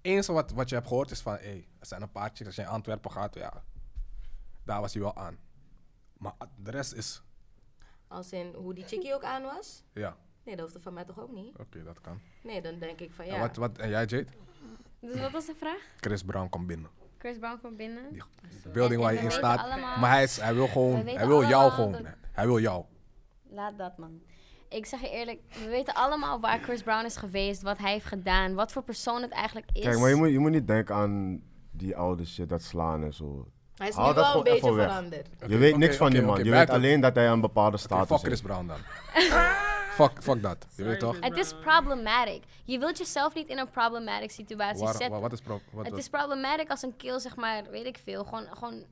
eens 0.00 0.26
wat, 0.26 0.50
wat 0.52 0.68
je 0.68 0.74
hebt 0.74 0.86
gehoord 0.86 1.10
is 1.10 1.20
van, 1.20 1.32
hé, 1.34 1.38
hey, 1.40 1.68
er 1.78 1.86
zijn 1.86 2.02
een 2.02 2.10
paar 2.12 2.28
chicks, 2.28 2.44
als 2.46 2.54
je 2.56 2.62
in 2.62 2.68
Antwerpen 2.68 3.10
gaat, 3.10 3.34
ja, 3.34 3.62
daar 4.64 4.80
was 4.80 4.92
hij 4.92 5.02
wel 5.02 5.16
aan. 5.16 5.38
Maar 6.18 6.34
de 6.56 6.70
rest 6.70 6.92
is, 6.92 7.22
Als 8.08 8.32
in 8.32 8.54
hoe 8.54 8.74
die 8.74 8.84
chickie 8.84 9.14
ook 9.14 9.24
aan 9.24 9.42
was? 9.42 9.82
ja, 9.92 10.16
Nee, 10.44 10.56
dat 10.56 10.64
hoeft 10.64 10.76
er 10.76 10.82
van 10.82 10.94
mij 10.94 11.04
toch 11.04 11.20
ook 11.20 11.32
niet? 11.32 11.58
oké, 11.58 11.82
dat 11.82 12.00
kan. 12.00 12.20
Nee, 12.42 12.62
dan 12.62 12.78
denk 12.78 13.00
ik 13.00 13.12
van 13.12 13.24
En, 13.24 13.32
ja. 13.34 13.38
wat, 13.40 13.56
wat, 13.56 13.78
en 13.78 13.88
jij, 13.88 14.00
Jade? 14.04 14.26
Dus 15.00 15.20
wat 15.20 15.30
was 15.30 15.46
de 15.46 15.54
vraag? 15.58 15.80
Chris 16.00 16.22
Brown 16.22 16.48
komt 16.48 16.66
binnen. 16.66 16.90
Chris 17.18 17.38
Brown 17.38 17.58
komt 17.62 17.76
binnen. 17.76 18.02
Die 18.12 18.22
building 18.72 19.00
waar 19.00 19.12
je 19.12 19.18
in 19.18 19.30
staat. 19.30 19.58
allemaal- 19.60 19.98
Maar 19.98 20.10
hij, 20.10 20.22
is, 20.22 20.36
hij 20.40 20.54
wil 20.54 20.66
gewoon, 20.66 21.06
hij 21.06 21.26
wil 21.26 21.44
jou 21.44 21.70
gewoon. 21.70 21.92
dat- 21.92 22.02
Hij 22.32 22.46
wil 22.46 22.58
jou. 22.60 22.84
Laat 23.50 23.78
dat, 23.78 23.98
man. 23.98 24.20
Ik 24.68 24.86
zeg 24.86 25.00
je 25.00 25.10
eerlijk, 25.10 25.40
we 25.62 25.68
weten 25.68 25.94
allemaal 25.94 26.40
waar 26.40 26.58
Chris 26.58 26.82
Brown 26.82 27.04
is 27.04 27.16
geweest, 27.16 27.62
wat 27.62 27.78
hij 27.78 27.92
heeft 27.92 28.04
gedaan, 28.04 28.54
wat 28.54 28.72
voor 28.72 28.82
persoon 28.82 29.22
het 29.22 29.30
eigenlijk 29.30 29.66
is. 29.72 29.82
Kijk, 29.82 29.98
maar 29.98 30.08
je 30.08 30.14
moet, 30.14 30.30
je 30.30 30.38
moet 30.38 30.50
niet 30.50 30.66
denken 30.66 30.94
aan 30.94 31.42
die 31.70 31.96
oude 31.96 32.24
shit, 32.26 32.48
dat 32.48 32.62
slaan 32.62 33.02
en 33.04 33.12
zo. 33.14 33.48
Hij 33.74 33.88
is 33.88 33.94
Haal 33.94 34.08
nu 34.08 34.14
dat 34.14 34.26
wel 34.26 34.36
een 34.36 34.42
beetje 34.52 34.72
veranderd. 34.72 35.28
je 35.46 35.56
weet 35.56 35.76
niks 35.76 35.96
van 35.96 36.10
die 36.10 36.22
man. 36.22 36.44
je 36.44 36.50
weet 36.50 36.70
alleen 36.70 37.00
dat 37.00 37.14
hij 37.14 37.28
een 37.28 37.40
bepaalde 37.40 37.76
status 37.76 38.06
fuck 38.06 38.18
Chris 38.18 38.28
heeft. 38.30 38.42
Brown 38.42 38.66
dan. 38.66 38.78
fuck, 40.06 40.22
fuck 40.22 40.42
dat. 40.42 40.66
Je 40.76 40.84
weet 40.84 41.00
toch? 41.00 41.16
Het 41.20 41.36
is 41.36 41.54
problematic. 41.60 42.42
Je 42.64 42.78
wilt 42.78 42.98
jezelf 42.98 43.34
niet 43.34 43.48
in 43.48 43.58
een 43.58 43.70
problematic 43.70 44.30
situatie 44.30 44.84
Waar, 44.84 44.94
zetten. 44.94 45.20
wat 45.20 45.32
is 45.32 45.40
pro, 45.40 45.60
wat, 45.70 45.86
het 45.86 45.96
is 45.96 46.08
problematic 46.08 46.70
als 46.70 46.82
een 46.82 46.96
kill, 46.96 47.18
zeg 47.18 47.36
maar, 47.36 47.70
weet 47.70 47.86
ik 47.86 47.98
veel, 47.98 48.24
gewoon, 48.24 48.46
gewoon 48.56 48.84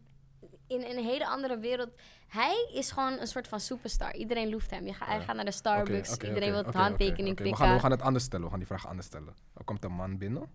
in, 0.67 0.89
in 0.89 0.97
een 0.97 1.05
hele 1.05 1.27
andere 1.27 1.59
wereld. 1.59 1.91
Hij 2.27 2.69
is 2.73 2.91
gewoon 2.91 3.19
een 3.19 3.27
soort 3.27 3.49
van 3.49 3.61
superstar. 3.61 4.15
Iedereen 4.15 4.51
loeft 4.51 4.71
hem. 4.71 4.87
Je 4.87 4.93
ga, 4.95 5.07
Hij 5.07 5.21
gaat 5.21 5.37
naar 5.37 5.45
de 5.45 5.51
Starbucks. 5.51 6.17
Iedereen 6.17 6.51
wil 6.51 6.65
een 6.65 6.75
handtekening 6.75 7.31
oké. 7.33 7.43
We 7.43 7.49
pikken. 7.49 7.57
gaan, 7.57 7.75
we 7.75 7.81
gaan 7.81 7.91
het 7.91 8.03
anders 8.03 8.25
stellen. 8.25 8.45
We 8.45 8.51
gaan 8.51 8.59
die 8.59 8.69
vraag 8.69 8.87
anders 8.87 9.07
stellen. 9.07 9.35
Er 9.55 9.65
komt 9.65 9.85
een 9.85 9.93
man 9.93 10.19
binnen. 10.19 10.51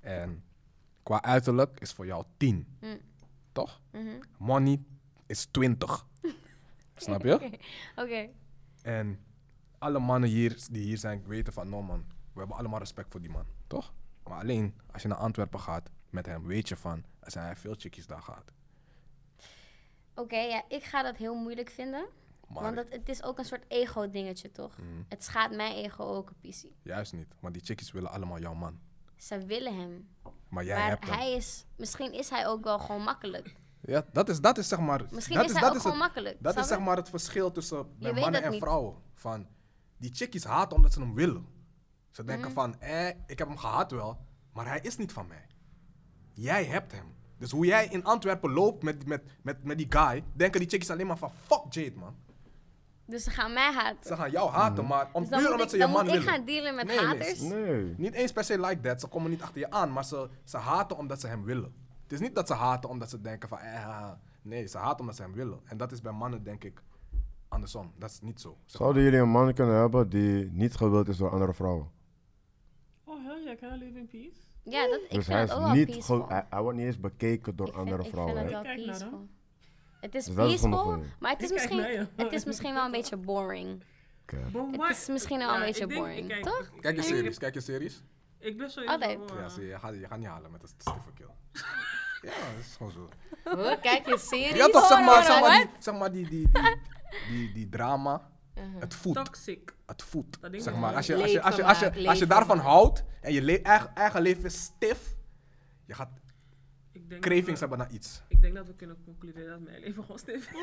En 0.00 0.44
qua 1.02 1.22
uiterlijk 1.22 1.80
is 1.80 1.92
voor 1.92 2.06
jou 2.06 2.24
10. 2.36 2.76
Mm. 2.80 2.98
Toch? 3.52 3.80
Mhm. 3.90 4.06
Money 4.38 4.80
is 5.26 5.46
20. 5.50 6.06
Snap 6.96 7.22
je? 7.22 7.50
Oké. 7.96 8.28
En 8.82 9.25
alle 9.78 9.98
mannen 9.98 10.28
hier 10.28 10.58
die 10.70 10.82
hier 10.82 10.98
zijn 10.98 11.22
weten 11.26 11.52
van, 11.52 11.68
no 11.68 11.82
man, 11.82 12.04
we 12.32 12.38
hebben 12.38 12.56
allemaal 12.56 12.78
respect 12.78 13.10
voor 13.10 13.20
die 13.20 13.30
man. 13.30 13.44
Toch? 13.66 13.92
Maar 14.24 14.38
alleen 14.40 14.74
als 14.92 15.02
je 15.02 15.08
naar 15.08 15.18
Antwerpen 15.18 15.60
gaat 15.60 15.90
met 16.10 16.26
hem, 16.26 16.46
weet 16.46 16.68
je 16.68 16.76
van, 16.76 17.04
er 17.20 17.30
zijn 17.30 17.56
veel 17.56 17.74
chickies 17.78 18.06
daar 18.06 18.22
gehad. 18.22 18.52
Oké, 20.14 20.36
ja, 20.36 20.62
ik 20.68 20.84
ga 20.84 21.02
dat 21.02 21.16
heel 21.16 21.34
moeilijk 21.34 21.70
vinden. 21.70 22.06
Maar 22.48 22.62
Want 22.62 22.76
het, 22.76 22.92
het 22.92 23.08
is 23.08 23.22
ook 23.22 23.38
een 23.38 23.44
soort 23.44 23.64
ego-dingetje, 23.68 24.50
toch? 24.52 24.78
Mm, 24.78 25.04
Het 25.08 25.24
schaadt 25.24 25.54
mijn 25.56 25.74
ego 25.74 26.04
ook 26.04 26.28
een 26.28 26.36
pissie. 26.40 26.76
juist 26.82 27.12
niet. 27.12 27.34
Want 27.40 27.54
die 27.54 27.62
chickies 27.64 27.92
willen 27.92 28.10
allemaal 28.10 28.38
jouw 28.38 28.54
man. 28.54 28.78
Ze 29.16 29.46
willen 29.46 29.76
hem. 29.76 30.08
Maar 30.48 30.64
jij 30.64 30.78
maar 30.78 30.88
hebt 30.88 31.04
hem. 31.08 31.18
hij 31.18 31.32
is... 31.32 31.64
Misschien 31.76 32.12
is 32.12 32.30
hij 32.30 32.46
ook 32.46 32.64
wel 32.64 32.78
gewoon 32.78 33.02
makkelijk. 33.02 33.54
Ja, 33.80 34.04
dat 34.12 34.28
is, 34.28 34.40
dat 34.40 34.58
is 34.58 34.68
zeg 34.68 34.78
maar... 34.78 35.02
Misschien 35.10 35.36
dat 35.36 35.44
is 35.46 35.52
hij 35.52 35.60
dat 35.60 35.70
ook 35.70 35.76
is 35.76 35.82
gewoon 35.82 35.96
het, 35.96 36.06
makkelijk. 36.06 36.36
Dat 36.42 36.56
is 36.56 36.66
zeg 36.68 36.78
maar 36.78 36.96
het 36.96 37.08
verschil 37.08 37.52
tussen 37.52 37.98
bij 37.98 38.12
mannen 38.12 38.42
en 38.42 38.50
niet. 38.50 38.60
vrouwen. 38.62 38.96
Van, 39.14 39.46
die 39.96 40.14
chickies 40.14 40.44
haten 40.44 40.76
omdat 40.76 40.92
ze 40.92 41.00
hem 41.00 41.14
willen. 41.14 41.46
Ze 42.10 42.24
denken 42.24 42.44
Mhm. 42.46 42.54
van, 42.54 42.80
eh, 42.80 43.08
ik 43.08 43.38
heb 43.38 43.48
hem 43.48 43.56
gehad 43.58 43.90
wel, 43.90 44.18
maar 44.52 44.66
hij 44.66 44.80
is 44.82 44.96
niet 44.96 45.12
van 45.12 45.26
mij. 45.26 45.46
Jij 46.34 46.64
hebt 46.64 46.92
hem. 46.92 47.14
Dus 47.38 47.50
hoe 47.50 47.66
jij 47.66 47.86
in 47.86 48.04
Antwerpen 48.04 48.52
loopt 48.52 48.82
met, 48.82 49.06
met, 49.06 49.22
met, 49.42 49.64
met 49.64 49.78
die 49.78 49.86
guy, 49.88 50.24
denken 50.32 50.60
die 50.60 50.68
chickies 50.68 50.90
alleen 50.90 51.06
maar 51.06 51.18
van, 51.18 51.30
fuck 51.32 51.62
Jade 51.70 51.96
man. 51.96 52.16
Dus 53.06 53.24
ze 53.24 53.30
gaan 53.30 53.52
mij 53.52 53.72
haten. 53.72 54.04
Ze 54.06 54.16
gaan 54.16 54.30
jou 54.30 54.50
haten, 54.50 54.86
maar 54.86 55.08
om, 55.12 55.20
Dus 55.22 55.30
dan 55.30 55.38
puur 55.40 55.48
moet 55.50 55.60
omdat 55.60 55.66
ik, 55.66 55.70
ze 55.72 55.76
je 55.76 55.82
dan 55.82 55.92
man 55.92 56.04
moet 56.04 56.14
ik 56.14 56.18
willen. 56.20 56.34
gaan 56.34 56.44
dealen 56.44 56.74
met 56.74 56.86
Nee, 56.86 56.96
nee, 56.96 57.06
haters? 57.06 57.40
Nee. 57.40 57.94
Niet 57.96 58.12
eens 58.14 58.32
per 58.32 58.44
se 58.44 58.60
like 58.60 58.80
that, 58.80 59.00
ze 59.00 59.06
komen 59.06 59.30
niet 59.30 59.42
achter 59.42 59.58
je 59.60 59.70
aan, 59.70 59.92
maar 59.92 60.04
ze, 60.04 60.28
ze 60.44 60.56
haten 60.56 60.96
omdat 60.96 61.20
ze 61.20 61.26
hem 61.26 61.44
willen. 61.44 61.74
Het 62.02 62.12
is 62.12 62.20
niet 62.20 62.34
dat 62.34 62.46
ze 62.46 62.54
haten 62.54 62.90
omdat 62.90 63.10
ze 63.10 63.20
denken 63.20 63.48
van, 63.48 63.58
eh, 63.58 64.10
nee, 64.42 64.66
ze 64.66 64.78
haten 64.78 65.00
omdat 65.00 65.16
ze 65.16 65.22
hem 65.22 65.32
willen. 65.32 65.60
En 65.64 65.76
dat 65.76 65.92
is 65.92 66.00
bij 66.00 66.12
mannen 66.12 66.42
denk 66.44 66.64
ik 66.64 66.82
andersom. 67.48 67.92
Dat 67.98 68.10
is 68.10 68.20
niet 68.20 68.40
zo. 68.40 68.48
zeg 68.48 68.58
maar. 68.66 68.80
Zouden 68.80 69.02
jullie 69.02 69.18
een 69.18 69.28
man 69.28 69.54
kunnen 69.54 69.74
hebben 69.80 70.08
die 70.08 70.50
niet 70.52 70.74
gewild 70.74 71.08
is 71.08 71.16
door 71.16 71.30
andere 71.30 71.54
vrouwen? 71.54 71.90
Oh, 73.04 73.24
hell 73.26 73.42
yeah, 73.44 73.58
can 73.58 73.72
I 73.80 73.84
live 73.84 73.98
in 73.98 74.06
peace? 74.06 74.36
Ja, 74.62 74.88
dat, 74.88 75.00
ik 75.00 75.10
dus 75.10 75.24
vind 75.24 75.26
hij 75.26 75.40
het 75.40 75.48
is 75.50 75.54
ook 75.56 75.62
wel 75.62 75.72
niet 75.72 75.86
peaceful. 75.90 76.28
hij, 76.28 76.46
hij 76.50 76.62
wordt 76.62 76.76
niet 76.78 76.86
eens 76.86 77.00
bekeken 77.00 77.56
door 77.56 77.66
ik 77.66 77.72
vind, 77.72 77.84
andere 77.86 78.02
ik 78.04 78.08
vrouwen. 78.10 78.36
vind 78.36 78.50
hè? 78.50 78.56
het 78.56 78.64
wel 78.66 78.74
Kijk 78.74 78.86
naar 78.86 78.96
hem. 78.98 79.08
peaceful. 79.10 79.28
Het 80.00 80.14
is 80.14 80.24
Dus 80.24 80.34
dat 80.34 80.50
is 80.50 80.60
peaceful, 80.60 81.02
maar 81.20 81.30
het 81.30 81.42
is, 81.42 81.50
Ik 81.50 81.56
kijk 81.56 81.70
misschien, 81.70 81.76
naar 81.76 81.92
je. 81.92 82.22
het 82.22 82.32
is 82.32 82.44
misschien 82.44 82.74
wel 82.74 82.84
een 82.84 82.90
beetje 83.00 83.16
boring. 83.16 83.82
Oké. 84.22 84.36
Het 84.82 84.90
is 84.96 85.08
misschien 85.08 85.38
wel 85.38 85.54
een 85.54 85.60
beetje 85.60 85.82
ik 85.82 85.88
denk- 85.88 86.00
boring, 86.00 86.20
ik 86.20 86.28
kijk- 86.28 86.42
toch? 86.44 86.60
ik- 86.74 86.80
Kijk 86.80 86.96
je 86.96 87.02
ik- 87.02 87.08
series, 87.08 87.38
kijk 87.38 87.54
je 87.54 87.60
series. 87.60 88.02
Ik 88.38 88.56
ben 88.56 88.70
sowieso... 88.70 88.92
Altijd. 88.94 89.18
Ja, 89.34 89.48
zie 89.48 89.62
je, 89.62 89.68
je 89.68 89.78
gaat, 89.78 89.94
je 89.94 90.06
gaat 90.06 90.18
niet 90.18 90.26
halen 90.28 90.50
met 90.50 90.62
een 90.62 90.68
stiffe 90.68 91.12
kill. 91.14 91.26
ja, 92.30 92.30
dat 92.54 92.58
is 92.60 92.74
gewoon 92.76 92.92
zo. 92.92 93.08
Hoor, 93.44 93.76
kijk 93.80 94.06
je 94.06 94.18
serie. 94.18 94.54
Ja, 94.56 94.66
toch, 94.68 94.86
zeg 94.86 95.04
maar, 95.04 95.24
zeg 95.24 95.40
maar, 95.40 95.56
die, 95.60 95.70
zeg 95.78 95.98
maar 95.98 96.12
die, 96.12 96.28
die, 96.28 96.48
die, 96.52 96.76
die, 97.30 97.52
die 97.52 97.68
drama. 97.68 98.30
Uh-huh. 98.58 98.80
Het 98.80 98.94
voedt. 98.94 99.24
Toxic. 99.24 99.74
Het 99.86 100.02
voedt. 100.02 100.38
Zeg 100.52 100.74
maar, 100.74 100.94
als 100.94 101.06
je, 101.06 101.14
als 101.22 101.32
je, 101.32 101.42
als 101.42 101.56
je, 101.56 101.64
als 101.64 101.78
je, 101.78 102.08
als 102.08 102.18
je 102.18 102.26
daarvan 102.26 102.58
houdt 102.58 103.04
en 103.20 103.32
je 103.32 103.42
le- 103.42 103.60
eigen, 103.62 103.94
eigen 103.94 104.22
leven 104.22 104.44
is 104.44 104.62
stif, 104.62 105.16
je 105.86 105.94
gaat 105.94 106.08
Ik 106.92 107.08
denk 107.08 107.22
cravings 107.22 107.60
hebben 107.60 107.78
naar 107.78 107.90
iets. 107.90 108.22
Ik 108.28 108.40
denk 108.40 108.54
dat 108.54 108.66
we 108.66 108.74
kunnen 108.74 108.96
concluderen 109.04 109.50
dat 109.50 109.60
mijn 109.60 109.80
leven 109.80 110.02
gewoon 110.02 110.18
stif 110.18 110.50
is. 110.50 110.56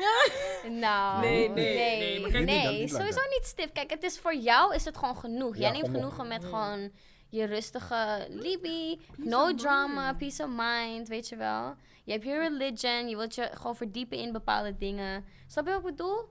Nou, 0.80 1.20
Nee, 1.20 1.48
nee, 1.48 2.20
nee, 2.20 2.44
nee, 2.44 2.88
sowieso 2.88 3.20
niet 3.30 3.44
stief. 3.44 3.72
Kijk, 3.72 3.90
het 3.90 4.02
is 4.02 4.18
voor 4.18 4.34
jou 4.36 4.74
is 4.74 4.84
het 4.84 4.96
gewoon 4.96 5.16
genoeg. 5.16 5.54
Ja, 5.54 5.60
Jij 5.60 5.70
neemt 5.70 5.84
genoeg. 5.84 6.00
genoegen 6.00 6.28
met 6.28 6.44
gewoon 6.44 6.90
je 7.34 7.44
rustige 7.44 8.26
libby, 8.30 8.98
no 9.16 9.54
drama, 9.54 10.14
peace 10.14 10.42
of 10.42 10.50
mind, 10.56 11.08
weet 11.08 11.28
je 11.28 11.36
wel. 11.36 11.74
Je 12.04 12.12
hebt 12.12 12.24
je 12.24 12.38
religion, 12.38 13.08
je 13.08 13.16
wilt 13.16 13.34
je 13.34 13.50
gewoon 13.52 13.76
verdiepen 13.76 14.18
in 14.18 14.32
bepaalde 14.32 14.76
dingen. 14.76 15.24
Snap 15.46 15.66
je 15.66 15.70
wat 15.70 15.80
ik 15.80 15.86
bedoel? 15.86 16.28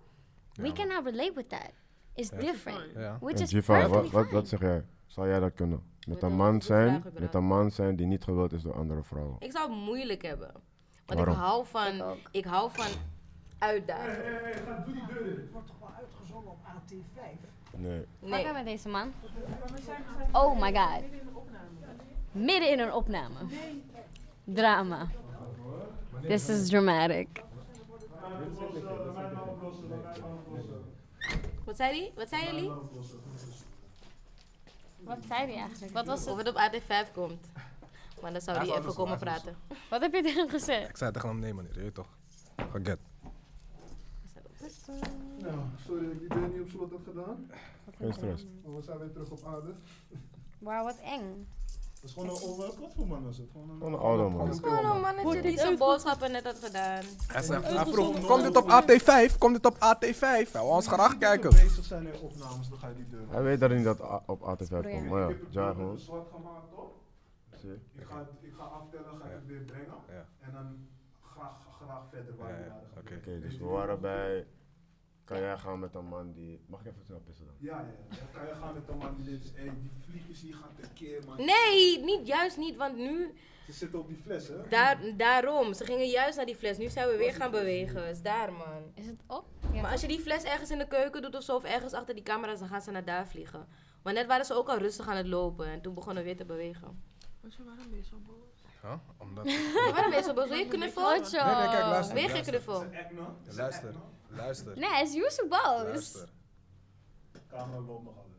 We 0.54 0.68
Ja, 0.68 0.74
cannot 0.74 1.06
relate 1.06 1.32
with 1.36 1.50
that. 1.50 1.72
It's 2.16 2.30
different. 2.30 2.92
Ja. 2.96 3.18
Which 3.20 3.40
is 3.40 3.66
wat, 3.66 4.10
wat, 4.12 4.30
wat 4.30 4.48
zeg 4.48 4.60
jij? 4.60 4.86
Zou 5.06 5.28
jij 5.28 5.40
dat 5.40 5.54
kunnen? 5.54 5.84
Met 6.08 6.22
een 6.22 6.36
man 6.36 6.62
zijn, 6.62 7.04
met 7.20 7.34
een 7.34 7.44
man 7.44 7.72
zijn 7.72 7.96
die 7.96 8.06
niet 8.06 8.24
gewild 8.24 8.54
is 8.54 8.62
door 8.62 8.74
andere 8.74 9.04
vrouwen. 9.04 9.36
Ik 9.40 9.52
zou 9.52 9.70
het 9.72 9.80
moeilijk 9.80 10.22
hebben. 10.22 10.52
Want 11.06 11.20
Waarom? 11.20 11.34
ik 11.34 11.40
hou 11.40 11.66
van, 11.66 12.18
Ik 12.32 12.46
hou 12.46 12.72
van 12.72 12.88
uitdagen. 13.58 14.26
Het 14.46 15.52
wordt 15.52 15.68
toch 15.68 15.80
wel 15.80 15.90
uitgezonden 15.98 16.52
op 16.52 16.58
AT5? 16.66 17.52
Nee. 17.78 18.06
Wat 18.20 18.30
Nee. 18.30 18.44
gaan 18.44 18.54
met 18.54 18.66
deze 18.66 18.90
man? 18.90 19.14
Oh 20.32 20.60
my 20.60 20.74
god. 20.76 21.02
midden 22.32 22.72
in 22.72 22.80
een 22.80 22.94
opname. 22.94 23.36
Drama. 24.44 25.08
This 26.22 26.50
is 26.50 26.70
dramatic. 26.70 27.28
Wat 31.66 31.76
zei 31.76 32.00
die? 32.00 32.12
Wat 32.16 32.30
zei 32.30 32.45
jullie? 32.45 32.72
Wat 35.00 35.18
zei 35.28 35.45
hij 35.52 35.56
eigenlijk? 35.62 35.94
Wat 35.94 36.06
was 36.06 36.28
Of 36.28 36.38
het? 36.38 36.45
het 36.48 36.56
op 36.56 36.62
AT5 36.62 37.12
komt. 37.14 37.48
Maar 38.22 38.32
dan 38.32 38.41
zou 38.41 38.58
Hij 38.58 38.66
die 38.66 38.76
even 38.78 38.94
komen 38.94 39.18
praten. 39.18 39.56
Wat 39.90 40.02
heb 40.02 40.14
je 40.14 40.22
tegen 40.22 40.40
hem 40.41 40.50
gezegd? 40.50 40.90
Ik 40.90 40.98
zei 40.98 41.12
tegen 41.12 41.30
hem, 41.30 41.40
nee 41.40 41.54
meneer, 41.54 41.74
je 41.74 41.80
weet 41.82 41.94
toch. 41.94 42.08
Forget. 42.72 43.00
Nou, 45.44 45.60
sorry 45.86 46.03
dat 46.03 46.11
ik 46.14 46.20
die 46.20 46.30
deur 46.30 46.48
niet 46.49 46.61
op 46.61 46.70
slot 46.70 46.91
heb 46.91 46.99
gedaan. 47.06 47.49
Geen 47.98 48.14
stress. 48.14 48.45
Maar 48.64 48.76
we 48.76 48.82
zijn 48.82 48.98
weer 48.98 49.11
terug 49.11 49.30
op 49.30 49.44
aarde. 49.45 49.72
Wauw, 50.60 50.84
wat 50.84 50.98
eng. 51.03 51.48
Dat 51.94 52.11
is 52.11 52.14
gewoon 52.14 52.30
een 52.30 52.41
over, 52.49 52.80
wat 52.82 52.94
voor 52.95 53.07
man 53.07 53.24
was 53.24 53.38
het? 53.38 53.48
Gewoon 53.52 53.70
een, 53.70 53.78
Gewoon 53.78 53.99
oude 53.99 54.30
man. 54.30 54.45
Het 54.48 54.53
is 54.53 54.60
gewoon 54.60 54.95
een 54.95 55.02
mannetje 55.02 55.41
die 55.41 55.57
zijn 55.57 55.78
boodschappen 55.78 56.32
net 56.32 56.44
had 56.44 56.60
gedaan. 56.64 57.03
Hij 57.28 57.41
zegt, 57.41 57.64
hij 57.74 57.86
vroeg, 57.86 58.26
komt 58.26 58.44
dit 58.44 58.56
op 58.57 58.70
AT5? 58.70 59.38
Komt 59.38 59.53
dit 59.53 59.65
op 59.65 59.76
AT5? 59.76 60.20
Hij 60.20 60.48
wil 60.52 60.64
ons 60.64 60.88
graag 60.88 61.18
kijken. 61.18 61.49
bezig 61.49 61.86
zijn 61.86 62.07
in 62.07 62.20
opnames, 62.22 62.70
dan 62.70 62.78
ga 62.80 62.88
je 62.88 62.95
die 62.95 63.10
deur. 63.10 63.30
Hij 63.30 63.44
weet 63.44 63.60
dat 63.60 63.70
hij 63.70 63.78
niet 63.78 63.88
dat 63.88 64.22
op 64.26 64.40
AT5 64.41 64.68
Broer, 64.68 64.90
ja. 64.90 64.98
komt. 64.98 65.10
Maar 65.10 65.20
ja, 65.20 65.28
Ik 65.28 65.36
heb 65.36 65.44
het 65.45 65.53
ja 65.53 65.72
gewoon. 65.74 65.99
zwart 65.99 66.28
gemaakt, 66.36 66.70
toch? 66.76 66.91
Je? 67.61 67.80
Ik 67.95 68.03
ga, 68.10 68.28
ik 68.41 68.53
ga 68.57 68.64
aftellen, 68.64 69.20
ga 69.20 69.26
ik 69.26 69.32
het 69.34 69.45
weer 69.45 69.61
brengen. 69.61 69.94
Ja. 70.10 70.26
En 70.40 70.52
dan 70.53 70.88
graag, 71.22 71.56
graag 71.82 72.02
verder 72.10 72.36
waar 72.38 72.49
Ja, 72.49 72.57
ja, 72.57 72.68
waren 72.94 73.18
oké. 73.18 73.40
dus 73.40 73.57
we 73.57 73.64
je 73.64 73.70
waren 73.70 73.99
bij. 74.02 74.45
Kan 75.24 75.40
jij 75.40 75.58
gaan 75.58 75.80
met 75.80 75.95
een 75.95 76.06
man 76.06 76.32
die. 76.34 76.60
Mag 76.68 76.80
ik 76.80 76.86
even 76.86 77.06
snel 77.06 77.20
pissen 77.26 77.45
dan? 77.45 77.56
Ja, 77.60 77.80
ja, 78.10 78.18
kan 78.34 78.48
je 78.48 78.54
gaan 78.54 78.74
met 78.74 78.88
de 78.88 78.94
man 78.94 79.16
die 79.16 79.26
dit 79.26 79.44
is. 79.44 79.52
Hey, 79.56 79.64
die 79.64 79.91
vliegjes 80.10 80.41
die 80.41 80.54
gaan 80.54 80.70
tekeer, 80.82 81.24
man. 81.26 81.38
Nee, 81.38 82.00
niet 82.04 82.28
juist 82.28 82.58
niet, 82.58 82.76
want 82.76 82.98
nu, 82.98 83.34
Ze 83.66 83.74
zitten 83.74 84.00
op 84.00 84.08
die 84.08 84.18
fles, 84.18 84.48
hè? 84.48 84.68
daar, 84.70 85.18
daarom. 85.18 85.74
Ze 85.74 85.86
gingen 85.86 86.08
juist 86.08 86.38
naar 86.38 86.45
die 86.45 86.56
fles. 86.56 86.78
Nu 86.78 86.90
zijn 86.90 87.08
we 87.10 87.18
weer 87.18 87.34
gaan 87.34 87.52
bewegen. 87.52 88.08
Is 88.08 88.22
daar, 88.22 88.54
man. 88.54 88.91
Is 88.94 89.06
het 89.06 89.22
op? 89.28 89.45
Ja, 89.74 89.82
Maar 89.82 89.91
als 89.91 90.02
je 90.02 90.08
die 90.08 90.20
fles 90.20 90.44
ergens 90.44 90.72
in 90.72 90.78
de 90.78 90.88
keuken 90.88 91.22
doet 91.22 91.36
of 91.36 91.44
zo, 91.44 91.56
of 91.56 91.64
ergens 91.64 91.94
achter 91.94 92.14
die 92.14 92.24
camera's, 92.24 92.60
dan 92.60 92.68
gaan 92.68 92.82
ze 92.82 92.91
naar 92.91 93.06
daar 93.06 93.28
vliegen. 93.28 93.68
Maar 94.04 94.14
net 94.14 94.28
waren 94.28 94.45
ze 94.45 94.54
ook 94.54 94.70
al 94.70 94.78
rustig 94.78 95.08
aan 95.08 95.18
het 95.18 95.28
lopen 95.28 95.66
en 95.68 95.82
toen 95.82 95.94
begonnen 95.94 96.24
we 96.24 96.30
weer 96.30 96.38
te 96.38 96.45
bewegen. 96.45 97.04
waarom 97.41 97.90
ben 97.90 97.98
je 97.98 98.04
zo 98.04 98.18
boos? 98.28 98.53
Huh? 98.84 98.95
Omdat... 99.18 99.45
Waarom 99.93 100.10
ben 100.10 100.19
je 100.19 100.23
zo 100.26 100.34
boos? 100.34 100.47
Wil 100.49 100.57
je 100.57 100.68
knuffel? 100.68 101.10
Nee, 101.10 101.19
nee, 101.19 101.69
kijk, 101.69 101.85
luister. 101.85 102.15
Weer 102.15 102.30
geen 102.30 102.34
luister. 102.34 102.43
knuffel. 102.43 102.85
Luister, 103.55 103.95
luister, 104.27 104.77
Nee, 104.77 104.89
hij 104.89 105.01
is 105.01 105.14
Yusuf 105.14 105.47
boos. 105.47 105.60
luister. 105.84 106.30
Camera 107.47 107.80
loopt 107.80 108.03
nog 108.03 108.18
altijd. 108.18 108.34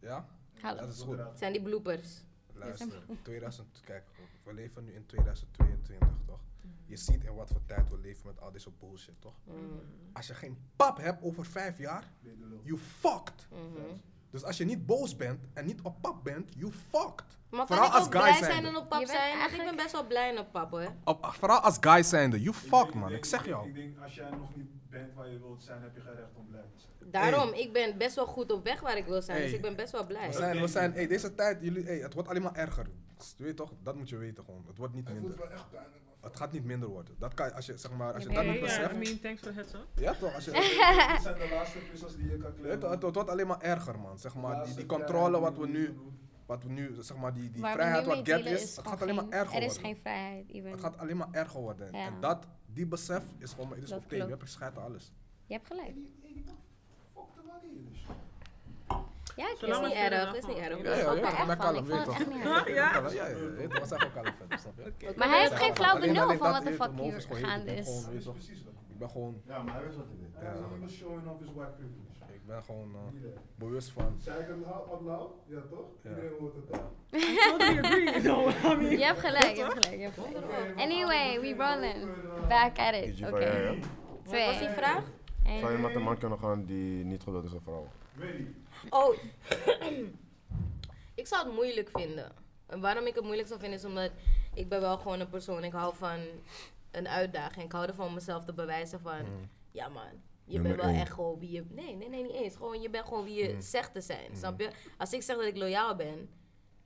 Ja? 0.00 0.28
Hallo. 0.60 0.80
Dat 0.80 0.88
is 0.88 1.00
goed. 1.00 1.18
Het 1.18 1.38
zijn 1.38 1.52
die 1.52 1.62
bloopers. 1.62 2.22
Luister, 2.52 3.02
2000, 3.22 3.80
kijk, 3.84 4.04
we 4.44 4.52
leven 4.52 4.84
nu 4.84 4.94
in 4.94 5.06
2022, 5.06 6.08
toch? 6.26 6.40
Je 6.86 6.96
ziet 6.96 7.24
in 7.24 7.34
wat 7.34 7.50
voor 7.50 7.64
tijd 7.66 7.90
we 7.90 7.98
leven 7.98 8.26
met 8.26 8.40
al 8.40 8.52
deze 8.52 8.70
bullshit, 8.70 9.20
toch? 9.20 9.34
Mm. 9.44 9.80
Als 10.12 10.26
je 10.26 10.34
geen 10.34 10.58
pap 10.76 10.96
hebt 10.96 11.22
over 11.22 11.46
vijf 11.46 11.78
jaar, 11.78 12.12
you 12.62 12.78
fucked. 12.78 13.48
Mhm. 13.50 13.96
Dus 14.30 14.44
als 14.44 14.56
je 14.56 14.64
niet 14.64 14.86
boos 14.86 15.16
bent 15.16 15.38
en 15.54 15.66
niet 15.66 15.80
op 15.82 16.00
pap 16.00 16.24
bent, 16.24 16.52
you 16.56 16.72
fucked. 16.72 17.24
Maar 17.50 17.66
kan 17.66 17.66
Vooral 17.66 17.86
ik 17.86 17.92
als 17.92 18.06
ook 18.06 18.12
guy 18.12 18.20
blij 18.22 18.50
zijn 18.50 18.66
en 18.66 18.76
op 18.76 18.88
pap 18.88 19.06
zijn? 19.06 19.50
Ik 19.50 19.64
ben 19.64 19.76
best 19.76 19.92
wel 19.92 20.06
blij 20.06 20.30
en 20.30 20.38
op 20.38 20.52
pap 20.52 20.70
hoor. 20.70 20.92
Op, 21.04 21.26
vooral 21.38 21.58
als 21.60 21.76
guy 21.80 22.02
zijnde, 22.02 22.40
you 22.40 22.54
fucked 22.54 22.88
Ik 22.88 22.94
man, 22.94 23.08
denk- 23.08 23.24
ik 23.24 23.30
zeg 23.30 23.46
jou. 23.46 23.68
Ik 23.68 23.74
denk, 23.74 23.98
als 24.02 24.14
jij 24.14 24.30
nog 24.30 24.56
niet 24.56 24.70
bent 24.90 25.14
waar 25.14 25.28
je 25.28 25.38
wilt 25.38 25.62
zijn, 25.62 25.82
heb 25.82 25.94
je 25.94 26.00
geen 26.00 26.14
recht 26.14 26.34
om 26.34 26.46
blij 26.46 26.60
te 26.76 26.80
zijn. 26.80 27.10
Daarom, 27.10 27.52
ik 27.52 27.72
ben 27.72 27.98
best 27.98 28.14
wel 28.14 28.26
goed 28.26 28.52
op 28.52 28.64
weg 28.64 28.80
waar 28.80 28.96
ik 28.96 29.06
wil 29.06 29.22
zijn. 29.22 29.42
Dus 29.42 29.52
ik 29.52 29.60
ben 29.62 29.76
best 29.76 29.92
wel 29.92 30.06
blij. 30.06 30.26
We 30.26 30.32
zijn, 30.32 30.60
we 30.60 30.66
zijn, 30.68 30.92
hey, 30.92 31.06
deze 31.06 31.34
tijd, 31.34 31.58
jullie, 31.60 31.84
hey, 31.84 31.98
het 31.98 32.14
wordt 32.14 32.28
alleen 32.28 32.42
maar 32.42 32.54
erger. 32.54 32.86
Je 33.36 33.44
weet 33.44 33.56
toch, 33.56 33.72
dat 33.82 33.94
moet 33.94 34.08
je 34.08 34.16
weten 34.16 34.44
gewoon. 34.44 34.64
Het 34.66 34.76
wordt 34.76 34.94
niet 34.94 35.08
Het 35.08 35.16
voelt 35.18 35.28
minder. 35.28 35.48
wel 35.48 35.56
echt. 35.56 35.66
Het 36.20 36.36
gaat 36.36 36.52
niet 36.52 36.64
minder 36.64 36.88
worden. 36.88 37.14
Dat 37.18 37.34
kan 37.34 37.46
je, 37.46 37.54
als 37.54 37.66
je, 37.66 37.76
zeg 37.78 37.92
maar, 37.92 38.14
als 38.14 38.22
je 38.22 38.28
dat 38.28 38.44
niet 38.44 38.52
ja. 38.54 38.58
Ja, 38.60 38.64
beseft. 38.64 38.92
I 38.94 38.96
mean, 38.98 39.20
thanks 39.20 39.42
for 39.42 39.54
heads 39.54 39.74
up. 39.74 39.86
Ja 39.94 40.14
toch, 40.14 40.34
als 40.34 40.44
je, 40.44 40.50
Dit 41.12 41.22
zijn 41.22 41.38
de 41.38 41.48
laatste 41.54 41.78
vissers 41.78 42.16
die 42.16 42.24
je 42.30 42.36
kan 42.36 42.44
het, 42.50 42.54
klemmen. 42.60 42.90
het, 42.90 43.02
het 43.02 43.14
wordt 43.14 43.30
alleen 43.30 43.46
maar 43.46 43.60
erger 43.60 43.98
man. 43.98 44.18
Zeg 44.18 44.34
maar, 44.34 44.64
die, 44.64 44.74
die 44.74 44.86
controle 44.86 45.40
wat 45.40 45.56
we 45.56 45.66
nu, 45.68 45.98
wat 46.46 46.62
we 46.62 46.68
nu, 46.70 46.94
zeg 47.00 47.16
maar, 47.16 47.34
die, 47.34 47.50
die 47.50 47.60
vrijheid 47.62 48.04
wat 48.06 48.28
gap 48.28 48.40
is, 48.40 48.76
het 48.76 48.86
gaat 48.88 49.02
alleen 49.02 49.14
maar 49.14 49.28
erger 49.28 49.56
Er 49.56 49.62
is 49.62 49.72
worden. 49.72 49.82
geen 49.92 49.96
vrijheid, 49.96 50.48
even. 50.50 50.70
Het 50.70 50.80
gaat 50.80 50.98
alleen 50.98 51.16
maar 51.16 51.28
erger 51.30 51.60
worden. 51.60 51.92
Ja. 51.92 52.06
En 52.06 52.20
dat, 52.20 52.46
die 52.66 52.86
besef 52.86 53.22
is 53.38 53.52
gewoon, 53.52 53.70
het 53.70 53.82
is 53.82 53.88
je 54.08 54.16
hebt 54.16 54.42
gescheit 54.42 54.76
aan 54.76 54.84
alles. 54.84 55.12
Je 55.46 55.54
hebt 55.54 55.66
gelijk. 55.66 55.94
Die- 55.94 56.14
die- 56.22 56.34
die 56.34 56.44
man 56.44 56.56
fokte 57.12 57.40
wel 57.46 57.60
hier 57.62 57.84
dus. 57.90 58.06
Ja, 59.38 59.46
ik 59.50 59.60
Is 59.68 59.80
niet 59.80 59.92
erg, 59.92 60.34
is 60.34 60.46
niet 60.46 60.56
erg. 60.56 60.82
Ja, 60.82 60.94
ja, 60.94 61.04
er 61.06 61.14
weet 61.14 61.22
met 61.46 61.56
van. 61.56 61.56
kalm, 61.58 61.76
Ik 61.76 61.84
weet 61.84 62.04
toch. 62.04 62.18
Ja, 62.18 62.66
erg. 62.66 62.68
ja. 62.74 62.74
Ja, 62.74 63.10
ja, 63.10 63.26
ja, 63.26 63.34
weet 63.56 63.88
zijn 63.88 64.00
gewoon 64.00 64.22
kalm 64.22 64.34
verder, 64.38 64.58
snap 64.58 64.72
je? 64.98 65.12
Maar 65.16 65.28
hij 65.28 65.38
heeft 65.38 65.50
Ja, 65.50 65.56
geen 65.56 65.74
flauw 65.74 65.98
benul 66.00 66.26
van 66.36 66.38
dat 66.38 66.38
wat 66.52 66.62
de 66.64 66.72
fuck 66.72 66.90
hier 67.00 67.16
is 67.16 67.26
gaande 67.30 67.58
Ik 67.60 67.66
ben 67.66 67.76
is. 67.76 68.06
weet 68.10 68.20
is 68.20 68.26
ik 68.92 68.98
ben 68.98 69.10
gewoon, 69.10 69.40
Ja, 69.46 69.62
maar 69.62 69.74
hij 69.74 69.84
wist 69.84 69.96
wat 69.96 70.06
hij 70.08 70.16
deed. 70.20 70.28
Hij 70.42 70.52
was 70.52 70.62
alleen 70.66 70.78
maar 70.80 70.88
showing 70.88 71.26
off 71.28 71.38
his 71.40 71.48
white 71.54 71.70
privilege. 71.72 72.34
ik 72.34 72.46
ben 72.46 72.62
gewoon 72.64 72.94
eh, 72.94 73.28
bewust 73.54 73.90
van. 73.90 74.16
Zei 74.18 74.40
ik 74.40 74.46
het 74.48 74.72
out 74.72 75.00
loud? 75.00 75.30
Ja 75.46 75.60
toch? 75.70 75.86
Ja. 76.02 76.08
Iedereen 76.10 76.32
hoort 76.38 76.54
het. 76.54 76.64
Je 78.98 79.04
hebt 79.04 79.18
gelijk, 79.20 79.56
je 79.56 79.62
hebt 79.62 79.84
gelijk. 79.84 80.12
Anyway, 80.76 81.40
we 81.40 81.54
rolling. 81.58 82.08
Back 82.48 82.78
at 82.78 82.94
it. 82.94 83.26
Oké. 83.26 83.38
ja, 83.38 83.56
ja. 83.56 83.70
Wat 84.24 84.44
was 84.46 84.58
die 84.58 84.66
Twee. 84.66 84.68
vraag? 84.76 85.02
Zou 85.60 85.72
je 85.72 85.78
met 85.78 85.94
een 85.94 86.02
man 86.02 86.18
kunnen 86.18 86.38
gaan 86.38 86.64
die 86.64 87.04
niet 87.04 87.22
gewild 87.22 87.44
is 87.44 87.50
door 87.50 87.60
vrouwen? 87.62 87.88
Weet. 88.18 88.46
Oh, 88.90 89.16
ik 91.14 91.26
zou 91.26 91.44
het 91.46 91.54
moeilijk 91.54 91.90
vinden. 91.90 92.32
En 92.66 92.80
waarom 92.80 93.06
ik 93.06 93.14
het 93.14 93.24
moeilijk 93.24 93.48
zou 93.48 93.60
vinden 93.60 93.78
is 93.78 93.84
omdat 93.84 94.10
ik 94.54 94.68
ben 94.68 94.80
wel 94.80 94.96
gewoon 94.98 95.20
een 95.20 95.28
persoon. 95.28 95.64
Ik 95.64 95.72
hou 95.72 95.96
van 95.96 96.18
een 96.90 97.08
uitdaging. 97.08 97.64
Ik 97.64 97.72
hou 97.72 97.86
ervan 97.86 98.06
om 98.06 98.14
mezelf 98.14 98.44
te 98.44 98.52
bewijzen 98.52 99.00
van, 99.00 99.18
Mm. 99.22 99.48
ja 99.70 99.88
man, 99.88 100.02
je 100.44 100.52
Nummer 100.52 100.70
bent 100.70 100.82
wel 100.82 100.90
één. 100.90 101.00
echt 101.00 101.12
gewoon 101.12 101.38
wie 101.38 101.50
je... 101.50 101.64
Nee, 101.68 101.94
nee, 101.96 102.08
nee, 102.08 102.22
niet 102.22 102.32
eens. 102.32 102.56
Gewoon, 102.56 102.80
je 102.80 102.90
bent 102.90 103.04
gewoon 103.06 103.24
wie 103.24 103.44
je 103.44 103.52
Mm. 103.54 103.60
zegt 103.60 103.92
te 103.92 104.00
zijn. 104.00 104.36
Snap 104.36 104.60
je? 104.60 104.70
Als 104.98 105.12
ik 105.12 105.22
zeg 105.22 105.36
dat 105.36 105.44
ik 105.44 105.56
loyaal 105.56 105.94
ben, 105.96 106.28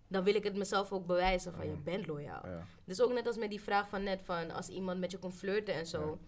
dan 0.09 0.25
wil 0.25 0.35
ik 0.35 0.45
het 0.45 0.57
mezelf 0.57 0.93
ook 0.93 1.07
bewijzen 1.07 1.53
van, 1.53 1.69
je 1.69 1.77
bent 1.77 2.07
loyaal. 2.07 2.47
Ja. 2.47 2.67
Dus 2.85 3.01
ook 3.01 3.13
net 3.13 3.27
als 3.27 3.37
met 3.37 3.51
die 3.51 3.61
vraag 3.63 3.89
van 3.89 4.03
net 4.03 4.23
van 4.23 4.51
als 4.51 4.69
iemand 4.69 5.01
met 5.01 5.11
je 5.11 5.19
komt 5.19 5.35
flirten 5.35 5.75
en 5.75 5.87
zo. 5.87 6.19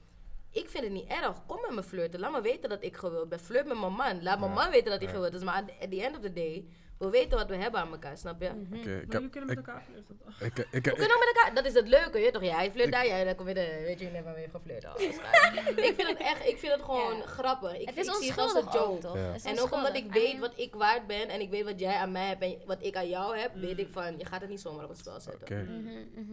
Ik 0.54 0.68
vind 0.70 0.84
het 0.84 0.92
niet 0.92 1.08
erg. 1.10 1.46
Kom 1.46 1.60
met 1.60 1.70
me 1.70 1.82
flirten. 1.82 2.20
Laat 2.20 2.32
me 2.32 2.40
weten 2.40 2.68
dat 2.68 2.82
ik 2.82 2.96
gewild 2.96 3.28
ben. 3.28 3.40
Flirt 3.40 3.66
met 3.66 3.78
mijn 3.80 3.92
man. 3.92 4.22
Laat 4.22 4.40
mijn 4.40 4.52
man 4.52 4.70
weten 4.70 4.90
dat 4.90 4.98
hij 5.00 5.08
Ja. 5.08 5.14
gewild 5.14 5.34
is. 5.34 5.42
Maar 5.42 5.62
at 5.80 5.90
the 5.90 6.02
end 6.02 6.16
of 6.16 6.22
the 6.22 6.32
day, 6.32 6.64
we 6.98 7.10
weten 7.10 7.38
wat 7.38 7.48
we 7.48 7.56
hebben 7.56 7.80
aan 7.80 7.90
elkaar, 7.92 8.16
snap 8.18 8.40
je? 8.40 8.48
Oké, 8.48 8.56
ik 8.76 9.06
Maar 9.06 9.12
jullie 9.12 9.28
kunnen 9.30 9.48
met 9.48 9.58
ik, 9.58 9.66
elkaar 9.66 9.82
flirten. 9.82 10.18
toch? 10.24 10.40
ik, 10.40 10.58
ik, 10.58 10.66
ik, 10.70 10.84
We 10.84 10.90
kunnen 10.92 11.16
ook 11.16 11.24
met 11.24 11.32
elkaar. 11.34 11.54
Dat 11.54 11.64
is 11.64 11.74
het 11.74 11.88
leuke, 11.88 12.18
je 12.18 12.30
toch? 12.30 12.42
Ja, 12.42 12.54
hij 12.54 12.70
flirt 12.72 12.92
daar, 12.92 13.06
jij 13.06 13.24
dan 13.24 13.34
kom 13.34 13.48
je 13.48 13.54
de, 13.54 13.80
weet 13.84 14.00
je, 14.00 14.06
net 14.10 14.24
maar 14.24 14.34
weer 14.34 14.48
geflirt. 14.50 14.84
Oh, 14.84 15.00
ik 15.88 15.92
vind 15.96 16.08
het 16.08 16.18
echt, 16.18 16.46
ik 16.46 16.58
vind 16.58 16.72
het 16.72 16.82
gewoon 16.82 17.16
Ja. 17.16 17.26
grappig. 17.26 17.78
Ik, 17.78 17.88
Het 17.88 17.96
is 17.96 18.06
ik 18.06 18.12
het 18.12 18.14
als 18.14 18.18
onschuldig 18.54 18.74
een 18.74 18.80
ook, 18.80 18.88
joke. 18.88 19.00
toch? 19.00 19.14
Ja. 19.16 19.34
En 19.50 19.60
ook 19.60 19.72
omdat 19.72 19.94
ik 19.96 20.04
onschuldig. 20.04 20.12
weet 20.22 20.34
I 20.34 20.38
wat 20.40 20.52
ik 20.56 20.74
waard 20.74 21.06
ben 21.06 21.28
en 21.28 21.40
ik 21.40 21.50
weet 21.50 21.64
wat 21.64 21.80
jij 21.80 21.94
aan 21.96 22.12
mij 22.12 22.26
hebt 22.28 22.42
en 22.42 22.56
wat 22.66 22.78
ik 22.82 22.96
aan 22.96 23.08
jou 23.08 23.36
heb, 23.38 23.54
weet 23.54 23.72
Mm. 23.72 23.78
ik 23.78 23.88
van, 23.90 24.18
je 24.18 24.24
gaat 24.24 24.40
het 24.40 24.50
niet 24.50 24.60
zomaar 24.60 24.82
op 24.84 24.88
het 24.90 24.98
spel 24.98 25.20
zetten. 25.20 25.42
Oké, 25.42 25.60
ik 25.60 25.68
Mhm, 25.68 25.78
mhm. 26.14 26.30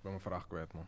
ben 0.00 0.10
mijn 0.10 0.20
vraag 0.20 0.46
kwijt 0.46 0.72
man. 0.72 0.86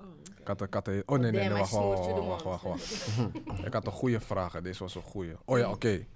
Oh. 0.00 0.06
Ik 0.40 0.46
had, 0.46 0.60
ik 0.62 0.74
had 0.74 0.88
een- 0.88 1.02
oh 1.06 1.18
nee, 1.18 1.30
nee, 1.30 1.48
nee, 1.48 1.58
wacht, 1.58 1.70
wacht, 1.72 1.98
wacht, 1.98 2.14
the 2.14 2.22
wacht, 2.22 2.42
wacht, 2.42 2.64
most. 2.64 3.16
wacht. 3.16 3.64
Ik 3.66 3.72
had 3.72 3.86
een 3.86 3.92
goede 3.92 4.20
vraag, 4.20 4.60
deze 4.60 4.82
was 4.82 4.94
een 4.94 5.02
goede. 5.02 5.36
Oh 5.44 5.58
ja, 5.58 5.70
oké. 5.70 6.06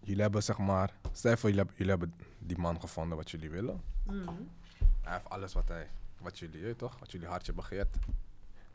Jullie 0.00 0.22
hebben 0.22 0.42
zeg 0.42 0.58
maar, 0.58 0.94
stel 1.12 1.36
voor 1.36 1.48
jullie 1.48 1.56
hebben, 1.64 1.74
jullie 1.76 1.90
hebben 1.90 2.14
die 2.38 2.58
man 2.58 2.80
gevonden 2.80 3.16
wat 3.16 3.30
jullie 3.30 3.50
willen. 3.50 3.82
Mhm. 4.04 4.30
Hij 5.00 5.12
heeft 5.12 5.28
alles 5.28 5.52
wat 5.52 5.68
hij, 5.68 5.90
wat 6.18 6.38
jullie, 6.38 6.76
toch, 6.76 6.98
wat 6.98 7.12
jullie 7.12 7.26
hartje 7.26 7.52
begeert. 7.52 7.96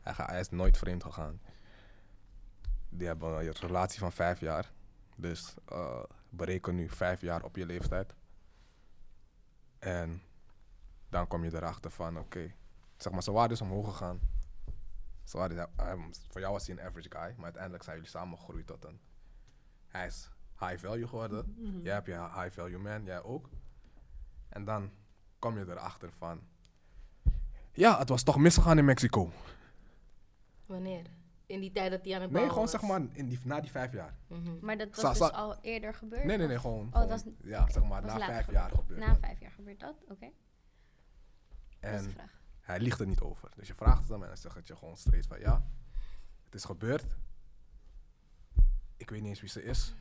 Hij, 0.00 0.14
ga- 0.14 0.26
hij 0.26 0.40
is 0.40 0.50
nooit 0.50 0.78
vreemd 0.78 1.02
gegaan. 1.02 1.40
Die 2.88 3.06
hebben 3.06 3.38
een 3.38 3.52
relatie 3.52 3.98
van 3.98 4.12
vijf 4.12 4.40
jaar. 4.40 4.70
Dus 5.16 5.54
eh, 5.68 6.02
bereken 6.28 6.74
nu 6.74 6.88
vijf 6.88 7.20
jaar 7.20 7.42
op 7.44 7.56
je 7.56 7.66
leeftijd. 7.66 8.14
En 9.78 10.22
dan 11.08 11.26
kom 11.26 11.44
je 11.44 11.54
erachter 11.54 11.90
van, 11.90 12.18
oké, 12.18 12.52
zeg 12.98 13.12
maar, 13.12 13.22
ze 13.22 13.32
waren 13.32 13.48
dus 13.48 13.60
omhoog 13.60 13.86
gegaan. 13.88 14.20
Ehm, 15.76 16.00
voor 16.28 16.40
jou 16.40 16.52
was 16.52 16.66
hij 16.66 16.76
een 16.76 16.82
average 16.84 17.10
guy, 17.10 17.34
maar 17.36 17.44
uiteindelijk 17.44 17.82
zijn 17.82 17.96
jullie 17.96 18.10
samen 18.10 18.38
gegroeid 18.38 18.66
tot 18.66 18.84
een... 18.84 19.00
Hij 19.88 20.06
is 20.06 20.30
high 20.58 20.76
value 20.78 21.06
geworden. 21.08 21.54
Mhm. 21.58 21.80
Jij 21.82 21.92
hebt 21.94 22.06
je 22.06 22.12
high 22.12 22.50
value 22.50 22.78
man, 22.78 23.04
jij 23.04 23.22
ook. 23.22 23.48
En 24.48 24.64
dan 24.64 24.90
kom 25.38 25.58
je 25.58 25.64
erachter 25.68 26.12
van... 26.12 26.40
Ja, 27.72 27.98
het 27.98 28.08
was 28.08 28.22
toch 28.22 28.36
misgegaan 28.36 28.78
in 28.78 28.84
Mexico. 28.84 29.30
Wanneer? 30.66 31.06
In 31.46 31.60
die 31.60 31.72
tijd 31.72 31.90
dat 31.90 32.04
hij 32.04 32.14
aan 32.14 32.20
het 32.22 32.30
Nee, 32.30 32.42
gewoon 32.42 32.58
was. 32.58 32.70
zeg 32.70 32.82
maar 32.82 33.00
in 33.12 33.28
die, 33.28 33.40
na 33.44 33.60
die 33.60 33.70
vijf 33.70 33.92
jaar. 33.92 34.14
Mhm. 34.26 34.58
Maar 34.60 34.76
dat 34.78 34.88
was 34.88 35.00
Sa- 35.16 35.26
dus 35.26 35.36
al 35.36 35.56
eerder 35.60 35.94
gebeurd? 35.94 36.24
Nee, 36.24 36.36
nee, 36.36 36.46
nee, 36.46 36.58
gewoon. 36.58 36.86
Oh, 36.86 36.92
gewoon- 36.92 37.08
dat 37.08 37.24
was, 37.24 37.32
ja, 37.42 37.70
zeg 37.70 37.82
maar, 37.84 38.02
na 38.02 38.18
vijf 38.18 38.44
gebeurd. 38.44 38.50
jaar 38.50 38.70
gebeurt 38.70 39.00
Na 39.00 39.06
dat. 39.06 39.18
vijf 39.18 39.40
jaar 39.40 39.50
gebeurt 39.50 39.80
dat? 39.80 39.94
Oké. 40.08 40.30
Dat 41.80 41.92
is 41.94 42.02
de 42.02 42.10
vraag. 42.10 42.37
Hij 42.68 42.80
liegt 42.80 43.00
er 43.00 43.06
niet 43.06 43.20
over. 43.20 43.48
Dus 43.56 43.68
je 43.68 43.74
vraagt 43.74 44.00
het 44.00 44.08
hem 44.08 44.22
en 44.22 44.28
dan 44.28 44.36
zegt 44.36 44.54
het 44.54 44.66
je 44.66 44.76
gewoon 44.76 44.96
straight 44.96 45.26
van 45.26 45.40
ja, 45.40 45.62
het 46.44 46.54
is 46.54 46.64
gebeurd. 46.64 47.16
Ik 48.96 49.10
weet 49.10 49.20
niet 49.20 49.30
eens 49.30 49.40
wie 49.40 49.48
ze 49.48 49.62
is. 49.62 49.94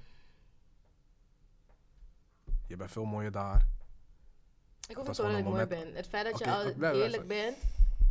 Je 2.68 2.76
bent 2.76 2.92
veel 2.92 3.06
mooier 3.06 3.32
daar. 3.32 3.66
Ik 4.88 4.96
hoef 4.96 5.06
Dat 5.06 5.18
niet 5.18 5.28
dat 5.28 5.38
ik 5.38 5.44
mooi 5.44 5.66
ben. 5.66 5.96
Het 5.96 6.08
feit 6.08 6.32
dat 6.32 6.40
je 6.40 6.52
al 6.52 6.94
eerlijk 6.94 7.28
bent, 7.28 7.58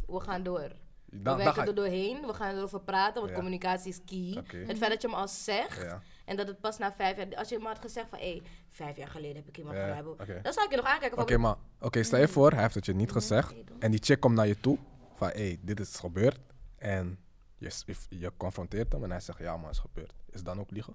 we 0.07 0.21
gaan 0.21 0.43
door. 0.43 0.71
Dan, 1.11 1.37
we 1.37 1.43
werken 1.43 1.63
ga 1.63 1.69
er 1.69 1.75
doorheen, 1.75 2.27
we 2.27 2.35
gaan 2.35 2.57
erover 2.57 2.81
praten, 2.81 3.15
want 3.15 3.29
Ja. 3.29 3.35
communicatie 3.37 3.91
is 3.91 4.01
key. 4.05 4.59
Het 4.67 4.79
feit 4.79 4.91
dat 4.93 5.03
je 5.03 5.09
me 5.09 5.15
al 5.15 5.29
zegt 5.29 5.83
Ja, 5.83 6.03
en 6.25 6.37
dat 6.37 6.47
het 6.47 6.61
pas 6.61 6.79
na 6.79 6.93
vijf 6.93 7.17
jaar... 7.17 7.35
Als 7.37 7.49
je 7.49 7.59
me 7.59 7.67
had 7.67 7.79
gezegd 7.79 8.09
van, 8.09 8.19
hé, 8.19 8.31
hey, 8.31 8.43
vijf 8.71 8.97
jaar 8.97 9.09
geleden 9.09 9.37
heb 9.37 9.49
ik 9.49 9.59
iemand 9.59 9.77
ja. 9.77 10.03
Dan 10.43 10.53
zou 10.53 10.65
ik 10.65 10.71
je 10.71 10.77
nog 10.77 10.85
aankijken 10.87 11.19
Oké, 11.19 11.37
maar 11.37 11.57
oké, 11.81 12.03
stel 12.03 12.19
je 12.21 12.29
voor, 12.29 12.51
hij 12.53 12.63
heeft 12.63 12.75
het 12.75 12.87
je 12.87 12.95
niet 12.95 13.13
gezegd. 13.13 13.53
nee, 13.53 13.65
dan- 13.65 13.81
En 13.81 13.91
die 13.91 14.01
chick 14.03 14.21
komt 14.21 14.35
naar 14.35 14.47
je 14.47 14.61
toe. 14.61 14.79
Van 15.15 15.29
hé, 15.29 15.35
hey, 15.35 15.59
dit 15.63 15.81
is 15.81 15.97
gebeurd. 15.97 16.39
En 16.77 17.19
je, 17.59 17.71
je, 18.09 18.33
confronteert 18.37 18.93
hem 18.93 19.05
en 19.05 19.11
hij 19.11 19.21
zegt 19.21 19.39
ja, 19.39 19.57
maar 19.57 19.67
het 19.67 19.75
is 19.75 19.79
gebeurd. 19.81 20.13
Is 20.27 20.35
het 20.35 20.45
dan 20.45 20.61
ook 20.61 20.71
liegen? 20.71 20.95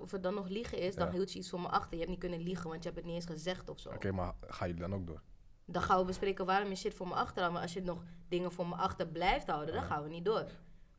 Of 0.00 0.10
het 0.10 0.22
dan 0.22 0.34
nog 0.34 0.48
liegen 0.48 0.78
is, 0.78 0.94
dan 0.94 1.10
hield 1.10 1.32
je 1.32 1.38
iets 1.38 1.50
voor 1.50 1.60
me 1.60 1.68
achter. 1.68 1.90
Je 1.92 1.96
hebt 1.98 2.10
niet 2.10 2.18
kunnen 2.18 2.40
liegen, 2.40 2.68
want 2.70 2.82
je 2.82 2.88
hebt 2.88 2.96
het 3.00 3.06
niet 3.12 3.14
eens 3.22 3.26
gezegd 3.32 3.68
of 3.70 3.80
zo. 3.80 3.88
Oké, 3.88 4.12
maar 4.12 4.34
gaan 4.40 4.68
jullie 4.68 4.82
dan 4.82 4.94
ook 4.94 5.06
door? 5.06 5.22
Dan 5.64 5.82
gaan 5.82 5.98
we 5.98 6.04
bespreken 6.04 6.46
waarom 6.46 6.68
je 6.68 6.74
shit 6.74 6.94
voor 6.94 7.08
me 7.08 7.14
achter 7.14 7.42
had. 7.42 7.52
Maar 7.52 7.62
als 7.62 7.72
je 7.72 7.82
nog 7.82 8.02
dingen 8.28 8.52
voor 8.52 8.66
me 8.66 8.74
achter 8.74 9.06
blijft 9.06 9.46
houden, 9.46 9.74
dan 9.74 9.82
gaan 9.84 10.02
we 10.02 10.08
niet 10.08 10.24
door. 10.24 10.46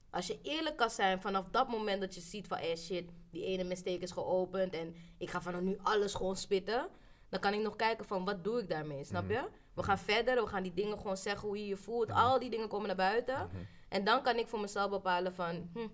Als 0.10 0.27
je 0.27 0.40
eerlijk 0.41 0.77
kan 0.77 0.90
zijn 0.90 1.22
vanaf 1.22 1.45
dat 1.52 1.68
moment 1.68 2.02
dat 2.02 2.15
je 2.15 2.22
ziet 2.22 2.48
van... 2.48 2.57
Eh 2.57 2.76
shit, 2.76 3.10
die 3.31 3.45
ene 3.45 3.64
mistake 3.64 3.98
is 3.98 4.11
geopend 4.11 4.73
en 4.73 4.95
ik 5.18 5.30
ga 5.30 5.41
vanaf 5.41 5.61
nu 5.61 5.77
alles 5.84 6.14
gewoon 6.14 6.35
spitten. 6.35 6.88
Dan 7.30 7.40
kan 7.40 7.53
ik 7.53 7.61
nog 7.61 7.76
kijken 7.76 8.06
van 8.06 8.26
wat 8.26 8.44
doe 8.44 8.60
ik 8.60 8.69
daarmee, 8.69 9.03
snap 9.03 9.30
je? 9.30 9.44
We 9.73 9.84
gaan 9.84 9.98
verder, 9.98 10.44
we 10.44 10.48
gaan 10.49 10.64
die 10.64 10.73
dingen 10.73 10.98
gewoon 10.98 11.18
zeggen 11.18 11.48
hoe 11.48 11.57
je 11.57 11.68
je 11.68 11.77
voelt. 11.77 12.11
Al 12.11 12.40
die 12.40 12.49
dingen 12.49 12.68
komen 12.68 12.88
naar 12.88 12.95
buiten. 12.95 13.49
En 13.90 14.03
dan 14.03 14.22
kan 14.23 14.35
ik 14.38 14.48
voor 14.48 14.60
mezelf 14.60 14.90
bepalen 14.90 15.34
van... 15.34 15.69
Hm, 15.73 15.88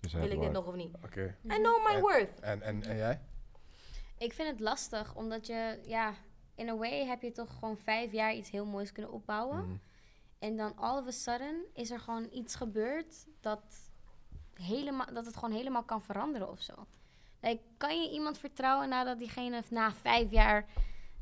Dus 0.00 0.12
wil 0.12 0.30
ik 0.30 0.40
dit 0.40 0.52
nog 0.52 0.66
of 0.66 0.74
niet? 0.74 0.94
Oké. 1.04 1.36
I 1.44 1.48
know 1.56 1.86
my 1.86 1.94
En- 1.94 2.00
worth. 2.00 2.40
En, 2.40 2.62
en, 2.62 2.82
en 2.82 2.96
jij? 2.96 3.20
Ik 4.18 4.32
vind 4.32 4.48
het 4.50 4.60
lastig, 4.60 5.14
omdat 5.14 5.46
je, 5.46 5.78
ja, 5.86 6.14
in 6.60 6.68
a 6.68 6.76
way 6.76 7.06
heb 7.06 7.22
je 7.22 7.32
toch 7.32 7.58
gewoon 7.58 7.76
vijf 7.76 8.12
jaar 8.12 8.34
iets 8.34 8.50
heel 8.50 8.66
moois 8.66 8.92
kunnen 8.92 9.12
opbouwen. 9.12 9.58
Mhm. 9.64 9.76
En 10.38 10.56
dan 10.56 10.76
all 10.76 10.98
of 10.98 11.06
a 11.06 11.10
sudden 11.10 11.64
is 11.74 11.90
er 11.90 12.00
gewoon 12.00 12.28
iets 12.32 12.54
gebeurd 12.54 13.26
dat, 13.40 13.62
helemaal, 14.54 15.06
dat 15.12 15.26
het 15.26 15.34
gewoon 15.36 15.54
helemaal 15.54 15.82
kan 15.82 16.02
veranderen 16.02 16.50
of 16.50 16.60
zo. 16.60 16.72
Like, 17.40 17.62
kan 17.76 18.02
je 18.02 18.10
iemand 18.10 18.38
vertrouwen 18.38 18.88
nadat 18.88 19.18
diegene 19.18 19.62
na 19.70 19.92
vijf 19.92 20.30
jaar 20.30 20.66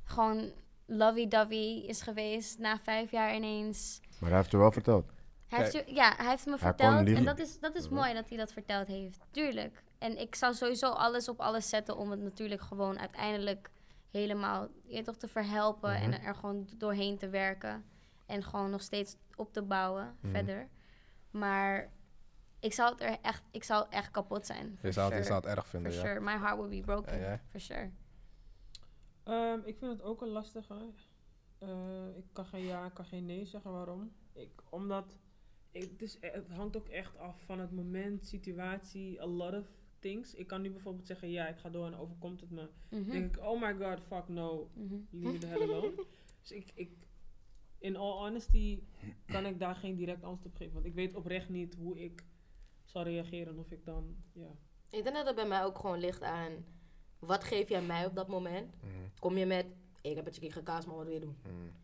gewoon 0.05 0.53
lovey-dovey 0.87 1.83
is 1.87 2.03
geweest, 2.03 2.59
na 2.59 2.79
vijf 2.79 3.11
jaar 3.11 3.35
ineens... 3.35 4.01
Maar 4.21 4.29
hij 4.29 4.39
heeft 4.39 4.51
je 4.51 4.57
wel 4.57 4.73
verteld. 4.73 5.11
Hij 5.47 5.59
heeft, 5.59 5.73
je- 5.73 5.95
ja, 5.95 6.15
hij 6.17 6.29
heeft 6.29 6.45
me 6.45 6.51
Hij 6.51 6.61
verteld. 6.61 7.07
En 7.07 7.25
dat 7.25 7.39
is, 7.39 7.61
dat 7.61 7.75
is 7.75 7.89
mooi 7.89 8.15
dat 8.15 8.29
hij 8.29 8.39
dat 8.39 8.53
verteld 8.53 8.87
heeft. 8.87 9.19
Tuurlijk. 9.31 9.83
En 9.99 10.19
ik 10.19 10.35
zou 10.35 10.55
sowieso 10.55 10.91
alles 10.91 11.29
op 11.29 11.41
alles 11.41 11.69
zetten 11.69 11.97
om 11.97 12.11
het 12.11 12.21
natuurlijk 12.21 12.61
gewoon 12.61 12.99
uiteindelijk 12.99 13.71
helemaal 14.11 14.69
je 14.85 15.03
toch 15.03 15.17
te 15.17 15.29
verhelpen 15.29 15.95
en 15.95 16.23
er 16.23 16.35
gewoon 16.35 16.69
doorheen 16.77 17.19
te 17.19 17.29
werken. 17.29 17.85
En 18.27 18.43
gewoon 18.45 18.71
nog 18.71 18.83
steeds 18.83 19.17
op 19.37 19.53
te 19.53 19.63
bouwen 19.63 20.17
verder. 20.23 20.69
Maar 21.31 21.93
ik 22.61 22.73
zou 22.73 22.91
het 22.91 23.01
er 23.01 23.19
echt, 23.23 23.43
ik 23.51 23.65
zou 23.65 23.87
echt 23.91 24.11
kapot 24.11 24.47
zijn. 24.47 24.79
Je 24.83 24.93
zou, 24.93 25.11
het, 25.13 25.19
je 25.19 25.25
zou 25.25 25.41
het 25.41 25.57
erg 25.57 25.67
vinden, 25.67 25.93
For 25.93 26.01
ja. 26.01 26.07
sure. 26.07 26.21
My 26.21 26.39
heart 26.39 26.57
would 26.57 26.71
be 26.71 26.81
broken. 26.81 27.41
For 27.49 27.61
sure. 27.61 27.91
Ehm, 29.25 29.61
ik 29.65 29.79
vind 29.79 29.93
het 29.93 30.03
ook 30.03 30.23
een 30.23 30.29
lastige. 30.29 30.93
Eh, 31.59 32.17
ik 32.17 32.25
kan 32.33 32.47
geen 32.47 32.65
ja, 32.65 32.87
ik 32.87 32.95
kan 32.95 33.05
geen 33.05 33.25
nee 33.27 33.47
zeggen. 33.47 33.73
Waarom? 33.73 34.13
Ik, 34.33 34.63
omdat 34.71 35.19
ik, 35.71 35.91
het, 35.91 36.03
is, 36.03 36.17
het 36.21 36.49
hangt 36.49 36.77
ook 36.77 36.89
echt 36.89 37.19
af 37.19 37.41
van 37.45 37.59
het 37.61 37.73
moment, 37.73 38.27
situatie, 38.27 39.23
a 39.23 39.27
lot 39.27 39.55
of 39.55 39.67
things. 39.99 40.35
Ik 40.35 40.47
kan 40.47 40.61
nu 40.63 40.71
bijvoorbeeld 40.71 41.07
zeggen, 41.07 41.31
ja, 41.31 41.49
ik 41.49 41.57
ga 41.59 41.69
door 41.71 41.87
en 41.87 41.97
overkomt 41.97 42.41
het 42.41 42.51
me. 42.51 42.69
Mhm. 42.89 43.03
Dan 43.03 43.11
denk 43.11 43.37
ik, 43.37 43.43
oh 43.43 43.61
my 43.61 43.75
god, 43.75 44.01
fuck 44.01 44.29
no, 44.29 44.71
Mhm. 44.75 44.95
leave 45.11 45.33
me 45.33 45.39
the 45.39 45.47
hell 45.47 45.63
alone. 45.63 45.93
dus 46.41 46.51
ik, 46.53 46.71
ik, 46.75 46.91
in 47.79 47.97
all 47.97 48.13
honesty, 48.13 48.83
kan 49.27 49.47
ik 49.47 49.59
daar 49.59 49.75
geen 49.75 49.97
direct 49.97 50.23
antwoord 50.23 50.47
op 50.47 50.55
geven. 50.57 50.75
Want 50.75 50.87
ik 50.87 50.95
weet 50.95 51.15
oprecht 51.15 51.49
niet 51.49 51.75
hoe 51.75 51.99
ik 51.99 52.25
zal 52.85 53.03
reageren 53.03 53.59
of 53.59 53.71
ik 53.71 53.85
dan, 53.85 54.17
ja. 54.33 54.51
Ik 54.91 55.03
denk 55.05 55.17
dat 55.17 55.27
het 55.27 55.35
bij 55.35 55.49
mij 55.49 55.65
ook 55.65 55.79
gewoon 55.79 55.99
ligt 55.99 56.23
aan... 56.23 56.53
Wat 57.19 57.45
geef 57.45 57.69
jij 57.69 57.83
mij 57.83 58.07
op 58.07 58.15
dat 58.15 58.29
moment? 58.29 58.75
Mhm. 58.83 58.93
Kom 59.19 59.37
je 59.37 59.47
met... 59.47 59.67
Ik 60.03 60.17
heb 60.17 60.25
het 60.25 60.35
je 60.35 60.41
keer 60.41 60.53
gekaast, 60.53 60.87
maar 60.87 60.97
wat 60.97 61.05
wil 61.05 61.15
je 61.15 61.21
doen? 61.21 61.37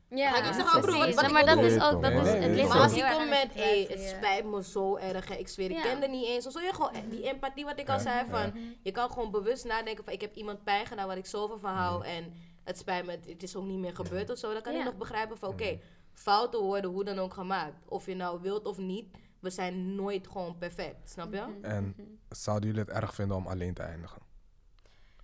Ja, 0.09 0.31
Ga 0.31 0.39
ik 0.39 0.45
niet 0.45 0.55
zeggen, 0.55 0.77
oh, 0.77 0.82
broer, 0.82 0.97
precies. 0.99 1.15
wat- 1.15 1.24
wat 1.24 1.32
maar 1.32 1.47
dat 1.47 1.59
is 1.65 1.74
ook, 1.82 2.03
dat 2.03 2.12
is, 2.12 2.32
het 2.32 2.55
ligt 2.55 2.69
Maar 2.69 2.78
als 2.81 2.93
hij 2.93 3.03
erg 3.03 3.16
komt 3.16 3.28
met, 3.28 3.55
hé, 3.55 3.86
het 3.89 4.03
ja. 4.03 4.09
spijt 4.16 4.45
me 4.45 4.62
zo 4.65 4.97
erg, 4.97 5.28
hè, 5.28 5.35
ik 5.35 5.49
zweer, 5.49 5.70
ik 5.70 5.77
Ja. 5.77 5.82
kende 5.82 6.07
niet 6.09 6.27
eens. 6.27 6.47
Of 6.47 6.53
zo, 6.53 6.61
je 6.61 6.73
gewoon, 6.74 6.91
die 7.09 7.23
empathie 7.28 7.65
wat 7.65 7.78
ik 7.78 7.89
al 7.89 8.01
zei, 8.01 8.28
van, 8.31 8.53
je 8.82 8.91
kan 8.93 9.11
gewoon 9.11 9.31
bewust 9.31 9.65
nadenken 9.65 10.05
van, 10.05 10.12
ik 10.12 10.20
heb 10.20 10.35
iemand 10.35 10.65
pijn 10.65 10.86
gedaan 10.86 11.07
waar 11.07 11.16
ik 11.16 11.27
zoveel 11.27 11.59
van 11.59 11.73
hou 11.74 12.05
en 12.05 12.32
het 12.65 12.78
spijt 12.78 13.07
me, 13.07 13.19
het, 13.27 13.43
is 13.43 13.57
ook 13.57 13.65
niet 13.65 13.78
meer 13.78 13.95
gebeurd 13.95 14.31
of 14.31 14.39
zo. 14.39 14.53
Dan 14.53 14.62
kan 14.62 14.73
Ja. 14.73 14.78
ik 14.78 14.85
nog 14.85 14.97
begrijpen 14.97 15.36
van, 15.39 15.49
oké, 15.49 15.78
fouten 16.12 16.61
worden 16.61 16.91
hoe 16.91 17.05
dan 17.05 17.19
ook 17.19 17.35
gemaakt. 17.35 17.74
Of 17.89 18.07
je 18.07 18.15
nou 18.15 18.41
wilt 18.41 18.66
of 18.66 18.78
niet, 18.78 19.07
we 19.41 19.51
zijn 19.51 19.95
nooit 19.95 20.28
gewoon 20.28 20.59
perfect, 20.59 21.11
snap 21.11 21.32
je? 21.32 21.41
Mhm. 21.41 21.65
En 21.65 21.95
zouden 22.28 22.69
jullie 22.69 22.85
het 22.85 22.91
erg 23.03 23.15
vinden 23.15 23.36
om 23.36 23.47
alleen 23.47 23.74
te 23.74 23.82
eindigen? 23.82 24.23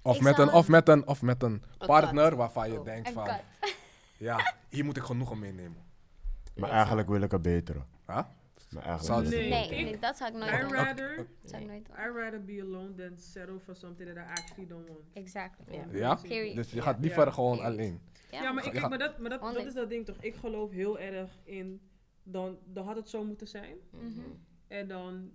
Of, 0.02 0.16
Ik 0.16 0.22
met 0.22 0.38
een, 0.38 0.48
of, 0.48 0.54
het- 0.60 0.68
met 0.68 0.88
een, 0.88 1.06
of 1.06 1.22
met 1.22 1.42
een 1.42 1.62
partner 1.78 2.36
waarvan 2.36 2.70
je 2.72 2.78
Oh. 2.78 2.84
denkt 2.84 3.10
van... 3.10 3.28
Ja, 4.16 4.54
hier 4.68 4.84
moet 4.84 4.96
ik 4.96 5.02
genoegen 5.02 5.38
meenemen. 5.38 5.82
Maar 6.56 6.70
eigenlijk 6.70 7.08
wil 7.08 7.20
ik 7.20 7.32
een 7.32 7.42
betere. 7.42 7.78
Huh? 8.06 8.22
Maar 8.70 8.82
eigenlijk 8.84 9.26
ik 9.26 9.30
Nee, 9.32 9.48
Nee, 9.50 9.84
nee, 9.84 9.98
dat 9.98 10.16
zou 10.16 10.30
ik 10.32 10.36
nooit 10.38 10.60
doen. 10.60 10.72
rather, 10.72 11.18
ik 11.42 11.66
nooit 11.66 11.86
doen. 11.86 11.96
I 11.98 12.08
rather 12.20 12.44
be 12.44 12.60
alone 12.62 12.94
than 12.94 13.18
settle 13.18 13.58
for 13.64 13.76
something 13.76 14.08
that 14.14 14.16
I 14.26 14.28
actually 14.40 14.66
don't 14.68 14.88
want. 14.88 15.00
Exactly. 15.12 15.74
Ja. 15.74 15.84
Ja? 15.92 16.14
Period. 16.14 16.54
Dus 16.56 16.70
je 16.70 16.82
gaat 16.82 16.98
liever 17.00 17.24
Ja. 17.24 17.30
gewoon 17.30 17.56
Period. 17.56 17.72
alleen. 17.72 18.00
Ja, 18.30 18.52
maar, 18.52 18.66
ik, 18.66 18.78
gaat- 18.78 18.88
maar, 18.90 18.98
dat, 18.98 19.18
maar 19.18 19.30
dat, 19.30 19.40
dat 19.40 19.64
is 19.66 19.74
dat 19.74 19.88
ding 19.88 20.06
toch. 20.06 20.16
Ik 20.20 20.34
geloof 20.34 20.70
heel 20.70 20.98
erg 20.98 21.30
in, 21.44 21.80
dan, 22.22 22.58
dan 22.64 22.86
had 22.86 22.96
het 22.96 23.08
zo 23.08 23.24
moeten 23.24 23.48
zijn. 23.48 23.76
Mhm. 23.90 24.20
En 24.68 24.88
dan 24.88 25.30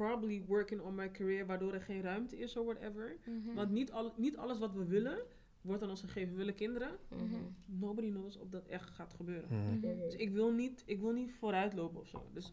probably 0.00 0.42
working 0.46 0.80
on 0.80 0.94
my 0.94 1.10
career, 1.10 1.46
waardoor 1.46 1.72
er 1.74 1.80
geen 1.80 2.02
ruimte 2.02 2.38
is 2.38 2.56
of 2.56 2.64
whatever. 2.64 3.16
Mhm. 3.24 3.54
Want 3.54 3.70
niet, 3.70 3.92
al, 3.92 4.12
niet 4.16 4.36
alles 4.36 4.58
wat 4.58 4.72
we 4.72 4.84
willen, 4.84 5.18
wordt 5.60 5.82
aan 5.82 5.90
ons 5.90 6.00
gegeven. 6.00 6.30
We 6.30 6.36
willen 6.36 6.54
kinderen. 6.54 6.90
Mhm. 7.08 7.22
Nobody 7.64 8.10
knows 8.10 8.36
of 8.36 8.48
dat 8.48 8.66
echt 8.66 8.90
gaat 8.90 9.12
gebeuren. 9.12 9.48
Mhm. 9.50 9.80
Dus 9.80 10.14
ik 10.14 10.30
wil 10.30 10.52
niet, 10.52 10.82
ik 10.86 11.00
wil 11.00 11.12
niet 11.12 11.32
vooruitlopen 11.32 12.00
of 12.00 12.06
zo. 12.06 12.30
Dus. 12.32 12.52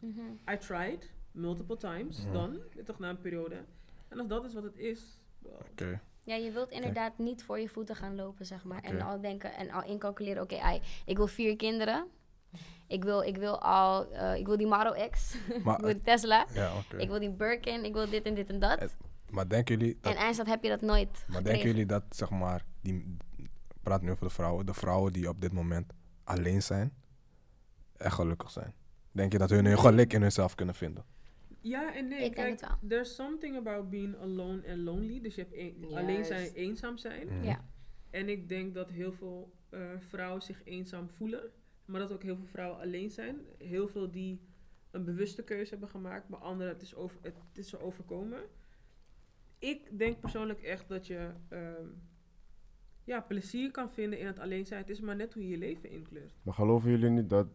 I 0.52 0.58
tried, 0.58 1.14
multiple 1.32 1.78
times, 1.78 2.26
dan, 2.32 2.60
toch 2.86 3.00
na 3.00 3.10
een 3.10 3.22
periode. 3.22 3.56
En 4.08 4.20
als 4.20 4.28
dat 4.28 4.46
is 4.46 4.54
wat 4.54 4.64
het 4.64 4.78
is, 4.78 5.20
well, 5.40 5.52
Oké. 5.72 6.02
Ja, 6.24 6.36
je 6.36 6.52
wilt 6.52 6.72
inderdaad 6.72 7.18
niet 7.18 7.44
voor 7.44 7.60
je 7.60 7.70
voeten 7.70 7.96
gaan 7.96 8.16
lopen, 8.16 8.46
zeg 8.46 8.64
maar. 8.64 8.84
En 8.84 9.02
al 9.02 9.22
denken 9.22 9.54
en 9.54 9.72
al 9.72 9.84
incalculeren, 9.84 10.44
oké, 10.44 10.58
ai, 10.58 10.82
ik 11.06 11.18
wil 11.18 11.28
vier 11.28 11.56
kinderen. 11.56 12.08
Ik 12.88 13.04
wil, 13.04 13.22
ik 13.22 13.38
wil 13.38 13.62
al, 13.62 14.12
eh, 14.12 14.36
ik 14.36 14.46
wil 14.46 14.58
die 14.58 14.68
Model 14.68 15.10
X. 15.10 15.36
ik 15.56 15.64
wil 15.64 15.78
die 15.78 16.02
Tesla. 16.02 16.46
ja. 16.54 16.72
Ik 16.98 17.10
wil 17.10 17.20
die 17.20 17.32
Birkin. 17.32 17.86
Ik 17.86 17.94
wil 17.94 18.10
dit 18.10 18.24
en 18.26 18.34
dit 18.34 18.50
en 18.50 18.60
dat. 18.60 18.80
Het- 18.80 18.96
Maar 19.30 19.48
denken 19.50 19.78
jullie 19.78 19.98
dat, 20.02 20.14
en 20.14 20.20
eindstand 20.20 20.50
heb 20.50 20.64
je 20.64 20.70
dat 20.70 20.82
nooit 20.82 21.10
maar 21.12 21.20
gekregen. 21.20 21.44
denken 21.44 21.68
jullie 21.70 21.86
dat 21.86 22.04
zeg 22.10 22.30
maar, 22.30 22.66
die, 22.82 23.18
ik 23.36 23.50
praat 23.82 24.02
nu 24.02 24.12
over 24.12 24.24
de 24.28 24.34
vrouwen, 24.34 24.66
de 24.66 24.74
vrouwen 24.74 25.14
die 25.14 25.30
op 25.30 25.42
dit 25.42 25.54
moment 25.54 25.94
alleen 26.24 26.62
zijn, 26.62 26.94
echt 27.98 28.16
gelukkig 28.16 28.52
zijn? 28.52 28.74
Denk 29.12 29.32
je 29.32 29.38
dat 29.38 29.50
hun 29.50 29.66
hun 29.66 29.80
geluk 29.80 30.14
in 30.14 30.22
hunzelf 30.22 30.56
kunnen 30.56 30.76
vinden? 30.76 31.04
Ja 31.62 31.96
en 31.96 32.08
nee. 32.08 32.24
Ik 32.24 32.34
Kijk, 32.34 32.64
there's 32.88 33.16
something 33.16 33.58
about 33.58 33.90
being 33.90 34.16
alone 34.22 34.62
and 34.70 34.78
lonely. 34.78 35.22
Dus 35.22 35.36
je 35.36 35.42
hebt 35.42 35.54
een- 35.54 35.96
alleen 35.98 36.26
zijn, 36.26 36.52
eenzaam 36.54 36.98
zijn. 36.98 37.28
Mhm. 37.28 37.44
Ja. 37.44 37.62
En 38.10 38.30
ik 38.30 38.50
denk 38.50 38.74
dat 38.74 38.90
heel 38.90 39.12
veel 39.14 39.52
eh, 39.70 39.80
vrouwen 40.10 40.42
zich 40.42 40.62
eenzaam 40.64 41.10
voelen. 41.10 41.42
Maar 41.88 42.00
dat 42.00 42.12
ook 42.12 42.24
heel 42.24 42.36
veel 42.36 42.46
vrouwen 42.46 42.80
alleen 42.80 43.12
zijn. 43.12 43.40
Heel 43.58 43.88
veel 43.88 44.12
die 44.12 44.42
een 44.92 45.04
bewuste 45.04 45.44
keuze 45.44 45.70
hebben 45.70 45.90
gemaakt. 45.90 46.30
Maar 46.30 46.40
anderen, 46.40 46.74
het 46.74 46.82
is, 46.82 46.96
over, 46.96 47.18
het 47.22 47.36
is 47.54 47.78
overkomen. 47.78 48.40
Ik 49.60 49.98
denk 49.98 50.20
persoonlijk 50.20 50.62
echt 50.62 50.88
dat 50.88 51.08
je 51.08 51.32
ehm, 51.48 51.88
ja, 53.04 53.22
plezier 53.22 53.72
kan 53.72 53.92
vinden 53.92 54.20
in 54.20 54.26
het 54.26 54.40
alleen 54.40 54.66
zijn. 54.66 54.80
Het 54.82 54.90
is 54.90 55.00
maar 55.00 55.16
net 55.16 55.34
hoe 55.34 55.44
je 55.44 55.50
je 55.50 55.58
leven 55.58 55.90
inkleurt. 55.90 56.34
Maar 56.44 56.54
geloven 56.54 56.90
jullie 56.90 57.10
niet 57.10 57.30
dat 57.30 57.48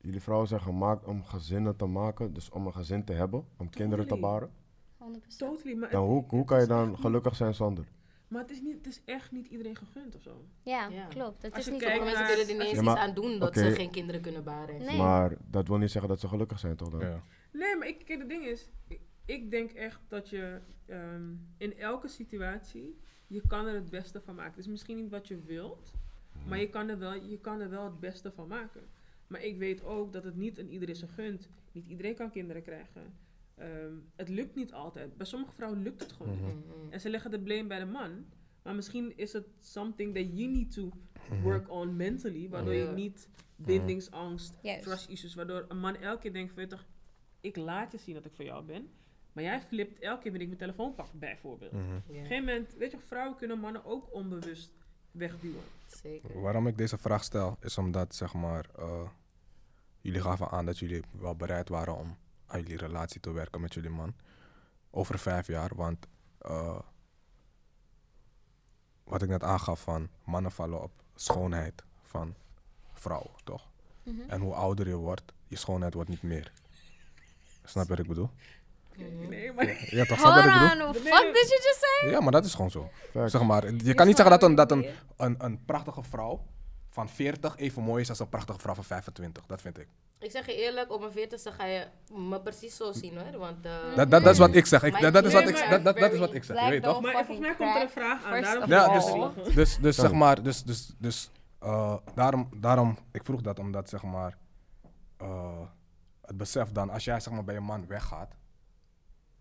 jullie 0.00 0.20
vrouwen 0.20 0.48
zijn 0.48 0.60
gemaakt 0.60 1.04
om 1.04 1.24
gezinnen 1.24 1.76
te 1.76 1.86
maken? 1.86 2.32
Dus 2.32 2.50
om 2.50 2.66
een 2.66 2.72
gezin 2.72 3.04
te 3.04 3.12
hebben, 3.12 3.44
om 3.56 3.70
kinderen 3.70 4.06
te 4.06 4.16
baren? 4.16 4.50
100%. 4.98 5.36
Totally. 5.36 5.76
Maar 5.76 5.90
Dan 5.90 6.06
hoe, 6.06 6.24
hoe 6.28 6.44
kan 6.44 6.60
je 6.60 6.66
dan 6.66 6.98
gelukkig 6.98 7.36
zijn 7.36 7.54
zonder? 7.54 7.88
Maar 8.32 8.42
het 8.42 8.50
is, 8.50 8.60
niet, 8.60 8.74
het 8.76 8.86
is 8.86 9.02
echt 9.04 9.30
niet 9.32 9.46
iedereen 9.46 9.76
gegund 9.76 10.14
of 10.14 10.22
zo. 10.22 10.44
Ja, 10.62 10.88
Ja. 10.88 11.06
klopt. 11.06 11.42
Het 11.42 11.54
Als 11.54 11.66
is 11.66 11.72
niet 11.72 11.82
kijkt 11.82 12.04
mensen 12.04 12.26
willen 12.26 12.48
er 12.48 12.52
niet 12.54 12.62
eens 12.62 12.70
Ja, 12.76 12.82
maar- 12.82 12.94
iets 12.94 13.02
aan 13.02 13.14
doen 13.14 13.38
dat 13.38 13.54
ze 13.54 13.70
geen 13.70 13.90
kinderen 13.90 14.20
kunnen 14.20 14.44
baren. 14.44 14.78
Nee. 14.84 14.96
Maar 14.96 15.36
dat 15.50 15.68
wil 15.68 15.76
niet 15.78 15.90
zeggen 15.90 16.10
dat 16.10 16.20
ze 16.20 16.28
gelukkig 16.28 16.58
zijn, 16.58 16.76
toch? 16.76 16.88
Dan? 16.88 17.00
Ja. 17.00 17.22
Nee, 17.52 17.76
maar 17.76 17.88
ik, 17.88 18.04
kijk, 18.04 18.18
het 18.18 18.28
ding 18.28 18.44
is, 18.44 18.68
ik, 18.88 19.00
ik 19.24 19.50
denk 19.50 19.70
echt 19.70 20.00
dat 20.08 20.28
je 20.28 20.60
ehm, 20.86 21.22
in 21.56 21.78
elke 21.78 22.08
situatie, 22.08 22.98
je 23.26 23.42
kan 23.46 23.66
er 23.66 23.74
het 23.74 23.90
beste 23.90 24.20
van 24.20 24.34
maken. 24.34 24.50
Het 24.50 24.60
is 24.60 24.70
misschien 24.70 24.96
niet 24.96 25.10
wat 25.10 25.28
je 25.28 25.40
wilt, 25.42 25.92
maar 26.46 26.58
je 26.58 26.68
kan, 26.68 26.88
er 26.88 26.98
wel, 26.98 27.14
je 27.14 27.38
kan 27.38 27.60
er 27.60 27.70
wel 27.70 27.84
het 27.84 28.00
beste 28.00 28.32
van 28.32 28.48
maken. 28.48 28.82
Maar 29.26 29.42
ik 29.44 29.58
weet 29.58 29.84
ook 29.84 30.12
dat 30.12 30.24
het 30.24 30.36
niet 30.36 30.58
aan 30.60 30.68
iedereen 30.68 30.94
is 30.94 31.00
gegund. 31.00 31.48
Niet 31.72 31.86
iedereen 31.86 32.14
kan 32.14 32.30
kinderen 32.30 32.62
krijgen. 32.62 33.14
Ehm, 33.62 33.94
het 34.16 34.28
lukt 34.28 34.54
niet 34.54 34.72
altijd. 34.72 35.16
Bij 35.16 35.26
sommige 35.26 35.52
vrouwen 35.52 35.82
lukt 35.82 36.00
het 36.00 36.12
gewoon 36.12 36.44
niet. 36.46 36.66
Mhm. 36.66 36.92
En 36.92 37.00
ze 37.00 37.10
leggen 37.10 37.30
de 37.30 37.40
blame 37.40 37.66
bij 37.66 37.78
de 37.78 37.84
man. 37.84 38.24
Maar 38.62 38.74
misschien 38.74 39.16
is 39.16 39.32
het 39.32 39.46
something 39.60 40.14
that 40.14 40.38
you 40.38 40.50
need 40.50 40.72
to 40.72 40.90
work 41.42 41.70
on 41.70 41.96
mentally. 41.96 42.48
Waardoor 42.48 42.74
je 42.74 42.86
niet 42.86 43.28
bindingsangst, 43.56 44.58
Juist. 44.62 44.82
trust 44.82 45.08
issues. 45.08 45.34
Waardoor 45.34 45.64
een 45.68 45.78
man 45.78 45.96
elke 45.96 46.20
keer 46.20 46.32
denkt 46.32 46.48
van, 46.52 46.58
weet 46.58 46.70
je 46.70 46.76
toch, 46.76 46.86
ik 47.40 47.56
laat 47.56 47.92
je 47.92 47.98
zien 47.98 48.14
dat 48.14 48.24
ik 48.24 48.32
voor 48.32 48.44
jou 48.44 48.64
ben. 48.64 48.88
Maar 49.32 49.44
jij 49.44 49.60
flipt 49.60 49.98
elke 49.98 50.22
keer 50.22 50.30
wanneer 50.30 50.50
ik 50.50 50.58
mijn 50.58 50.72
telefoon 50.72 50.94
pak, 50.94 51.12
bijvoorbeeld. 51.12 51.72
Mhm. 51.72 51.96
Op 51.96 52.08
een 52.08 52.14
gegeven 52.14 52.44
moment, 52.44 52.74
weet 52.74 52.90
je, 52.90 52.98
vrouwen 52.98 53.36
kunnen 53.36 53.58
mannen 53.58 53.84
ook 53.84 54.14
onbewust 54.14 54.72
wegduwen. 55.10 55.62
Zeker. 55.86 56.40
Waarom 56.40 56.66
ik 56.66 56.78
deze 56.78 56.98
vraag 56.98 57.24
stel, 57.24 57.56
is 57.60 57.78
omdat 57.78 58.14
zeg 58.14 58.34
maar, 58.34 58.68
eh, 58.76 59.08
jullie 60.00 60.20
gaven 60.20 60.50
aan 60.50 60.66
dat 60.66 60.78
jullie 60.78 61.02
wel 61.10 61.36
bereid 61.36 61.68
waren 61.68 61.96
om 61.96 62.16
aan 62.52 62.60
jullie 62.60 62.76
relatie 62.76 63.20
te 63.20 63.32
werken 63.32 63.60
met 63.60 63.74
jullie 63.74 63.90
man. 63.90 64.14
Over 64.90 65.18
vijf 65.18 65.46
jaar, 65.46 65.70
want 65.74 66.06
eh, 66.38 66.78
wat 69.04 69.22
ik 69.22 69.28
net 69.28 69.42
aangaf 69.42 69.80
van 69.80 70.08
mannen 70.24 70.52
vallen 70.52 70.82
op 70.82 70.92
schoonheid 71.14 71.82
van 72.02 72.34
vrouwen, 72.92 73.30
toch? 73.44 73.70
Mhm. 74.02 74.20
En 74.28 74.40
hoe 74.40 74.54
ouder 74.54 74.88
je 74.88 74.96
wordt, 74.96 75.32
je 75.46 75.56
schoonheid 75.56 75.94
wordt 75.94 76.08
niet 76.08 76.22
meer. 76.22 76.52
Snap 77.64 77.82
je 77.82 77.88
wat 77.88 77.98
ik 77.98 78.06
bedoel? 78.08 78.30
Nee, 79.28 79.52
maar... 79.52 79.94
Ja, 79.94 80.04
toch? 80.04 80.18
Snap 80.18 80.34
je 80.34 80.40
Hold 80.40 80.44
wat 80.44 80.44
ik 80.44 80.52
bedoel? 80.52 80.86
on, 80.86 80.92
what 80.92 80.96
fuck 80.96 81.34
did 81.34 81.48
you 81.48 81.62
just 81.62 81.78
say? 81.80 82.10
Ja, 82.10 82.20
maar 82.20 82.32
dat 82.32 82.44
is 82.44 82.54
gewoon 82.54 82.70
zo. 82.70 82.90
Zeg 83.26 83.42
maar, 83.42 83.74
je 83.74 83.94
kan 83.94 84.06
niet 84.06 84.16
zeggen 84.16 84.38
dat, 84.38 84.48
een, 84.48 84.54
dat 84.54 84.70
een, 84.70 84.86
een, 85.16 85.44
een 85.44 85.64
prachtige 85.64 86.02
vrouw 86.02 86.46
van 86.92 87.08
40 87.08 87.56
even 87.56 87.82
mooi 87.82 88.02
is 88.02 88.08
als 88.08 88.18
een 88.18 88.28
prachtige 88.28 88.58
vrouw 88.58 88.74
van 88.74 88.84
25. 88.84 89.46
Dat 89.46 89.60
vind 89.60 89.78
ik. 89.78 89.88
Ik 90.18 90.30
zeg 90.30 90.46
je 90.46 90.54
eerlijk, 90.54 90.92
op 90.92 91.00
mijn 91.00 91.12
veertigste 91.12 91.52
ga 91.52 91.64
je 91.64 91.86
me 92.10 92.40
precies 92.40 92.76
zo 92.76 92.92
zien 92.92 93.18
hoor. 93.18 93.38
Want, 93.38 93.64
eh, 93.66 93.96
Dat, 93.96 94.10
dat, 94.10 94.22
dat 94.24 94.32
is 94.32 94.38
wat 94.38 94.54
ik 94.54 94.66
zeg. 94.66 94.82
Ik, 94.82 95.00
dat, 95.00 95.12
dat 95.12 95.24
is 95.24 95.32
wat 95.32 95.48
ik, 95.48 95.66
dat, 95.70 95.84
dat, 95.84 95.98
dat 95.98 96.12
is 96.12 96.18
wat 96.18 96.34
ik 96.34 96.44
zeg. 96.44 96.64
Je 96.64 96.70
weet 96.70 96.82
toch? 96.82 97.00
Maar 97.00 97.12
volgens 97.12 97.38
mij 97.38 97.54
komt 97.54 97.76
er 97.76 97.82
een 97.82 97.90
vraag 97.90 98.24
aan. 98.24 98.42
Daarom 98.42 98.68
Ja, 98.68 98.92
dus, 98.92 99.54
dus, 99.54 99.76
dus 99.76 99.96
zeg 99.96 100.12
maar, 100.12 100.42
dus, 100.42 100.62
dus, 100.62 100.94
dus 100.98 101.30
eh, 101.58 101.96
daarom, 102.14 102.48
daarom, 102.56 102.98
ik 103.12 103.24
vroeg 103.24 103.40
dat 103.40 103.58
omdat 103.58 103.88
zeg 103.88 104.02
maar, 104.02 104.38
eh, 105.16 105.60
het 106.20 106.36
besef 106.36 106.72
dan, 106.72 106.90
als 106.90 107.04
jij 107.04 107.20
zeg 107.20 107.32
maar 107.32 107.44
bij 107.44 107.54
je 107.54 107.60
man 107.60 107.86
weggaat, 107.86 108.34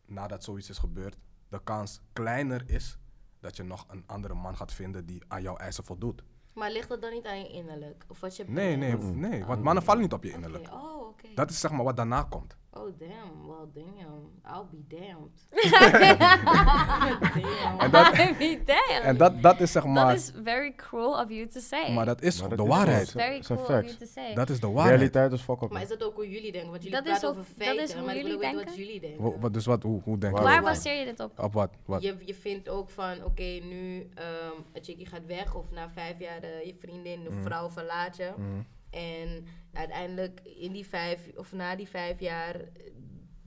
nadat 0.06 0.44
zoiets 0.44 0.70
is 0.70 0.78
gebeurd, 0.78 1.18
de 1.50 1.64
kans 1.64 2.02
kleiner 2.14 2.64
is 2.66 2.98
dat 3.40 3.56
je 3.56 3.64
nog 3.64 3.86
een 3.88 4.04
andere 4.06 4.34
man 4.34 4.56
gaat 4.56 4.74
vinden 4.74 5.06
die 5.06 5.24
aan 5.28 5.42
jouw 5.42 5.58
eisen 5.58 5.84
voldoet. 5.84 6.24
Maar 6.54 6.72
ligt 6.72 6.90
het 6.90 7.02
dan 7.02 7.12
niet 7.12 7.26
aan 7.26 7.40
je 7.40 7.50
innerlijk? 7.50 8.04
Of 8.08 8.20
wat 8.20 8.36
je 8.36 8.44
Nee, 8.48 8.76
nee, 8.76 8.96
nee, 8.98 9.46
want 9.46 9.64
mannen 9.64 9.84
vallen 9.84 10.02
niet 10.02 10.14
op 10.14 10.24
je 10.24 10.32
innerlijk. 10.32 10.70
Oh, 10.72 11.08
oké. 11.08 11.28
Dat 11.36 11.50
is 11.50 11.60
zeg 11.60 11.72
maar 11.72 11.84
wat 11.84 11.96
daarna 11.96 12.24
komt. 12.24 12.58
Oh, 12.74 12.90
damn. 13.00 13.48
Well, 13.48 13.68
damn. 13.74 14.30
I'll 14.46 14.66
be 14.72 14.84
damned. 14.88 15.48
damn. 17.44 17.80
En 17.80 17.92
dat, 17.92 18.18
I 18.18 18.36
mean, 18.40 18.60
damn. 18.66 19.04
en 19.04 19.18
dat, 19.18 19.42
dat 19.42 19.60
is 19.60 19.72
zeg 19.72 19.84
Dat 19.84 19.92
maar, 19.92 20.14
is 20.16 20.32
very 20.44 20.74
cruel 20.76 21.12
of 21.20 21.30
you 21.30 21.48
to 21.48 21.60
say. 21.60 21.94
maar 21.94 22.06
dat 22.06 22.22
is 22.22 22.40
Maar 22.40 22.50
de 22.50 22.56
dat 22.56 22.66
is 22.66 22.72
waarheid. 22.72 23.12
wel 23.14 23.24
very 23.26 23.40
cruel 23.40 23.60
of 23.62 23.68
you 23.68 23.96
to 23.98 24.06
say. 24.06 24.34
Dat 24.34 24.50
is 24.50 24.60
de 24.60 24.68
waarheid. 24.72 24.96
Realiteit 24.96 25.32
is 25.32 25.42
fuck 25.42 25.62
up. 25.62 25.72
Maar 25.72 25.82
is 25.82 25.88
dat 25.88 26.04
ook 26.04 26.16
hoe 26.16 26.30
jullie 26.30 26.52
denken? 26.52 26.70
Want 26.72 26.84
jullie 26.84 26.98
Dat 26.98 27.06
is 27.08 27.12
praten 27.20 27.30
ook- 27.30 27.38
over 27.38 27.52
dat 27.58 27.64
feiten. 27.66 27.86
is 27.86 27.94
hoe 27.94 28.06
maar 28.06 28.16
ik 28.16 28.22
wil 28.22 28.32
jullie 28.32 28.40
weten 28.46 28.56
wat 28.58 28.66
denken? 28.66 28.84
jullie 28.86 29.00
denken. 29.02 29.40
Wat- 29.42 29.54
dus 29.54 29.66
wat, 29.66 29.84
hoe, 29.84 30.02
hoe 30.04 30.18
denk 30.18 30.38
je? 30.38 30.44
Waar 30.44 30.62
baseer 30.62 31.00
je 31.00 31.06
dit 31.06 31.20
op? 31.20 31.40
Op 31.40 31.54
wat? 31.54 31.70
wat? 31.86 32.02
Je, 32.02 32.16
je 32.26 32.34
vindt 32.34 32.70
ook 32.70 32.90
van, 32.90 33.24
oké, 33.24 33.44
nu 33.44 34.10
ehm 34.16 34.28
een 34.74 34.84
chickie 34.84 35.06
gaat 35.06 35.26
weg 35.26 35.56
of 35.56 35.72
na 35.72 35.90
vijf 35.90 36.20
jaar 36.20 36.42
eh, 36.42 36.66
je 36.66 36.76
vriendin 36.80 37.28
of 37.28 37.34
Mhm. 37.34 37.44
vrouw 37.44 37.70
verlaat 37.70 38.18
je. 38.18 38.32
Mhm. 38.38 38.48
En 38.92 39.46
uiteindelijk 39.74 40.42
in 40.44 40.72
die 40.72 40.88
vijf, 40.88 41.20
of 41.36 41.52
na 41.52 41.76
die 41.76 41.88
vijf 41.88 42.20
jaar, 42.20 42.56
eh, 42.56 42.66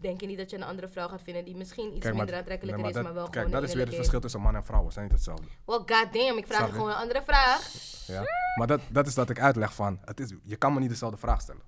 denk 0.00 0.20
je 0.20 0.26
niet 0.26 0.38
dat 0.38 0.50
je 0.50 0.56
een 0.56 0.62
andere 0.62 0.88
vrouw 0.88 1.08
gaat 1.08 1.22
vinden 1.22 1.44
die 1.44 1.56
misschien 1.56 1.90
iets 1.90 2.00
Kijk, 2.00 2.14
minder 2.14 2.34
aantrekkelijker 2.34 2.80
nee, 2.80 2.90
is, 2.90 2.96
dat, 2.96 3.04
maar 3.04 3.14
wel 3.14 3.28
kijk, 3.28 3.44
gewoon 3.44 3.60
dat 3.60 3.68
is 3.68 3.74
weer 3.74 3.86
het 3.86 3.94
verschil 3.94 4.20
tussen 4.20 4.40
man 4.40 4.54
en 4.54 4.64
vrouw. 4.64 4.84
We 4.84 4.92
zijn 4.92 5.04
niet 5.04 5.14
hetzelfde. 5.14 5.46
Well, 5.64 5.78
goddamn, 5.78 6.38
ik 6.38 6.46
vraag 6.46 6.66
je? 6.66 6.72
gewoon 6.72 6.88
een 6.88 6.94
andere 6.94 7.22
vraag. 7.22 7.72
Ja? 8.06 8.22
Maar 8.58 8.66
dat, 8.66 8.80
dat 8.88 9.06
is 9.06 9.14
dat 9.14 9.30
ik 9.30 9.40
uitleg 9.40 9.74
van, 9.74 9.98
het 10.04 10.20
is, 10.20 10.32
je 10.42 10.56
kan 10.56 10.74
me 10.74 10.80
niet 10.80 10.88
dezelfde 10.88 11.18
vraag 11.18 11.40
stellen. 11.40 11.62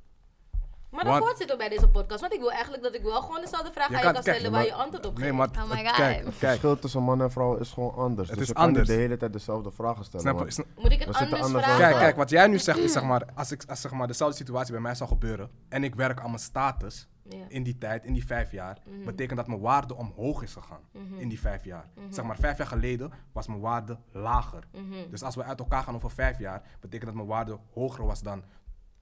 Maar 0.97 1.05
dat 1.05 1.19
Want- 1.19 1.53
ook 1.53 1.59
bij 1.59 1.69
deze 1.69 1.89
podcast, 1.89 2.21
want 2.21 2.33
ik 2.33 2.41
wil 2.41 2.51
eigenlijk 2.53 2.83
dat 2.83 2.95
ik 2.95 3.03
wel 3.03 3.21
gewoon 3.21 3.41
dezelfde 3.41 3.73
vraag 3.73 3.89
aan 3.93 4.07
je 4.07 4.13
kan 4.13 4.23
stellen 4.23 4.51
waar 4.51 4.65
je 4.65 4.73
antwoord 4.75 5.07
op 5.07 5.13
geeft. 5.17 5.23
Nee, 5.29 5.33
maar 5.33 5.49
Oh 5.49 5.71
my 5.71 5.77
het- 5.77 5.87
God. 5.87 5.97
kijk, 5.97 6.25
Het 6.25 6.35
verschil 6.35 6.79
tussen 6.79 7.03
man 7.03 7.23
en 7.23 7.31
vrouw 7.31 7.57
is 7.57 7.71
gewoon 7.71 7.95
anders. 7.95 8.29
Het 8.29 8.39
dus 8.39 8.43
is 8.43 8.49
je 8.49 8.55
kan 8.55 8.65
anders. 8.67 8.89
niet 8.89 8.97
de 8.97 9.03
hele 9.03 9.17
tijd 9.17 9.33
dezelfde 9.33 9.71
vragen 9.71 10.05
stellen. 10.05 10.37
Snap 10.37 10.51
Snap- 10.51 10.67
Moet 10.77 10.93
ik 10.93 10.99
het 10.99 11.15
anders 11.17 11.43
anders 11.43 11.65
vragen? 11.65 11.81
Kijk, 11.81 11.97
kijk, 11.97 12.17
wat 12.17 12.31
jij 12.31 12.47
nu 12.47 12.59
zegt 12.59 12.79
is 12.79 12.93
zeg 12.93 13.03
maar, 13.03 13.23
als, 13.35 13.51
ik, 13.53 13.65
als 13.69 13.81
zeg 13.81 13.93
maar 13.93 14.07
dezelfde 14.07 14.37
situatie 14.37 14.73
bij 14.73 14.81
mij 14.81 14.95
zou 14.95 15.09
gebeuren 15.09 15.51
en 15.69 15.85
ik 15.85 15.95
werk 15.95 16.19
aan 16.21 16.27
mijn 16.31 16.39
status 16.39 17.09
in 17.49 17.63
die 17.63 17.79
tijd, 17.79 18.05
in 18.05 18.13
die 18.13 18.27
vijf 18.27 18.53
jaar, 18.53 18.79
Mhm. 18.85 19.05
betekent 19.05 19.37
dat 19.39 19.47
mijn 19.47 19.61
waarde 19.61 19.95
omhoog 19.97 20.43
is 20.43 20.53
gegaan 20.53 20.81
in 21.19 21.29
die 21.29 21.41
vijf 21.41 21.65
jaar. 21.65 21.89
Zeg 22.11 22.25
maar, 22.25 22.37
vijf 22.37 22.59
jaar 22.59 22.67
geleden 22.67 23.13
was 23.33 23.47
mijn 23.47 23.61
waarde 23.61 23.99
lager. 24.13 24.65
Mhm. 24.73 25.11
Dus 25.11 25.23
als 25.23 25.35
we 25.35 25.43
uit 25.45 25.59
elkaar 25.59 25.83
gaan 25.83 25.95
over 25.95 26.11
vijf 26.11 26.39
jaar, 26.39 26.63
betekent 26.81 27.05
dat 27.07 27.15
mijn 27.15 27.27
waarde 27.29 27.59
hoger 27.75 28.07
was 28.07 28.23
dan 28.23 28.43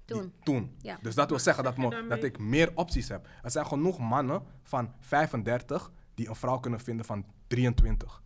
Toen. 0.05 0.33
toen. 0.43 0.75
Ja. 0.79 0.99
Dus 1.03 1.15
dat 1.15 1.29
wil 1.29 1.39
zeggen 1.39 1.65
dat, 1.65 1.77
me, 1.77 2.07
dat 2.09 2.23
ik 2.23 2.39
meer 2.39 2.73
opties 2.75 3.09
heb. 3.09 3.29
Er 3.43 3.51
zijn 3.51 3.67
genoeg 3.67 3.99
mannen 3.99 4.43
van 4.63 4.93
35 5.01 5.93
die 6.15 6.29
een 6.29 6.35
vrouw 6.35 6.59
kunnen 6.59 6.81
vinden 6.81 7.07
van 7.07 7.27
23. 7.47 8.23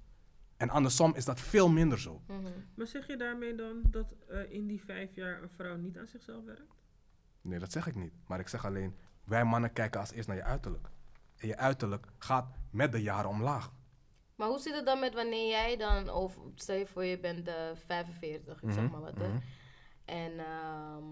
En 0.56 0.70
andersom 0.70 1.14
is 1.14 1.24
dat 1.24 1.40
veel 1.40 1.68
minder 1.68 1.98
zo. 2.00 2.22
Mhm. 2.26 2.42
Maar 2.74 2.86
zeg 2.86 3.06
je 3.06 3.16
daarmee 3.16 3.55
dan 3.55 3.82
dat 3.90 4.14
eh, 4.28 4.52
in 4.52 4.66
die 4.66 4.82
vijf 4.84 5.14
jaar 5.14 5.42
een 5.42 5.50
vrouw 5.50 5.76
niet 5.76 5.98
aan 5.98 6.06
zichzelf 6.06 6.44
werkt? 6.44 6.74
Nee, 7.40 7.59
dat 7.59 7.72
zeg 7.72 7.86
ik 7.86 7.94
niet. 7.94 8.12
Maar 8.26 8.40
ik 8.40 8.48
zeg 8.48 8.66
alleen, 8.66 8.94
wij 9.24 9.44
mannen 9.44 9.72
kijken 9.72 10.00
als 10.00 10.10
eerst 10.12 10.28
naar 10.28 10.36
je 10.36 10.42
uiterlijk. 10.44 10.88
En 11.36 11.48
je 11.48 11.56
uiterlijk 11.56 12.06
gaat 12.18 12.46
met 12.70 12.92
de 12.92 13.02
jaren 13.02 13.30
omlaag. 13.30 13.72
Maar 14.34 14.48
hoe 14.48 14.59
zit 14.59 14.74
het 14.74 14.86
dan 14.86 15.00
met 15.00 15.14
wanneer 15.14 15.48
jij 15.48 15.76
dan, 15.76 16.09
over, 16.09 16.40
stel 16.55 16.76
je 16.76 16.86
voor 16.86 17.05
je 17.05 17.18
bent 17.20 17.48
eh 17.48 17.55
45, 17.74 18.62
ik 18.62 18.72
zeg 18.72 18.82
Mhm, 18.82 18.90
maar 18.92 19.00
wat. 19.00 19.18
hè. 19.18 19.28
mhm. 19.28 19.38
En 20.05 20.38
ehm, 20.38 21.05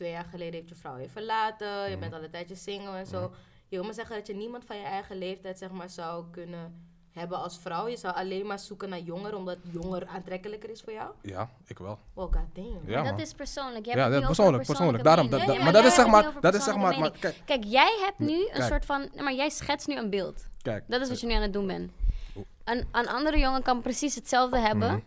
twee 0.00 0.12
jaar 0.12 0.24
geleden 0.30 0.54
heeft 0.54 0.68
je 0.68 0.74
vrouw 0.74 0.98
je 0.98 1.08
verlaten, 1.08 1.82
je 1.82 1.90
Mhm. 1.90 2.00
bent 2.00 2.12
al 2.12 2.22
een 2.22 2.30
tijdje 2.30 2.54
single 2.54 2.96
en 2.96 3.06
zo. 3.06 3.20
Je 3.68 3.76
wil 3.76 3.84
maar 3.84 3.94
zeggen 3.94 4.16
dat 4.16 4.26
je 4.26 4.34
niemand 4.34 4.64
van 4.64 4.76
je 4.76 4.82
eigen 4.84 5.18
leeftijd 5.18 5.58
zeg 5.58 5.70
maar 5.70 5.90
zou 5.90 6.24
kunnen 6.30 6.88
hebben 7.10 7.38
als 7.38 7.58
vrouw. 7.58 7.88
Je 7.88 7.96
zou 7.96 8.14
alleen 8.14 8.46
maar 8.46 8.58
zoeken 8.58 8.88
naar 8.88 8.98
jonger, 8.98 9.36
omdat 9.36 9.56
jonger 9.70 10.06
aantrekkelijker 10.06 10.70
is 10.70 10.80
voor 10.80 10.92
jou. 10.92 11.10
Ja, 11.22 11.50
ik 11.66 11.78
wel. 11.78 11.98
Well, 12.14 12.24
goddamn. 12.24 12.80
Ja, 12.86 13.02
dat 13.02 13.20
is 13.20 13.32
persoonlijk. 13.32 13.86
Jij 13.86 13.94
Ja, 13.96 14.08
dat 14.08 14.26
persoonlijk, 14.26 14.66
persoonlijk. 14.66 15.04
Daarom, 15.04 15.30
dat, 15.30 15.46
maar 15.58 15.72
dat 15.72 15.84
is 15.84 15.94
zeg 15.94 16.06
maar, 16.06 16.32
dat 16.40 16.54
is 16.54 16.64
zeg 16.64 16.76
maar, 16.76 17.10
kijk, 17.10 17.42
Kijk, 17.44 17.64
jij 17.64 17.98
hebt 18.04 18.18
nu 18.18 18.40
een 18.40 18.50
Kijk. 18.52 18.62
soort 18.70 18.84
van... 18.84 19.08
Maar 19.16 19.34
jij 19.34 19.50
schetst 19.50 19.86
nu 19.86 19.96
een 19.96 20.10
beeld. 20.10 20.46
kijk. 20.62 20.84
Dat 20.88 21.00
is 21.00 21.08
wat 21.08 21.20
je 21.20 21.26
nu 21.26 21.32
aan 21.32 21.42
het 21.42 21.52
doen 21.52 21.66
bent. 21.66 21.92
Een, 22.64 22.88
een 22.92 23.08
andere 23.08 23.38
jongen 23.38 23.62
kan 23.62 23.80
precies 23.82 24.14
hetzelfde 24.14 24.58
hebben. 24.58 24.88
Mhm. 24.88 25.00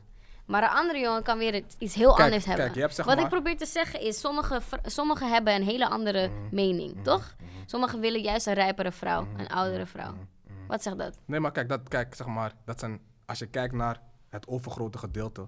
Maar 0.45 0.63
een 0.63 0.69
andere 0.69 0.99
jongen 0.99 1.23
kan 1.23 1.37
weer 1.37 1.53
het- 1.53 1.75
iets 1.79 1.95
heel 1.95 2.09
Kijk, 2.13 2.23
anders 2.23 2.45
hebben. 2.45 2.63
kijk, 2.63 2.75
je 2.75 2.81
hebt 2.81 2.95
zeg 2.95 3.05
Wat 3.05 3.19
ik 3.19 3.27
probeer 3.29 3.57
te 3.57 3.65
zeggen 3.65 4.01
is, 4.01 4.19
sommige, 4.19 4.61
sommigen 4.85 5.31
hebben 5.31 5.55
een 5.55 5.63
hele 5.63 5.89
andere 5.89 6.27
Mhm. 6.27 6.55
mening, 6.55 7.03
toch? 7.03 7.35
Sommigen 7.65 7.99
willen 7.99 8.21
juist 8.21 8.47
een 8.47 8.53
rijpere 8.53 8.91
vrouw, 8.91 9.27
een 9.37 9.47
oudere 9.47 9.85
vrouw. 9.85 10.11
Mhm. 10.11 10.55
Wat 10.67 10.83
zegt 10.83 10.97
dat? 10.97 11.17
Nee, 11.25 11.39
maar 11.39 11.51
kijk, 11.51 11.69
dat, 11.69 11.87
kijk, 11.87 12.15
zeg 12.15 12.27
maar, 12.27 12.51
dat 12.65 12.79
zijn, 12.79 12.99
als 13.25 13.39
je 13.39 13.45
kijkt 13.47 13.73
naar 13.73 14.01
het 14.29 14.47
overgrote 14.47 14.97
gedeelte. 14.97 15.47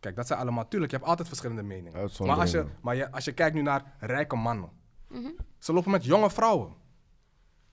Kijk, 0.00 0.16
dat 0.16 0.26
zijn 0.26 0.38
allemaal, 0.38 0.68
tuurlijk, 0.68 0.90
je 0.90 0.96
hebt 0.96 1.08
altijd 1.08 1.28
verschillende 1.28 1.62
meningen. 1.62 2.10
Maar 2.18 2.38
als 2.38 2.50
je, 2.50 2.66
maar 2.80 2.96
je, 2.96 3.12
als 3.12 3.24
je 3.24 3.32
kijkt 3.32 3.54
nu 3.54 3.62
naar 3.62 3.82
rijke 3.98 4.36
mannen. 4.36 4.70
Mhm. 5.08 5.28
Ze 5.58 5.72
lopen 5.72 5.90
met 5.90 6.04
jonge 6.04 6.30
vrouwen. 6.30 6.74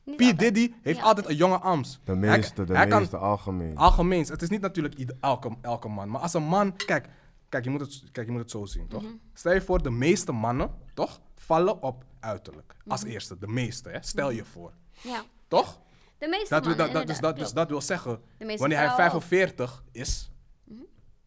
P. 0.03 0.17
Diddy 0.39 0.73
heeft 0.81 0.97
Ja. 0.97 1.03
altijd 1.03 1.27
een 1.29 1.35
jonge 1.35 1.57
arms. 1.59 1.99
De 2.03 2.11
Hij- 2.11 2.19
meeste, 2.37 2.63
de 2.63 2.73
hij 2.75 2.87
kan- 2.87 2.99
meeste, 2.99 3.17
algemeen. 3.17 3.77
Algemeens. 3.77 4.29
Het 4.29 4.41
is 4.41 4.49
niet 4.49 4.61
natuurlijk 4.61 4.95
ieder, 4.95 5.15
elke, 5.19 5.55
elke 5.61 5.87
man. 5.87 6.09
Maar 6.09 6.21
als 6.21 6.33
een 6.33 6.43
man... 6.43 6.75
Kijk, 6.75 7.09
kijk, 7.49 7.63
je, 7.63 7.69
moet 7.69 7.81
het, 7.81 8.03
kijk 8.11 8.25
je 8.25 8.31
moet 8.31 8.41
het 8.41 8.51
zo 8.51 8.65
zien, 8.65 8.87
toch? 8.87 9.01
Mhm. 9.03 9.11
Stel 9.33 9.53
je 9.53 9.61
voor, 9.61 9.83
de 9.83 9.89
meeste 9.89 10.31
mannen, 10.31 10.69
toch? 10.93 11.21
Vallen 11.35 11.81
op 11.81 12.03
uiterlijk. 12.19 12.75
Als 12.87 13.01
Mhm. 13.03 13.11
eerste. 13.11 13.37
De 13.37 13.47
meeste, 13.47 13.89
hè? 13.89 13.97
Stel 14.01 14.29
je 14.29 14.45
voor. 14.45 14.73
Ja, 15.01 15.23
Toch? 15.47 15.79
de 16.17 16.27
meeste 16.27 16.49
Dat, 16.53 16.65
wil- 16.65 16.75
mannen, 16.75 16.93
dat, 16.93 16.93
dat, 16.93 17.07
dus, 17.07 17.19
dat, 17.19 17.35
dus 17.37 17.53
dat 17.53 17.69
wil 17.69 17.81
zeggen, 17.81 18.21
wanneer 18.37 18.57
hij 18.57 18.67
vrouwen 18.89 19.15
ook. 19.15 19.21
45 19.23 19.83
is, 19.91 20.31
Mhm. 20.63 20.81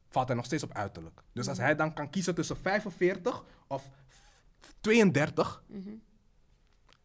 valt 0.08 0.26
hij 0.26 0.36
nog 0.36 0.44
steeds 0.44 0.62
op 0.62 0.72
uiterlijk. 0.72 1.22
Dus 1.32 1.48
als 1.48 1.58
hij 1.58 1.74
dan 1.76 1.92
kan 1.92 2.10
kiezen 2.10 2.34
tussen 2.34 2.56
45 2.56 3.44
of 3.66 3.88
32, 4.80 5.62
Mhm. 5.66 5.90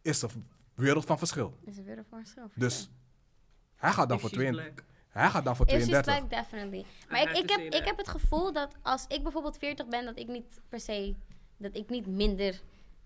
is 0.02 0.22
er 0.22 0.30
wereld 0.74 1.04
van 1.04 1.18
verschil. 1.18 1.54
Is 1.64 1.78
er 1.78 1.84
weer 1.84 1.98
een 1.98 2.04
verschil? 2.10 2.50
Dus 2.54 2.90
hij 3.76 3.92
gaat 3.92 4.08
dan 4.08 4.20
voor 4.20 4.28
If 4.30 4.34
she's 4.34 4.44
32. 4.44 4.74
black. 4.74 4.86
Hij 5.08 5.28
gaat 5.30 5.44
dan 5.44 5.56
voor 5.56 5.66
If 5.66 5.72
she's 5.72 5.84
32. 5.88 6.14
like, 6.14 6.28
definitely. 6.36 6.84
Maar 7.10 7.22
ik, 7.22 7.30
ik, 7.30 7.50
heb, 7.50 7.60
ik 7.60 7.84
heb 7.84 7.96
het 7.96 8.08
gevoel 8.08 8.52
dat 8.52 8.68
als 8.82 9.04
ik 9.08 9.22
bijvoorbeeld 9.22 9.56
40 9.58 9.86
ben, 9.86 10.04
dat 10.04 10.18
ik 10.18 10.28
niet 10.28 10.60
per 10.68 10.80
se, 10.80 11.14
dat 11.56 11.76
ik 11.76 11.88
niet 11.90 12.06
minder 12.06 12.60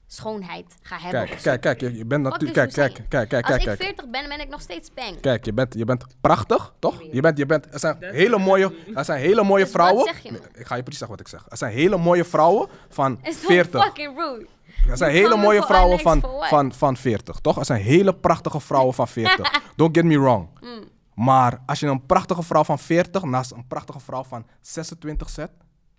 schoonheid 0.08 0.76
ga 0.82 0.98
hebben. 0.98 1.26
Kijk, 1.26 1.42
kijk, 1.42 1.60
kijk, 1.60 1.80
je, 1.80 1.96
je 1.96 2.04
bent 2.04 2.22
natuurlijk. 2.22 2.52
Kijk, 2.52 2.72
kijk, 2.72 3.08
kijk, 3.08 3.28
kijk, 3.28 3.46
Als 3.46 3.56
ik 3.56 3.62
kijk. 3.64 3.82
40 3.82 4.08
ben, 4.10 4.28
ben 4.28 4.40
ik 4.40 4.48
nog 4.48 4.60
steeds 4.60 4.94
bang. 4.94 5.20
Kijk, 5.20 5.44
je 5.44 5.52
bent, 5.52 5.74
je 5.74 5.84
bent 5.84 6.04
prachtig, 6.20 6.74
toch? 6.78 7.02
Je 7.12 7.20
bent, 7.20 7.38
je 7.38 7.46
bent, 7.46 7.72
er 7.72 7.78
zijn 7.78 7.96
hele 8.00 8.38
mooie, 8.38 8.74
er 8.94 9.04
zijn 9.04 9.20
hele 9.20 9.42
mooie 9.42 9.64
Dus 9.64 9.72
wat 9.72 9.80
vrouwen. 9.82 10.04
zeg 10.06 10.22
je 10.22 10.32
me? 10.32 10.38
Nee, 10.38 10.48
Ik 10.54 10.66
ga 10.66 10.74
je 10.74 10.82
precies 10.82 10.98
zeggen 10.98 11.16
wat 11.18 11.20
ik 11.26 11.28
zeg. 11.28 11.46
Er 11.48 11.56
zijn 11.56 11.72
hele 11.72 11.96
mooie 11.96 12.24
vrouwen 12.24 12.68
van 12.88 13.18
Is 13.22 13.34
toch 13.40 13.50
40. 13.50 13.84
fucking 13.84 14.16
rude? 14.18 14.46
Er 14.88 14.96
zijn 14.96 15.12
hele 15.12 15.36
mooie 15.36 15.62
vrouwen 15.62 15.98
van, 15.98 16.20
van, 16.40 16.72
van 16.72 16.96
40, 16.96 17.38
toch? 17.38 17.58
Er 17.58 17.64
zijn 17.64 17.82
hele 17.82 18.14
prachtige 18.14 18.60
vrouwen 18.60 18.94
van 18.94 19.08
40. 19.08 19.62
Don't 19.76 19.96
get 19.96 20.04
me 20.04 20.18
wrong. 20.20 20.48
Mm. 20.60 20.84
Maar 21.14 21.62
als 21.66 21.80
je 21.80 21.86
een 21.86 22.06
prachtige 22.06 22.42
vrouw 22.42 22.64
van 22.64 22.78
40 22.78 23.22
naast 23.22 23.50
een 23.50 23.66
prachtige 23.66 24.00
vrouw 24.00 24.24
van 24.24 24.46
26 24.60 25.30
zet, 25.30 25.50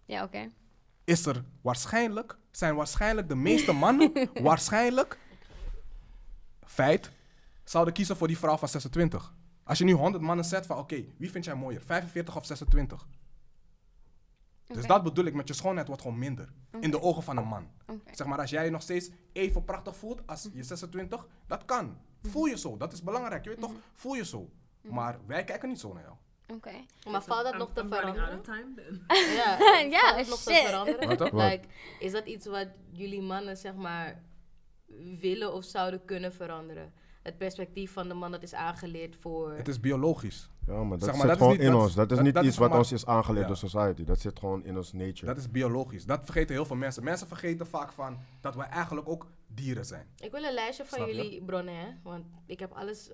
Ja, 0.05 0.23
oké. 0.23 0.49
is 1.03 1.25
er 1.25 1.43
waarschijnlijk, 1.61 2.37
zijn 2.51 2.75
waarschijnlijk 2.75 3.29
de 3.29 3.35
meeste 3.35 3.71
mannen, 3.71 4.11
waarschijnlijk, 4.41 5.17
feit, 6.65 7.11
zouden 7.63 7.93
kiezen 7.93 8.17
voor 8.17 8.27
die 8.27 8.37
vrouw 8.37 8.57
van 8.57 8.67
26. 8.67 9.33
Als 9.63 9.77
je 9.77 9.83
nu 9.83 9.91
100 9.93 10.23
mannen 10.23 10.45
zet 10.45 10.65
van, 10.65 10.77
oké, 10.77 11.03
wie 11.17 11.31
vind 11.31 11.45
jij 11.45 11.55
mooier, 11.55 11.81
45 11.85 12.35
of 12.35 12.45
26? 12.45 13.07
Dus 14.67 14.85
dat 14.85 15.03
bedoel 15.03 15.25
ik, 15.25 15.33
met 15.33 15.47
je 15.47 15.53
schoonheid 15.53 15.87
wordt 15.87 16.01
gewoon 16.01 16.17
minder. 16.17 16.49
In 16.79 16.91
de 16.91 17.01
ogen 17.01 17.23
van 17.23 17.37
een 17.37 17.47
man. 17.47 17.67
Zeg 18.11 18.27
maar, 18.27 18.39
als 18.39 18.49
jij 18.49 18.65
je 18.65 18.71
nog 18.71 18.81
steeds 18.81 19.09
even 19.33 19.63
prachtig 19.63 19.95
voelt 19.95 20.27
als 20.27 20.49
je 20.53 20.63
26, 20.63 21.27
dat 21.47 21.65
kan. 21.65 21.97
Voel 22.21 22.45
je 22.45 22.57
zo, 22.57 22.77
dat 22.77 22.93
is 22.93 23.03
belangrijk, 23.03 23.43
je 23.43 23.49
weet 23.49 23.59
toch? 23.59 23.71
Voel 23.93 24.13
je 24.13 24.25
zo. 24.25 24.49
Maar 24.81 25.19
wij 25.25 25.43
kijken 25.43 25.69
niet 25.69 25.79
zo 25.79 25.93
naar 25.93 26.03
jou. 26.03 26.15
Oké. 26.57 26.71
Maar 27.11 27.23
valt 27.23 27.43
dat 27.43 27.51
I'm- 27.53 27.57
nog 27.57 27.73
te 27.73 27.87
veranderen? 27.87 28.37
of 28.39 28.45
time 28.45 28.73
then. 28.75 29.03
Ja, 29.35 29.57
Ja, 29.79 29.99
valt 29.99 30.17
dat 30.17 30.27
nog 30.27 30.39
te 30.39 30.65
veranderen? 30.65 31.35
Like, 31.49 31.67
is 31.99 32.11
dat 32.11 32.25
iets 32.25 32.45
wat 32.45 32.67
jullie 32.91 33.21
mannen, 33.21 33.57
zeg 33.57 33.75
maar, 33.75 34.23
willen 35.19 35.53
of 35.53 35.63
zouden 35.63 36.05
kunnen 36.05 36.33
veranderen? 36.33 36.93
Het 37.21 37.37
perspectief 37.37 37.91
van 37.93 38.07
de 38.07 38.13
man 38.13 38.31
dat 38.31 38.43
is 38.43 38.53
aangeleerd 38.53 39.15
voor... 39.15 39.53
Het 39.53 39.67
is 39.67 39.79
biologisch. 39.79 40.49
Ja, 40.67 40.83
maar 40.83 40.97
dat 40.97 41.07
Zeg 41.07 41.17
maar, 41.17 41.17
zit 41.17 41.21
dat 41.21 41.29
is 41.31 41.37
gewoon 41.37 41.51
niet- 41.51 41.61
in 41.61 41.71
dat 41.71 41.81
ons. 41.81 41.93
Dat 41.95 42.09
is 42.11 42.15
dat- 42.15 42.25
niet 42.25 42.33
dat 42.33 42.43
is 42.43 42.49
iets 42.49 42.57
wat 42.57 42.69
maar- 42.69 42.77
ons 42.77 42.91
is 42.91 43.05
aangeleerd 43.05 43.41
Ja. 43.41 43.47
door 43.47 43.57
society. 43.69 44.03
Dat 44.03 44.19
zit 44.19 44.39
gewoon 44.39 44.63
in 44.65 44.77
ons 44.77 44.93
nature. 44.93 45.25
Dat 45.25 45.37
is 45.37 45.51
biologisch. 45.51 46.05
Dat 46.05 46.19
vergeten 46.23 46.55
heel 46.55 46.65
veel 46.65 46.75
mensen. 46.75 47.03
Mensen 47.03 47.27
vergeten 47.27 47.67
vaak 47.67 47.91
van 47.91 48.17
dat 48.41 48.55
wij 48.55 48.67
eigenlijk 48.67 49.09
ook 49.09 49.27
dieren 49.47 49.85
zijn. 49.85 50.05
Ik 50.17 50.31
wil 50.31 50.43
een 50.43 50.53
lijstje 50.53 50.85
van 50.85 50.97
Snap 50.97 51.09
je? 51.09 51.15
jullie 51.15 51.41
bronnen, 51.43 51.75
hè? 51.75 51.87
Want 52.03 52.25
ik 52.45 52.59
heb 52.59 52.71
alles... 52.71 53.09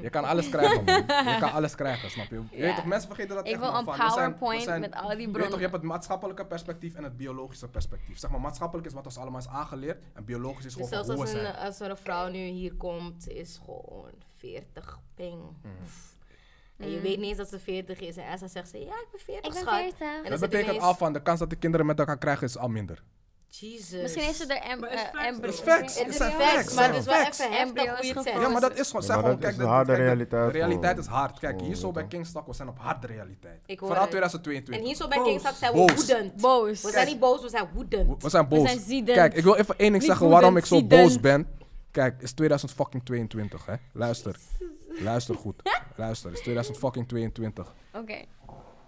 Je 0.00 0.10
kan 0.10 0.24
alles 0.24 0.48
krijgen, 0.48 0.84
man. 0.84 0.94
Je 1.32 1.36
kan 1.40 1.52
alles 1.52 1.74
krijgen, 1.82 2.10
snap 2.10 2.26
je? 2.30 2.34
Je 2.50 2.56
Ja. 2.56 2.62
weet 2.62 2.76
toch, 2.76 2.84
mensen 2.84 3.08
vergeten 3.08 3.34
dat 3.36 3.46
Ik 3.46 3.52
echt, 3.52 3.60
wil 3.60 3.68
een 3.74 3.84
van, 3.84 3.94
we 3.94 3.98
zijn- 4.00 4.08
we 4.08 4.14
PowerPoint 4.14 4.62
zijn- 4.62 4.80
met 4.80 4.94
al 4.94 5.00
die 5.00 5.10
Je 5.10 5.16
weet 5.16 5.26
bronnen. 5.26 5.48
toch, 5.50 5.58
je 5.58 5.64
hebt 5.66 5.76
het 5.76 5.82
maatschappelijke 5.82 6.46
perspectief 6.46 6.94
en 6.94 7.04
het 7.04 7.16
biologische 7.16 7.68
perspectief. 7.68 8.18
Zeg 8.18 8.30
maar, 8.30 8.40
maatschappelijk 8.40 8.86
is 8.86 8.92
wat 8.92 9.04
ons 9.04 9.16
allemaal 9.18 9.40
is 9.40 9.48
aangeleerd 9.48 10.02
en 10.14 10.24
biologisch 10.24 10.64
is 10.64 10.74
Dus 10.74 10.88
gewoon 10.88 10.88
zelfs 10.88 11.06
hoe 11.08 11.16
we 11.16 11.38
als, 11.48 11.54
een, 11.56 11.62
als 11.66 11.80
er 11.80 11.90
een 11.90 11.96
vrouw 11.96 12.28
nu 12.30 12.38
hier 12.38 12.74
komt, 12.74 13.28
is 13.28 13.60
gewoon 13.64 14.10
40 14.36 15.00
ping. 15.14 15.40
Mhm. 15.62 15.72
En 16.78 16.90
je 16.90 17.00
weet 17.00 17.16
niet 17.18 17.26
eens 17.28 17.36
dat 17.36 17.48
ze 17.48 17.58
40 17.58 18.00
is. 18.00 18.16
En 18.16 18.24
Essa 18.24 18.46
zegt 18.48 18.68
ze, 18.68 18.78
ja, 18.78 18.84
ik 18.84 19.06
ben 19.10 19.20
40, 19.20 19.44
Ik 19.46 19.52
ben 19.52 19.62
schat. 19.62 19.78
40. 19.80 20.00
En 20.24 20.30
Dat 20.30 20.40
betekent 20.40 20.68
ineens, 20.68 20.82
al 20.84 20.94
van 20.94 21.12
de 21.12 21.22
kans 21.22 21.38
dat 21.38 21.50
de 21.50 21.56
kinderen 21.56 21.86
met 21.86 21.98
elkaar 21.98 22.18
krijgen 22.18 22.46
is 22.46 22.56
al 22.58 22.68
minder. 22.68 23.02
Jesus. 23.50 24.02
Misschien 24.02 24.22
heeft 24.24 24.36
ze 24.36 24.46
er 24.54 24.62
em- 24.70 24.84
is 24.84 24.90
eh, 24.90 24.98
facts 24.98 25.26
embry- 25.26 25.50
though. 25.50 25.66
Is 25.68 25.72
facts. 25.74 25.98
Het 25.98 26.08
is 26.08 26.16
zijn 26.16 26.32
facts, 26.32 26.74
maar 26.74 26.88
het 26.88 26.96
is 26.96 27.04
wel 27.04 27.14
even 27.14 27.26
heftig 27.26 27.58
Embryo's 27.58 27.96
hoe 27.96 28.06
je 28.06 28.12
het 28.12 28.18
gevallen. 28.18 28.24
zegt. 28.32 28.40
Ja, 28.40 28.48
maar 28.48 28.60
dat 28.60 28.78
is 28.78 28.86
gewoon, 28.86 29.00
Ja, 29.00 29.06
zeg 29.06 29.16
maar 29.16 29.24
gewoon, 29.24 29.40
dat 29.40 29.50
kijk, 29.50 29.60
is 29.62 29.66
harde 29.68 29.94
realiteit 29.94 30.52
De 30.52 30.58
realiteit 30.58 30.98
is 30.98 31.06
hard. 31.06 31.38
Kijk, 31.38 31.60
hier 31.60 31.74
zo 31.76 31.92
bij 31.92 32.02
weet 32.02 32.10
Kingstok, 32.10 32.46
we 32.46 32.52
zijn 32.54 32.68
op 32.68 32.78
harde 32.78 33.06
realiteit. 33.06 33.60
Ik 33.66 33.78
hoor 33.78 33.88
Vooral 33.88 34.00
het. 34.00 34.10
2022. 34.10 34.74
En 34.76 34.84
hier 34.84 34.94
zo 34.96 35.08
bij. 35.08 35.22
Kingstad 35.22 35.54
zijn 35.54 35.72
we 35.72 35.78
Boos. 35.78 35.94
woedend. 35.94 36.36
Boos. 36.40 36.82
We 36.82 36.90
zijn 36.90 37.06
niet 37.06 37.18
boos, 37.18 37.42
we 37.42 37.48
zijn 37.48 37.68
woedend. 37.74 38.22
We 38.22 38.28
zijn 38.28 38.48
boos. 38.48 38.66
zijn 38.68 38.80
ziedend. 38.80 39.16
Kijk, 39.16 39.34
ik 39.34 39.44
wil 39.44 39.54
even 39.56 39.78
één 39.78 39.90
ding 39.92 40.02
zeggen 40.04 40.28
waarom 40.28 40.56
ik 40.56 40.64
zo 40.64 40.84
boos 40.84 41.20
ben. 41.20 41.46
Kijk, 41.90 42.12
het 42.14 42.22
is 42.22 42.32
2022, 42.32 43.66
hè. 43.66 43.74
Luister. 43.92 44.36
Luister 45.02 45.34
goed. 45.34 45.62
Luister, 45.96 46.28
het 46.28 46.38
is 46.38 46.44
2022. 46.44 47.74
Oké. 47.94 48.24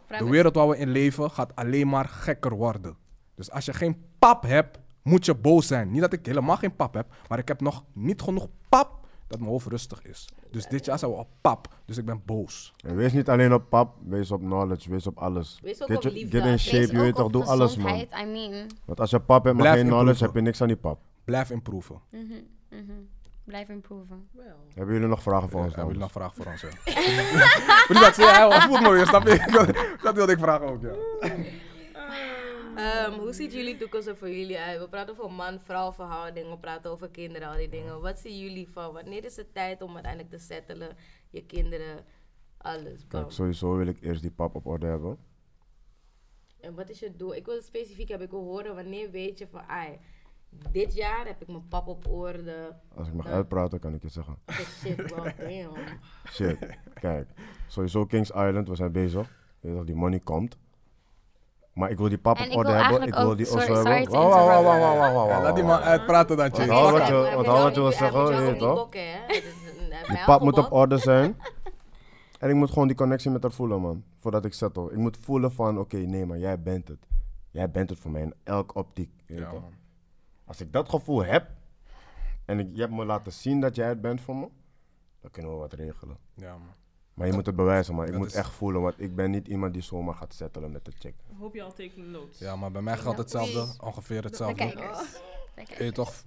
Vraag 0.07 0.19
De 0.21 0.29
wereld 0.29 0.55
waar 0.55 0.69
we 0.69 0.77
in 0.77 0.89
leven 0.91 1.31
gaat 1.31 1.57
alleen 1.57 1.89
maar 1.89 2.05
gekker 2.09 2.55
worden. 2.57 2.97
Dus 3.35 3.51
als 3.51 3.65
je 3.65 3.73
geen 3.73 4.05
pap 4.19 4.43
hebt, 4.43 4.79
moet 5.03 5.25
je 5.25 5.35
boos 5.35 5.67
zijn. 5.67 5.91
Niet 5.91 6.01
dat 6.01 6.13
ik 6.13 6.27
helemaal 6.27 6.57
geen 6.57 6.77
pap 6.77 6.95
heb, 6.95 7.07
maar 7.29 7.39
ik 7.39 7.49
heb 7.49 7.61
nog 7.61 7.85
niet 7.93 8.23
genoeg 8.23 8.47
pap 8.69 8.99
dat 9.27 9.39
mijn 9.39 9.51
hoofd 9.51 9.67
rustig 9.67 10.03
is. 10.03 10.29
Dus 10.51 10.67
dit 10.67 10.85
jaar 10.85 10.99
zijn 10.99 11.11
we 11.11 11.17
op 11.17 11.29
pap, 11.41 11.69
dus 11.85 11.97
ik 11.99 12.05
ben 12.05 12.23
boos. 12.25 12.75
En 12.85 12.97
wees 12.97 13.13
niet 13.13 13.29
alleen 13.29 13.53
op 13.55 13.69
pap, 13.69 13.95
wees 14.05 14.31
op 14.31 14.41
knowledge, 14.41 14.91
wees 14.91 15.07
op 15.07 15.19
alles. 15.19 15.59
Wees 15.63 15.83
ook 15.83 15.89
Get 15.89 15.97
op 15.97 16.03
je- 16.03 16.11
liefde. 16.13 16.37
Get 16.37 16.45
in 16.45 16.51
Wees 16.51 16.63
shape, 16.63 16.77
Wees 16.79 16.91
je 16.91 16.97
weet 16.99 17.15
toch, 17.15 17.25
op 17.25 17.33
doe 17.33 17.45
alles 17.45 17.77
man. 17.77 17.91
gezondheid, 17.91 18.27
I 18.29 18.31
mean. 18.33 18.67
Want 18.85 19.01
als 19.01 19.11
je 19.11 19.21
pap 19.21 19.45
hebt, 19.45 19.57
maar 19.57 19.65
Blijf 19.65 19.81
geen 19.81 19.87
knowledge, 19.91 20.25
heb 20.25 20.35
je 20.35 20.41
niks 20.41 20.61
aan 20.61 20.69
die 20.69 20.77
pap. 20.77 21.01
Blijf 21.25 21.51
improven. 21.51 22.01
Mhm, 22.11 22.23
mhm. 22.71 22.93
Blijf 23.51 23.69
improven. 23.69 24.29
Well. 24.33 24.55
Hebben 24.75 24.95
jullie 24.95 25.09
nog 25.09 25.23
vragen 25.23 25.51
voor 25.51 25.61
ons? 25.61 25.75
hebben 25.75 25.87
jullie 25.87 26.01
nog 26.01 26.13
vragen 26.13 26.37
voor 26.37 26.53
ons? 26.53 26.61
Ja? 26.61 26.69
Moet 27.89 27.97
je 27.97 28.05
dat 28.05 28.15
zeggen? 28.15 28.51
Hij 28.51 28.61
voelt 28.61 28.81
me 28.81 28.91
weer, 28.91 29.07
snap 29.07 29.27
je? 29.27 29.97
Dat 30.03 30.15
wilde 30.15 30.33
ik 30.33 30.39
vragen 30.39 30.67
ook, 30.67 30.83
ja. 30.83 30.95
Ehm, 32.77 33.19
hoe 33.19 33.33
ziet 33.33 33.53
jullie 33.53 33.77
toekomst 33.77 34.07
er 34.07 34.17
voor 34.17 34.31
jullie 34.31 34.59
uit? 34.59 34.81
We 34.81 34.89
praten 34.89 35.19
over 35.19 35.33
man-vrouw 35.33 35.93
verhouding, 35.93 36.51
we 36.51 36.59
praten 36.59 36.91
over 36.91 37.11
kinderen, 37.11 37.49
al 37.49 37.57
die 37.57 37.69
dingen. 37.69 38.01
Wat 38.01 38.19
zien 38.19 38.39
jullie 38.39 38.69
van? 38.69 38.93
Wanneer 38.93 39.25
is 39.25 39.37
het 39.37 39.55
tijd 39.55 39.83
om 39.83 39.95
uiteindelijk 39.95 40.33
te 40.33 40.39
settelen? 40.39 40.97
Je 41.31 41.47
kinderen, 41.47 42.05
alles. 42.59 43.07
bam. 43.07 43.21
Kijk, 43.21 43.33
sowieso 43.33 43.77
wil 43.77 43.87
ik 43.87 44.01
eerst 44.01 44.23
die 44.23 44.31
pap 44.31 44.55
op 44.55 44.67
orde 44.67 44.87
hebben. 44.87 45.19
En 46.61 46.75
wat 46.75 46.91
is 46.91 46.99
je 46.99 47.17
doel? 47.17 47.35
Ik 47.35 47.47
wil 47.47 47.63
specifiek 47.63 48.09
hebben. 48.09 48.27
Ik 48.27 48.33
wil 48.33 48.45
horen 48.45 48.75
wanneer 48.75 49.11
weet 49.11 49.39
je 49.39 49.47
van, 49.47 49.63
ai, 49.69 49.99
dit 50.71 50.95
jaar 50.95 51.27
heb 51.27 51.41
ik 51.41 51.49
mijn 51.49 51.69
pap 51.69 51.89
op 51.89 52.07
orde. 52.09 52.73
Als 52.97 53.09
ik 53.09 53.15
mag 53.15 53.27
uitpraten, 53.27 53.79
kan 53.81 53.95
ik 53.95 54.03
je 54.03 54.09
zeggen. 54.09 54.37
Shit, 54.51 54.97
well, 54.97 55.35
damn. 55.65 55.77
Shit. 56.31 56.59
Kijk, 56.95 57.29
sowieso 57.67 58.07
Kings 58.07 58.31
Island, 58.31 58.69
we 58.69 58.75
zijn 58.75 58.93
bezig. 58.93 59.39
Je 59.61 59.83
die 59.85 59.95
money 59.95 60.21
komt. 60.21 60.59
Maar 61.73 61.91
ik 61.91 61.99
wil 61.99 62.09
die 62.09 62.19
pap 62.19 62.37
En 62.39 62.51
op 62.51 62.57
orde 62.57 62.71
wil 62.73 62.81
hebben. 62.83 63.09
Ik 63.09 63.15
wil 63.15 63.37
die 63.37 63.47
sorry- 63.47 63.65
sorry 63.67 63.91
hebben. 63.97 64.11
Wauw, 64.13 64.29
wauw, 64.29 64.47
wauw, 64.47 64.59
interrupt. 64.59 64.81
wauw, 64.81 64.97
wauw, 64.99 65.13
wauw, 65.15 65.27
Ja, 65.27 65.33
wauw, 65.33 65.43
laat 65.43 65.55
die 65.55 65.65
man 65.65 65.81
uitpraten 65.81 66.37
dan, 66.37 66.49
Wat 66.49 66.59
wat 66.59 66.67
je- 66.67 66.73
wat 66.73 66.91
wat 66.91 66.95
je 66.95 67.01
wil 67.01 67.67
niet- 67.67 67.75
hij 67.77 67.93
zeggen, 68.11 68.45
moet 68.45 68.55
je 68.55 68.57
toch? 68.57 68.89
Die 70.07 70.25
pap 70.27 70.41
moet 70.43 70.59
op 70.59 70.73
orde 70.73 70.99
zijn. 70.99 71.37
En 72.41 72.49
ik 72.49 72.55
moet 72.55 72.69
gewoon 72.71 72.87
die 72.87 72.97
connectie 72.97 73.31
met 73.31 73.43
haar 73.43 73.53
voelen, 73.53 73.81
man. 73.81 74.05
Voordat 74.21 74.45
ik 74.45 74.53
settle. 74.55 74.91
Ik 74.91 74.97
moet 74.97 75.17
voelen 75.21 75.53
van, 75.53 75.79
oké, 75.79 75.97
nee, 75.97 76.27
maar 76.27 76.39
jij 76.39 76.63
bent 76.63 76.89
het. 76.89 77.07
Jij 77.51 77.71
bent 77.71 77.91
het 77.91 77.99
voor 77.99 78.11
mij 78.11 78.23
in 78.23 78.35
elke 78.45 78.75
optiek. 78.75 79.11
je 79.27 79.35
Ja, 79.35 79.51
toch? 79.51 79.63
Als 80.51 80.61
ik 80.61 80.73
dat 80.73 80.89
gevoel 80.89 81.25
heb, 81.25 81.51
en 82.45 82.59
ik, 82.59 82.69
je 82.73 82.81
hebt 82.81 82.93
me 82.93 83.05
laten 83.05 83.33
zien 83.33 83.61
dat 83.61 83.77
jij 83.77 83.89
het 83.89 84.01
bent 84.01 84.21
voor 84.21 84.37
me, 84.37 84.49
dan 85.21 85.31
kunnen 85.31 85.51
we 85.53 85.57
wat 85.57 85.73
regelen. 85.73 86.17
Ja, 86.35 86.57
man. 86.57 86.75
Maar 87.15 87.27
je 87.27 87.33
moet 87.33 87.47
het 87.47 87.57
bewijzen, 87.57 87.95
man. 87.95 88.05
Ik 88.05 88.11
Dat 88.11 88.19
moet 88.21 88.29
is- 88.29 88.35
echt 88.35 88.51
voelen, 88.53 88.81
want 88.83 89.01
ik 89.01 89.15
ben 89.15 89.31
niet 89.31 89.49
iemand 89.49 89.73
die 89.73 89.83
zomaar 89.83 90.15
gaat 90.15 90.35
settelen 90.35 90.71
met 90.73 90.85
de 90.85 90.93
chick. 90.99 91.15
Hope 91.39 91.57
y'all 91.57 91.71
taking 91.71 92.07
notes. 92.07 92.39
Ja, 92.39 92.57
maar 92.57 92.71
bij 92.71 92.83
mij 92.83 92.97
geldt 92.97 93.19
hetzelfde, 93.19 93.85
ongeveer 93.85 94.23
De 94.23 94.29
hetzelfde. 94.29 94.57
kijkers. 94.57 94.99
De 94.99 95.05
Je 95.15 95.55
kijkers. 95.55 95.79
weet 95.79 95.95
toch, 95.95 96.25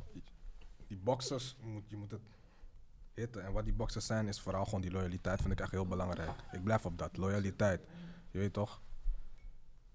die 0.87 0.97
boxers, 0.97 1.55
je 1.59 1.65
moet, 1.67 1.89
je 1.89 1.97
moet 1.97 2.11
het 2.11 2.21
hitten. 3.13 3.43
En 3.45 3.51
wat 3.53 3.63
die 3.63 3.73
boxers 3.73 4.05
zijn, 4.05 4.27
is 4.27 4.39
vooral 4.41 4.65
gewoon 4.65 4.81
die 4.81 4.91
loyaliteit. 4.91 5.41
Vind 5.41 5.53
ik 5.53 5.59
echt 5.59 5.71
heel 5.71 5.87
belangrijk. 5.87 6.31
Ik 6.51 6.63
blijf 6.63 6.85
op 6.85 6.97
dat, 6.97 7.17
loyaliteit. 7.17 7.81
Je 8.31 8.37
weet 8.39 8.53
toch, 8.53 8.81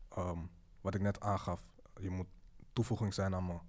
Ehm, 0.09 0.39
wat 0.81 0.95
ik 0.95 1.01
net 1.01 1.21
aangaf, 1.21 1.61
je 2.01 2.11
moet 2.11 2.27
toevoeging 2.73 3.15
zijn 3.15 3.35
aan 3.35 3.47
mijn, 3.47 3.61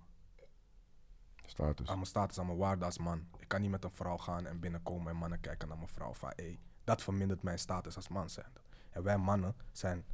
Status. 1.49 1.87
aan 1.87 1.95
mijn 1.95 2.05
status, 2.07 2.39
aan 2.39 2.45
mijn 2.45 2.57
waarde 2.57 2.85
als 2.85 2.97
man. 2.97 3.27
Ik 3.37 3.47
kan 3.47 3.61
niet 3.61 3.69
met 3.71 3.83
een 3.83 3.91
vrouw 3.91 4.17
gaan 4.17 4.45
en 4.45 4.59
binnenkomen 4.59 5.11
en 5.11 5.17
mannen 5.17 5.39
kijken 5.39 5.67
naar 5.67 5.77
mijn 5.77 5.89
vrouw 5.89 6.13
van, 6.13 6.31
hé, 6.35 6.59
dat 6.83 7.01
vermindert 7.03 7.43
mijn 7.43 7.59
status 7.59 7.95
als 7.95 8.07
man 8.07 8.29
zijn. 8.29 8.51
En 8.89 9.03
wij 9.03 9.17
mannen 9.17 9.55
zijn 9.71 10.05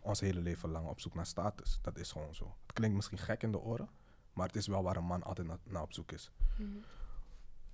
ons 0.00 0.20
hele 0.20 0.40
leven 0.40 0.68
lang 0.70 0.88
op 0.88 1.00
zoek 1.00 1.14
naar 1.14 1.26
status. 1.26 1.78
Dat 1.82 1.98
is 1.98 2.12
gewoon 2.12 2.34
zo. 2.34 2.56
Het 2.62 2.72
klinkt 2.72 2.96
misschien 2.96 3.18
gek 3.18 3.42
in 3.42 3.52
de 3.52 3.58
oren, 3.60 3.88
maar 4.32 4.46
het 4.46 4.56
is 4.56 4.66
wel 4.66 4.82
waar 4.82 4.96
een 4.96 5.04
man 5.04 5.22
altijd 5.22 5.46
na- 5.46 5.58
naar 5.64 5.82
op 5.82 5.92
zoek 5.92 6.12
is. 6.12 6.30
Mhm. 6.56 6.68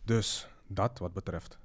Dus 0.02 0.48
dat 0.66 0.98
wat 0.98 1.12
betreft. 1.12 1.58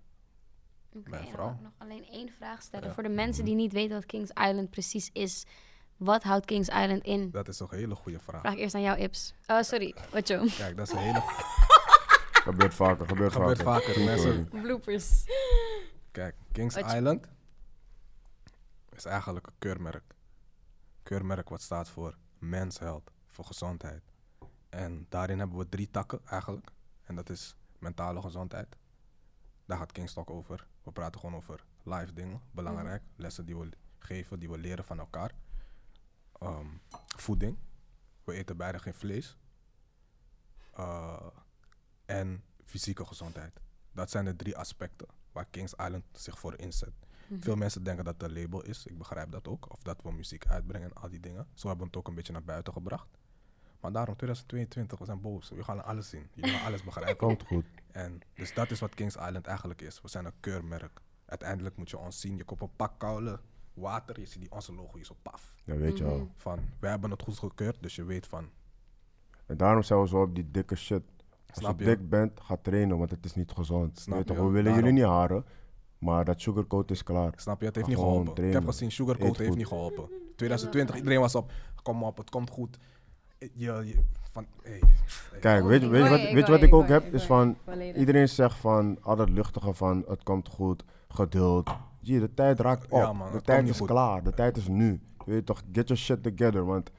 Mijn 1.04 1.28
vrouw. 1.28 1.52
ik 1.54 1.62
nog 1.62 1.74
alleen 1.78 2.06
één 2.06 2.30
vraag 2.30 2.62
stellen. 2.62 2.88
Ja. 2.88 2.94
Voor 2.94 3.04
de 3.04 3.10
mensen 3.10 3.46
die 3.46 3.56
niet 3.56 3.72
weten 3.74 3.96
wat 3.96 4.06
Kings 4.06 4.30
Island 4.30 4.70
precies 4.70 5.10
is. 5.14 5.46
Wat 5.98 6.24
houdt 6.24 6.46
Kings 6.46 6.68
Island 6.68 7.04
in? 7.04 7.32
Dat 7.32 7.48
is 7.48 7.58
toch 7.58 7.72
een 7.72 7.78
hele 7.78 7.96
goede 7.96 8.20
vraag. 8.20 8.42
Vraag 8.42 8.54
ik 8.54 8.60
eerst 8.60 8.76
aan 8.76 8.82
jou, 8.82 8.98
Ips. 9.00 9.34
Oh, 9.48 9.62
sorry. 9.62 9.96
Wat 10.12 10.28
je? 10.28 10.54
Kijk, 10.58 10.78
dat 10.78 10.88
is 10.88 10.94
een 10.94 11.00
hele. 11.00 11.22
Gebeurt 12.46 12.74
vaker, 12.74 13.08
gebeurt, 13.08 13.32
Gebeurt 13.34 13.62
vaker. 13.62 14.04
mensen. 14.04 14.48
Bloopers. 14.50 15.26
Kijk, 16.12 16.36
Kings 16.52 16.76
Island 16.78 17.28
is 18.90 19.06
eigenlijk 19.06 19.48
een 19.48 19.54
keurmerk. 19.60 20.14
Keurmerk 21.04 21.50
wat 21.50 21.62
staat 21.62 21.90
voor 21.90 22.18
mens 22.40 22.80
health, 22.80 23.12
voor 23.26 23.46
gezondheid. 23.46 24.04
En 24.70 25.06
daarin 25.10 25.40
hebben 25.40 25.58
we 25.58 25.70
drie 25.70 25.90
takken 25.92 26.20
eigenlijk. 26.26 26.68
En 27.04 27.16
dat 27.16 27.30
is 27.30 27.56
mentale 27.80 28.22
gezondheid, 28.22 28.76
Daar 29.66 29.78
gaat 29.78 29.92
Kingstalk 29.92 30.30
over. 30.30 30.68
We 30.84 30.92
praten 30.92 31.20
gewoon 31.20 31.36
over 31.36 31.64
live 31.84 32.14
dingen, 32.14 32.42
belangrijk. 32.52 33.04
Lessen 33.16 33.46
die 33.46 33.58
we 33.58 33.70
geven, 34.00 34.40
die 34.40 34.50
we 34.50 34.58
leren 34.58 34.84
van 34.86 35.00
elkaar. 35.00 35.32
Ehm, 36.40 36.68
voeding. 37.18 37.57
We 38.24 38.34
eten 38.34 38.57
beide 38.57 38.80
geen 38.80 38.94
vlees. 38.94 39.38
Uh, 40.80 41.28
en 42.06 42.44
fysieke 42.66 43.06
gezondheid. 43.06 43.60
Dat 43.91 44.12
zijn 44.12 44.26
de 44.26 44.36
drie 44.36 44.57
aspecten 44.57 45.07
waar 45.32 45.45
Kings 45.45 45.74
Island 45.74 46.03
zich 46.12 46.40
voor 46.40 46.60
inzet. 46.60 46.94
Veel 47.40 47.56
mensen 47.56 47.84
denken 47.84 48.06
dat 48.06 48.14
het 48.14 48.24
een 48.24 48.41
label 48.41 48.64
is. 48.64 48.86
Ik 48.86 48.98
begrijp 48.98 49.32
dat 49.32 49.48
ook. 49.48 49.72
Of 49.72 49.82
dat 49.82 50.02
we 50.03 50.12
muziek 50.12 50.48
uitbrengen 50.48 50.90
en 50.90 51.02
al 51.02 51.10
die 51.10 51.20
dingen. 51.20 51.48
Zo 51.53 51.68
hebben 51.68 51.86
we 51.86 51.91
het 51.91 51.95
ook 51.95 52.07
een 52.07 52.16
beetje 52.16 52.34
naar 52.34 52.44
buiten 52.44 52.74
gebracht. 52.74 53.07
Maar 53.80 53.91
daarom 53.91 54.16
2022, 54.16 54.99
we 54.99 55.06
zijn 55.06 55.22
boos. 55.22 55.49
We 55.49 55.64
gaan 55.64 55.84
alles 55.84 56.10
zien. 56.10 56.30
Jullie 56.34 56.52
gaan 56.52 56.66
alles 56.66 56.84
begrijpen. 56.84 57.18
Komt 57.18 57.44
goed. 57.44 57.66
En 57.91 58.22
dus 58.34 58.53
dat 58.53 58.72
is 58.72 58.80
wat 58.80 58.95
Kings 58.95 59.16
Island 59.16 59.48
eigenlijk 59.48 59.82
is. 59.82 60.02
We 60.02 60.07
zijn 60.07 60.26
een 60.26 60.40
keurmerk. 60.40 61.02
Uiteindelijk 61.26 61.78
moet 61.78 61.90
je 61.90 61.98
ons 61.98 62.20
zien. 62.20 62.38
Je 62.38 62.44
koopt 62.44 62.62
een 62.62 62.76
pak 62.76 62.99
koude 62.99 63.40
water. 63.76 64.20
Je 64.20 64.26
ziet 64.26 64.42
die 64.42 64.52
onze 64.52 64.74
logo 64.76 64.96
hier 64.96 65.06
zo 65.06 65.16
paf. 65.22 65.56
Ja, 65.64 65.76
weet 65.76 65.98
je 65.98 66.04
wel. 66.04 66.28
Van, 66.36 66.60
wij 66.80 66.90
hebben 66.90 67.12
het 67.12 67.22
goed 67.22 67.40
gekeurd. 67.40 67.78
Dus 67.82 67.96
je 67.96 68.04
weet 68.04 68.28
van, 68.28 68.50
En 69.46 69.58
daarom 69.58 69.84
zijn 69.84 70.02
we 70.02 70.08
zo 70.08 70.22
op 70.22 70.36
die 70.36 70.52
dikke 70.52 70.76
shit. 70.76 71.02
Als 71.50 71.58
Snap 71.64 71.80
je 71.80 71.86
je? 71.90 71.96
dik 71.96 72.10
bent, 72.10 72.40
ga 72.42 72.58
trainen, 72.62 72.98
want 72.98 73.12
het 73.12 73.26
is 73.26 73.36
niet 73.36 73.52
gezond. 73.52 74.00
Snap 74.00 74.18
Weet 74.18 74.28
toch, 74.28 74.36
je? 74.38 74.42
we 74.44 74.50
willen 74.50 74.64
Daarom. 74.64 74.84
jullie 74.84 75.00
niet 75.00 75.10
haren, 75.12 75.46
maar 75.98 76.26
dat 76.26 76.42
sugarcoat 76.42 76.92
is 76.92 77.04
klaar. 77.04 77.34
snap 77.36 77.60
je? 77.60 77.66
Het 77.66 77.76
heeft 77.76 77.88
Ga 77.88 77.94
niet 77.94 78.02
gewoon 78.04 78.20
geholpen. 78.20 78.44
Ik 78.44 78.44
heb 78.44 78.52
trainen. 78.52 78.74
gezien, 78.74 78.92
Sugarcoat 78.92 79.38
heeft 79.38 79.50
goed. 79.50 79.58
niet 79.58 79.68
geholpen. 79.68 80.10
2020, 80.36 80.96
iedereen 80.96 81.20
was 81.20 81.36
op, 81.36 81.52
kom 81.84 82.04
op, 82.04 82.18
het 82.18 82.30
komt 82.30 82.50
goed. 82.50 82.78
Je, 83.40 83.48
je, 83.54 83.96
van, 84.32 84.46
hey, 84.62 84.82
Kijk, 85.40 85.64
weet 85.64 85.82
je, 85.82 85.88
weet 85.88 86.04
je 86.04 86.10
wat, 86.10 86.20
je, 86.22 86.26
weet 86.26 86.38
ik 86.38 86.46
je 86.46 86.52
wat 86.52 86.62
ik 86.62 86.70
je, 86.70 86.76
ook 86.76 86.88
heb? 86.88 87.06
je, 87.06 87.12
Is 87.12 87.24
van, 87.26 87.48
je. 87.48 87.56
Volledig. 87.72 87.96
iedereen 87.96 88.30
zegt 88.30 88.58
van, 88.58 88.98
al 89.02 89.16
dat 89.16 89.30
luchtige 89.30 89.74
van, 89.74 90.04
het 90.08 90.24
komt 90.24 90.50
goed, 90.50 90.84
geduld. 91.10 91.70
Zie, 92.06 92.19
de 92.19 92.34
tijd 92.34 92.60
raakt 92.60 92.84
op. 92.84 93.02
Ja, 93.02 93.14
man, 93.14 93.32
de 93.32 93.41
tijd 93.41 93.68
is 93.69 93.77
goed. 93.77 93.88
klaar, 93.88 94.23
de 94.23 94.34
tijd 94.34 94.57
is 94.57 94.68
nu. 94.68 95.02
Je 95.26 95.32
weet 95.32 95.45
toch, 95.45 95.61
get 95.72 95.88
your 95.88 96.02
shit 96.02 96.23
together, 96.23 96.65
want 96.65 96.91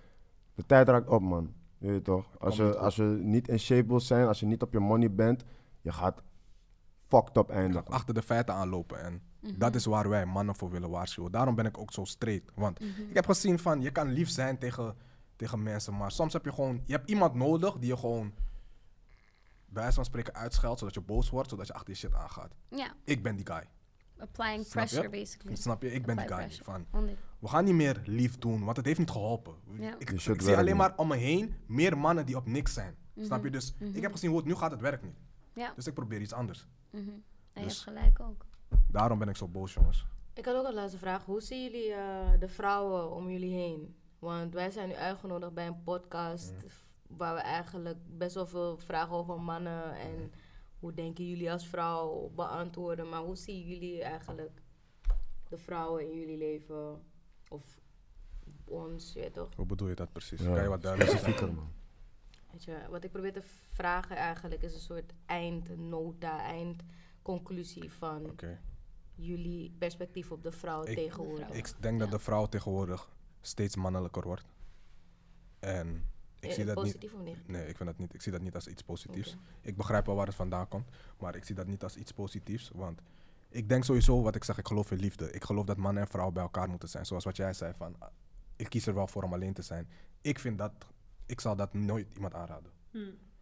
de 0.54 0.66
tijd 0.66 0.88
raakt 0.88 1.08
op, 1.08 1.20
man. 1.22 1.52
Je 1.78 1.86
weet 1.86 2.04
toch, 2.04 2.26
als 2.38 2.56
je, 2.56 2.78
als 2.78 2.96
je 2.96 3.02
niet 3.02 3.48
in 3.48 3.58
shape 3.58 3.86
wil 3.88 4.00
zijn, 4.00 4.26
als 4.26 4.40
je 4.40 4.46
niet 4.46 4.62
op 4.62 4.72
je 4.72 4.78
money 4.80 5.14
bent, 5.14 5.44
je 5.80 5.92
gaat 5.92 6.22
fucked 7.06 7.36
up 7.36 7.50
eindigen. 7.50 7.86
achter 7.88 8.14
de 8.14 8.22
feiten 8.22 8.54
aanlopen. 8.54 9.00
En 9.00 9.22
Mhm. 9.40 9.58
dat 9.58 9.74
is 9.74 9.84
waar 9.84 10.08
wij 10.08 10.26
mannen 10.26 10.54
voor 10.56 10.70
willen 10.70 10.90
waarschuwen. 10.90 11.32
Daarom 11.32 11.54
ben 11.54 11.66
ik 11.66 11.78
ook 11.78 11.92
zo 11.92 12.04
straight. 12.04 12.50
Want 12.54 12.80
Mhm. 12.80 12.88
ik 13.08 13.14
heb 13.14 13.26
gezien 13.26 13.58
van, 13.58 13.80
je 13.80 13.90
kan 13.90 14.08
lief 14.08 14.28
zijn 14.30 14.58
tegen, 14.58 14.94
tegen 15.36 15.62
mensen, 15.62 15.96
maar 15.96 16.10
soms 16.10 16.32
heb 16.32 16.44
je 16.44 16.52
gewoon, 16.52 16.80
je 16.84 16.92
hebt 16.92 17.10
iemand 17.10 17.34
nodig 17.34 17.78
die 17.78 17.88
je 17.88 17.96
gewoon 17.96 18.32
bij 19.66 19.82
wijze 19.82 19.94
van 19.94 20.04
spreken 20.04 20.34
uitscheldt, 20.34 20.78
zodat 20.78 20.94
je 20.94 21.00
boos 21.00 21.30
wordt, 21.30 21.50
zodat 21.50 21.66
je 21.66 21.72
achter 21.72 21.90
je 21.90 21.96
shit 21.98 22.14
aangaat. 22.14 22.54
Ja, 22.68 22.92
Ik 23.04 23.22
ben 23.22 23.36
die 23.36 23.46
guy. 23.46 23.64
Applying 24.18 24.64
Snap 24.66 24.66
je? 24.66 24.72
pressure 24.94 25.08
basically. 25.08 25.56
Snap 25.56 25.82
je? 25.82 25.92
Ik 25.92 26.06
ben 26.06 26.16
die 26.16 26.24
Apply 26.24 26.36
guy. 26.38 26.46
pressure. 26.46 26.84
Van, 26.90 27.08
we 27.38 27.48
gaan 27.48 27.64
niet 27.64 27.74
meer 27.74 28.02
lief 28.04 28.38
doen, 28.38 28.64
want 28.64 28.76
het 28.76 28.86
heeft 28.86 28.98
niet 28.98 29.10
geholpen. 29.10 29.54
Ja. 29.78 29.94
Ik, 29.98 30.20
zie 30.20 30.52
alleen 30.52 30.64
niet. 30.64 30.74
maar 30.74 30.92
om 30.96 31.08
me 31.08 31.16
heen 31.16 31.54
meer 31.66 31.98
mannen 31.98 32.26
die 32.26 32.36
op 32.36 32.46
niks 32.46 32.72
zijn. 32.72 32.96
Mhm. 33.14 33.26
Snap 33.26 33.44
je? 33.44 33.50
Dus 33.50 33.74
ik 33.92 34.02
heb 34.02 34.12
gezien 34.12 34.28
hoe 34.30 34.38
het 34.38 34.48
nu 34.48 34.54
gaat, 34.54 34.70
het 34.70 34.80
werkt 34.80 35.02
niet. 35.04 35.16
Ja, 35.54 35.72
Dus 35.76 35.86
ik 35.86 35.94
probeer 35.94 36.20
iets 36.20 36.32
anders. 36.32 36.66
mhm. 36.90 37.00
en 37.08 37.22
je 37.52 37.62
Dus- 37.62 37.84
hebt 37.84 37.96
gelijk 37.98 38.20
ook. 38.20 38.44
Daarom 38.88 39.18
ben 39.18 39.28
ik 39.28 39.36
zo 39.36 39.48
boos, 39.48 39.74
jongens. 39.74 40.06
Ik 40.34 40.44
had 40.44 40.56
ook 40.56 40.66
een 40.66 40.74
laatste 40.74 40.98
vraag. 40.98 41.24
Hoe 41.24 41.40
zien 41.40 41.62
jullie 41.62 41.92
eh, 41.92 42.28
de 42.38 42.48
vrouwen 42.48 43.10
om 43.10 43.30
jullie 43.30 43.54
heen? 43.54 43.96
Want 44.18 44.54
wij 44.54 44.70
zijn 44.70 44.88
nu 44.88 44.94
uitgenodigd 44.94 45.54
bij 45.54 45.66
een 45.66 45.82
podcast 45.82 46.52
waar 47.08 47.34
we 47.34 47.40
eigenlijk 47.40 47.98
best 48.06 48.34
wel 48.34 48.46
veel 48.46 48.78
vragen 48.78 49.14
over 49.14 49.40
mannen 49.40 49.94
en 49.98 50.32
hoe 50.78 50.94
denken 50.94 51.28
jullie 51.28 51.52
als 51.52 51.66
vrouw 51.66 52.30
beantwoorden. 52.34 53.08
Maar 53.08 53.20
hoe 53.22 53.36
zien 53.36 53.66
jullie 53.68 54.02
eigenlijk 54.02 54.62
de 55.48 55.56
vrouwen 55.58 56.10
in 56.12 56.18
jullie 56.18 56.38
leven? 56.38 57.02
Of 57.48 57.80
ons, 58.64 59.12
je 59.12 59.20
weet 59.20 59.32
toch? 59.34 59.48
Hoe 59.56 59.66
bedoel 59.66 59.88
je 59.88 59.94
dat 59.94 60.12
precies? 60.12 60.40
Ja, 60.40 60.52
Kan 60.54 60.62
je 60.62 60.68
wat 60.68 60.82
duidelijker 60.82 61.54
man. 61.54 61.72
Weet 62.50 62.64
je, 62.64 62.86
wat 62.90 63.04
ik 63.04 63.10
probeer 63.12 63.32
te 63.32 63.42
vragen 63.72 64.16
eigenlijk 64.16 64.62
is 64.62 64.74
een 64.74 64.80
soort 64.80 65.12
eindnota, 65.26 66.40
eindconclusie 66.42 67.92
van 67.92 68.24
Oké. 68.24 68.60
jullie 69.14 69.74
perspectief 69.78 70.30
op 70.30 70.42
de 70.42 70.52
vrouw 70.52 70.84
Ik- 70.84 70.94
tegenwoordig. 70.96 71.50
Ik 71.50 71.72
denk 71.80 71.98
dat 72.00 72.10
de 72.10 72.18
vrouw 72.18 72.46
tegenwoordig 72.46 73.10
steeds 73.40 73.76
mannelijker 73.76 74.22
wordt. 74.22 74.44
En 75.58 76.10
ik 76.40 76.48
Eh, 76.48 76.54
zie 76.54 76.64
dat 76.64 76.74
niet. 76.76 76.84
positief 76.84 77.12
of 77.14 77.20
negatief? 77.22 77.46
Nee, 77.48 77.66
ik 77.68 77.76
vind 77.76 77.88
dat 77.88 77.98
niet. 77.98 78.14
Ik 78.14 78.22
zie 78.22 78.32
dat 78.32 78.40
niet 78.40 78.54
als 78.54 78.66
iets 78.66 78.82
positiefs. 78.82 79.36
Ik 79.60 79.76
begrijp 79.76 80.06
wel 80.06 80.14
waar 80.14 80.26
het 80.26 80.34
vandaan 80.34 80.68
komt, 80.68 80.88
maar 81.18 81.36
ik 81.36 81.44
zie 81.44 81.54
dat 81.54 81.66
niet 81.66 81.82
als 81.82 81.96
iets 81.96 82.12
positiefs. 82.12 82.70
Want 82.74 83.00
ik 83.48 83.68
denk 83.68 83.84
sowieso, 83.84 84.22
wat 84.22 84.34
ik 84.34 84.44
zeg, 84.44 84.58
ik 84.58 84.66
geloof 84.66 84.90
in 84.90 84.98
liefde. 84.98 85.30
Ik 85.32 85.44
geloof 85.44 85.64
dat 85.64 85.76
man 85.76 85.96
en 85.98 86.06
vrouw 86.08 86.30
bij 86.30 86.42
elkaar 86.42 86.68
moeten 86.68 86.88
zijn. 86.88 87.06
Zoals 87.06 87.24
wat 87.24 87.36
jij 87.36 87.52
zei 87.52 87.74
van, 87.76 87.94
ah, 87.98 88.08
ik 88.56 88.68
kies 88.68 88.86
er 88.86 88.94
wel 88.94 89.06
voor 89.06 89.22
om 89.22 89.32
alleen 89.32 89.52
te 89.52 89.62
zijn. 89.62 89.88
Ik 90.20 90.38
vind 90.38 90.58
dat, 90.58 90.72
ik 91.26 91.40
zal 91.40 91.56
dat 91.56 91.74
nooit 91.74 92.08
iemand 92.14 92.34
aanraden. 92.34 92.70
Hm. 92.90 92.98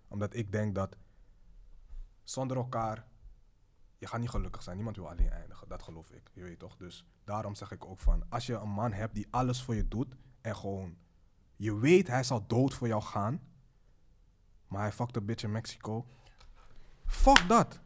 Omdat 0.09 0.35
ik 0.35 0.53
denk 0.53 0.75
dat 0.75 0.97
zonder 2.23 2.57
elkaar, 2.57 3.07
je 3.99 4.07
gaat 4.07 4.21
niet 4.21 4.29
gelukkig 4.31 4.63
zijn. 4.63 4.77
Niemand 4.77 4.97
wil 4.97 5.09
alleen 5.09 5.31
eindigen, 5.31 5.69
dat 5.69 5.83
geloof 5.83 6.11
ik. 6.11 6.31
Je 6.33 6.43
weet 6.43 6.59
toch? 6.59 6.77
Dus 6.77 7.05
daarom 7.25 7.55
zeg 7.55 7.71
ik 7.73 7.85
ook 7.85 8.01
van, 8.01 8.25
als 8.29 8.47
je 8.47 8.55
een 8.55 8.69
man 8.71 8.93
hebt 8.93 9.15
die 9.15 9.27
alles 9.31 9.63
voor 9.63 9.75
je 9.75 9.89
doet 9.89 10.15
en 10.41 10.57
gewoon, 10.57 10.97
je 11.65 11.79
weet 11.79 12.07
hij 12.07 12.23
zal 12.23 12.45
dood 12.47 12.75
voor 12.75 12.89
jou 12.89 13.03
gaan, 13.03 13.41
maar 14.69 14.81
hij 14.81 14.93
fucked 14.93 15.17
een 15.17 15.25
bitch 15.25 15.43
in 15.43 15.53
Mexico. 15.53 16.07
Fuck 17.07 17.49
dat. 17.49 17.81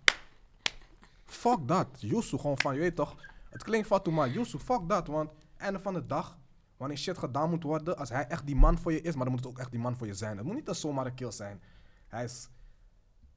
Fuck 1.25 1.69
dat. 1.69 1.89
Yusu 2.01 2.39
gewoon 2.39 2.59
van, 2.59 2.75
je 2.75 2.81
weet 2.81 2.97
toch, 2.97 3.17
het 3.51 3.63
klinkt 3.63 3.87
fatu, 3.87 4.11
maar 4.11 4.29
Yusu, 4.29 4.59
fuck 4.59 4.89
dat. 4.89 5.07
Want 5.07 5.31
einde 5.57 5.81
van 5.81 5.95
de 5.95 6.07
dag, 6.07 6.39
wanneer 6.77 6.99
shit 6.99 7.19
gedaan 7.19 7.51
moet 7.51 7.63
worden, 7.63 7.97
als 7.97 8.09
hij 8.09 8.27
echt 8.27 8.47
die 8.47 8.57
man 8.57 8.79
voor 8.79 8.93
je 8.93 9.01
is, 9.01 9.15
maar 9.15 9.25
dan 9.25 9.33
moet 9.33 9.45
het 9.45 9.53
ook 9.53 9.59
echt 9.59 9.71
die 9.71 9.81
man 9.81 9.97
voor 9.97 10.07
je 10.07 10.15
zijn. 10.15 10.37
Het 10.37 10.47
moet 10.47 10.55
niet 10.55 10.69
een 10.69 10.75
zomaar 10.75 11.07
een 11.07 11.15
kill 11.15 11.31
zijn. 11.31 11.63
Hij 12.09 12.25
is, 12.25 12.49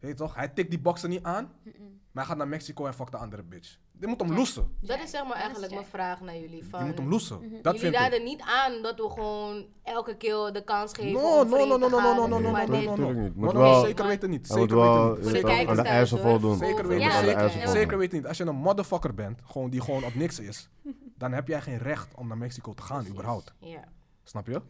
je 0.02 0.08
weet 0.08 0.18
toch, 0.18 0.36
hij 0.36 0.48
tikt 0.48 0.70
die 0.70 0.80
boksen 0.80 1.10
niet 1.10 1.24
aan, 1.24 1.52
maar 1.64 1.74
hij 2.12 2.24
gaat 2.26 2.38
naar 2.38 2.48
Mexico 2.48 2.86
en 2.86 2.94
fuckt 2.94 3.12
de 3.12 3.18
andere 3.18 3.44
bitch. 3.44 3.78
Je 4.00 4.08
moet 4.08 4.20
hem 4.20 4.34
loesen. 4.34 4.76
Dat 4.82 5.00
is 5.04 5.10
zeg 5.10 5.24
maar 5.28 5.36
eigenlijk 5.38 5.74
mijn 5.74 5.86
vraag 5.86 6.22
naar 6.22 6.38
jullie. 6.38 6.64
Van, 6.70 6.80
Je 6.80 6.86
moet 6.86 6.98
hem 6.98 7.10
loesen. 7.10 7.40
Dat 7.62 7.80
jullie 7.80 7.98
raden 7.98 8.24
niet 8.24 8.42
aan 8.42 8.82
dat 8.82 8.98
we 8.98 9.10
gewoon 9.10 9.66
elke 9.84 10.18
keer 10.18 10.50
de 10.54 10.64
kans 10.64 10.94
geven 10.94 11.12
No, 11.12 11.40
om 11.42 11.50
no, 11.50 11.58
no, 11.66 11.78
no, 11.78 11.86
te 11.88 11.92
no, 11.92 11.98
gaan. 11.98 12.16
no, 12.16 12.28
no, 12.28 12.40
no, 12.40 12.52
maar 12.52 12.70
no, 12.70 12.76
dit- 12.80 12.86
no, 12.86 12.96
no, 12.96 13.12
no. 13.12 13.22
niet. 13.22 13.36
No, 13.36 13.52
no, 13.52 13.84
zeker 13.86 14.06
weten 14.06 14.30
niet. 14.30 14.48
Zeker 14.48 14.76
weten 14.76 14.78
niet. 14.78 15.08
aan 15.08 15.16
de. 15.16 16.56
Zeker 16.60 17.00
Ja, 17.00 17.22
weten, 17.22 17.70
zeker, 17.70 17.98
weten 17.98 18.18
niet. 18.18 18.28
Als 18.28 18.38
je 18.38 18.44
een 18.46 18.56
motherfucker 18.56 19.14
bent, 19.14 19.42
gewoon 19.46 19.70
die 19.70 19.82
gewoon 19.82 20.04
op 20.04 20.16
niks 20.16 20.40
is, 20.40 20.70
dan 21.18 21.32
heb 21.32 21.48
jij 21.48 21.62
geen 21.62 21.78
recht 21.78 22.16
om 22.16 22.28
naar 22.28 22.38
Mexico 22.38 22.74
te 22.74 22.82
gaan, 22.82 23.08
überhaupt. 23.08 23.54
Ja. 23.60 23.84
Snap 24.24 24.48
je? 24.48 24.62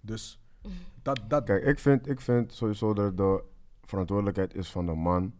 Dus 0.00 0.40
dat, 1.02 1.20
dat, 1.28 1.44
Kijk, 1.44 1.64
ik 1.64 1.78
vind, 1.78 2.08
ik 2.08 2.20
vind 2.20 2.52
sowieso 2.52 2.94
dat 2.94 3.16
de 3.16 3.42
verantwoordelijkheid 3.86 4.54
is 4.54 4.70
van 4.70 4.86
de 4.86 4.94
man 4.94 5.34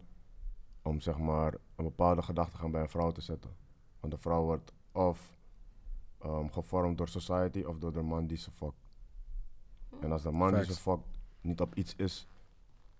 om 0.81 0.99
zeg 0.99 1.17
maar 1.17 1.53
een 1.75 1.83
bepaalde 1.83 2.21
gedachtegang 2.21 2.71
bij 2.71 2.81
een 2.81 2.89
vrouw 2.89 3.11
te 3.11 3.21
zetten. 3.21 3.55
Want 3.99 4.13
de 4.13 4.19
vrouw 4.19 4.43
wordt 4.43 4.73
of 4.91 5.37
ehm, 6.19 6.47
gevormd 6.47 6.97
door 6.97 7.07
society 7.07 7.61
of 7.61 7.77
door 7.77 7.93
de 7.93 8.01
man 8.01 8.27
die 8.27 8.37
ze 8.37 8.51
fuckt. 8.51 8.85
En 9.99 10.11
als 10.11 10.21
de 10.21 10.31
man 10.31 10.53
die 10.53 10.63
ze 10.63 10.73
fuckt 10.73 11.07
niet 11.41 11.61
op 11.61 11.75
iets 11.75 11.95
is, 11.95 12.27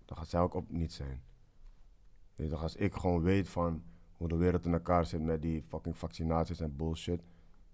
dan 0.05 0.17
gaat 0.17 0.27
zij 0.27 0.39
ook 0.39 0.53
op 0.53 0.71
niets 0.71 0.95
zijn. 0.95 1.23
Weet 2.35 2.47
je, 2.47 2.53
toch, 2.53 2.61
als 2.61 2.75
ik 2.75 2.93
gewoon 2.93 3.21
weet 3.21 3.49
van 3.49 3.83
hoe 4.11 4.27
de 4.27 4.35
wereld 4.35 4.65
in 4.65 4.73
elkaar 4.73 5.05
zit 5.05 5.21
met 5.21 5.41
die 5.41 5.63
fucking 5.63 5.97
vaccinaties 5.97 6.59
en 6.59 6.75
bullshit. 6.75 7.23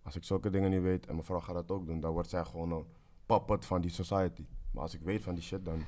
Als 0.02 0.16
ik 0.16 0.24
zulke 0.24 0.50
dingen 0.50 0.72
niet 0.72 0.82
weet 0.82 1.06
en 1.06 1.14
mijn 1.14 1.26
vrouw 1.26 1.40
gaat 1.40 1.56
dat 1.56 1.72
ook 1.72 1.86
doen, 1.86 2.00
dan 2.00 2.12
wordt 2.12 2.30
zij 2.30 2.46
gewoon 2.46 2.72
een 2.72 2.86
puppet 3.26 3.66
van 3.66 3.82
die 3.82 3.92
society. 3.92 4.46
Maar 4.72 4.84
als 4.84 4.94
ik 4.94 5.02
weet 5.02 5.24
van 5.24 5.34
die 5.34 5.44
shit, 5.44 5.66
dan 5.66 5.86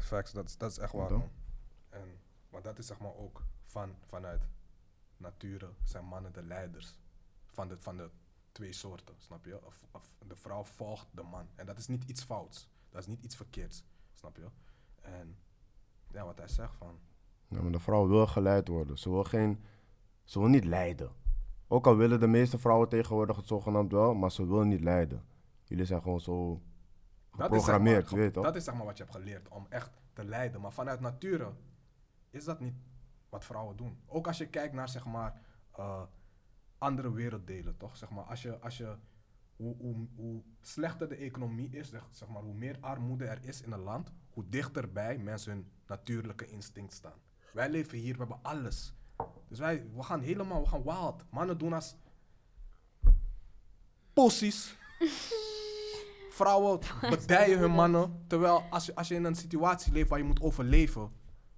facts, 0.00 0.32
dat, 0.32 0.48
is- 0.48 0.56
dat 0.56 0.70
is 0.70 0.78
echt 0.78 0.92
waar, 0.92 1.10
man. 1.18 1.30
En, 1.88 2.18
maar 2.50 2.62
dat 2.62 2.78
is 2.78 2.86
zeg 2.86 2.98
maar 2.98 3.14
ook 3.16 3.42
van, 3.64 3.94
vanuit 4.06 4.42
nature 5.16 5.70
zijn 5.82 6.04
mannen 6.04 6.32
de 6.32 6.42
leiders 6.42 6.98
van 7.46 7.68
de, 7.68 7.78
van 7.78 7.96
de 7.96 8.10
twee 8.52 8.72
soorten, 8.72 9.14
snap 9.18 9.44
je? 9.44 9.64
Of, 9.66 9.84
of 9.90 10.14
de 10.26 10.36
vrouw 10.36 10.64
volgt 10.64 11.06
de 11.10 11.22
man. 11.22 11.46
En 11.54 11.66
dat 11.66 11.78
is 11.78 11.86
niet 11.86 12.04
iets 12.04 12.22
fouts. 12.22 12.68
Dat 12.90 13.00
is 13.00 13.06
niet 13.06 13.22
iets 13.24 13.36
verkeerds, 13.36 13.84
snap 14.14 14.36
je? 14.36 14.46
En 15.00 15.36
ja, 16.10 16.24
wat 16.24 16.38
hij 16.38 16.48
zegt 16.48 16.74
van, 16.74 16.98
Ja, 17.48 17.62
maar 17.62 17.72
de 17.72 17.78
vrouw 17.80 18.08
wil 18.08 18.26
geleid 18.26 18.68
worden. 18.68 18.98
Ze 18.98 19.10
wil, 19.10 19.24
geen, 19.24 19.64
ze 20.24 20.38
wil 20.38 20.48
niet 20.48 20.64
leiden. 20.64 21.12
Ook 21.68 21.86
al 21.86 21.96
willen 21.96 22.20
de 22.20 22.26
meeste 22.26 22.58
vrouwen 22.58 22.88
tegenwoordig 22.88 23.36
het 23.36 23.46
zogenaamd 23.46 23.92
wel, 23.92 24.14
maar 24.14 24.30
ze 24.32 24.46
wil 24.46 24.62
niet 24.62 24.80
leiden. 24.80 25.24
Jullie 25.64 25.84
zijn 25.84 26.02
gewoon 26.02 26.20
zo 26.20 26.62
Dat 27.36 27.52
is, 27.52 27.64
zeg 27.64 27.74
geprogrammeerd, 27.74 28.02
maar, 28.02 28.14
je 28.14 28.16
weet 28.16 28.32
toch? 28.32 28.44
dat 28.44 28.56
is 28.56 28.64
zeg 28.64 28.74
maar 28.74 28.84
wat 28.84 28.96
je 28.96 29.02
hebt 29.02 29.16
geleerd, 29.16 29.48
om 29.48 29.66
echt 29.68 29.90
te 30.12 30.24
leiden. 30.24 30.60
Maar 30.60 30.72
vanuit 30.72 31.00
nature 31.00 31.52
is 32.30 32.44
dat 32.44 32.60
niet 32.60 32.74
wat 33.28 33.44
vrouwen 33.44 33.76
doen. 33.76 33.98
Ook 34.06 34.26
als 34.26 34.38
je 34.38 34.46
kijkt 34.46 34.74
naar 34.74 34.88
zeg 34.88 35.04
maar 35.04 35.40
eh, 35.76 36.02
andere 36.78 37.12
werelddelen, 37.12 37.76
toch? 37.76 37.96
Zeg 37.96 38.10
maar, 38.10 38.24
als 38.24 38.42
je, 38.42 38.58
als 38.60 38.76
je 38.76 38.96
hoe, 39.56 39.76
hoe, 39.76 40.08
hoe 40.16 40.42
slechter 40.60 41.08
de 41.08 41.16
economie 41.16 41.70
is, 41.70 41.88
zeg, 41.88 42.08
zeg 42.10 42.28
maar, 42.28 42.42
hoe 42.42 42.54
meer 42.54 42.76
armoede 42.80 43.24
er 43.24 43.44
is 43.44 43.62
in 43.62 43.72
een 43.72 43.82
land, 43.82 44.12
hoe 44.30 44.48
dichterbij 44.48 45.18
mensen 45.18 45.52
hun 45.52 45.70
natuurlijke 45.86 46.46
instinct 46.46 46.92
staan. 46.92 47.20
Wij 47.52 47.70
leven 47.70 47.98
hier, 47.98 48.12
we 48.12 48.18
hebben 48.18 48.42
alles. 48.42 48.94
Dus 49.48 49.58
wij, 49.58 49.90
we 49.94 50.02
gaan 50.02 50.20
helemaal, 50.20 50.62
we 50.62 50.68
gaan 50.68 50.82
wild. 50.82 51.24
Mannen 51.30 51.58
doen 51.58 51.72
als 51.72 51.96
pussies. 54.12 54.76
Vrouwen 56.42 56.80
bedijen 57.00 57.58
hun 57.58 57.70
mannen. 57.70 58.24
Terwijl 58.26 58.62
als 58.70 58.86
je, 58.86 58.94
als 58.94 59.08
je 59.08 59.14
in 59.14 59.24
een 59.24 59.34
situatie 59.34 59.92
leeft 59.92 60.08
waar 60.08 60.18
je 60.18 60.24
moet 60.24 60.40
overleven, 60.40 61.10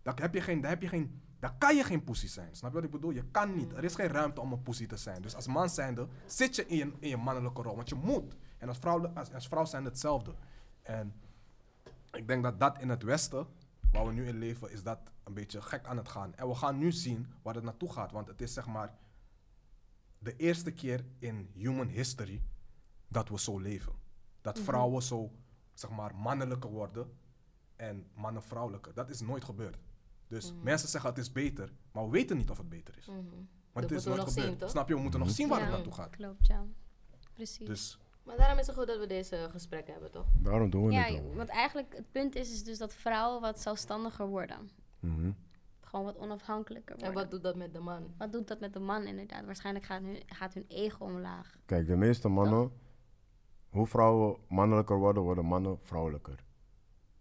dan 0.02 0.15
heb 0.20 0.35
je 0.35 0.40
geen, 0.40 0.61
dan 0.61 0.70
heb 0.70 0.82
je 0.82 0.89
geen, 0.89 1.23
dan 1.39 1.59
kan 1.59 1.77
je 1.77 1.85
geen 1.85 2.05
pussy 2.05 2.27
zijn. 2.27 2.56
Snap 2.56 2.70
je 2.70 2.77
wat 2.77 2.85
ik 2.85 2.90
bedoel? 2.90 3.11
Je 3.11 3.24
kan 3.31 3.55
niet. 3.55 3.73
Er 3.73 3.85
is 3.85 3.94
geen 3.94 4.09
ruimte 4.09 4.40
om 4.40 4.52
een 4.52 4.62
pussy 4.62 4.86
te 4.86 4.97
zijn. 4.97 5.23
Dus 5.23 5.35
als 5.35 5.47
man 5.47 5.69
zijnde 5.69 6.09
zit 6.27 6.56
je 6.56 6.66
in 6.66 6.77
je, 6.77 6.93
in 6.98 7.09
je 7.09 7.16
mannelijke 7.16 7.62
rol, 7.62 7.77
want 7.77 7.89
je 7.89 7.94
moet. 7.94 8.36
En 8.59 8.69
als 8.69 8.78
vrouw, 8.78 9.06
als, 9.06 9.32
als 9.32 9.48
vrouw 9.48 9.65
zijn 9.65 9.85
hetzelfde. 9.85 10.35
En 10.82 11.15
ik 12.12 12.28
denk 12.28 12.43
dat 12.43 12.61
dat 12.61 12.78
in 12.81 12.89
het 12.89 13.02
Westen, 13.02 13.47
waar 13.93 14.06
we 14.06 14.12
nu 14.12 14.27
in 14.27 14.39
leven, 14.39 14.70
is 14.70 14.82
dat 14.82 14.98
een 15.24 15.35
beetje 15.35 15.62
gek 15.62 15.86
aan 15.86 15.97
het 15.97 16.09
gaan. 16.09 16.35
En 16.35 16.48
we 16.48 16.55
gaan 16.55 16.78
nu 16.78 16.93
zien 16.93 17.32
waar 17.43 17.55
het 17.55 17.65
naartoe 17.65 17.93
gaat. 17.93 18.12
Want 18.12 18.28
het 18.28 18.40
is 18.40 18.52
zeg 18.52 18.66
maar 18.66 18.94
de 20.19 20.36
eerste 20.36 20.70
keer 20.70 21.05
in 21.19 21.51
human 21.52 21.89
history 21.89 22.43
dat 23.09 23.28
we 23.28 23.39
zo 23.39 23.59
leven. 23.59 24.03
Dat 24.44 24.58
vrouwen 24.58 25.02
zo, 25.02 25.30
zeg 25.74 25.90
maar, 25.90 26.14
mannelijker 26.14 26.70
worden 26.70 27.12
en 27.76 28.06
mannen 28.14 28.42
vrouwelijker. 28.42 28.94
Dat 28.94 29.10
is 29.10 29.20
nooit 29.20 29.44
gebeurd. 29.44 29.76
Dus 30.28 30.52
mensen 30.62 30.88
zeggen 30.88 31.10
het 31.10 31.18
is 31.18 31.32
beter, 31.32 31.72
maar 31.92 32.04
we 32.04 32.10
weten 32.10 32.36
niet 32.36 32.50
of 32.50 32.58
het 32.58 32.68
beter 32.68 32.96
is. 32.98 33.06
Want 33.06 33.30
Dat 33.72 33.82
het 33.82 33.92
is 33.92 34.04
nooit 34.04 34.16
nog 34.18 34.28
gebeurd. 34.28 34.46
zien, 34.48 34.56
toch? 34.56 34.70
Snap 34.70 34.88
je? 34.88 34.94
We 34.94 35.00
moeten 35.00 35.20
nog 35.20 35.30
zien 35.30 35.48
waar 35.48 35.58
Ja. 35.58 35.64
het 35.64 35.74
naartoe 35.74 35.92
gaat. 35.92 36.10
Klopt, 36.16 36.46
ja. 36.46 36.64
Precies. 37.34 37.66
Dus 37.66 37.98
Maar 38.22 38.36
daarom 38.36 38.58
is 38.58 38.66
het 38.66 38.76
goed 38.76 38.86
dat 38.86 38.98
we 38.98 39.06
deze 39.06 39.48
gesprekken 39.50 39.92
hebben, 39.92 40.10
toch? 40.10 40.26
Daarom 40.38 40.70
doen 40.70 40.86
we 40.86 40.92
ja, 40.92 41.02
het 41.02 41.22
ook. 41.22 41.34
want 41.34 41.48
eigenlijk 41.48 41.96
het 41.96 42.10
punt 42.12 42.34
is, 42.36 42.52
is 42.52 42.64
dus 42.64 42.78
dat 42.78 42.94
vrouwen 42.94 43.40
wat 43.40 43.60
zelfstandiger 43.60 44.26
worden. 44.26 44.70
Mhm. 45.00 45.30
Gewoon 45.80 46.04
wat 46.04 46.16
onafhankelijker 46.18 46.94
En 46.94 47.00
worden. 47.04 47.22
wat 47.22 47.30
doet 47.30 47.42
dat 47.42 47.56
met 47.56 47.72
de 47.72 47.80
man? 47.80 48.14
Wat 48.18 48.32
doet 48.32 48.48
dat 48.48 48.60
met 48.60 48.72
de 48.72 48.80
man 48.80 49.02
inderdaad? 49.06 49.44
Waarschijnlijk 49.44 49.84
gaat 49.84 50.02
hun, 50.02 50.22
gaat 50.26 50.54
hun 50.54 50.64
ego 50.68 51.04
omlaag. 51.04 51.56
Kijk, 51.66 51.86
de 51.86 51.96
meeste 51.96 52.28
mannen, 52.28 52.72
hoe 53.74 53.86
vrouwen 53.86 54.36
mannelijker 54.48 54.98
worden, 54.98 55.22
worden 55.22 55.44
mannen 55.44 55.78
vrouwelijker. 55.82 56.44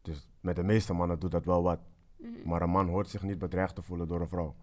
Dus 0.01 0.27
met 0.39 0.55
de 0.55 0.63
meeste 0.63 0.93
mannen 0.93 1.19
doet 1.19 1.31
dat 1.31 1.45
wel 1.45 1.63
wat. 1.63 1.80
Mhm. 2.17 2.47
Maar 2.47 2.61
een 2.61 2.69
man 2.69 2.88
hoort 2.89 3.09
zich 3.09 3.23
niet 3.23 3.38
bedreigd 3.39 3.75
te 3.75 3.81
voelen 3.81 4.07
door 4.07 4.21
een 4.21 4.27
vrouw. 4.27 4.55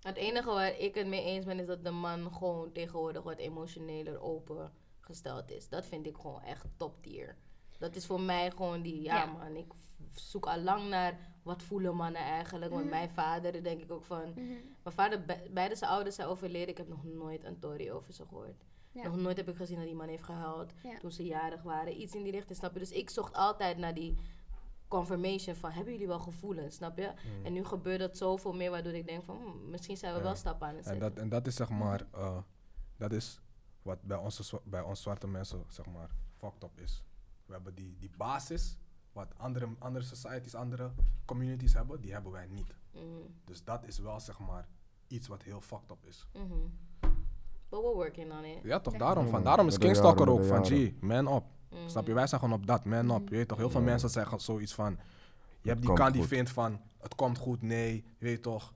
Het 0.00 0.16
enige 0.16 0.48
waar 0.50 0.78
ik 0.78 0.94
het 0.94 1.06
mee 1.06 1.24
eens 1.24 1.44
ben, 1.44 1.58
is 1.58 1.66
dat 1.66 1.84
de 1.84 1.90
man 1.90 2.32
gewoon 2.32 2.72
tegenwoordig 2.72 3.22
wat 3.22 3.38
emotioneler 3.38 4.20
opengesteld 4.20 5.50
is. 5.50 5.68
Dat 5.68 5.86
vind 5.86 6.06
ik 6.06 6.16
gewoon 6.16 6.42
echt 6.42 6.66
top 6.76 7.02
tier. 7.02 7.36
Dat 7.78 7.96
is 7.96 8.06
voor 8.06 8.20
mij 8.20 8.50
gewoon 8.50 8.82
die, 8.82 9.02
ja, 9.02 9.16
Ja. 9.16 9.26
man, 9.32 9.56
ik 9.56 9.72
zoek 10.14 10.46
al 10.46 10.58
lang 10.60 10.88
naar 10.88 11.18
wat 11.42 11.62
voelen 11.62 11.96
mannen 11.96 12.20
eigenlijk. 12.22 12.72
Want 12.72 12.88
mijn 12.90 13.10
vader, 13.10 13.62
denk 13.62 13.80
ik 13.82 13.92
ook 13.92 14.04
van, 14.04 14.28
Mhm. 14.30 14.42
mijn 14.82 14.94
vader, 14.94 15.24
be- 15.24 15.48
beide 15.50 15.74
zijn 15.76 15.90
ouders 15.90 16.14
zijn 16.16 16.28
overleden. 16.28 16.68
Ik 16.68 16.76
heb 16.76 16.88
nog 16.88 17.04
nooit 17.04 17.44
een 17.44 17.56
story 17.56 17.90
over 17.90 18.12
ze 18.12 18.24
gehoord. 18.28 18.64
Ja. 18.96 19.08
Nog 19.08 19.16
nooit 19.16 19.36
heb 19.36 19.48
ik 19.48 19.56
gezien 19.56 19.76
dat 19.76 19.86
die 19.86 19.94
man 19.94 20.08
heeft 20.08 20.22
gehuild 20.24 20.72
Ja. 20.82 20.98
toen 20.98 21.12
ze 21.12 21.24
jarig 21.24 21.62
waren. 21.62 22.00
Iets 22.00 22.14
in 22.14 22.22
die 22.22 22.32
richting, 22.32 22.58
snap 22.58 22.72
je? 22.72 22.78
Dus 22.78 22.90
ik 22.90 23.10
zocht 23.10 23.34
altijd 23.34 23.78
naar 23.78 23.94
die 23.94 24.16
confirmation 24.88 25.54
van, 25.56 25.70
hebben 25.70 25.92
jullie 25.92 26.06
wel 26.08 26.18
gevoelens, 26.20 26.74
snap 26.74 26.98
je? 26.98 27.12
En 27.44 27.52
nu 27.52 27.64
gebeurt 27.64 27.98
dat 27.98 28.16
zoveel 28.16 28.52
meer, 28.52 28.70
waardoor 28.70 28.92
ik 28.92 29.06
denk 29.06 29.24
van, 29.24 29.36
hmm, 29.36 29.70
misschien 29.70 29.96
zijn 29.96 30.14
we 30.14 30.20
wel 30.22 30.34
stappen 30.36 30.66
aan 30.68 30.74
het 30.76 30.86
En 30.86 30.92
zetten. 30.92 31.10
dat, 31.14 31.22
en 31.22 31.28
dat 31.28 31.46
is 31.46 31.54
zeg 31.56 31.68
maar, 31.68 32.06
eh, 32.12 32.38
dat 32.96 33.12
is 33.12 33.40
wat 33.82 34.02
bij, 34.02 34.16
onze, 34.16 34.60
bij 34.64 34.80
ons 34.82 35.02
zwarte 35.02 35.26
mensen 35.26 35.64
zeg 35.68 35.86
maar 35.86 36.10
fucked 36.36 36.62
up 36.62 36.80
is. 36.80 37.02
We 37.46 37.52
hebben 37.52 37.74
die, 37.74 37.96
die 37.98 38.10
basis, 38.16 38.76
wat 39.12 39.38
andere, 39.38 39.68
andere 39.78 40.04
societies, 40.04 40.54
andere 40.54 40.90
communities 41.24 41.72
hebben, 41.72 42.00
die 42.00 42.12
hebben 42.12 42.32
wij 42.32 42.46
niet. 42.46 42.76
Mhm, 42.92 43.04
Dus 43.44 43.64
dat 43.64 43.86
is 43.86 43.98
wel 43.98 44.20
zeg 44.20 44.38
maar 44.38 44.68
iets 45.08 45.28
wat 45.28 45.42
heel 45.42 45.60
fucked 45.60 45.90
up 45.90 46.04
is. 46.04 46.26
mhm. 46.32 46.54
But 47.68 47.80
we're 47.80 47.94
working 47.94 48.32
on 48.32 48.44
it. 48.44 48.58
Ja 48.62 48.80
toch, 48.80 48.94
daarom, 48.96 49.28
van, 49.28 49.42
daarom 49.42 49.66
is 49.66 49.78
Kingstalker 49.78 50.28
ook 50.30 50.44
van. 50.44 50.64
G, 50.66 50.92
man 51.00 51.34
up. 51.34 51.42
Mhm. 51.70 51.88
Snap 51.88 52.06
je, 52.06 52.12
wij 52.14 52.26
zijn 52.26 52.40
gewoon 52.40 52.58
op 52.58 52.66
dat, 52.66 52.84
man 52.84 53.10
up. 53.10 53.28
Je 53.28 53.34
weet 53.36 53.48
toch, 53.48 53.58
heel 53.58 53.70
veel 53.70 53.80
Ja. 53.80 53.86
mensen 53.86 54.10
zeggen 54.10 54.40
zoiets 54.40 54.74
van, 54.74 54.98
je 55.62 55.68
hebt 55.68 55.82
die 55.82 55.92
kant 55.92 56.12
die 56.12 56.22
vindt 56.22 56.50
van, 56.50 56.80
het 57.00 57.14
komt 57.14 57.38
goed, 57.38 57.62
nee, 57.62 57.94
je 58.18 58.24
weet 58.24 58.42
toch. 58.42 58.74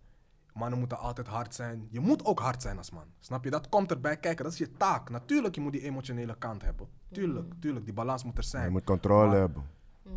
Mannen 0.53 0.79
moeten 0.79 0.99
altijd 0.99 1.27
hard 1.27 1.55
zijn. 1.55 1.89
Je 1.91 2.01
moet 2.01 2.25
ook 2.25 2.39
hard 2.41 2.63
zijn 2.63 2.77
als 2.79 2.91
man. 2.91 3.05
Snap 3.19 3.45
je? 3.45 3.51
Dat 3.51 3.69
komt 3.69 3.91
erbij 3.91 4.17
kijken. 4.17 4.45
Dat 4.45 4.53
is 4.53 4.59
je 4.59 4.77
taak. 4.77 5.11
Natuurlijk, 5.11 5.55
je 5.55 5.61
moet 5.61 5.73
die 5.73 5.83
emotionele 5.83 6.37
kant 6.39 6.63
hebben. 6.63 6.89
Tuurlijk, 7.13 7.55
tuurlijk. 7.61 7.85
Die 7.85 7.95
balans 7.95 8.25
moet 8.25 8.39
er 8.39 8.45
zijn. 8.45 8.65
Je 8.65 8.71
moet 8.71 8.85
controle 8.85 9.27
Maar- 9.29 9.37
hebben. 9.37 9.65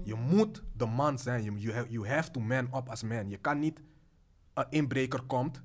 Je 0.03 0.15
moet 0.15 0.63
de 0.77 0.85
man 0.85 1.19
zijn. 1.19 1.43
You, 1.43 1.57
you, 1.57 1.73
have, 1.75 1.89
you 1.89 2.07
have 2.07 2.31
to 2.31 2.39
man 2.39 2.63
up 2.75 2.89
as 2.89 3.03
man. 3.03 3.29
Je 3.29 3.37
kan 3.37 3.59
niet 3.59 3.81
een 4.53 4.65
inbreker 4.69 5.21
komt 5.21 5.61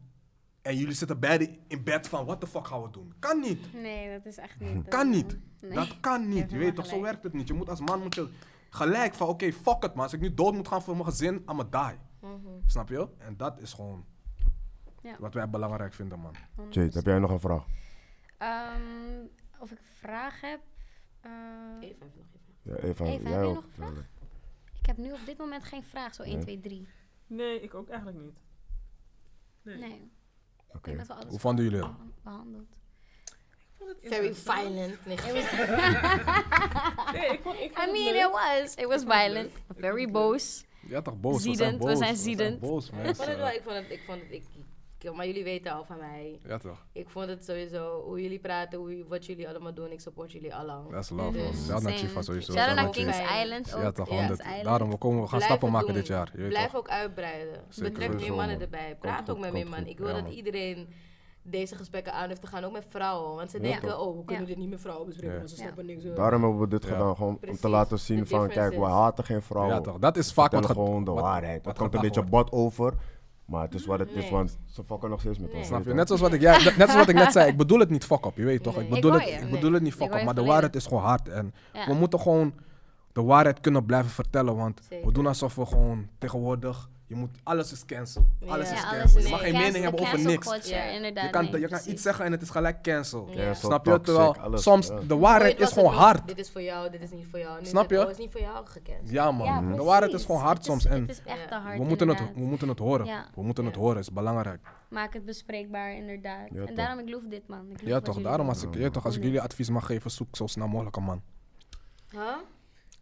en 0.69 0.77
jullie 0.77 0.95
zitten 0.95 1.19
beide 1.21 1.59
in 1.69 1.85
bed 1.85 2.09
van 2.09 2.25
what 2.25 2.41
the 2.41 2.47
fuck 2.47 2.67
gaan 2.67 2.83
we 2.83 2.91
doen. 2.91 3.13
Kan 3.19 3.41
niet. 3.41 3.73
Nee, 3.73 4.13
dat 4.17 4.27
is 4.27 4.37
echt 4.37 4.61
niet. 4.61 4.89
Kan 4.89 5.07
eh, 5.07 5.13
niet. 5.13 5.39
nee. 5.61 5.71
Dat 5.73 6.01
kan 6.01 6.29
niet. 6.29 6.51
Je 6.51 6.59
weet 6.59 6.75
toch, 6.75 6.87
zo 6.87 7.01
werkt 7.01 7.23
het 7.23 7.33
niet. 7.33 7.49
Je 7.49 7.55
moet 7.55 7.69
als 7.69 7.81
man 7.81 8.03
moet 8.03 8.15
je 8.15 8.29
gelijk 8.71 9.15
van 9.15 9.29
oké, 9.29 9.53
fuck 9.53 9.83
het 9.83 9.95
man. 9.95 10.03
Als 10.05 10.13
ik 10.13 10.21
nu 10.21 10.35
dood 10.35 10.55
moet 10.55 10.69
gaan 10.69 10.83
voor 10.83 10.95
mijn 10.95 11.09
gezin, 11.09 11.35
I'm 11.51 11.61
a 11.61 11.65
die. 11.65 11.99
Mhm. 12.21 12.49
Snap 12.67 12.89
je? 12.89 13.09
En 13.19 13.37
dat 13.37 13.61
is 13.61 13.73
gewoon 13.73 14.05
Ja. 15.03 15.17
wat 15.19 15.35
wij 15.35 15.51
belangrijk 15.51 15.93
vinden, 15.95 16.19
man. 16.21 16.35
Jade, 16.71 16.91
heb 16.93 17.05
jij 17.05 17.19
nog 17.19 17.31
een 17.31 17.41
vraag? 17.41 17.65
Ehm, 18.39 18.81
of 19.59 19.71
ik 19.71 19.79
een 19.79 19.85
vraag 19.85 20.41
heb? 20.41 20.61
Eh, 21.21 21.31
Even, 21.81 21.97
even 22.07 22.17
nog 22.17 22.27
even. 22.35 22.55
Ja, 22.63 22.75
Eva, 22.75 23.05
Eva, 23.05 23.05
heb 23.05 23.23
jij 23.23 23.41
je 23.41 23.47
ook? 23.47 23.55
nog 23.55 23.65
een 23.65 23.71
vraag? 23.71 24.05
ik 24.81 24.87
heb 24.87 24.97
nu 24.97 25.13
op 25.13 25.21
dit 25.27 25.39
moment 25.39 25.65
geen 25.65 25.85
vraag, 25.85 26.15
zo 26.15 26.23
1, 26.23 26.33
Nee. 26.33 26.41
2, 26.43 26.61
3. 26.61 26.89
Nee, 27.27 27.61
ik 27.61 27.75
ook 27.75 27.89
eigenlijk 27.89 28.19
niet. 28.19 28.43
Nee. 29.63 29.79
Nee. 29.79 30.11
Oké. 30.75 31.05
alles 31.09 31.25
Hoe 31.29 31.39
vonden 31.39 31.65
jullie 31.65 31.81
het? 31.81 31.91
behandeld. 32.23 32.63
Ik 32.63 33.75
vond 33.79 33.91
het 33.91 34.15
Very 34.15 34.35
violent. 34.35 34.99
Nee, 35.07 35.17
Nee, 37.13 37.29
ik 37.33 37.41
vond, 37.43 37.59
ik 37.61 37.71
vond 37.75 37.89
I 37.89 37.93
mean, 37.93 38.15
it 38.15 38.31
was. 38.33 38.75
It 38.75 38.87
was 38.87 39.03
violent. 39.03 39.53
Very 39.77 40.11
boos. 40.11 40.65
Ja, 40.89 41.03
toch 41.03 41.21
boos. 41.21 41.43
Ziedend, 41.43 41.59
we 41.59 41.65
zijn 41.65 41.79
we 41.79 41.85
boos. 41.85 41.99
zijn 41.99 42.15
We 42.15 42.21
ziedend. 42.21 42.61
boos, 42.61 42.87
ik 42.89 42.95
vond 42.95 43.07
het 43.07 43.17
wel, 43.27 43.37
mensen. 43.37 43.55
ik 43.55 43.63
vond 43.63 43.77
het, 43.77 43.91
ik 43.91 44.03
vond 44.07 44.21
het, 44.21 44.31
ik- 44.33 44.45
maar 45.15 45.27
jullie 45.27 45.45
weten 45.45 45.73
al 45.73 45.85
van 45.85 45.99
mij. 45.99 46.41
Ja, 46.47 46.59
toch. 46.59 46.87
Ik 46.93 47.09
vond 47.09 47.27
het 47.29 47.45
sowieso, 47.45 48.03
hoe 48.05 48.23
jullie 48.23 48.39
praten, 48.39 48.79
hoe, 48.79 49.05
wat 49.09 49.27
jullie 49.27 49.49
allemaal 49.49 49.75
doen, 49.75 49.91
ik 49.91 50.01
support 50.01 50.33
jullie 50.33 50.55
allang. 50.55 50.91
Dat 50.91 51.03
is 51.03 51.11
love, 51.11 51.33
Dus 51.33 51.43
man. 51.43 51.55
Shout 51.55 51.83
naar. 51.83 51.93
Chifa 51.93 52.23
sowieso. 52.23 52.53
Shout 52.53 52.67
out 52.69 52.77
naar 52.77 52.91
Kings. 52.91 53.19
Island 53.43 53.75
ook. 53.75 53.83
Ja, 53.83 53.93
toch. 53.93 54.09
Ja. 54.11 54.15
100. 54.17 54.39
Kings 54.39 54.49
Island. 54.51 54.65
Daarom, 54.65 54.91
we, 54.91 54.99
komen, 54.99 55.21
we 55.23 55.29
gaan 55.29 55.37
Blijf 55.39 55.45
stappen 55.53 55.71
maken 55.71 55.87
doen. 55.87 55.97
dit 55.97 56.07
jaar. 56.07 56.29
Je 56.33 56.39
weet 56.39 56.49
Blijf 56.49 56.71
toch. 56.71 56.77
ook 56.81 56.89
uitbreiden. 56.89 57.65
Zeker 57.69 57.93
Betrek 57.93 58.09
meer 58.21 58.29
mannen 58.35 58.51
man. 58.57 58.61
erbij. 58.61 58.97
Praat 59.01 59.19
goed, 59.19 59.31
ook 59.31 59.39
met 59.39 59.53
meer 59.53 59.69
mannen. 59.69 59.89
Ik 59.89 59.99
wil 59.99 60.09
Ja, 60.09 60.15
dat 60.15 60.23
man. 60.23 60.33
iedereen 60.33 60.89
deze 61.43 61.75
gesprekken 61.77 62.13
aan 62.13 62.29
heeft 62.29 62.41
te 62.41 62.47
gaan, 62.47 62.65
ook 62.65 62.73
met 62.73 62.85
vrouwen. 62.89 63.37
Want 63.37 63.51
ze 63.51 63.57
Ja, 63.57 63.63
denken, 63.63 63.89
toch. 63.89 64.01
oh, 64.01 64.17
we 64.19 64.25
kunnen 64.25 64.43
Ja. 64.45 64.49
dit 64.49 64.59
niet 64.59 64.71
met 64.71 64.81
vrouwen 64.81 65.07
bespreken, 65.07 65.33
Ja. 65.35 65.39
want 65.39 65.51
ze 65.51 65.57
Ja. 65.57 65.63
snappen 65.63 65.87
niks. 65.87 66.05
eh. 66.05 66.15
Daarom 66.15 66.43
hebben 66.43 66.61
we 66.61 66.69
dit 66.69 66.83
Ja. 66.85 66.89
gedaan, 66.89 67.17
gewoon 67.17 67.39
om 67.49 67.57
te 67.57 67.69
laten 67.69 67.99
zien 67.99 68.27
van, 68.27 68.49
kijk, 68.49 68.75
we 68.75 68.85
haten 68.85 69.25
geen 69.25 69.43
vrouwen. 69.43 69.75
Ja, 69.75 69.81
toch. 69.81 69.99
Dat 69.99 70.17
is 70.17 70.33
vaak 70.33 70.53
wat 70.53 70.67
gewoon 70.67 71.05
de 71.05 71.11
wat- 71.11 71.21
waarheid. 71.21 71.65
Het 71.65 71.79
komt 71.79 71.95
een 71.95 72.01
beetje 72.01 72.23
bot 72.23 72.53
over, 72.53 72.95
maar 73.49 73.63
het 73.63 73.75
is 73.75 73.87
wat 73.87 73.99
het 73.99 74.11
is, 74.13 74.31
want 74.31 74.59
ze 74.67 74.85
fokken 74.85 75.11
nog 75.11 75.21
steeds 75.21 75.39
met 75.39 75.49
Nee. 75.49 75.59
ons. 75.59 75.67
Snap 75.69 75.85
je? 75.85 75.95
Net 75.95 76.07
zoals 76.07 76.23
wat 76.23 76.33
ik, 76.33 76.41
ja, 76.41 76.53
net 76.53 76.75
zoals 76.77 76.95
wat 76.95 77.09
ik 77.09 77.15
net 77.15 77.33
zei, 77.33 77.49
ik 77.51 77.57
bedoel 77.57 77.79
het 77.79 77.91
niet 77.91 78.05
fuck 78.05 78.25
up, 78.27 78.37
je 78.37 78.45
weet 78.45 78.63
toch? 78.63 78.75
Nee. 78.77 78.85
Ik 78.85 78.89
Ik 78.89 78.95
bedoel, 78.95 79.13
het, 79.13 79.29
je. 79.29 79.35
ik 79.35 79.51
bedoel 79.51 79.73
het 79.73 79.83
niet 79.83 79.95
fuck 79.95 80.19
je 80.19 80.25
maar 80.25 80.35
de 80.35 80.45
waarheid 80.45 80.77
is 80.77 80.87
gewoon 80.87 81.03
hard. 81.03 81.29
En 81.29 81.55
Ja. 81.73 81.87
we 81.87 81.95
moeten 81.95 82.21
gewoon 82.21 82.53
de 83.13 83.23
waarheid 83.23 83.61
kunnen 83.61 83.85
blijven 83.85 84.11
vertellen, 84.11 84.57
want 84.57 84.81
we 85.05 85.13
doen 85.13 85.27
alsof 85.27 85.55
we 85.55 85.67
gewoon 85.67 86.07
tegenwoordig, 86.19 86.89
je 87.09 87.15
moet, 87.15 87.31
alles 87.43 87.73
is 87.73 87.85
cancel. 87.85 88.27
Ja. 88.41 88.53
Alles 88.53 88.69
Ja, 88.69 88.75
is 88.75 88.81
Ja, 88.81 88.85
cancel. 88.89 89.01
alles 89.01 89.15
is 89.15 89.23
je 89.25 89.29
mag 89.31 89.41
geen 89.41 89.53
cancel- 89.53 89.67
mening 89.71 89.85
hebben 89.85 90.01
over 90.07 90.19
niks. 90.25 90.47
culture, 90.47 90.75
Ja. 90.77 90.83
inderdaad. 90.85 91.25
Je 91.25 91.31
kan, 91.31 91.51
nee, 91.51 91.61
je 91.61 91.69
kan 91.69 91.81
iets 91.87 92.03
zeggen 92.03 92.25
en 92.25 92.33
het 92.33 92.43
is 92.43 92.51
gelijk 92.51 92.83
cancel. 92.83 93.29
Ja. 93.31 93.55
Snap 93.55 93.85
je? 93.85 93.91
toxic, 93.91 94.05
Terwijl 94.15 94.37
alles, 94.37 94.63
soms 94.63 94.87
ja. 94.87 94.99
de 95.07 95.17
waarheid 95.17 95.61
is 95.61 95.73
gewoon 95.73 95.91
het 95.91 95.99
hard. 96.01 96.27
Dit 96.29 96.39
is 96.39 96.51
voor 96.51 96.63
jou, 96.63 96.91
dit 96.91 97.03
is 97.03 97.11
niet 97.11 97.27
voor 97.31 97.39
jou. 97.39 97.61
Nu 97.61 97.67
Snap 97.67 97.83
het, 97.91 97.99
je? 97.99 98.05
Oh, 98.05 98.11
is 98.11 98.17
niet 98.17 98.33
voor 98.33 98.41
jou 98.41 98.67
gekend. 98.67 99.11
Ja 99.11 99.31
man, 99.31 99.47
Ja, 99.47 99.77
de 99.77 99.83
waarheid 99.83 100.13
is 100.13 100.25
gewoon 100.25 100.41
hard 100.41 100.57
Het 100.57 100.67
soms 100.67 100.85
is- 100.85 100.91
en 100.91 101.01
Het 101.01 101.11
is 101.11 101.23
echt 101.25 101.49
te 101.49 101.55
hard, 101.55 101.79
we 101.79 101.85
moeten, 101.85 102.09
het, 102.09 102.19
we 102.35 102.41
moeten 102.41 102.69
het 102.69 102.79
horen. 102.79 103.07
Ja. 103.07 103.27
We 103.35 103.43
moeten 103.43 103.65
het 103.65 103.75
Ja. 103.75 103.81
horen, 103.81 103.99
is 103.99 104.13
belangrijk. 104.13 104.61
Maak 104.89 105.13
het 105.13 105.25
bespreekbaar, 105.25 105.95
inderdaad. 105.97 106.49
Ja, 106.53 106.61
en 106.61 106.67
toch. 106.67 106.75
daarom, 106.77 106.99
ik 106.99 107.09
loof 107.09 107.23
dit, 107.29 107.49
man. 107.49 107.61
Ik 107.71 107.81
loof 107.81 107.91
Ja 107.91 108.01
toch, 108.01 108.21
daarom 108.23 108.49
als 108.49 108.63
ik, 108.63 108.73
je 108.75 108.79
weet 108.79 108.93
toch, 108.93 109.05
als 109.05 109.17
ik 109.17 109.23
jullie 109.23 109.41
advies 109.41 109.71
mag 109.71 109.87
geven, 109.87 110.11
zoek 110.11 110.37
zo 110.37 110.47
snel 110.47 110.69
mogelijk 110.69 110.97
een 110.97 111.03
man. 111.03 111.23
Huh? 112.11 112.21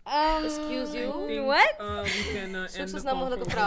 Um, 0.06 0.44
Excuse 0.44 0.92
you? 0.98 1.24
I 1.24 1.26
think, 1.26 1.46
What? 1.46 1.74
uh, 1.80 2.02
we 2.02 2.32
can 2.34 2.54
uh, 2.62 2.68
Zoek 2.68 2.88
zo 2.88 2.98
snel 2.98 3.16
mogelijk 3.16 3.44
een 3.44 3.50
vrouw. 3.50 3.66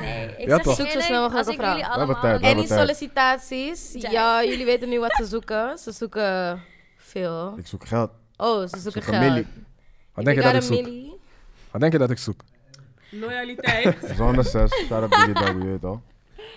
Nee, 0.00 0.28
ik 0.36 0.46
Ja, 0.46 0.54
zeg 0.54 0.62
toch? 0.62 0.76
je 0.76 0.82
Zoek 0.82 0.90
zo 0.92 1.00
snel 1.00 1.20
mogelijk 1.22 1.46
als 1.46 1.46
een 1.46 1.62
vrouw. 1.62 1.70
jullie 1.70 1.86
allemaal... 1.86 2.20
tijd, 2.20 2.40
En 2.40 2.56
die 2.56 2.66
sollicitaties, 2.66 3.92
Ja. 3.92 4.10
ja, 4.10 4.44
jullie 4.44 4.64
weten 4.72 4.88
nu 4.88 5.00
wat 5.00 5.12
ze 5.14 5.24
zoeken. 5.26 5.78
Ze 5.78 5.92
zoeken 5.92 6.62
veel. 6.96 7.54
Ik 7.58 7.66
zoek 7.66 7.86
geld. 7.86 8.10
Oh, 8.36 8.60
ze 8.60 8.78
zoeken 8.78 9.02
zoek 9.02 9.14
geld. 9.14 9.44
Wat 10.14 10.24
denk 10.24 10.36
je 10.36 10.42
dat 10.42 10.54
ik 10.54 10.62
zoek? 10.62 10.88
Wat 11.70 11.80
denk 11.80 11.92
je 11.92 11.98
dat 11.98 12.10
ik 12.10 12.18
zoek? 12.18 12.40
Loyaliteit. 13.10 13.96
Zonder 14.16 14.44
6, 14.44 14.70
shout 14.86 14.90
out 15.02 15.08
Biggie 15.10 15.32
Double, 15.34 15.62
je 15.64 15.70
weet 15.70 15.80
toch? 15.80 15.98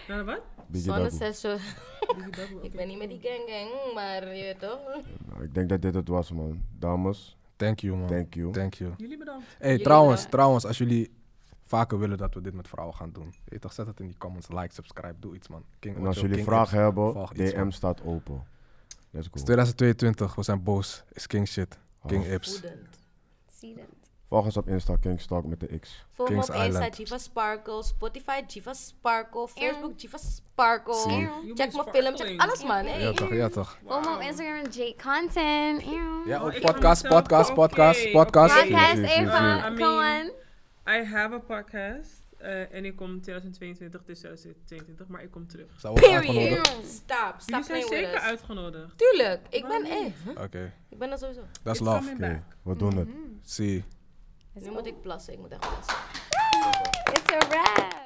Naar 0.07 0.25
wat? 0.25 0.39
Double. 0.67 1.09
zes 1.09 1.43
Ik 2.61 2.71
ben 2.75 2.88
niet 2.88 2.97
met 2.97 3.09
die 3.09 3.19
gang 3.23 3.41
gang, 3.47 3.93
maar 3.93 4.35
je 4.35 4.43
weet 4.43 4.59
toch? 4.59 4.80
Nou, 5.31 5.43
ik 5.43 5.53
denk 5.53 5.69
dat 5.69 5.81
dit 5.81 5.93
het 5.93 6.07
was, 6.07 6.31
man. 6.31 6.61
Dames, 6.80 7.38
Thank 7.55 7.80
you 7.80 7.97
man. 7.97 8.07
thank 8.07 8.34
you. 8.34 8.51
Thank 8.53 8.73
you. 8.73 8.93
Jullie 8.97 9.17
bedankt. 9.17 9.45
Hey, 9.57 9.69
Jullie 9.69 9.84
trouwens, 9.84 10.13
bedankt. 10.15 10.31
trouwens, 10.31 10.65
als 10.65 10.77
jullie 10.77 11.11
vaker 11.65 11.99
willen 11.99 12.17
dat 12.17 12.34
we 12.34 12.41
dit 12.41 12.53
met 12.53 12.67
vrouwen 12.67 12.95
gaan 12.95 13.11
doen. 13.11 13.34
Weet 13.45 13.61
toch, 13.61 13.73
zet 13.73 13.88
het 13.88 13.99
in 13.99 14.07
die 14.07 14.17
comments, 14.17 14.47
like, 14.49 14.73
subscribe, 14.73 15.15
doe 15.19 15.35
iets 15.35 15.47
man. 15.47 15.63
King 15.80 15.95
En 15.95 16.05
als 16.05 16.09
Ocho, 16.17 16.19
jullie 16.21 16.35
King 16.35 16.47
vragen 16.47 16.80
hebben, 16.80 17.21
iets, 17.35 17.51
DM 17.51 17.57
man. 17.59 17.71
staat 17.71 18.01
open. 18.03 18.43
Let's 19.11 19.25
Het 19.25 19.34
go. 19.34 19.39
is 19.39 19.43
2022, 19.43 20.35
we 20.35 20.43
zijn 20.43 20.63
boos. 20.63 21.03
Is 21.11 21.27
king 21.27 21.47
shit. 21.47 21.77
King 22.05 22.23
Oh. 22.25 22.31
Ips. 22.31 22.61
Het. 22.61 22.77
Volg 24.34 24.45
ons 24.45 24.57
op 24.57 24.68
Insta, 24.68 24.95
Kingstalk 24.95 25.45
met 25.45 25.60
de 25.60 25.80
X. 25.80 26.05
Volg 26.11 26.30
me 26.30 26.35
op 26.35 26.41
Kings 26.41 26.55
Insta, 26.57 26.65
Island. 26.68 26.97
Jiva 26.97 27.18
Sparkle, 27.18 27.84
Spotify, 27.84 28.41
Jiva 28.47 28.73
Sparkle, 28.73 29.47
Facebook, 29.47 29.99
Jiva 29.99 30.18
Sparkle. 30.18 30.93
Check 31.55 31.73
mijn 31.73 31.88
film, 31.91 32.15
check 32.15 32.41
alles 32.41 32.64
man. 32.64 32.85
Hey. 32.85 33.01
Ja 33.01 33.11
toch, 33.11 33.34
ja 33.34 33.49
toch. 33.49 33.77
Volg 33.85 34.05
me 34.05 34.15
op 34.15 34.22
Instagram, 34.22 34.61
Jake 34.72 34.95
Content. 35.03 35.84
Ja, 36.26 36.39
ook 36.39 36.60
podcast, 36.60 37.07
podcast, 37.07 37.53
podcast, 37.53 38.11
podcast. 38.11 38.55
Podcast, 38.55 38.97
zie. 38.97 39.22
I 39.22 39.26
Come 39.76 40.22
on. 40.22 40.31
I 40.93 41.03
have 41.03 41.34
a 41.34 41.39
podcast. 41.39 42.22
eh, 42.38 42.73
en 42.73 42.85
ik 42.85 42.95
kom 42.95 43.22
2022, 43.22 43.99
het 43.99 44.10
is 44.10 44.19
2022, 44.19 45.07
maar 45.07 45.23
ik 45.23 45.31
kom 45.31 45.47
terug. 45.47 45.68
Period. 45.93 46.68
Stop, 46.68 47.35
stop 47.38 47.45
Jullie 47.49 47.64
zijn 47.64 47.81
zeker 47.81 48.14
us. 48.14 48.22
uitgenodigd. 48.22 48.97
Tuurlijk, 48.97 49.41
ik 49.49 49.68
ben 49.68 49.85
eh. 49.85 50.43
Oké, 50.43 50.73
Ik 50.89 50.97
ben 50.97 51.11
er 51.11 51.18
sowieso. 51.18 51.41
that's 51.64 51.80
It's 51.80 51.89
love. 51.89 52.11
Oké, 52.14 52.43
we 52.64 52.76
doen 52.76 52.97
het. 52.97 53.07
Zie. 53.41 53.84
Nu 54.53 54.71
moet 54.71 54.85
ik 54.85 55.01
plassen, 55.01 55.34
ik 55.34 55.39
moet 55.39 55.51
echt 55.51 55.59
plassen. 55.59 55.95
It's 57.13 57.34
a 57.34 57.47
wrap. 57.47 58.02